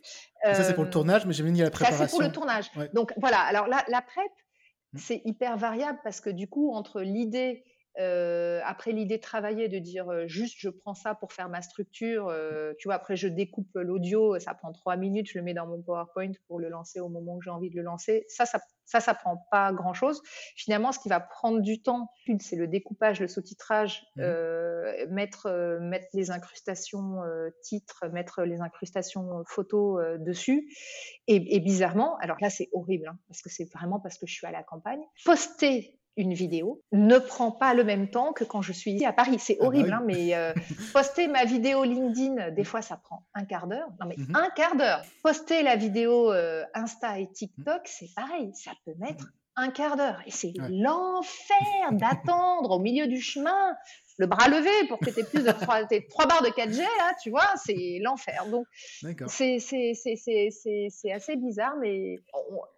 ça, 0.45 0.63
c'est 0.63 0.75
pour 0.75 0.85
le 0.85 0.89
euh, 0.89 0.93
tournage, 0.93 1.27
mais 1.31 1.35
j'ai 1.35 1.45
mis 1.45 1.59
la 1.59 1.71
préparation. 1.71 1.99
Ça, 1.99 2.09
c'est 2.09 2.17
pour 2.17 2.23
le 2.23 2.33
tournage. 2.33 2.71
Donc 2.93 3.13
voilà, 3.17 3.41
alors 3.41 3.69
la, 3.69 3.85
la 3.89 4.03
prep, 4.03 4.31
mmh. 4.93 4.99
c'est 4.99 5.23
hyper 5.25 5.57
variable 5.57 5.99
parce 6.03 6.21
que 6.21 6.31
du 6.31 6.49
coup, 6.49 6.73
entre 6.73 7.01
l'idée 7.01 7.65
euh, 7.99 8.61
après 8.65 8.93
l'idée 8.93 9.17
de 9.17 9.23
travailler, 9.23 9.69
de 9.69 9.79
dire 9.79 10.09
euh, 10.11 10.27
juste 10.29 10.57
je 10.59 10.69
prends 10.69 10.95
ça 10.95 11.15
pour 11.15 11.33
faire 11.33 11.49
ma 11.49 11.61
structure, 11.61 12.29
euh, 12.29 12.73
tu 12.79 12.87
vois, 12.87 12.95
après 12.95 13.17
je 13.17 13.27
découpe 13.27 13.71
l'audio, 13.75 14.39
ça 14.39 14.55
prend 14.55 14.73
trois 14.73 14.97
minutes, 14.97 15.29
je 15.31 15.39
le 15.39 15.45
mets 15.45 15.55
dans 15.55 15.67
mon 15.67 15.83
PowerPoint 15.83 16.33
pour 16.47 16.61
le 16.61 16.69
lancer 16.69 17.01
au 17.01 17.09
moment 17.09 17.35
où 17.35 17.43
j'ai 17.43 17.51
envie 17.51 17.69
de 17.69 17.77
le 17.77 17.83
lancer. 17.83 18.25
Ça, 18.29 18.47
ça, 18.47 18.61
ça, 18.85 19.01
ça 19.01 19.15
prend 19.15 19.45
pas 19.51 19.73
grand 19.73 19.93
chose. 19.93 20.23
Finalement, 20.57 20.93
ce 20.93 21.01
qui 21.01 21.09
va 21.09 21.21
prendre 21.21 21.61
du 21.61 21.83
temps, 21.83 22.11
c'est 22.39 22.57
le 22.57 22.69
découpage, 22.69 23.21
le 23.21 23.29
sous-titrage, 23.29 24.05
mmh 24.17 24.23
mettre, 25.11 25.79
mettre 25.81 26.07
les 26.15 26.31
incrustations 26.31 27.21
titres, 27.63 28.07
mettre 28.13 28.43
les 28.43 28.61
incrustations 28.61 29.45
photos 29.47 30.19
dessus. 30.19 30.69
Et, 31.27 31.57
et, 31.57 31.61
bizarrement, 31.61 32.17
alors 32.19 32.37
là 32.41 32.51
c'est 32.51 32.69
horrible, 32.73 33.09
hein, 33.09 33.19
parce 33.29 33.43
que 33.43 33.49
c'est 33.49 33.71
vraiment 33.73 34.01
parce 34.01 34.19
que 34.19 34.27
je 34.27 34.33
suis 34.33 34.47
à 34.47 34.51
la 34.51 34.63
campagne, 34.63 35.03
poster 35.25 36.00
une 36.21 36.35
vidéo 36.35 36.83
ne 36.93 37.19
prend 37.19 37.51
pas 37.51 37.75
le 37.75 37.83
même 37.83 38.11
temps 38.11 38.33
que 38.33 38.45
quand 38.45 38.63
je 38.63 38.73
suis 38.73 38.93
ici 38.93 39.05
à 39.05 39.13
Paris. 39.13 39.39
C'est 39.39 39.57
ah 39.59 39.63
bah 39.63 39.67
horrible, 39.67 39.93
hein, 39.93 40.03
mais 40.05 40.35
euh, 40.35 40.53
poster 40.93 41.27
ma 41.29 41.45
vidéo 41.45 41.85
LinkedIn, 41.85 42.51
des 42.51 42.65
fois, 42.65 42.83
ça 42.83 42.97
prend 42.97 43.27
un 43.35 43.45
quart 43.45 43.67
d'heure. 43.67 43.89
Non, 44.01 44.07
mais 44.07 44.17
mhm. 44.17 44.37
un 44.37 44.51
quart 44.51 44.77
d'heure. 44.77 45.03
Poster 45.23 45.63
la 45.63 45.77
vidéo 45.77 46.33
euh, 46.33 46.65
Insta 46.75 47.19
et 47.19 47.31
TikTok, 47.31 47.83
c'est 47.85 48.15
pareil. 48.15 48.51
Ça 48.55 48.73
peut 48.85 48.95
mettre 48.99 49.27
un 49.57 49.71
quart 49.71 49.97
d'heure. 49.97 50.21
Et 50.27 50.31
c'est 50.31 50.53
l'enfer 50.69 51.93
d'attendre 51.93 52.73
au 52.73 52.79
milieu 52.79 53.07
du 53.07 53.21
chemin 53.21 53.75
le 54.21 54.27
bras 54.27 54.49
levé 54.49 54.87
pour 54.89 54.99
que 54.99 55.09
tu 55.09 55.21
aies 55.21 55.25
plus 55.25 55.43
de 55.43 55.51
trois, 55.51 55.83
trois 56.11 56.27
barres 56.27 56.43
de 56.43 56.49
4G, 56.49 56.81
là, 56.81 57.15
tu 57.23 57.31
vois, 57.31 57.51
c'est 57.57 57.99
l'enfer. 58.03 58.45
Donc, 58.51 58.67
c'est 59.29 59.57
assez 61.13 61.37
bizarre, 61.37 61.75
mais 61.81 62.17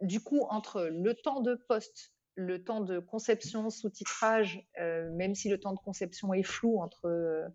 du 0.03 0.21
coup, 0.21 0.47
entre 0.51 0.85
le 0.85 1.15
temps 1.15 1.41
de 1.41 1.57
poste 1.69 2.13
le 2.35 2.63
temps 2.63 2.81
de 2.81 2.99
conception, 2.99 3.71
sous-titrage, 3.71 4.65
euh, 4.81 5.11
même 5.13 5.35
si 5.35 5.49
le 5.49 5.59
temps 5.59 5.73
de 5.73 5.79
conception 5.79 6.33
est 6.35 6.43
flou 6.43 6.81
entre. 6.81 7.07
Euh, 7.07 7.47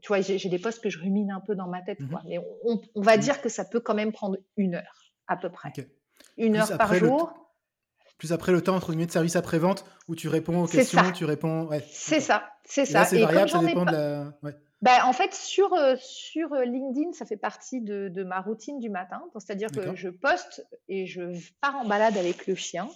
tu 0.00 0.08
vois, 0.08 0.20
j'ai 0.20 0.48
des 0.48 0.58
postes 0.58 0.82
que 0.82 0.90
je 0.90 0.98
rumine 0.98 1.30
un 1.32 1.40
peu 1.40 1.54
dans 1.54 1.66
ma 1.66 1.82
tête, 1.82 1.98
quoi. 2.08 2.20
Mhm. 2.20 2.28
Mais 2.28 2.38
on, 2.64 3.00
va 3.00 3.16
mhm. 3.16 3.22
dire 3.22 3.40
que 3.40 3.48
ça 3.48 3.64
peut 3.64 3.80
quand 3.80 3.94
même 3.94 4.12
prendre 4.12 4.38
une 4.56 4.76
heure, 4.76 5.12
à 5.26 5.36
peu 5.36 5.50
près. 5.50 5.72
Une 6.36 6.56
heure 6.56 6.76
par 6.78 6.94
jour. 6.94 7.34
Plus 8.18 8.32
après 8.32 8.52
le 8.52 8.62
temps, 8.62 8.76
entre 8.76 8.92
guillemets, 8.92 9.06
de 9.06 9.10
service 9.10 9.34
après-vente, 9.34 9.84
où 10.06 10.14
tu 10.14 10.28
réponds 10.28 10.62
aux 10.62 10.68
questions, 10.68 11.10
tu 11.12 11.24
réponds. 11.24 11.68
C'est 11.90 12.20
ça, 12.20 12.48
c'est 12.64 12.84
ça. 12.84 13.04
C'est 13.04 13.20
variable, 13.20 13.50
ça 13.50 13.58
dépend 13.58 13.84
de 13.84 13.92
la. 13.92 14.32
Ben, 14.82 15.04
en 15.04 15.12
fait, 15.12 15.32
sur, 15.32 15.72
euh, 15.74 15.94
sur 16.00 16.52
LinkedIn, 16.56 17.12
ça 17.12 17.24
fait 17.24 17.36
partie 17.36 17.80
de, 17.80 18.08
de 18.08 18.24
ma 18.24 18.40
routine 18.40 18.80
du 18.80 18.90
matin. 18.90 19.22
C'est-à-dire 19.38 19.70
que 19.70 19.94
je 19.94 20.08
poste 20.08 20.66
et 20.88 21.06
je 21.06 21.22
pars 21.60 21.76
en 21.76 21.84
balade 21.84 22.16
avec 22.16 22.48
le 22.48 22.56
chien. 22.56 22.88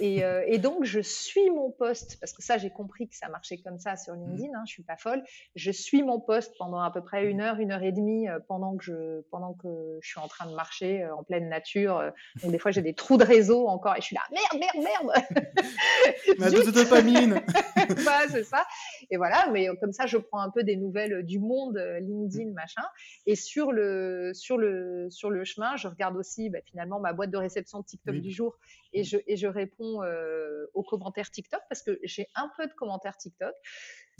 Euh, 0.00 0.42
et, 0.46 0.58
donc, 0.58 0.84
je 0.84 1.00
suis 1.00 1.50
mon 1.50 1.70
poste, 1.70 2.18
parce 2.20 2.32
que 2.32 2.42
ça, 2.42 2.58
j'ai 2.58 2.70
compris 2.70 3.08
que 3.08 3.16
ça 3.16 3.28
marchait 3.28 3.58
comme 3.58 3.78
ça 3.78 3.96
sur 3.96 4.14
mmh. 4.14 4.20
LinkedIn, 4.20 4.48
hein, 4.54 4.62
je 4.66 4.72
suis 4.72 4.82
pas 4.82 4.96
folle. 4.96 5.22
Je 5.54 5.70
suis 5.70 6.02
mon 6.02 6.20
poste 6.20 6.54
pendant 6.58 6.80
à 6.80 6.90
peu 6.90 7.02
près 7.02 7.26
une 7.26 7.40
heure, 7.40 7.58
une 7.58 7.72
heure 7.72 7.82
et 7.82 7.92
demie, 7.92 8.28
euh, 8.28 8.38
pendant, 8.48 8.76
que 8.76 8.84
je, 8.84 9.20
pendant 9.30 9.54
que 9.54 9.98
je 10.02 10.08
suis 10.08 10.20
en 10.20 10.28
train 10.28 10.46
de 10.46 10.54
marcher 10.54 11.02
euh, 11.02 11.14
en 11.14 11.22
pleine 11.22 11.48
nature. 11.48 12.02
donc, 12.42 12.52
des 12.52 12.58
fois, 12.58 12.70
j'ai 12.70 12.82
des 12.82 12.94
trous 12.94 13.16
de 13.16 13.24
réseau 13.24 13.66
encore, 13.66 13.96
et 13.96 14.00
je 14.00 14.06
suis 14.06 14.16
là, 14.16 14.22
merde, 14.30 14.64
merde, 14.74 14.86
merde 15.04 15.46
Ma 16.38 16.50
dose 16.50 16.66
de 16.66 16.70
dopamine 16.70 17.40
c'est 18.30 18.44
ça. 18.44 18.66
Et 19.10 19.16
voilà, 19.16 19.48
mais 19.52 19.68
comme 19.80 19.92
ça, 19.92 20.06
je 20.06 20.18
prends 20.18 20.40
un 20.40 20.50
peu 20.50 20.64
des 20.64 20.76
nouvelles 20.76 21.22
du 21.24 21.38
monde, 21.38 21.78
LinkedIn, 22.00 22.52
machin. 22.52 22.82
Et 23.26 23.36
sur 23.36 23.72
le, 23.72 24.32
sur 24.34 24.58
le, 24.58 25.08
sur 25.10 25.30
le 25.30 25.44
chemin, 25.44 25.76
je 25.76 25.88
regarde 25.88 26.16
aussi 26.16 26.50
bah, 26.50 26.58
finalement 26.66 27.00
ma 27.00 27.12
boîte 27.12 27.30
de 27.30 27.38
réception 27.38 27.80
de 27.80 27.84
TikTok 27.84 28.16
du 28.16 28.30
jour 28.30 28.56
et 28.92 29.04
je, 29.04 29.18
et 29.26 29.36
je 29.36 29.46
réponds 29.46 29.77
euh, 29.80 30.66
aux 30.74 30.82
commentaires 30.82 31.30
TikTok 31.30 31.60
parce 31.68 31.82
que 31.82 31.98
j'ai 32.02 32.28
un 32.34 32.50
peu 32.56 32.66
de 32.66 32.72
commentaires 32.72 33.16
TikTok. 33.16 33.54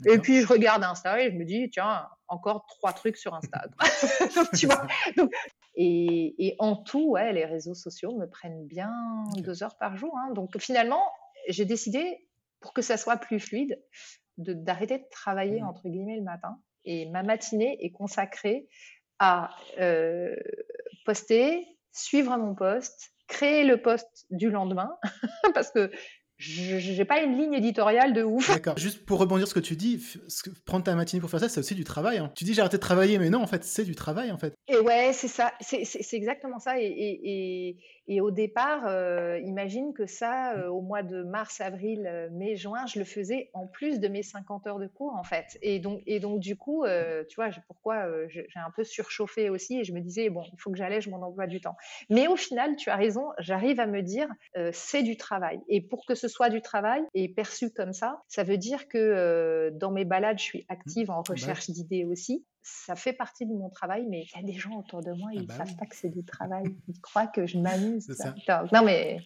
Et 0.05 0.17
puis 0.17 0.41
je 0.41 0.47
regarde 0.47 0.83
Insta 0.83 1.21
et 1.21 1.31
je 1.31 1.35
me 1.35 1.43
dis, 1.43 1.69
tiens, 1.69 2.07
encore 2.27 2.65
trois 2.67 2.93
trucs 2.93 3.17
sur 3.17 3.33
Insta. 3.33 3.65
tu 4.57 4.67
vois 4.67 4.87
et, 5.75 6.47
et, 6.47 6.55
en 6.59 6.75
tout, 6.75 7.11
ouais, 7.11 7.33
les 7.33 7.45
réseaux 7.45 7.73
sociaux 7.73 8.15
me 8.17 8.25
prennent 8.25 8.65
bien 8.65 8.91
deux 9.37 9.63
heures 9.63 9.77
par 9.77 9.97
jour. 9.97 10.17
Hein. 10.17 10.33
Donc 10.33 10.57
finalement, 10.57 11.03
j'ai 11.47 11.65
décidé, 11.65 12.27
pour 12.59 12.73
que 12.73 12.81
ça 12.81 12.97
soit 12.97 13.17
plus 13.17 13.39
fluide, 13.39 13.81
d'arrêter 14.37 14.99
de, 14.99 15.05
travailler, 15.11 15.61
mmh. 15.61 15.67
entre 15.67 15.87
guillemets, 15.89 16.17
le 16.17 16.23
matin. 16.23 16.59
Et 16.85 17.05
ma 17.09 17.23
matinée 17.23 17.77
est 17.83 17.91
consacrée 17.91 18.67
à 19.19 19.49
euh, 19.79 20.35
poster, 21.05 21.65
suivre 21.91 22.35
mon 22.37 22.55
poste, 22.55 23.11
créer 23.29 23.63
le 23.63 23.81
poste 23.81 24.25
du 24.31 24.49
lendemain 24.49 24.97
parce 25.53 25.71
que 25.71 25.89
je 26.39 26.97
n'ai 26.97 27.05
pas 27.05 27.21
une 27.21 27.37
ligne 27.37 27.53
éditoriale 27.53 28.13
de 28.13 28.23
ouf. 28.23 28.49
D'accord. 28.49 28.77
Juste 28.77 29.05
pour 29.05 29.19
rebondir 29.19 29.45
sur 29.45 29.55
ce 29.55 29.59
que 29.59 29.65
tu 29.65 29.75
dis, 29.75 30.01
prendre 30.65 30.85
ta 30.85 30.95
matinée 30.95 31.19
pour 31.19 31.29
faire 31.29 31.41
ça, 31.41 31.49
c'est 31.49 31.59
aussi 31.59 31.75
du 31.75 31.83
travail. 31.83 32.17
Hein. 32.17 32.31
Tu 32.33 32.45
dis 32.45 32.53
j'ai 32.53 32.61
arrêté 32.61 32.77
de 32.77 32.81
travailler, 32.81 33.19
mais 33.19 33.29
non, 33.29 33.41
en 33.41 33.47
fait, 33.47 33.65
c'est 33.65 33.83
du 33.83 33.93
travail, 33.93 34.31
en 34.31 34.37
fait. 34.37 34.53
Et 34.69 34.77
ouais, 34.77 35.11
c'est 35.11 35.27
ça. 35.27 35.51
C'est 35.59 36.13
exactement 36.13 36.59
ça. 36.59 36.79
Et, 36.79 36.85
et, 36.87 37.77
et 38.11 38.21
au 38.21 38.31
départ, 38.31 38.87
euh, 38.87 39.39
imagine 39.45 39.93
que 39.93 40.07
ça, 40.07 40.55
euh, 40.55 40.67
au 40.67 40.81
mois 40.81 41.03
de 41.03 41.21
mars, 41.21 41.61
avril, 41.61 42.07
euh, 42.07 42.27
mai, 42.31 42.55
juin, 42.55 42.87
je 42.87 42.97
le 42.97 43.05
faisais 43.05 43.51
en 43.53 43.67
plus 43.67 43.99
de 43.99 44.07
mes 44.07 44.23
50 44.23 44.65
heures 44.65 44.79
de 44.79 44.87
cours, 44.87 45.13
en 45.13 45.23
fait. 45.23 45.59
Et 45.61 45.77
donc, 45.77 46.01
et 46.07 46.19
donc 46.19 46.39
du 46.39 46.55
coup, 46.55 46.85
tu 47.29 47.35
vois, 47.35 47.49
pourquoi 47.67 48.07
j'ai 48.29 48.47
un 48.55 48.71
peu 48.75 48.83
surchauffé 48.83 49.51
aussi 49.51 49.79
et 49.79 49.83
je 49.83 49.93
me 49.93 49.99
disais, 49.99 50.29
bon, 50.29 50.41
il 50.51 50.59
faut 50.59 50.71
que 50.71 50.77
j'allège 50.77 51.07
mon 51.07 51.21
emploi 51.21 51.45
du 51.45 51.61
temps. 51.61 51.75
Mais 52.09 52.27
au 52.27 52.35
final, 52.35 52.75
tu 52.77 52.89
as 52.89 52.95
raison, 52.95 53.27
j'arrive 53.37 53.79
à 53.79 53.85
me 53.85 54.01
dire, 54.01 54.27
c'est 54.71 55.03
du 55.03 55.15
travail. 55.15 55.59
Et 55.67 55.81
pour 55.81 56.05
que 56.07 56.15
ce 56.15 56.27
soit 56.29 56.49
du 56.49 56.61
travail 56.61 57.03
et 57.13 57.27
perçu 57.27 57.71
comme 57.71 57.91
ça, 57.91 58.21
ça 58.27 58.43
veut 58.43 58.57
dire 58.57 58.87
que 58.87 59.71
dans 59.73 59.91
mes 59.91 60.05
balades, 60.05 60.39
je 60.39 60.43
suis 60.43 60.65
active 60.69 61.11
en 61.11 61.21
bah 61.21 61.23
recherche 61.29 61.69
d'idées 61.69 62.05
aussi. 62.05 62.45
Ça 62.61 62.95
fait 62.95 63.13
partie 63.13 63.45
de 63.45 63.53
mon 63.53 63.69
travail, 63.69 64.05
mais 64.09 64.25
il 64.25 64.37
y 64.37 64.43
a 64.43 64.45
des 64.45 64.57
gens 64.57 64.77
autour 64.77 65.01
de 65.01 65.11
moi, 65.11 65.29
ah 65.31 65.35
ils 65.35 65.41
ne 65.41 65.47
bah 65.47 65.55
savent 65.57 65.75
pas 65.75 65.85
que 65.85 65.95
c'est 65.95 66.09
du 66.09 66.23
travail. 66.23 66.65
Ils 66.87 67.01
croient 67.01 67.27
que 67.27 67.47
je 67.47 67.57
m'amuse. 67.57 68.07
Non, 68.71 68.83
mais 68.83 69.21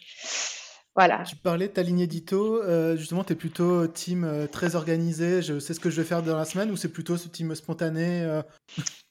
voilà. 0.96 1.24
Tu 1.24 1.36
parlais 1.36 1.68
de 1.68 1.74
ta 1.74 1.82
ligne 1.82 2.02
édito. 2.02 2.62
Euh, 2.62 2.96
justement, 2.96 3.24
tu 3.24 3.34
es 3.34 3.36
plutôt 3.36 3.88
team 3.88 4.24
euh, 4.24 4.46
très 4.46 4.76
organisé, 4.76 5.41
je 5.41 5.60
sais 5.60 5.74
ce 5.74 5.80
que 5.80 5.89
je 5.89 6.02
vais 6.02 6.08
faire 6.08 6.22
dans 6.22 6.38
la 6.38 6.46
semaine, 6.46 6.70
ou 6.70 6.76
c'est 6.76 6.91
plutôt 6.91 7.18
ce 7.18 7.28
team 7.28 7.56
spontané 7.56 8.24
euh? 8.24 8.41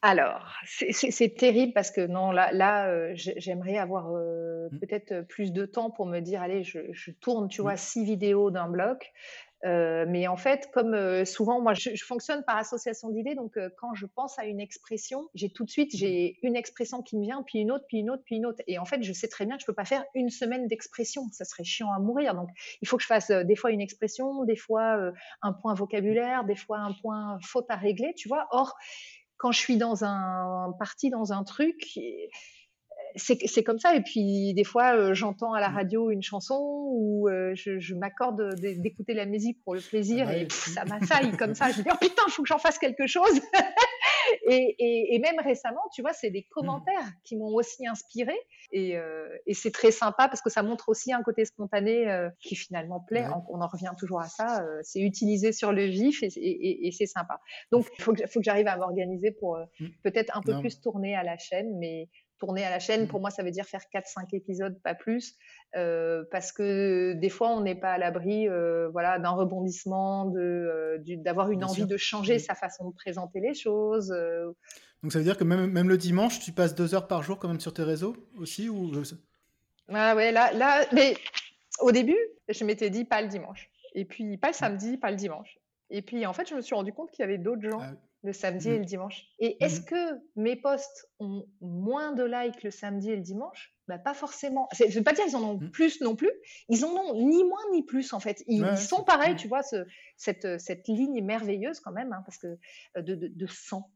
Alors, 0.03 0.49
c'est 0.65 1.35
terrible 1.37 1.73
parce 1.73 1.91
que 1.91 2.07
non, 2.07 2.31
là, 2.31 2.53
là 2.53 3.15
j'aimerais 3.15 3.79
avoir 3.79 4.09
mmh. 4.11 4.79
peut-être 4.81 5.27
plus 5.29 5.53
de 5.53 5.65
temps 5.65 5.91
pour 5.91 6.07
me 6.07 6.21
dire, 6.21 6.43
allez, 6.43 6.63
je, 6.63 6.81
je 6.93 7.11
tourne, 7.11 7.49
tu 7.49 7.61
mmh. 7.61 7.65
vois, 7.65 7.77
six 7.77 8.05
vidéos 8.05 8.51
d'un 8.51 8.69
bloc. 8.69 9.13
Euh, 9.65 10.07
mais 10.09 10.27
en 10.27 10.37
fait, 10.37 10.71
comme 10.73 10.95
euh, 10.95 11.25
souvent, 11.25 11.61
moi, 11.61 11.75
je, 11.75 11.91
je, 11.95 12.05
fonctionne 12.05 12.43
par 12.45 12.57
association 12.57 13.11
d'idées. 13.11 13.35
Donc, 13.35 13.57
euh, 13.57 13.71
quand 13.79 13.95
je 13.95 14.07
pense 14.07 14.39
à 14.39 14.45
une 14.45 14.61
expression, 14.61 15.29
j'ai 15.35 15.51
tout 15.51 15.65
de 15.65 15.71
suite, 15.71 15.95
j'ai 15.95 16.39
une 16.43 16.57
expression 16.57 17.03
qui 17.03 17.17
me 17.17 17.23
vient, 17.23 17.43
puis 17.45 17.61
une 17.61 17.71
autre, 17.71 17.85
puis 17.87 17.99
une 17.99 18.11
autre, 18.11 18.23
puis 18.25 18.37
une 18.37 18.47
autre. 18.47 18.61
Et 18.67 18.79
en 18.79 18.85
fait, 18.85 19.03
je 19.03 19.13
sais 19.13 19.29
très 19.29 19.47
bien 19.47 19.57
que 19.57 19.63
je 19.63 19.67
peux 19.67 19.75
pas 19.75 19.85
faire 19.85 20.05
une 20.15 20.31
semaine 20.31 20.67
d'expression. 20.67 21.29
Ça 21.31 21.45
serait 21.45 21.65
chiant 21.65 21.93
à 21.93 22.01
mourir. 22.01 22.35
Donc, 22.35 22.49
il 22.81 22.89
faut 22.89 22.97
que 22.97 23.03
je 23.03 23.09
fasse 23.09 23.31
des 23.31 23.55
fois 23.55 23.71
une 23.71 23.81
expression, 23.81 24.45
des 24.45 24.57
fois 24.57 25.13
un 25.43 25.53
point 25.53 25.75
vocabulaire, 25.75 26.45
des 26.45 26.57
fois 26.57 26.79
un 26.79 26.93
point 26.93 27.39
faute 27.43 27.67
à 27.69 27.77
régler, 27.77 28.15
tu 28.17 28.29
vois. 28.29 28.49
Or, 28.51 28.75
quand 29.37 29.53
je 29.53 29.59
suis 29.59 29.77
dans 29.77 30.05
un 30.05 30.73
parti, 30.79 31.11
dans 31.11 31.33
un 31.33 31.45
truc, 31.45 31.99
c'est 33.17 33.63
comme 33.63 33.79
ça. 33.79 33.95
Et 33.95 34.01
puis, 34.01 34.55
des 34.55 34.65
fois, 34.65 34.97
euh, 34.97 35.15
j'entends 35.15 35.53
à 35.53 35.61
la 35.61 35.71
mmh. 35.71 35.75
radio 35.75 36.11
une 36.11 36.23
chanson 36.23 36.59
ou 36.61 37.29
euh, 37.29 37.53
je, 37.55 37.95
m'accorde 37.95 38.55
d'écouter 38.57 39.15
la 39.15 39.27
musique 39.27 39.63
pour 39.65 39.75
le 39.75 39.81
plaisir 39.81 40.27
ah 40.29 40.37
et 40.37 40.49
ça 40.51 40.85
m'assaille 40.85 41.37
comme 41.37 41.55
ça. 41.55 41.71
Je 41.71 41.79
me 41.79 41.83
dis, 41.85 41.91
oh 41.93 41.97
putain, 42.01 42.23
il 42.27 42.31
faut 42.31 42.43
que 42.43 42.49
j'en 42.49 42.59
fasse 42.59 42.79
quelque 42.79 43.07
chose. 43.07 43.41
et, 44.49 45.19
même 45.23 45.39
récemment, 45.45 45.83
tu 45.95 46.03
vois, 46.03 46.13
c'est 46.13 46.31
des 46.31 46.41
mmh. 46.41 46.53
commentaires 46.55 47.13
qui 47.25 47.37
m'ont 47.37 47.55
aussi 47.55 47.87
inspiré. 47.87 48.35
Euh, 48.75 49.29
et, 49.47 49.55
c'est 49.55 49.71
très 49.71 49.91
sympa 49.91 50.29
parce 50.29 50.41
que 50.41 50.51
ça 50.51 50.63
montre 50.63 50.89
aussi 50.89 51.13
un 51.13 51.23
côté 51.23 51.45
spontané 51.45 52.29
qui 52.41 52.57
finalement 52.57 53.01
plaît. 53.01 53.27
On, 53.49 53.61
en 53.61 53.69
revient 53.69 53.93
toujours 53.99 54.21
à 54.21 54.29
ça. 54.29 54.65
c'est 54.83 55.01
utilisé 55.01 55.53
sur 55.53 55.73
le 55.73 55.85
vif 55.85 56.23
et, 56.23 56.91
c'est 56.97 57.07
sympa. 57.07 57.41
Donc, 57.71 57.87
il 57.99 58.03
faut 58.03 58.13
que, 58.13 58.27
faut 58.27 58.41
que 58.41 58.45
j'arrive 58.45 58.69
à 58.69 58.77
m'organiser 58.77 59.31
pour 59.31 59.59
mmh. 59.59 59.87
peut-être 60.03 60.37
un 60.37 60.41
peu 60.41 60.59
plus 60.61 60.81
tourner 60.81 61.15
à 61.15 61.23
la 61.23 61.37
chaîne, 61.39 61.79
mais 61.79 62.09
tourner 62.43 62.65
à 62.65 62.71
la 62.71 62.81
chaîne, 62.81 63.07
pour 63.07 63.21
mmh. 63.21 63.23
moi, 63.23 63.31
ça 63.31 63.45
veut 63.45 63.53
dire 63.53 63.67
faire 63.67 63.83
4-5 63.95 64.35
épisodes, 64.35 64.77
pas 64.83 64.97
plus, 64.97 65.37
euh, 65.77 66.25
parce 66.33 66.51
que 66.51 67.13
des 67.13 67.29
fois, 67.29 67.51
on 67.51 67.61
n'est 67.61 67.77
pas 67.77 67.93
à 67.93 67.99
l'abri 67.99 68.49
euh, 68.49 68.89
voilà, 68.89 69.21
d'un 69.21 69.31
rebondissement, 69.31 70.25
de, 70.25 70.41
euh, 70.41 70.99
d'avoir 71.19 71.53
une 71.53 71.63
envie 71.63 71.87
de 71.87 71.97
changer 71.97 72.37
mmh. 72.37 72.41
sa 72.41 72.57
façon 72.57 72.91
de 72.91 72.95
présenter 72.97 73.39
les 73.39 73.55
choses. 73.55 74.09
Donc 75.05 75.13
ça 75.13 75.19
veut 75.19 75.25
dire 75.25 75.37
que 75.37 75.45
même, 75.45 75.71
même 75.71 75.89
le 75.89 75.97
dimanche, 75.97 76.41
tu 76.41 76.51
passes 76.51 76.75
deux 76.75 76.97
heures 76.97 77.07
par 77.07 77.23
jour 77.23 77.39
quand 77.39 77.47
même 77.47 77.61
sur 77.61 77.73
tes 77.73 77.85
réseaux 77.85 78.17
aussi 78.37 78.69
ou... 78.69 78.91
Ah 79.89 80.17
ouais, 80.17 80.33
là, 80.33 80.53
là, 80.53 80.85
mais 80.93 81.15
au 81.81 81.93
début, 81.93 82.19
je 82.49 82.65
m'étais 82.65 82.91
dit 82.91 83.05
pas 83.05 83.23
le 83.23 83.29
dimanche. 83.29 83.71
Et 83.95 84.05
puis 84.05 84.37
pas 84.37 84.49
le 84.49 84.55
samedi, 84.55 84.97
pas 84.97 85.13
le 85.13 85.17
dimanche. 85.17 85.59
Et 85.91 86.03
puis 86.03 86.27
en 86.27 86.33
fait, 86.33 86.49
je 86.49 86.57
me 86.57 86.61
suis 86.61 86.75
rendu 86.75 86.93
compte 86.93 87.13
qu'il 87.13 87.23
y 87.23 87.25
avait 87.25 87.39
d'autres 87.39 87.63
gens 87.63 87.79
ah 87.81 87.93
le 88.23 88.33
samedi 88.33 88.69
et 88.69 88.77
mmh. 88.77 88.79
le 88.79 88.85
dimanche. 88.85 89.25
Et 89.39 89.51
mmh 89.51 89.65
est-ce 89.65 89.81
que 89.81 90.21
mes 90.37 90.57
posts 90.57 91.11
ont 91.19 91.47
moins 91.61 92.13
de 92.13 92.25
likes 92.25 92.63
le 92.63 92.71
samedi 92.71 93.11
et 93.11 93.17
le 93.17 93.23
dimanche? 93.23 93.75
Bah, 93.89 93.99
Pas 93.99 94.15
forcément. 94.15 94.69
Je 94.73 94.85
ne 94.85 94.91
veux 94.91 95.03
pas 95.03 95.13
dire 95.13 95.25
qu'ils 95.25 95.37
en 95.37 95.43
ont 95.43 95.59
mmh. 95.59 95.71
plus 95.71 96.01
non 96.01 96.15
plus. 96.15 96.31
Ils 96.69 96.85
en 96.85 96.91
ont 96.91 97.15
ni 97.15 97.45
moins 97.45 97.63
ni 97.73 97.83
plus 97.85 98.13
en 98.13 98.21
fait. 98.21 98.43
Ils, 98.47 98.77
sont 98.79 99.05
pareils, 99.05 99.37
tu 99.37 99.49
vois, 99.49 99.63
ce, 99.63 99.85
cette, 100.17 100.61
cette, 100.61 100.87
ligne 100.89 101.23
merveilleuse 101.23 101.81
quand 101.81 101.93
même, 101.93 102.13
hein, 102.13 102.23
parce 102.25 102.39
que 102.39 102.59
euh, 102.97 103.03
de, 103.03 103.15
de, 103.15 103.29
de 103.29 103.47
sang, 103.47 103.91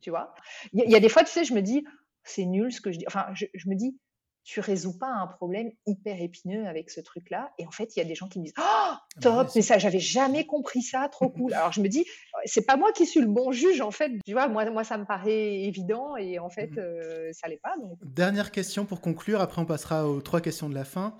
tu 0.00 0.10
vois. 0.10 0.34
Il 0.72 0.90
y, 0.90 0.96
a 0.96 1.00
des 1.00 1.08
fois, 1.08 1.24
tu 1.24 1.30
sais, 1.30 1.44
je 1.44 1.54
me 1.54 1.62
dis, 1.62 1.84
c'est 2.22 2.44
nul 2.44 2.72
ce 2.72 2.80
que 2.80 2.92
je 2.92 2.98
dis. 2.98 3.06
Enfin, 3.06 3.28
je, 3.34 3.46
je 3.54 3.68
me 3.68 3.74
dis, 3.74 3.98
tu 4.42 4.60
résous 4.60 4.96
pas 4.96 5.08
un 5.08 5.26
problème 5.26 5.70
hyper 5.86 6.20
épineux 6.20 6.66
avec 6.66 6.90
ce 6.90 7.00
truc-là. 7.00 7.52
Et 7.58 7.66
en 7.66 7.70
fait, 7.70 7.94
il 7.94 7.98
y 7.98 8.02
a 8.02 8.04
des 8.04 8.14
gens 8.14 8.28
qui 8.28 8.38
me 8.38 8.44
disent 8.44 8.54
Oh, 8.58 8.92
top, 9.20 9.48
mais 9.54 9.62
ça, 9.62 9.78
j'avais 9.78 9.98
jamais 9.98 10.46
compris 10.46 10.82
ça, 10.82 11.08
trop 11.08 11.28
cool. 11.30 11.52
Alors 11.54 11.72
je 11.72 11.80
me 11.80 11.88
dis, 11.88 12.04
c'est 12.44 12.64
pas 12.64 12.76
moi 12.76 12.92
qui 12.92 13.06
suis 13.06 13.20
le 13.20 13.26
bon 13.26 13.52
juge, 13.52 13.80
en 13.80 13.90
fait. 13.90 14.12
Tu 14.24 14.32
vois, 14.32 14.48
moi, 14.48 14.68
moi 14.70 14.84
ça 14.84 14.98
me 14.98 15.04
paraît 15.04 15.62
évident 15.62 16.16
et 16.16 16.38
en 16.38 16.50
fait, 16.50 16.68
mmh 16.68 16.78
euh, 16.78 17.32
ça 17.32 17.48
l'est 17.48 17.60
pas. 17.60 17.74
Dernière 18.04 18.50
question 18.50 18.84
pour 18.84 19.00
conclure, 19.00 19.40
après 19.40 19.60
on 19.60 19.66
passera 19.66 20.08
aux 20.08 20.20
trois 20.20 20.40
questions 20.40 20.68
de 20.68 20.74
la 20.74 20.84
fin. 20.84 21.14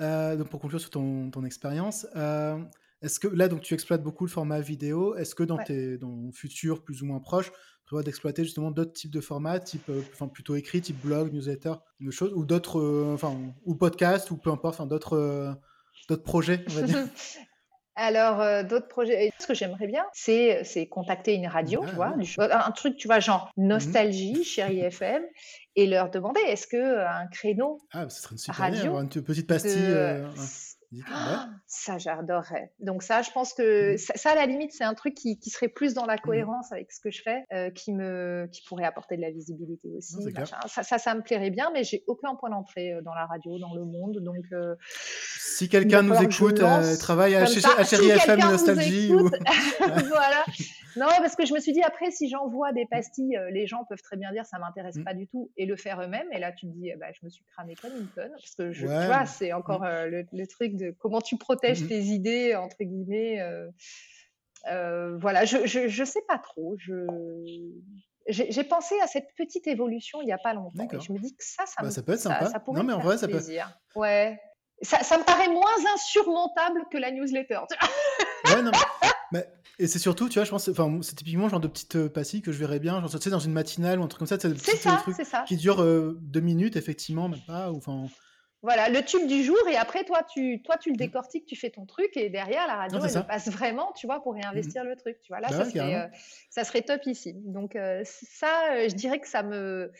Euh, 0.00 0.36
donc 0.36 0.48
pour 0.48 0.60
conclure 0.60 0.80
sur 0.80 0.90
ton, 0.90 1.30
ton 1.30 1.44
expérience. 1.44 2.06
Euh, 2.16 2.58
est-ce 3.02 3.20
que 3.20 3.28
là, 3.28 3.48
donc, 3.48 3.60
tu 3.60 3.74
exploites 3.74 4.02
beaucoup 4.02 4.24
le 4.24 4.30
format 4.30 4.60
vidéo 4.60 5.14
Est-ce 5.16 5.34
que 5.34 5.42
dans 5.42 5.58
tes 5.58 5.98
dans 5.98 6.30
futur 6.32 6.82
plus 6.82 7.02
ou 7.02 7.06
moins 7.06 7.20
proche, 7.20 7.52
tu 7.88 8.02
d'exploiter 8.02 8.42
justement 8.42 8.70
d'autres 8.70 8.92
types 8.92 9.12
de 9.12 9.20
formats, 9.20 9.60
type, 9.60 9.88
euh, 9.90 10.02
enfin 10.12 10.26
plutôt 10.26 10.56
écrit, 10.56 10.80
type 10.80 11.00
blog, 11.00 11.32
newsletter, 11.32 11.74
de 12.00 12.10
choses, 12.10 12.32
ou 12.34 12.44
d'autres, 12.44 12.80
euh, 12.80 13.14
enfin, 13.14 13.36
ou 13.64 13.74
podcast, 13.76 14.30
ou 14.30 14.36
peu 14.36 14.50
importe, 14.50 14.86
d'autres, 14.88 15.16
euh, 15.16 15.52
d'autres 16.08 16.24
projets, 16.24 16.64
on 16.68 16.72
va 16.72 16.82
dire. 16.82 16.98
Alors, 17.98 18.64
d'autres 18.64 18.88
projets. 18.88 19.32
Ce 19.38 19.46
que 19.46 19.54
j'aimerais 19.54 19.86
bien, 19.86 20.04
c'est, 20.12 20.62
c'est 20.64 20.86
contacter 20.86 21.32
une 21.32 21.46
radio, 21.46 21.82
tu 21.82 21.94
vois, 21.94 22.14
un 22.38 22.70
truc, 22.72 22.98
tu 22.98 23.08
vois, 23.08 23.20
genre 23.20 23.50
mhm. 23.56 23.68
Nostalgie, 23.68 24.44
Chérie 24.44 24.80
FM, 24.80 25.22
et 25.76 25.86
leur 25.86 26.10
demander 26.10 26.40
est-ce 26.42 26.66
que 26.66 27.06
un 27.06 27.26
créneau 27.28 27.78
ah, 27.92 28.06
ce 28.10 28.20
serait 28.20 28.32
une 28.32 28.38
super 28.38 28.56
radio, 28.56 29.00
une 29.00 29.08
petite 29.08 29.46
pastille. 29.46 29.94
Ah, 31.10 31.48
ça, 31.66 31.98
j'adorerais. 31.98 32.72
Donc 32.80 33.02
ça, 33.02 33.22
je 33.22 33.30
pense 33.30 33.52
que 33.52 33.94
mmh. 33.94 33.98
ça, 33.98 34.30
à 34.30 34.34
la 34.34 34.46
limite, 34.46 34.72
c'est 34.72 34.84
un 34.84 34.94
truc 34.94 35.14
qui, 35.14 35.38
serait 35.50 35.68
plus 35.68 35.94
dans 35.94 36.06
la 36.06 36.16
mmh. 36.16 36.20
cohérence 36.20 36.72
avec 36.72 36.92
ce 36.92 37.00
que 37.00 37.10
je 37.10 37.22
fais, 37.22 37.44
euh, 37.52 37.70
qui 37.70 37.92
me, 37.92 38.48
qui 38.52 38.62
pourrait 38.66 38.84
apporter 38.84 39.16
de 39.16 39.22
la 39.22 39.30
visibilité 39.30 39.88
aussi. 39.96 40.16
Ça, 40.66 40.82
ça, 40.82 40.98
ça, 40.98 41.14
me 41.14 41.22
plairait 41.22 41.50
bien, 41.50 41.70
mais 41.72 41.84
j'ai 41.84 42.04
aucun 42.06 42.34
point 42.34 42.50
d'entrée 42.50 42.92
euh, 42.92 43.02
dans 43.02 43.14
la 43.14 43.26
radio, 43.26 43.58
dans 43.58 43.74
le 43.74 43.84
monde. 43.84 44.18
Donc 44.20 44.44
euh, 44.52 44.74
si 45.38 45.68
quelqu'un 45.68 46.02
nous 46.02 46.20
écoute, 46.22 46.60
travaille 46.98 47.34
à, 47.34 47.46
chez, 47.46 47.60
Chérie 47.88 48.10
FM 48.10 48.40
Nostalgie. 48.40 49.12
voilà. 49.88 50.44
Non, 50.96 51.08
parce 51.18 51.36
que 51.36 51.44
je 51.44 51.52
me 51.52 51.60
suis 51.60 51.72
dit 51.72 51.82
après, 51.82 52.10
si 52.10 52.28
j'envoie 52.30 52.72
des 52.72 52.86
pastilles, 52.86 53.38
les 53.50 53.66
gens 53.66 53.84
peuvent 53.86 54.00
très 54.02 54.16
bien 54.16 54.32
dire 54.32 54.46
ça 54.46 54.58
m'intéresse 54.58 54.96
mmh. 54.96 55.04
pas 55.04 55.12
du 55.12 55.26
tout 55.26 55.50
et 55.56 55.66
le 55.66 55.76
faire 55.76 56.00
eux-mêmes. 56.00 56.26
Et 56.32 56.38
là, 56.38 56.52
tu 56.52 56.66
te 56.66 56.72
dis, 56.72 56.90
bah, 56.98 57.06
je 57.12 57.24
me 57.24 57.30
suis 57.30 57.44
cramé 57.44 57.74
comme 57.74 57.92
une 57.96 58.08
tonne 58.08 58.30
parce 58.30 58.54
que 58.54 58.72
je, 58.72 58.86
tu 58.86 59.06
vois, 59.06 59.26
c'est 59.26 59.52
encore 59.52 59.84
le, 59.84 60.24
le, 60.32 60.46
truc 60.46 60.75
de 60.76 60.94
comment 60.98 61.20
tu 61.20 61.36
protèges 61.36 61.82
mmh 61.82 61.88
tes 61.88 62.02
idées, 62.02 62.54
entre 62.54 62.76
guillemets. 62.80 63.40
Euh, 63.40 63.68
euh, 64.68 65.16
voilà, 65.18 65.44
je, 65.44 65.66
je, 65.66 66.04
sais 66.04 66.22
pas 66.26 66.38
trop. 66.38 66.76
J'ai 68.28 68.64
pensé 68.64 68.94
à 69.00 69.06
cette 69.06 69.28
petite 69.36 69.66
évolution 69.66 70.20
il 70.22 70.26
n'y 70.26 70.32
a 70.32 70.38
pas 70.38 70.54
longtemps. 70.54 70.88
Et 70.92 71.00
je 71.00 71.12
me 71.12 71.18
dis 71.18 71.34
que 71.36 71.44
ça, 71.44 71.64
ça, 71.66 71.82
bah, 71.82 71.90
ça 71.90 72.02
peut 72.02 72.12
être 72.12 72.20
sympa. 72.20 72.46
Ça, 72.46 72.60
pourrait 72.60 72.80
non, 72.80 72.86
mais 72.86 72.92
en 72.92 73.00
vrai, 73.00 73.18
ça 73.18 73.28
plaisir. 73.28 73.78
Peut... 73.94 74.00
Ouais. 74.00 74.40
Ça, 74.82 75.02
ça, 75.02 75.16
me 75.16 75.24
paraît 75.24 75.48
moins 75.48 75.94
insurmontable 75.94 76.84
que 76.90 76.98
la 76.98 77.10
newsletter. 77.10 77.60
ouais, 78.46 78.62
non, 78.62 78.72
mais, 79.32 79.46
et 79.78 79.86
c'est 79.86 79.98
surtout, 79.98 80.28
tu 80.28 80.34
vois, 80.34 80.44
je 80.44 80.50
pense, 80.50 80.68
enfin, 80.68 80.98
c'est 81.00 81.16
typiquement 81.16 81.48
genre 81.48 81.60
de 81.60 81.68
petites 81.68 81.96
euh, 81.96 82.08
pastilles 82.10 82.42
que 82.42 82.52
je 82.52 82.58
verrais 82.58 82.78
bien, 82.78 83.00
genre, 83.00 83.08
tu 83.08 83.18
sais, 83.18 83.30
dans 83.30 83.38
une 83.38 83.52
matinale 83.52 84.00
ou 84.00 84.02
un 84.02 84.08
truc 84.08 84.18
comme 84.18 84.28
ça, 84.28 84.38
c'est 84.38 84.48
des 84.48 84.54
petits 84.54 84.78
trucs 84.78 85.16
qui 85.46 85.56
durent 85.56 85.82
deux 86.20 86.40
minutes, 86.40 86.76
effectivement, 86.76 87.28
même 87.28 87.40
pas, 87.46 87.72
ou 87.72 87.76
enfin. 87.76 88.06
Voilà, 88.66 88.88
le 88.88 89.00
tube 89.00 89.28
du 89.28 89.44
jour, 89.44 89.56
et 89.70 89.76
après, 89.76 90.02
toi, 90.02 90.24
tu, 90.24 90.60
toi, 90.60 90.76
tu 90.76 90.90
le 90.90 90.96
décortiques, 90.96 91.46
tu 91.46 91.54
fais 91.54 91.70
ton 91.70 91.86
truc, 91.86 92.16
et 92.16 92.30
derrière, 92.30 92.66
la 92.66 92.74
radio, 92.74 92.98
elle 92.98 93.24
passe 93.24 93.48
vraiment, 93.48 93.92
tu 93.92 94.08
vois, 94.08 94.20
pour 94.20 94.34
réinvestir 94.34 94.82
mmh. 94.82 94.88
le 94.88 94.96
truc. 94.96 95.20
Tu 95.22 95.32
vois, 95.32 95.38
là, 95.38 95.46
bah 95.50 95.58
ça, 95.58 95.70
serait, 95.70 95.94
euh, 95.94 96.08
ça, 96.50 96.64
serait, 96.64 96.82
top 96.82 97.06
ici. 97.06 97.32
Donc, 97.44 97.76
euh, 97.76 98.02
ça, 98.04 98.72
euh, 98.72 98.88
je 98.88 98.96
dirais 98.96 99.20
que 99.20 99.28
ça 99.28 99.44
me. 99.44 99.92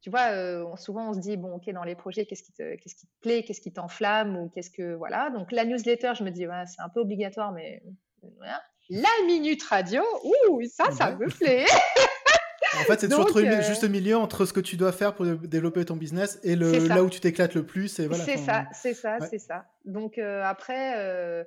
Tu 0.00 0.08
vois, 0.08 0.74
souvent, 0.78 1.10
on 1.10 1.12
se 1.12 1.18
dit, 1.18 1.36
bon, 1.36 1.56
OK, 1.56 1.68
dans 1.70 1.84
les 1.84 1.96
projets, 1.96 2.24
qu'est-ce 2.24 2.42
qui 2.42 2.54
te, 2.54 2.76
qu'est-ce 2.76 2.94
qui 2.94 3.06
te 3.06 3.20
plaît, 3.20 3.42
qu'est-ce 3.42 3.60
qui 3.60 3.74
t'enflamme, 3.74 4.34
ou 4.38 4.48
qu'est-ce 4.48 4.70
que. 4.70 4.94
Voilà. 4.94 5.28
Donc, 5.28 5.52
la 5.52 5.66
newsletter, 5.66 6.14
je 6.18 6.24
me 6.24 6.30
dis, 6.30 6.46
ouais, 6.46 6.64
c'est 6.64 6.80
un 6.80 6.88
peu 6.88 7.00
obligatoire, 7.00 7.52
mais. 7.52 7.82
Voilà. 8.38 8.62
La 8.88 9.26
minute 9.26 9.62
radio, 9.64 10.02
ouh, 10.24 10.62
ça, 10.64 10.90
ça 10.92 11.14
me 11.14 11.26
plaît. 11.28 11.66
En 12.80 12.84
fait, 12.84 13.00
c'est 13.00 13.08
toujours 13.08 13.26
trouver 13.26 13.46
le 13.46 13.62
juste 13.62 13.88
milieu 13.88 14.16
entre 14.16 14.44
ce 14.44 14.52
que 14.52 14.60
tu 14.60 14.76
dois 14.76 14.92
faire 14.92 15.14
pour 15.14 15.26
développer 15.26 15.84
ton 15.84 15.96
business 15.96 16.38
et 16.42 16.56
le, 16.56 16.86
là 16.88 17.02
où 17.02 17.10
tu 17.10 17.20
t'éclates 17.20 17.54
le 17.54 17.64
plus. 17.64 18.00
Voilà, 18.00 18.24
c'est 18.24 18.36
ça, 18.36 18.66
c'est 18.72 18.94
ça, 18.94 19.18
c'est 19.30 19.38
ça. 19.38 19.66
Donc 19.84 20.18
après, 20.18 21.44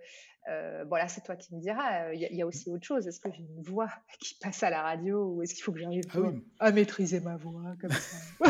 euh, 0.50 0.86
bon, 0.86 0.96
là, 0.96 1.08
c'est 1.08 1.22
toi 1.22 1.36
qui 1.36 1.54
me 1.54 1.60
diras. 1.60 2.14
Il 2.14 2.20
y, 2.22 2.42
a 2.42 2.46
aussi 2.46 2.70
autre 2.70 2.86
chose. 2.86 3.08
Est-ce 3.08 3.20
que 3.20 3.30
j'ai 3.32 3.44
une 3.44 3.62
voix 3.64 3.90
qui 4.20 4.36
passe 4.42 4.64
à 4.64 4.70
la 4.70 4.82
radio 4.82 5.26
ou 5.26 5.44
est-ce 5.44 5.54
qu'il 5.54 5.64
faut 5.64 5.72
que 5.72 5.80
j'arrive 5.80 6.04
ah 6.14 6.66
à 6.66 6.72
maîtriser 6.72 7.20
ma 7.20 7.38
voix 7.38 7.76
comme 7.80 7.92
ça 7.92 8.18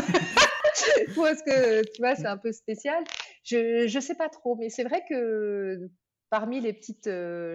est-ce 0.80 1.42
que, 1.42 1.82
tu 1.92 2.02
vois, 2.02 2.14
c'est 2.14 2.26
un 2.26 2.38
peu 2.38 2.52
spécial? 2.52 3.04
Je 3.44 3.94
ne 3.94 4.00
sais 4.00 4.14
pas 4.14 4.28
trop, 4.28 4.56
mais 4.56 4.70
c'est 4.70 4.84
vrai 4.84 5.02
que 5.08 5.90
parmi 6.30 6.60
les 6.60 6.72
petites 6.72 7.10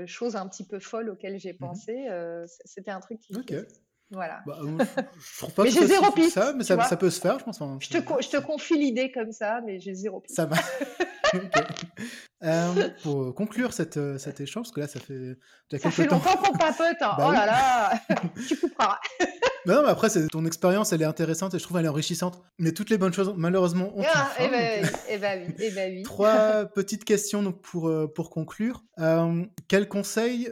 choses 0.06 0.36
un 0.36 0.48
petit 0.48 0.66
peu 0.66 0.80
folles 0.80 1.10
auxquelles 1.10 1.40
j'ai 1.40 1.54
mmh 1.54 1.58
pensé, 1.58 2.08
c'était 2.66 2.92
un 2.92 3.00
truc 3.00 3.20
qui. 3.20 3.36
Ok. 3.36 3.54
Voilà. 4.12 4.42
Bah, 4.46 4.60
je 4.62 5.38
trouve 5.38 5.54
pas 5.54 5.64
mais 5.66 5.72
j'ai 5.72 5.88
zéro 5.88 6.12
piste. 6.12 6.34
Ça, 6.34 6.54
mais 6.54 6.64
ça, 6.64 6.82
ça, 6.84 6.98
peut 6.98 7.10
se 7.10 7.20
faire, 7.20 7.40
je 7.40 7.46
pense. 7.46 7.62
Hein, 7.62 7.78
je, 7.80 7.90
te, 7.90 7.98
je 7.98 8.30
te 8.30 8.38
confie 8.38 8.78
l'idée 8.78 9.12
comme 9.12 9.32
ça, 9.32 9.62
mais 9.66 9.80
j'ai 9.80 9.94
zéro 9.94 10.20
piste. 10.20 10.36
Ça 10.36 10.46
va. 10.46 10.58
Euh, 12.44 12.90
pour 13.02 13.34
conclure 13.34 13.74
cette, 13.74 13.98
euh, 13.98 14.18
cet 14.18 14.40
échange, 14.40 14.66
parce 14.66 14.74
que 14.74 14.82
là, 14.82 14.88
ça 14.88 15.00
fait 15.00 15.38
Ça 15.80 15.90
fait 15.90 16.06
longtemps 16.06 16.36
qu'on 16.38 16.56
papote. 16.58 16.98
Hein. 17.02 17.14
Bah 17.18 17.28
oh 17.30 17.32
là 17.32 17.46
là, 17.46 17.94
tu 18.48 18.58
couperas. 18.58 19.00
non, 19.66 19.82
mais 19.84 19.90
après, 19.90 20.10
ton 20.28 20.46
expérience, 20.46 20.92
elle 20.92 21.02
est 21.02 21.06
intéressante 21.06 21.54
et 21.54 21.60
je 21.60 21.64
trouve 21.64 21.78
elle 21.78 21.86
est 21.86 21.90
enrichissante. 21.90 22.44
Mais 22.60 22.72
toutes 22.72 22.90
les 22.90 22.98
bonnes 22.98 23.14
choses, 23.14 23.34
malheureusement, 23.36 23.98
ont 23.98 24.04
ah, 24.06 24.32
une 24.40 24.50
fin. 24.50 24.54
Et 24.54 24.90
eh 25.10 25.18
ben, 25.18 25.46
oui, 25.48 25.56
eh 25.60 25.72
ben 25.72 25.94
oui. 25.96 26.04
Trois 26.04 26.66
petites 26.66 27.06
questions 27.06 27.42
donc, 27.42 27.62
pour, 27.62 27.88
euh, 27.88 28.06
pour 28.06 28.30
conclure. 28.30 28.84
quel 29.68 29.88
conseil 29.88 30.52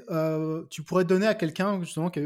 tu 0.69 0.83
pourrais 0.83 1.05
donner 1.05 1.27
à 1.27 1.35
quelqu'un, 1.35 1.79
justement, 1.81 2.09
qui 2.09 2.21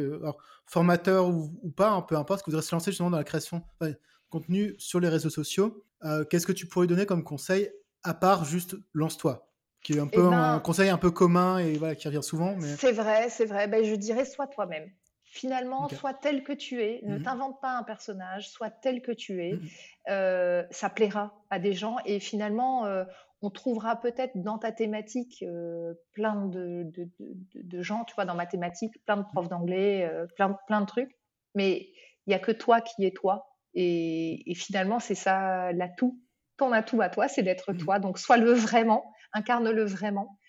formateur 0.66 1.30
ou, 1.30 1.74
pas, 1.76 1.90
hein, 1.90 2.02
peu 2.04 2.16
importe, 2.16 2.44
qui 2.44 2.52
voudrait 2.52 2.64
se 2.64 2.74
lancer 2.74 2.92
justement 2.92 3.10
dans 3.10 3.18
la 3.18 3.24
création 3.24 3.64
de 3.82 4.00
contenu 4.30 4.76
sur 4.78 5.00
les 5.00 5.10
réseaux 5.10 5.30
sociaux 5.30 5.84
Qu'est-ce 6.30 6.46
que 6.46 6.54
tu 6.54 6.68
pourrais 6.68 6.88
donner 6.88 7.06
comme 7.06 7.24
conseil 7.24 7.70
à 8.08 8.14
part 8.14 8.46
juste 8.46 8.76
lance-toi, 8.94 9.50
qui 9.82 9.94
est 9.94 10.00
un 10.00 10.08
peu 10.08 10.22
eh 10.22 10.34
un 10.34 10.56
ben 10.56 10.60
conseil 10.60 10.90
un 10.90 10.98
peu 10.98 11.12
commun 11.12 11.60
et 11.60 11.74
voilà, 11.74 11.96
qui 11.96 12.08
revient 12.08 12.24
souvent. 12.24 12.56
Mais... 12.56 12.76
C'est 12.78 12.94
vrai, 12.94 13.30
c'est 13.30 13.46
vrai. 13.46 13.68
Ben, 13.68 13.84
je 13.84 13.96
dirais 13.96 14.26
sois 14.26 14.48
toi-même. 14.48 14.90
Finalement, 15.26 15.90
sois 15.90 16.14
tel 16.14 16.44
que 16.44 16.54
tu 16.54 16.82
es. 16.82 17.02
Ne 17.04 17.18
mmh 17.18 17.24
t'invente 17.24 17.62
pas 17.62 17.78
un 17.78 17.84
personnage, 17.84 18.50
sois 18.50 18.70
tel 18.70 19.02
que 19.02 19.12
tu 19.12 19.44
es. 19.44 19.54
Mmh 19.54 19.68
euh, 20.10 20.64
ça 20.72 20.90
plaira 20.90 21.44
à 21.50 21.60
des 21.60 21.74
gens 21.74 21.98
et 22.06 22.22
finalement, 22.22 22.86
euh, 22.86 23.04
on 23.42 23.50
trouvera 23.50 23.98
peut-être 23.98 24.42
dans 24.42 24.58
ta 24.58 24.72
thématique 24.72 25.44
euh, 25.44 25.94
plein 26.14 26.46
de, 26.46 26.84
de, 26.86 27.10
de, 27.56 27.82
gens, 27.82 28.06
tu 28.06 28.16
vois, 28.16 28.24
dans 28.24 28.36
ma 28.36 28.46
thématique, 28.46 28.94
plein 29.06 29.18
de 29.18 29.24
mmh. 29.24 29.32
profs 29.34 29.50
d'anglais, 29.50 30.10
plein, 30.38 30.58
plein 30.66 30.80
de 30.80 30.86
trucs. 30.86 31.12
Mais 31.56 31.90
il 32.26 32.30
n'y 32.30 32.34
a 32.34 32.40
que 32.40 32.54
toi 32.54 32.80
qui 32.80 33.06
es 33.06 33.12
toi. 33.12 33.50
Et, 33.74 34.50
et 34.50 34.56
finalement, 34.56 35.00
c'est 35.00 35.14
ça 35.14 35.74
l'atout 35.74 36.22
ton 36.58 36.72
atout 36.72 37.02
à 37.02 37.10
toi, 37.10 37.28
c'est 37.28 37.44
d'être 37.44 37.74
mmh. 37.74 37.78
toi. 37.78 38.00
Donc, 38.00 38.20
sois-le 38.20 38.52
vraiment, 38.52 39.14
incarne-le 39.34 39.86
vraiment 39.86 40.40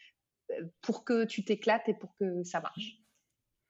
euh, 0.51 0.63
pour 0.83 1.05
que 1.05 1.25
tu 1.25 1.45
t'éclates 1.45 1.89
et 1.89 1.95
pour 1.95 2.15
que 2.17 2.43
ça 2.43 2.61
marche. 2.61 2.99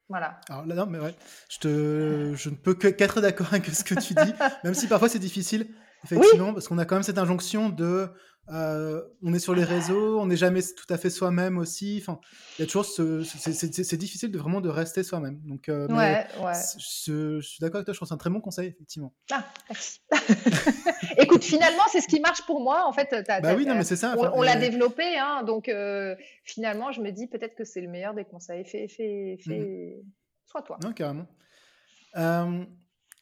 Voilà. 0.09 0.41
Alors 0.49 0.65
là, 0.65 0.75
non, 0.75 0.87
mais 0.87 0.99
ouais, 0.99 1.15
je, 1.51 1.59
te, 1.59 2.35
je 2.35 2.49
ne 2.49 2.55
peux 2.55 2.75
qu'être 2.75 3.21
d'accord 3.21 3.49
avec 3.53 3.67
ce 3.67 3.85
que 3.85 3.95
tu 3.95 4.15
dis, 4.15 4.33
même 4.65 4.73
si 4.73 4.89
parfois 4.89 5.09
c'est 5.09 5.19
difficile, 5.19 5.69
effectivement, 6.05 6.53
parce 6.53 6.69
qu'on 6.69 6.79
a 6.79 6.85
quand 6.85 6.97
même 6.97 7.03
cette 7.03 7.19
injonction 7.19 7.69
de 7.69 8.11
euh, 8.51 9.03
on 9.23 9.35
est 9.35 9.39
sur 9.39 9.55
les 9.55 9.65
réseaux, 9.65 10.19
on 10.19 10.27
n'est 10.27 10.37
jamais 10.37 10.63
tout 10.63 10.87
à 10.93 10.97
fait 10.97 11.11
soi-même 11.11 11.59
aussi. 11.59 11.99
Enfin, 12.01 12.19
il 12.59 12.63
y 12.63 12.65
a 12.65 12.67
toujours 12.67 12.87
ce, 12.87 13.23
c'est 13.23 13.97
difficile 13.97 14.31
de 14.31 14.39
vraiment 14.39 14.63
de 14.63 14.71
rester 14.71 15.03
soi-même. 15.03 15.39
Donc, 15.45 15.69
euh, 15.69 15.87
ouais, 15.89 16.27
ouais. 16.43 16.53
Je, 16.79 17.41
suis 17.43 17.59
d'accord 17.61 17.77
avec 17.77 17.85
toi. 17.85 17.93
Je 17.93 17.99
pense 17.99 18.09
c'est 18.09 18.15
un 18.15 18.19
très 18.19 18.31
bon 18.31 18.41
conseil, 18.41 18.69
effectivement. 18.69 19.13
Ah, 19.31 19.45
merci. 19.69 20.01
Écoute, 21.19 21.45
finalement, 21.45 21.83
c'est 21.93 22.01
ce 22.01 22.09
qui 22.09 22.21
marche 22.21 22.43
pour 22.47 22.61
moi. 22.61 22.87
En 22.87 22.93
fait, 22.93 23.15
bah 23.27 23.55
oui, 23.55 23.67
non, 23.67 23.75
mais 23.75 23.85
c'est 23.85 23.97
ça. 23.97 24.17
on, 24.17 24.43
l'a 24.43 24.57
développé, 24.57 25.19
hein, 25.19 25.43
donc 25.43 25.69
euh, 25.69 26.17
finalement, 26.45 26.91
je 26.91 27.03
me 27.03 27.11
dis 27.11 27.27
peut-être 27.27 27.55
que 27.55 27.65
c'est 27.65 27.83
le 27.83 27.89
meilleur 27.89 28.15
des 28.15 28.25
conseils. 28.25 28.65
Fais, 28.65 28.89
fais, 28.89 29.39
fais, 29.45 29.99
mmh. 30.01 30.11
sois 30.47 30.63
toi. 30.63 30.79
Non, 30.83 30.93
carrément 30.93 31.27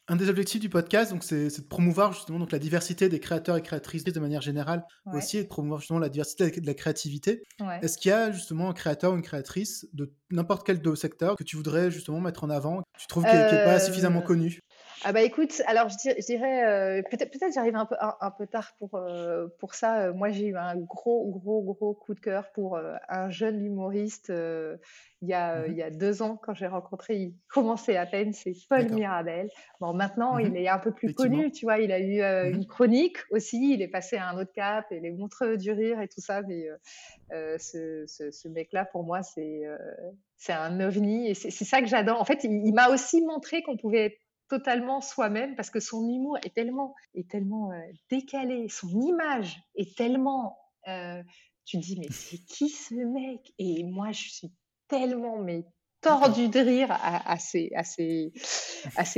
un 0.09 0.17
des 0.17 0.29
objectifs 0.29 0.61
du 0.61 0.69
podcast, 0.69 1.11
donc, 1.11 1.25
c'est, 1.25 1.49
de 1.49 1.67
promouvoir 1.69 2.13
justement 2.13 2.39
donc 2.39 2.53
la 2.53 2.59
diversité 2.59 3.09
des 3.09 3.19
créateurs 3.19 3.57
et 3.57 3.63
créatrices 3.63 4.05
de 4.05 4.21
manière 4.21 4.41
générale, 4.43 4.85
aussi 5.13 5.39
et 5.39 5.43
de 5.43 5.49
promouvoir 5.49 5.81
justement 5.81 5.99
la 5.99 6.09
diversité 6.09 6.51
de 6.51 6.67
la 6.67 6.75
créativité. 6.75 7.43
Est-ce 7.83 7.99
qu'il 7.99 8.11
y 8.11 8.15
a 8.15 8.31
justement 8.31 8.71
un 8.71 8.73
créateur 8.73 9.13
ou 9.13 9.17
une 9.17 9.23
créatrice 9.23 9.89
de 9.93 10.13
n'importe 10.31 10.67
quel 10.67 10.81
secteur 10.97 11.37
que 11.37 11.45
tu 11.45 11.57
voudrais 11.57 11.91
justement 11.91 12.21
mettre 12.21 12.45
en 12.45 12.51
avant, 12.51 12.83
que 12.83 13.01
tu 13.01 13.07
trouves 13.09 13.25
qui 13.25 13.35
n'est 13.35 13.65
pas 13.65 13.81
suffisamment 13.81 14.21
euh, 14.21 14.23
connu? 14.23 14.61
Ah 15.05 15.13
bah 15.13 15.23
écoute, 15.23 15.63
alors 15.67 15.89
je 15.89 16.25
dirais, 16.25 16.65
euh, 16.65 17.03
peut-être 17.11 17.31
peut-être 17.31 17.53
j'arrive 17.53 17.77
un 17.77 17.87
peu 17.87 17.97
un, 18.01 18.31
peu 18.31 18.47
tard 18.47 18.75
pour 18.79 18.95
euh, 18.95 19.47
pour 19.59 19.75
ça. 19.75 20.13
Moi 20.13 20.31
j'ai 20.31 20.47
eu 20.47 20.57
un 20.57 20.77
gros 20.77 21.31
gros 21.31 21.63
gros 21.63 21.95
coup 21.95 22.15
de 22.15 22.21
cœur 22.21 22.51
pour 22.53 22.79
un 23.09 23.31
jeune 23.31 23.65
humoriste 23.65 24.33
il 25.23 25.29
y 25.29 25.35
a 25.35 25.61
mmh 25.61 25.65
il 25.69 25.77
y 25.77 25.83
a 25.83 25.91
deux 25.91 26.23
ans 26.23 26.39
quand 26.43 26.55
j'ai 26.55 26.67
rencontré, 26.67 27.17
il 27.17 27.35
commençait 27.49 27.97
à 27.97 28.07
peine, 28.07 28.33
c'est 28.33 28.55
Paul 28.69 28.91
Mirabel. 28.91 29.51
Bon 29.81 29.93
maintenant 29.93 30.39
il 30.39 30.53
mmh 30.53 30.57
est 30.57 30.69
un 30.69 30.79
peu 30.79 30.93
plus 30.93 31.13
connu, 31.15 31.53
tu 31.53 31.67
vois, 31.67 31.79
il 31.79 31.93
a 31.93 32.01
eu 32.01 32.23
mmh 32.23 32.55
une 32.55 32.67
chronique 32.67 33.19
aussi, 33.31 33.75
il 33.75 33.83
est 33.83 33.89
passé 33.89 34.17
à 34.17 34.31
un 34.31 34.39
autre 34.39 34.53
cap 34.53 34.87
et 34.91 35.01
les 35.01 35.11
montres 35.11 35.57
du 35.59 35.73
rire 35.73 36.01
et 36.01 36.09
tout 36.09 36.21
ça. 36.21 36.43
Mais 36.43 36.69
ce, 37.31 38.05
ce, 38.07 38.31
ce 38.31 38.49
mec-là 38.49 38.87
pour 38.87 39.05
moi 39.05 39.23
c'est 39.23 39.63
c'est 40.39 40.53
un 40.53 40.81
ovni 40.81 41.29
et 41.29 41.35
c'est 41.35 41.51
ça 41.51 41.81
que 41.81 41.87
j'adore. 41.87 42.21
En 42.21 42.25
fait, 42.25 42.45
il, 42.45 42.63
il 42.65 42.75
m'a 42.75 42.89
aussi 42.89 43.23
montré 43.23 43.63
qu'on 43.63 43.77
pouvait 43.77 44.07
être 44.07 44.19
totalement 44.49 45.01
soi-même 45.01 45.57
parce 45.57 45.71
que 45.71 45.81
son 45.81 46.09
humour 46.09 46.39
est 46.45 46.55
tellement, 46.55 46.95
est 47.15 47.29
tellement 47.29 47.73
euh, 47.73 47.81
décalé, 48.11 48.69
son 48.69 49.01
image 49.01 49.61
est 49.75 49.97
tellement. 49.97 50.59
Euh, 50.89 51.23
tu 51.65 51.79
dis, 51.79 51.99
mais 51.99 52.09
c'est 52.11 52.39
qui 52.39 52.69
ce 52.69 52.95
mec? 52.95 53.53
Et 53.59 53.83
moi, 53.83 54.13
je 54.13 54.29
suis 54.29 54.53
tellement 54.89 55.39
tordu 56.07 56.49
de 56.49 56.61
rire 56.61 56.89
à, 56.91 57.37
ces, 57.39 57.71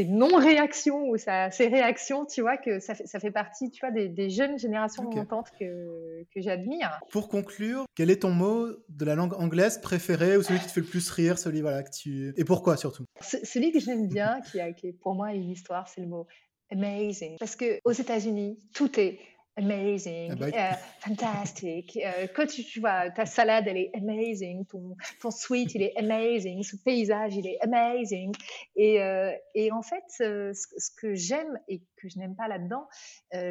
non-réactions 0.07 1.09
ou 1.09 1.17
à 1.27 1.51
ces 1.51 1.69
réactions, 1.69 2.25
tu 2.27 2.41
vois, 2.41 2.57
que 2.57 2.81
ça 2.81 2.95
fait, 2.95 3.07
ça 3.07 3.21
fait 3.21 3.31
partie, 3.31 3.71
tu 3.71 3.81
vois, 3.81 3.91
des, 3.91 4.31
jeunes 4.31 4.59
générations 4.59 5.05
montantes 5.05 5.51
que, 5.59 6.25
que 6.35 6.41
j'admire. 6.41 7.01
Pour 7.11 7.29
conclure, 7.29 7.85
quel 7.95 8.11
est 8.11 8.23
ton 8.23 8.31
mot 8.31 8.69
de 8.89 9.05
la 9.05 9.15
langue 9.15 9.35
anglaise 9.35 9.81
préféré 9.81 10.37
ou 10.37 10.43
celui 10.43 10.61
qui 10.61 10.67
te 10.67 10.73
fait 10.73 10.81
le 10.81 10.87
plus 10.87 11.11
rire, 11.11 11.39
celui 11.39 11.61
voilà, 11.61 11.83
que 11.83 11.91
tu... 11.91 12.35
Et 12.37 12.45
pourquoi 12.45 12.77
surtout? 12.77 13.05
Celui 13.21 13.73
que 13.73 13.81
j'aime 13.81 14.09
bien, 14.09 14.41
qui, 14.51 14.61
a, 14.61 14.73
qui 14.73 14.89
est 14.89 14.93
pour 14.93 15.15
moi 15.15 15.33
une 15.33 15.51
histoire, 15.51 15.89
c'est 15.89 16.01
le 16.01 16.07
mot 16.07 16.27
amazing. 16.71 17.37
Parce 17.39 17.57
qu'aux 17.57 17.93
États-Unis, 17.93 18.59
tout 18.75 18.99
est 19.01 19.19
amazing, 19.59 20.31
ah 20.33 20.37
bah 20.37 20.47
euh, 20.47 20.73
fantastic. 21.01 21.99
Euh, 21.99 22.27
quand 22.35 22.47
tu, 22.47 22.81
vois, 22.81 23.11
ta 23.11 23.27
salade, 23.27 23.67
elle 23.67 23.77
est 23.77 23.91
amazing, 23.95 24.65
ton, 24.67 24.97
ton 25.21 25.31
sweet, 25.31 25.75
il 25.75 25.83
est 25.83 25.97
amazing, 25.97 26.63
ce 26.63 26.77
paysage, 26.77 27.35
il 27.35 27.47
est 27.47 27.59
amazing. 27.61 28.33
Et, 28.77 29.03
euh, 29.03 29.33
et 29.55 29.73
en 29.73 29.83
fait, 29.83 30.05
ce, 30.09 30.53
ce 30.55 30.91
que 30.97 31.15
j'aime 31.15 31.59
et 31.69 31.81
que 31.97 32.09
je 32.09 32.19
n'aime 32.19 32.37
pas 32.37 32.49
là-dedans, 32.49 32.87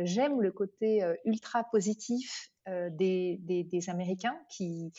j'aime 0.04 0.42
le 0.42 0.52
côté 0.52 1.04
ultra 1.26 1.66
positif 1.72 2.52
des, 2.68 3.38
des, 3.42 3.64
des, 3.64 3.90
Américains 3.90 4.38
qui, 4.50 4.92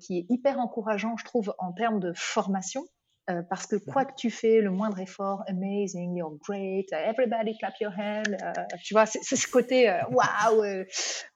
qui 0.00 0.18
est 0.18 0.26
hyper 0.28 0.58
encourageant, 0.58 1.16
je 1.16 1.24
trouve, 1.24 1.54
en 1.58 1.72
termes 1.72 2.00
de 2.00 2.12
formation. 2.14 2.84
Euh, 3.30 3.40
parce 3.48 3.66
que 3.66 3.76
quoi 3.76 4.04
que 4.04 4.14
tu 4.14 4.30
fais, 4.30 4.60
le 4.60 4.70
moindre 4.70 4.98
effort, 4.98 5.44
amazing, 5.48 6.14
you're 6.14 6.36
great, 6.46 6.92
everybody 6.92 7.56
clap 7.56 7.72
your 7.80 7.92
hand, 7.96 8.36
euh, 8.42 8.52
tu 8.84 8.92
vois, 8.92 9.06
c'est 9.06 9.22
ce 9.22 9.48
côté, 9.48 9.88
euh, 9.88 9.98
waouh, 10.10 10.84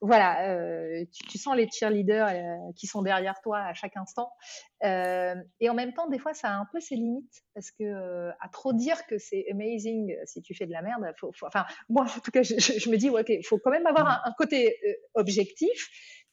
voilà, 0.03 1.07
tu, 1.11 1.27
tu, 1.29 1.39
sens 1.39 1.57
les 1.57 1.67
cheerleaders 1.71 2.29
qui 2.77 2.87
sont 2.87 3.01
derrière 3.01 3.41
toi 3.43 3.61
à 3.61 3.73
chaque 3.73 3.97
instant. 3.97 4.31
et 4.83 5.71
en 5.71 5.75
même 5.75 5.95
temps, 5.95 6.09
des 6.09 6.19
fois, 6.19 6.35
ça 6.35 6.49
a 6.49 6.57
un 6.57 6.67
peu 6.71 6.79
ses 6.79 6.97
limites, 6.97 7.43
parce 7.55 7.71
que 7.71 8.29
à 8.39 8.49
trop 8.53 8.75
dire 8.75 9.07
que 9.07 9.17
c'est 9.17 9.47
amazing 9.51 10.15
si 10.27 10.43
tu 10.43 10.55
fais 10.55 10.67
de 10.67 10.73
la 10.73 10.83
merde, 10.83 11.03
faut, 11.19 11.33
enfin, 11.47 11.65
moi, 11.89 12.05
en 12.05 12.21
tout 12.21 12.31
cas, 12.31 12.43
je, 12.43 12.55
je, 12.59 12.91
me 12.91 12.99
dis, 12.99 13.09
ouais, 13.09 13.23
ok, 13.23 13.31
il 13.31 13.47
faut 13.47 13.59
quand 13.59 13.71
même 13.71 13.87
avoir 13.87 14.07
un, 14.07 14.29
un 14.29 14.35
côté 14.37 14.77
objectif 15.15 15.89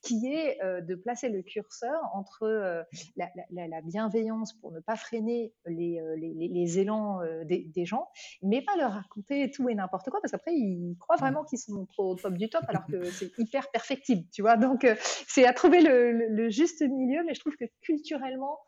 qui 0.05 0.27
est 0.27 0.61
euh, 0.63 0.81
de 0.81 0.93
placer 0.93 1.29
le 1.29 1.41
curseur 1.41 1.99
entre 2.13 2.43
euh, 2.43 2.83
la, 3.17 3.81
bienveillance 3.81 4.53
pour 4.53 4.71
ne 4.71 4.79
pas 4.79 4.95
freiner 4.95 5.51
les, 5.65 5.99
euh, 5.99 6.15
les, 6.15 6.79
élans 6.79 7.19
des, 7.45 7.85
gens, 7.85 8.07
mais 8.41 8.61
pas 8.61 8.75
leur 8.77 8.93
raconter 8.93 9.49
tout 9.51 9.67
et 9.67 9.75
n'importe 9.75 10.09
quoi, 10.09 10.19
parce 10.21 10.31
qu'après, 10.31 10.53
ils 10.53 10.95
croient 10.99 11.15
vraiment 11.17 11.43
qu'ils 11.43 11.59
sont 11.59 11.85
trop 11.87 12.11
au 12.11 12.15
top 12.15 12.35
du 12.35 12.49
top, 12.49 12.63
alors 12.67 12.85
que 12.85 13.03
c'est 13.11 13.31
hyper 13.37 13.69
perfectible, 13.71 14.23
tu 14.31 14.41
vois. 14.41 14.57
Donc, 14.57 14.87
c'est 15.27 15.45
à 15.45 15.53
trouver 15.53 15.81
le, 15.81 16.49
juste 16.49 16.81
milieu, 16.81 17.23
mais 17.25 17.33
je 17.33 17.39
trouve 17.39 17.55
que 17.55 17.65
culturellement, 17.81 18.59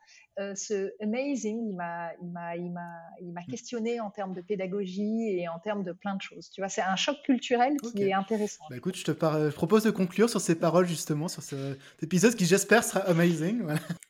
ce 0.56 0.92
amazing, 1.02 1.70
il 1.70 1.76
m'a, 1.76 2.12
il 2.22 2.30
m'a, 2.30 2.56
il 2.56 2.72
m'a, 2.72 2.90
il 3.22 3.32
m'a 3.32 3.44
questionné 3.44 4.00
en 4.00 4.12
termes 4.12 4.34
de 4.34 4.42
pédagogie 4.42 5.30
et 5.30 5.48
en 5.48 5.60
termes 5.60 5.84
de 5.84 5.92
plein 5.92 6.16
de 6.16 6.22
choses. 6.22 6.50
Tu 6.52 6.62
vois, 6.62 6.70
c'est 6.70 6.82
un 6.82 6.96
choc 6.96 7.18
culturel 7.24 7.76
qui 7.78 8.04
est 8.04 8.14
intéressant. 8.14 8.64
Bah 8.70 8.78
écoute, 8.78 8.96
je 8.96 9.04
te 9.04 9.12
je 9.12 9.54
propose 9.54 9.84
de 9.84 9.92
conclure 9.92 10.30
sur 10.30 10.42
ces 10.42 10.56
paroles 10.56 10.88
justement 10.88 11.28
sur 11.28 11.42
cet 11.44 11.80
épisode 12.02 12.36
qui 12.36 12.46
j'espère 12.46 12.84
sera 12.84 13.00
amazing. 13.02 13.64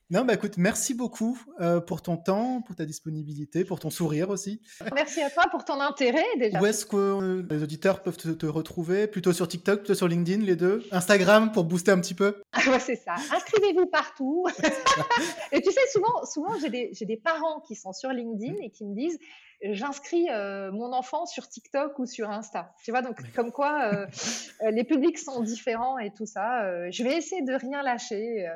Non, 0.10 0.24
bah 0.24 0.36
écoute, 0.36 0.54
merci 0.56 0.94
beaucoup 0.94 1.38
euh, 1.60 1.82
pour 1.82 2.02
ton 2.02 2.16
temps, 2.16 2.62
pour 2.62 2.78
ta 2.78 2.86
disponibilité, 2.86 3.66
pour 3.66 3.78
ton 3.78 3.90
sourire 3.90 4.30
aussi. 4.30 4.62
Merci 4.96 5.22
à 5.22 5.30
toi 5.30 5.44
pour 5.52 5.66
ton 5.66 5.82
intérêt 5.82 6.24
déjà. 6.40 6.62
Où 6.62 6.66
est-ce 6.66 6.86
que 6.86 6.96
euh, 6.96 7.44
les 7.50 7.62
auditeurs 7.62 8.02
peuvent 8.04 8.16
te, 8.16 8.46
retrouver? 8.46 9.08
Plutôt 9.08 9.34
sur 9.34 9.50
TikTok, 9.50 9.80
plutôt 9.80 9.96
sur 9.96 10.08
LinkedIn, 10.08 10.46
les 10.46 10.56
deux? 10.56 10.82
Instagram 10.94 11.52
pour 11.52 11.66
booster 11.66 11.92
un 11.92 12.00
petit 12.00 12.14
peu? 12.14 12.42
Ah 12.54 12.62
ouais, 12.70 12.80
C'est 12.80 12.96
ça. 12.96 13.16
Inscrivez-vous 13.36 13.88
partout. 13.88 14.46
et 15.52 15.62
tu 15.62 15.72
sais, 15.74 15.82
souvent, 15.92 16.24
souvent 16.24 16.58
j'ai 16.58 16.70
des, 16.70 16.92
des 17.02 17.18
parents 17.18 17.60
qui 17.68 17.76
sont 17.76 17.92
sur 17.92 18.10
LinkedIn 18.12 18.56
et 18.64 18.70
qui 18.70 18.86
me 18.86 18.96
disent 18.96 19.20
j'inscris 19.62 20.28
euh, 20.30 20.72
mon 20.72 20.94
enfant 20.94 21.26
sur 21.26 21.48
TikTok 21.48 21.98
ou 22.00 22.06
sur 22.06 22.30
Insta. 22.30 22.74
Tu 22.84 22.92
vois, 22.92 23.02
donc 23.02 23.18
comme 23.34 23.52
quoi 23.52 23.92
euh, 23.92 24.08
euh, 24.64 24.72
les 24.72 24.84
publics 24.84 25.18
sont 25.18 25.42
différents 25.42 25.98
et 25.98 26.12
tout 26.12 26.26
ça. 26.26 26.92
je 26.92 27.04
vais 27.04 27.18
essayer 27.18 27.42
de 27.42 27.54
rien 27.54 27.82
lâcher. 27.82 28.48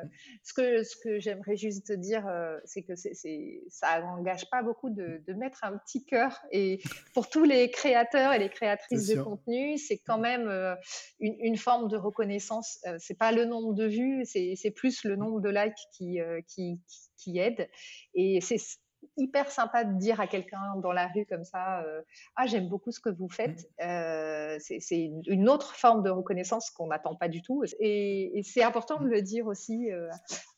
ce 0.42 0.52
que, 0.52 0.82
ce 0.82 0.96
que 1.02 1.18
j'aimerais 1.18 1.56
juste 1.56 1.86
te 1.88 1.92
dire, 1.92 2.28
c'est 2.64 2.82
que 2.82 2.94
c'est, 2.94 3.62
ça 3.68 4.00
n'engage 4.00 4.48
pas 4.50 4.62
beaucoup 4.62 4.90
de, 4.90 5.22
de, 5.26 5.32
mettre 5.34 5.64
un 5.64 5.76
petit 5.78 6.04
cœur. 6.04 6.40
Et 6.52 6.80
pour 7.14 7.28
tous 7.28 7.44
les 7.44 7.70
créateurs 7.70 8.32
et 8.32 8.38
les 8.38 8.50
créatrices 8.50 9.08
de 9.08 9.20
contenu, 9.20 9.78
c'est 9.78 9.98
quand 9.98 10.18
même 10.18 10.48
une, 11.20 11.36
une, 11.40 11.56
forme 11.56 11.88
de 11.88 11.96
reconnaissance. 11.96 12.78
c'est 12.98 13.18
pas 13.18 13.32
le 13.32 13.44
nombre 13.44 13.74
de 13.74 13.86
vues, 13.86 14.24
c'est, 14.24 14.54
c'est 14.56 14.70
plus 14.70 15.04
le 15.04 15.16
nombre 15.16 15.40
de 15.40 15.48
likes 15.48 15.74
qui, 15.92 16.20
qui, 16.46 16.80
qui 17.16 17.38
aide. 17.38 17.68
Et 18.14 18.40
c'est 18.40 18.58
hyper 19.16 19.50
sympa 19.50 19.84
de 19.84 19.98
dire 19.98 20.20
à 20.20 20.26
quelqu'un 20.26 20.76
dans 20.82 20.92
la 20.92 21.08
rue 21.08 21.26
comme 21.26 21.44
ça 21.44 21.80
euh, 21.82 22.02
Ah, 22.36 22.46
j'aime 22.46 22.68
beaucoup 22.68 22.92
ce 22.92 23.00
que 23.00 23.10
vous 23.10 23.28
faites. 23.28 23.68
Mmh. 23.80 23.84
Euh, 23.84 24.56
c'est 24.58 25.12
une 25.26 25.48
autre 25.48 25.74
forme 25.74 26.02
de 26.02 26.10
reconnaissance 26.10 26.70
qu'on 26.70 26.88
n'attend 26.88 27.14
pas 27.14 27.28
du 27.28 27.42
tout. 27.42 27.62
Et, 27.80 28.42
c'est 28.44 28.62
important 28.62 29.00
de 29.00 29.08
le 29.08 29.22
dire 29.22 29.46
aussi. 29.46 29.90
Euh, 29.90 30.08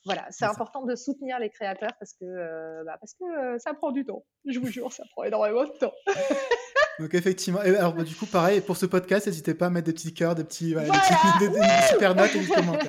voilà, 0.04 0.26
c'est 0.30 0.44
important 0.44 0.84
de 0.84 0.94
soutenir 0.94 1.38
les 1.38 1.50
créateurs 1.50 1.92
parce 1.98 2.12
que, 2.14 2.84
bah, 2.84 2.96
parce 3.00 3.14
que 3.14 3.58
ça 3.58 3.74
prend 3.74 3.92
du 3.92 4.04
temps. 4.04 4.24
Je 4.46 4.58
vous 4.58 4.66
jure, 4.66 4.92
ça 4.92 5.04
prend 5.12 5.24
énormément 5.24 5.64
de 5.64 5.78
temps. 5.78 5.92
Donc 7.00 7.14
effectivement, 7.14 7.62
et 7.62 7.74
alors 7.74 7.92
bah, 7.92 8.04
du 8.04 8.14
coup 8.14 8.26
pareil 8.26 8.60
pour 8.60 8.76
ce 8.76 8.86
podcast, 8.86 9.26
n'hésitez 9.26 9.54
pas 9.54 9.66
à 9.66 9.70
mettre 9.70 9.86
des 9.86 9.92
petits 9.92 10.14
cœurs, 10.14 10.36
des 10.36 10.44
petits, 10.44 10.74
des, 10.74 11.50
super 11.88 12.14
notes 12.14 12.34
et 12.34 12.40
des 12.40 12.46
commentaires. 12.54 12.88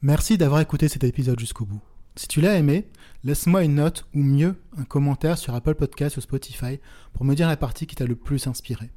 Merci 0.00 0.38
d'avoir 0.38 0.60
écouté 0.60 0.88
cet 0.88 1.04
épisode 1.04 1.38
jusqu'au 1.40 1.64
bout. 1.64 1.82
Si 2.14 2.28
tu 2.28 2.42
l'as 2.42 2.56
aimé, 2.56 2.86
laisse-moi 3.24 3.62
une 3.64 3.76
note 3.76 4.04
ou 4.14 4.18
mieux 4.18 4.54
un 4.76 4.84
commentaire 4.84 5.38
sur 5.38 5.54
Apple 5.54 5.74
Podcast 5.74 6.18
ou 6.18 6.20
Spotify 6.20 6.78
pour 7.14 7.24
me 7.24 7.34
dire 7.34 7.48
la 7.48 7.56
partie 7.56 7.86
qui 7.86 7.96
t'a 7.96 8.04
le 8.04 8.16
plus 8.16 8.46
inspiré. 8.46 8.90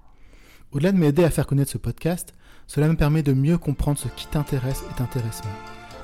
Au-delà 0.71 0.91
de 0.91 0.97
m'aider 0.97 1.23
à 1.23 1.29
faire 1.29 1.47
connaître 1.47 1.71
ce 1.71 1.77
podcast, 1.77 2.33
cela 2.67 2.89
me 2.89 2.97
permet 2.97 3.23
de 3.23 3.33
mieux 3.33 3.57
comprendre 3.57 3.99
ce 3.99 4.09
qui 4.09 4.27
t'intéresse 4.27 4.83
et 4.91 4.95
t'intéresse 4.95 5.43
moins. 5.45 5.53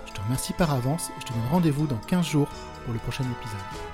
Je 0.07 0.13
te 0.13 0.21
remercie 0.21 0.53
par 0.53 0.71
avance 0.71 1.09
et 1.09 1.21
je 1.21 1.25
te 1.25 1.33
donne 1.33 1.47
rendez-vous 1.51 1.87
dans 1.87 1.97
15 1.97 2.25
jours 2.25 2.49
pour 2.85 2.93
le 2.93 2.99
prochain 2.99 3.25
épisode. 3.25 3.90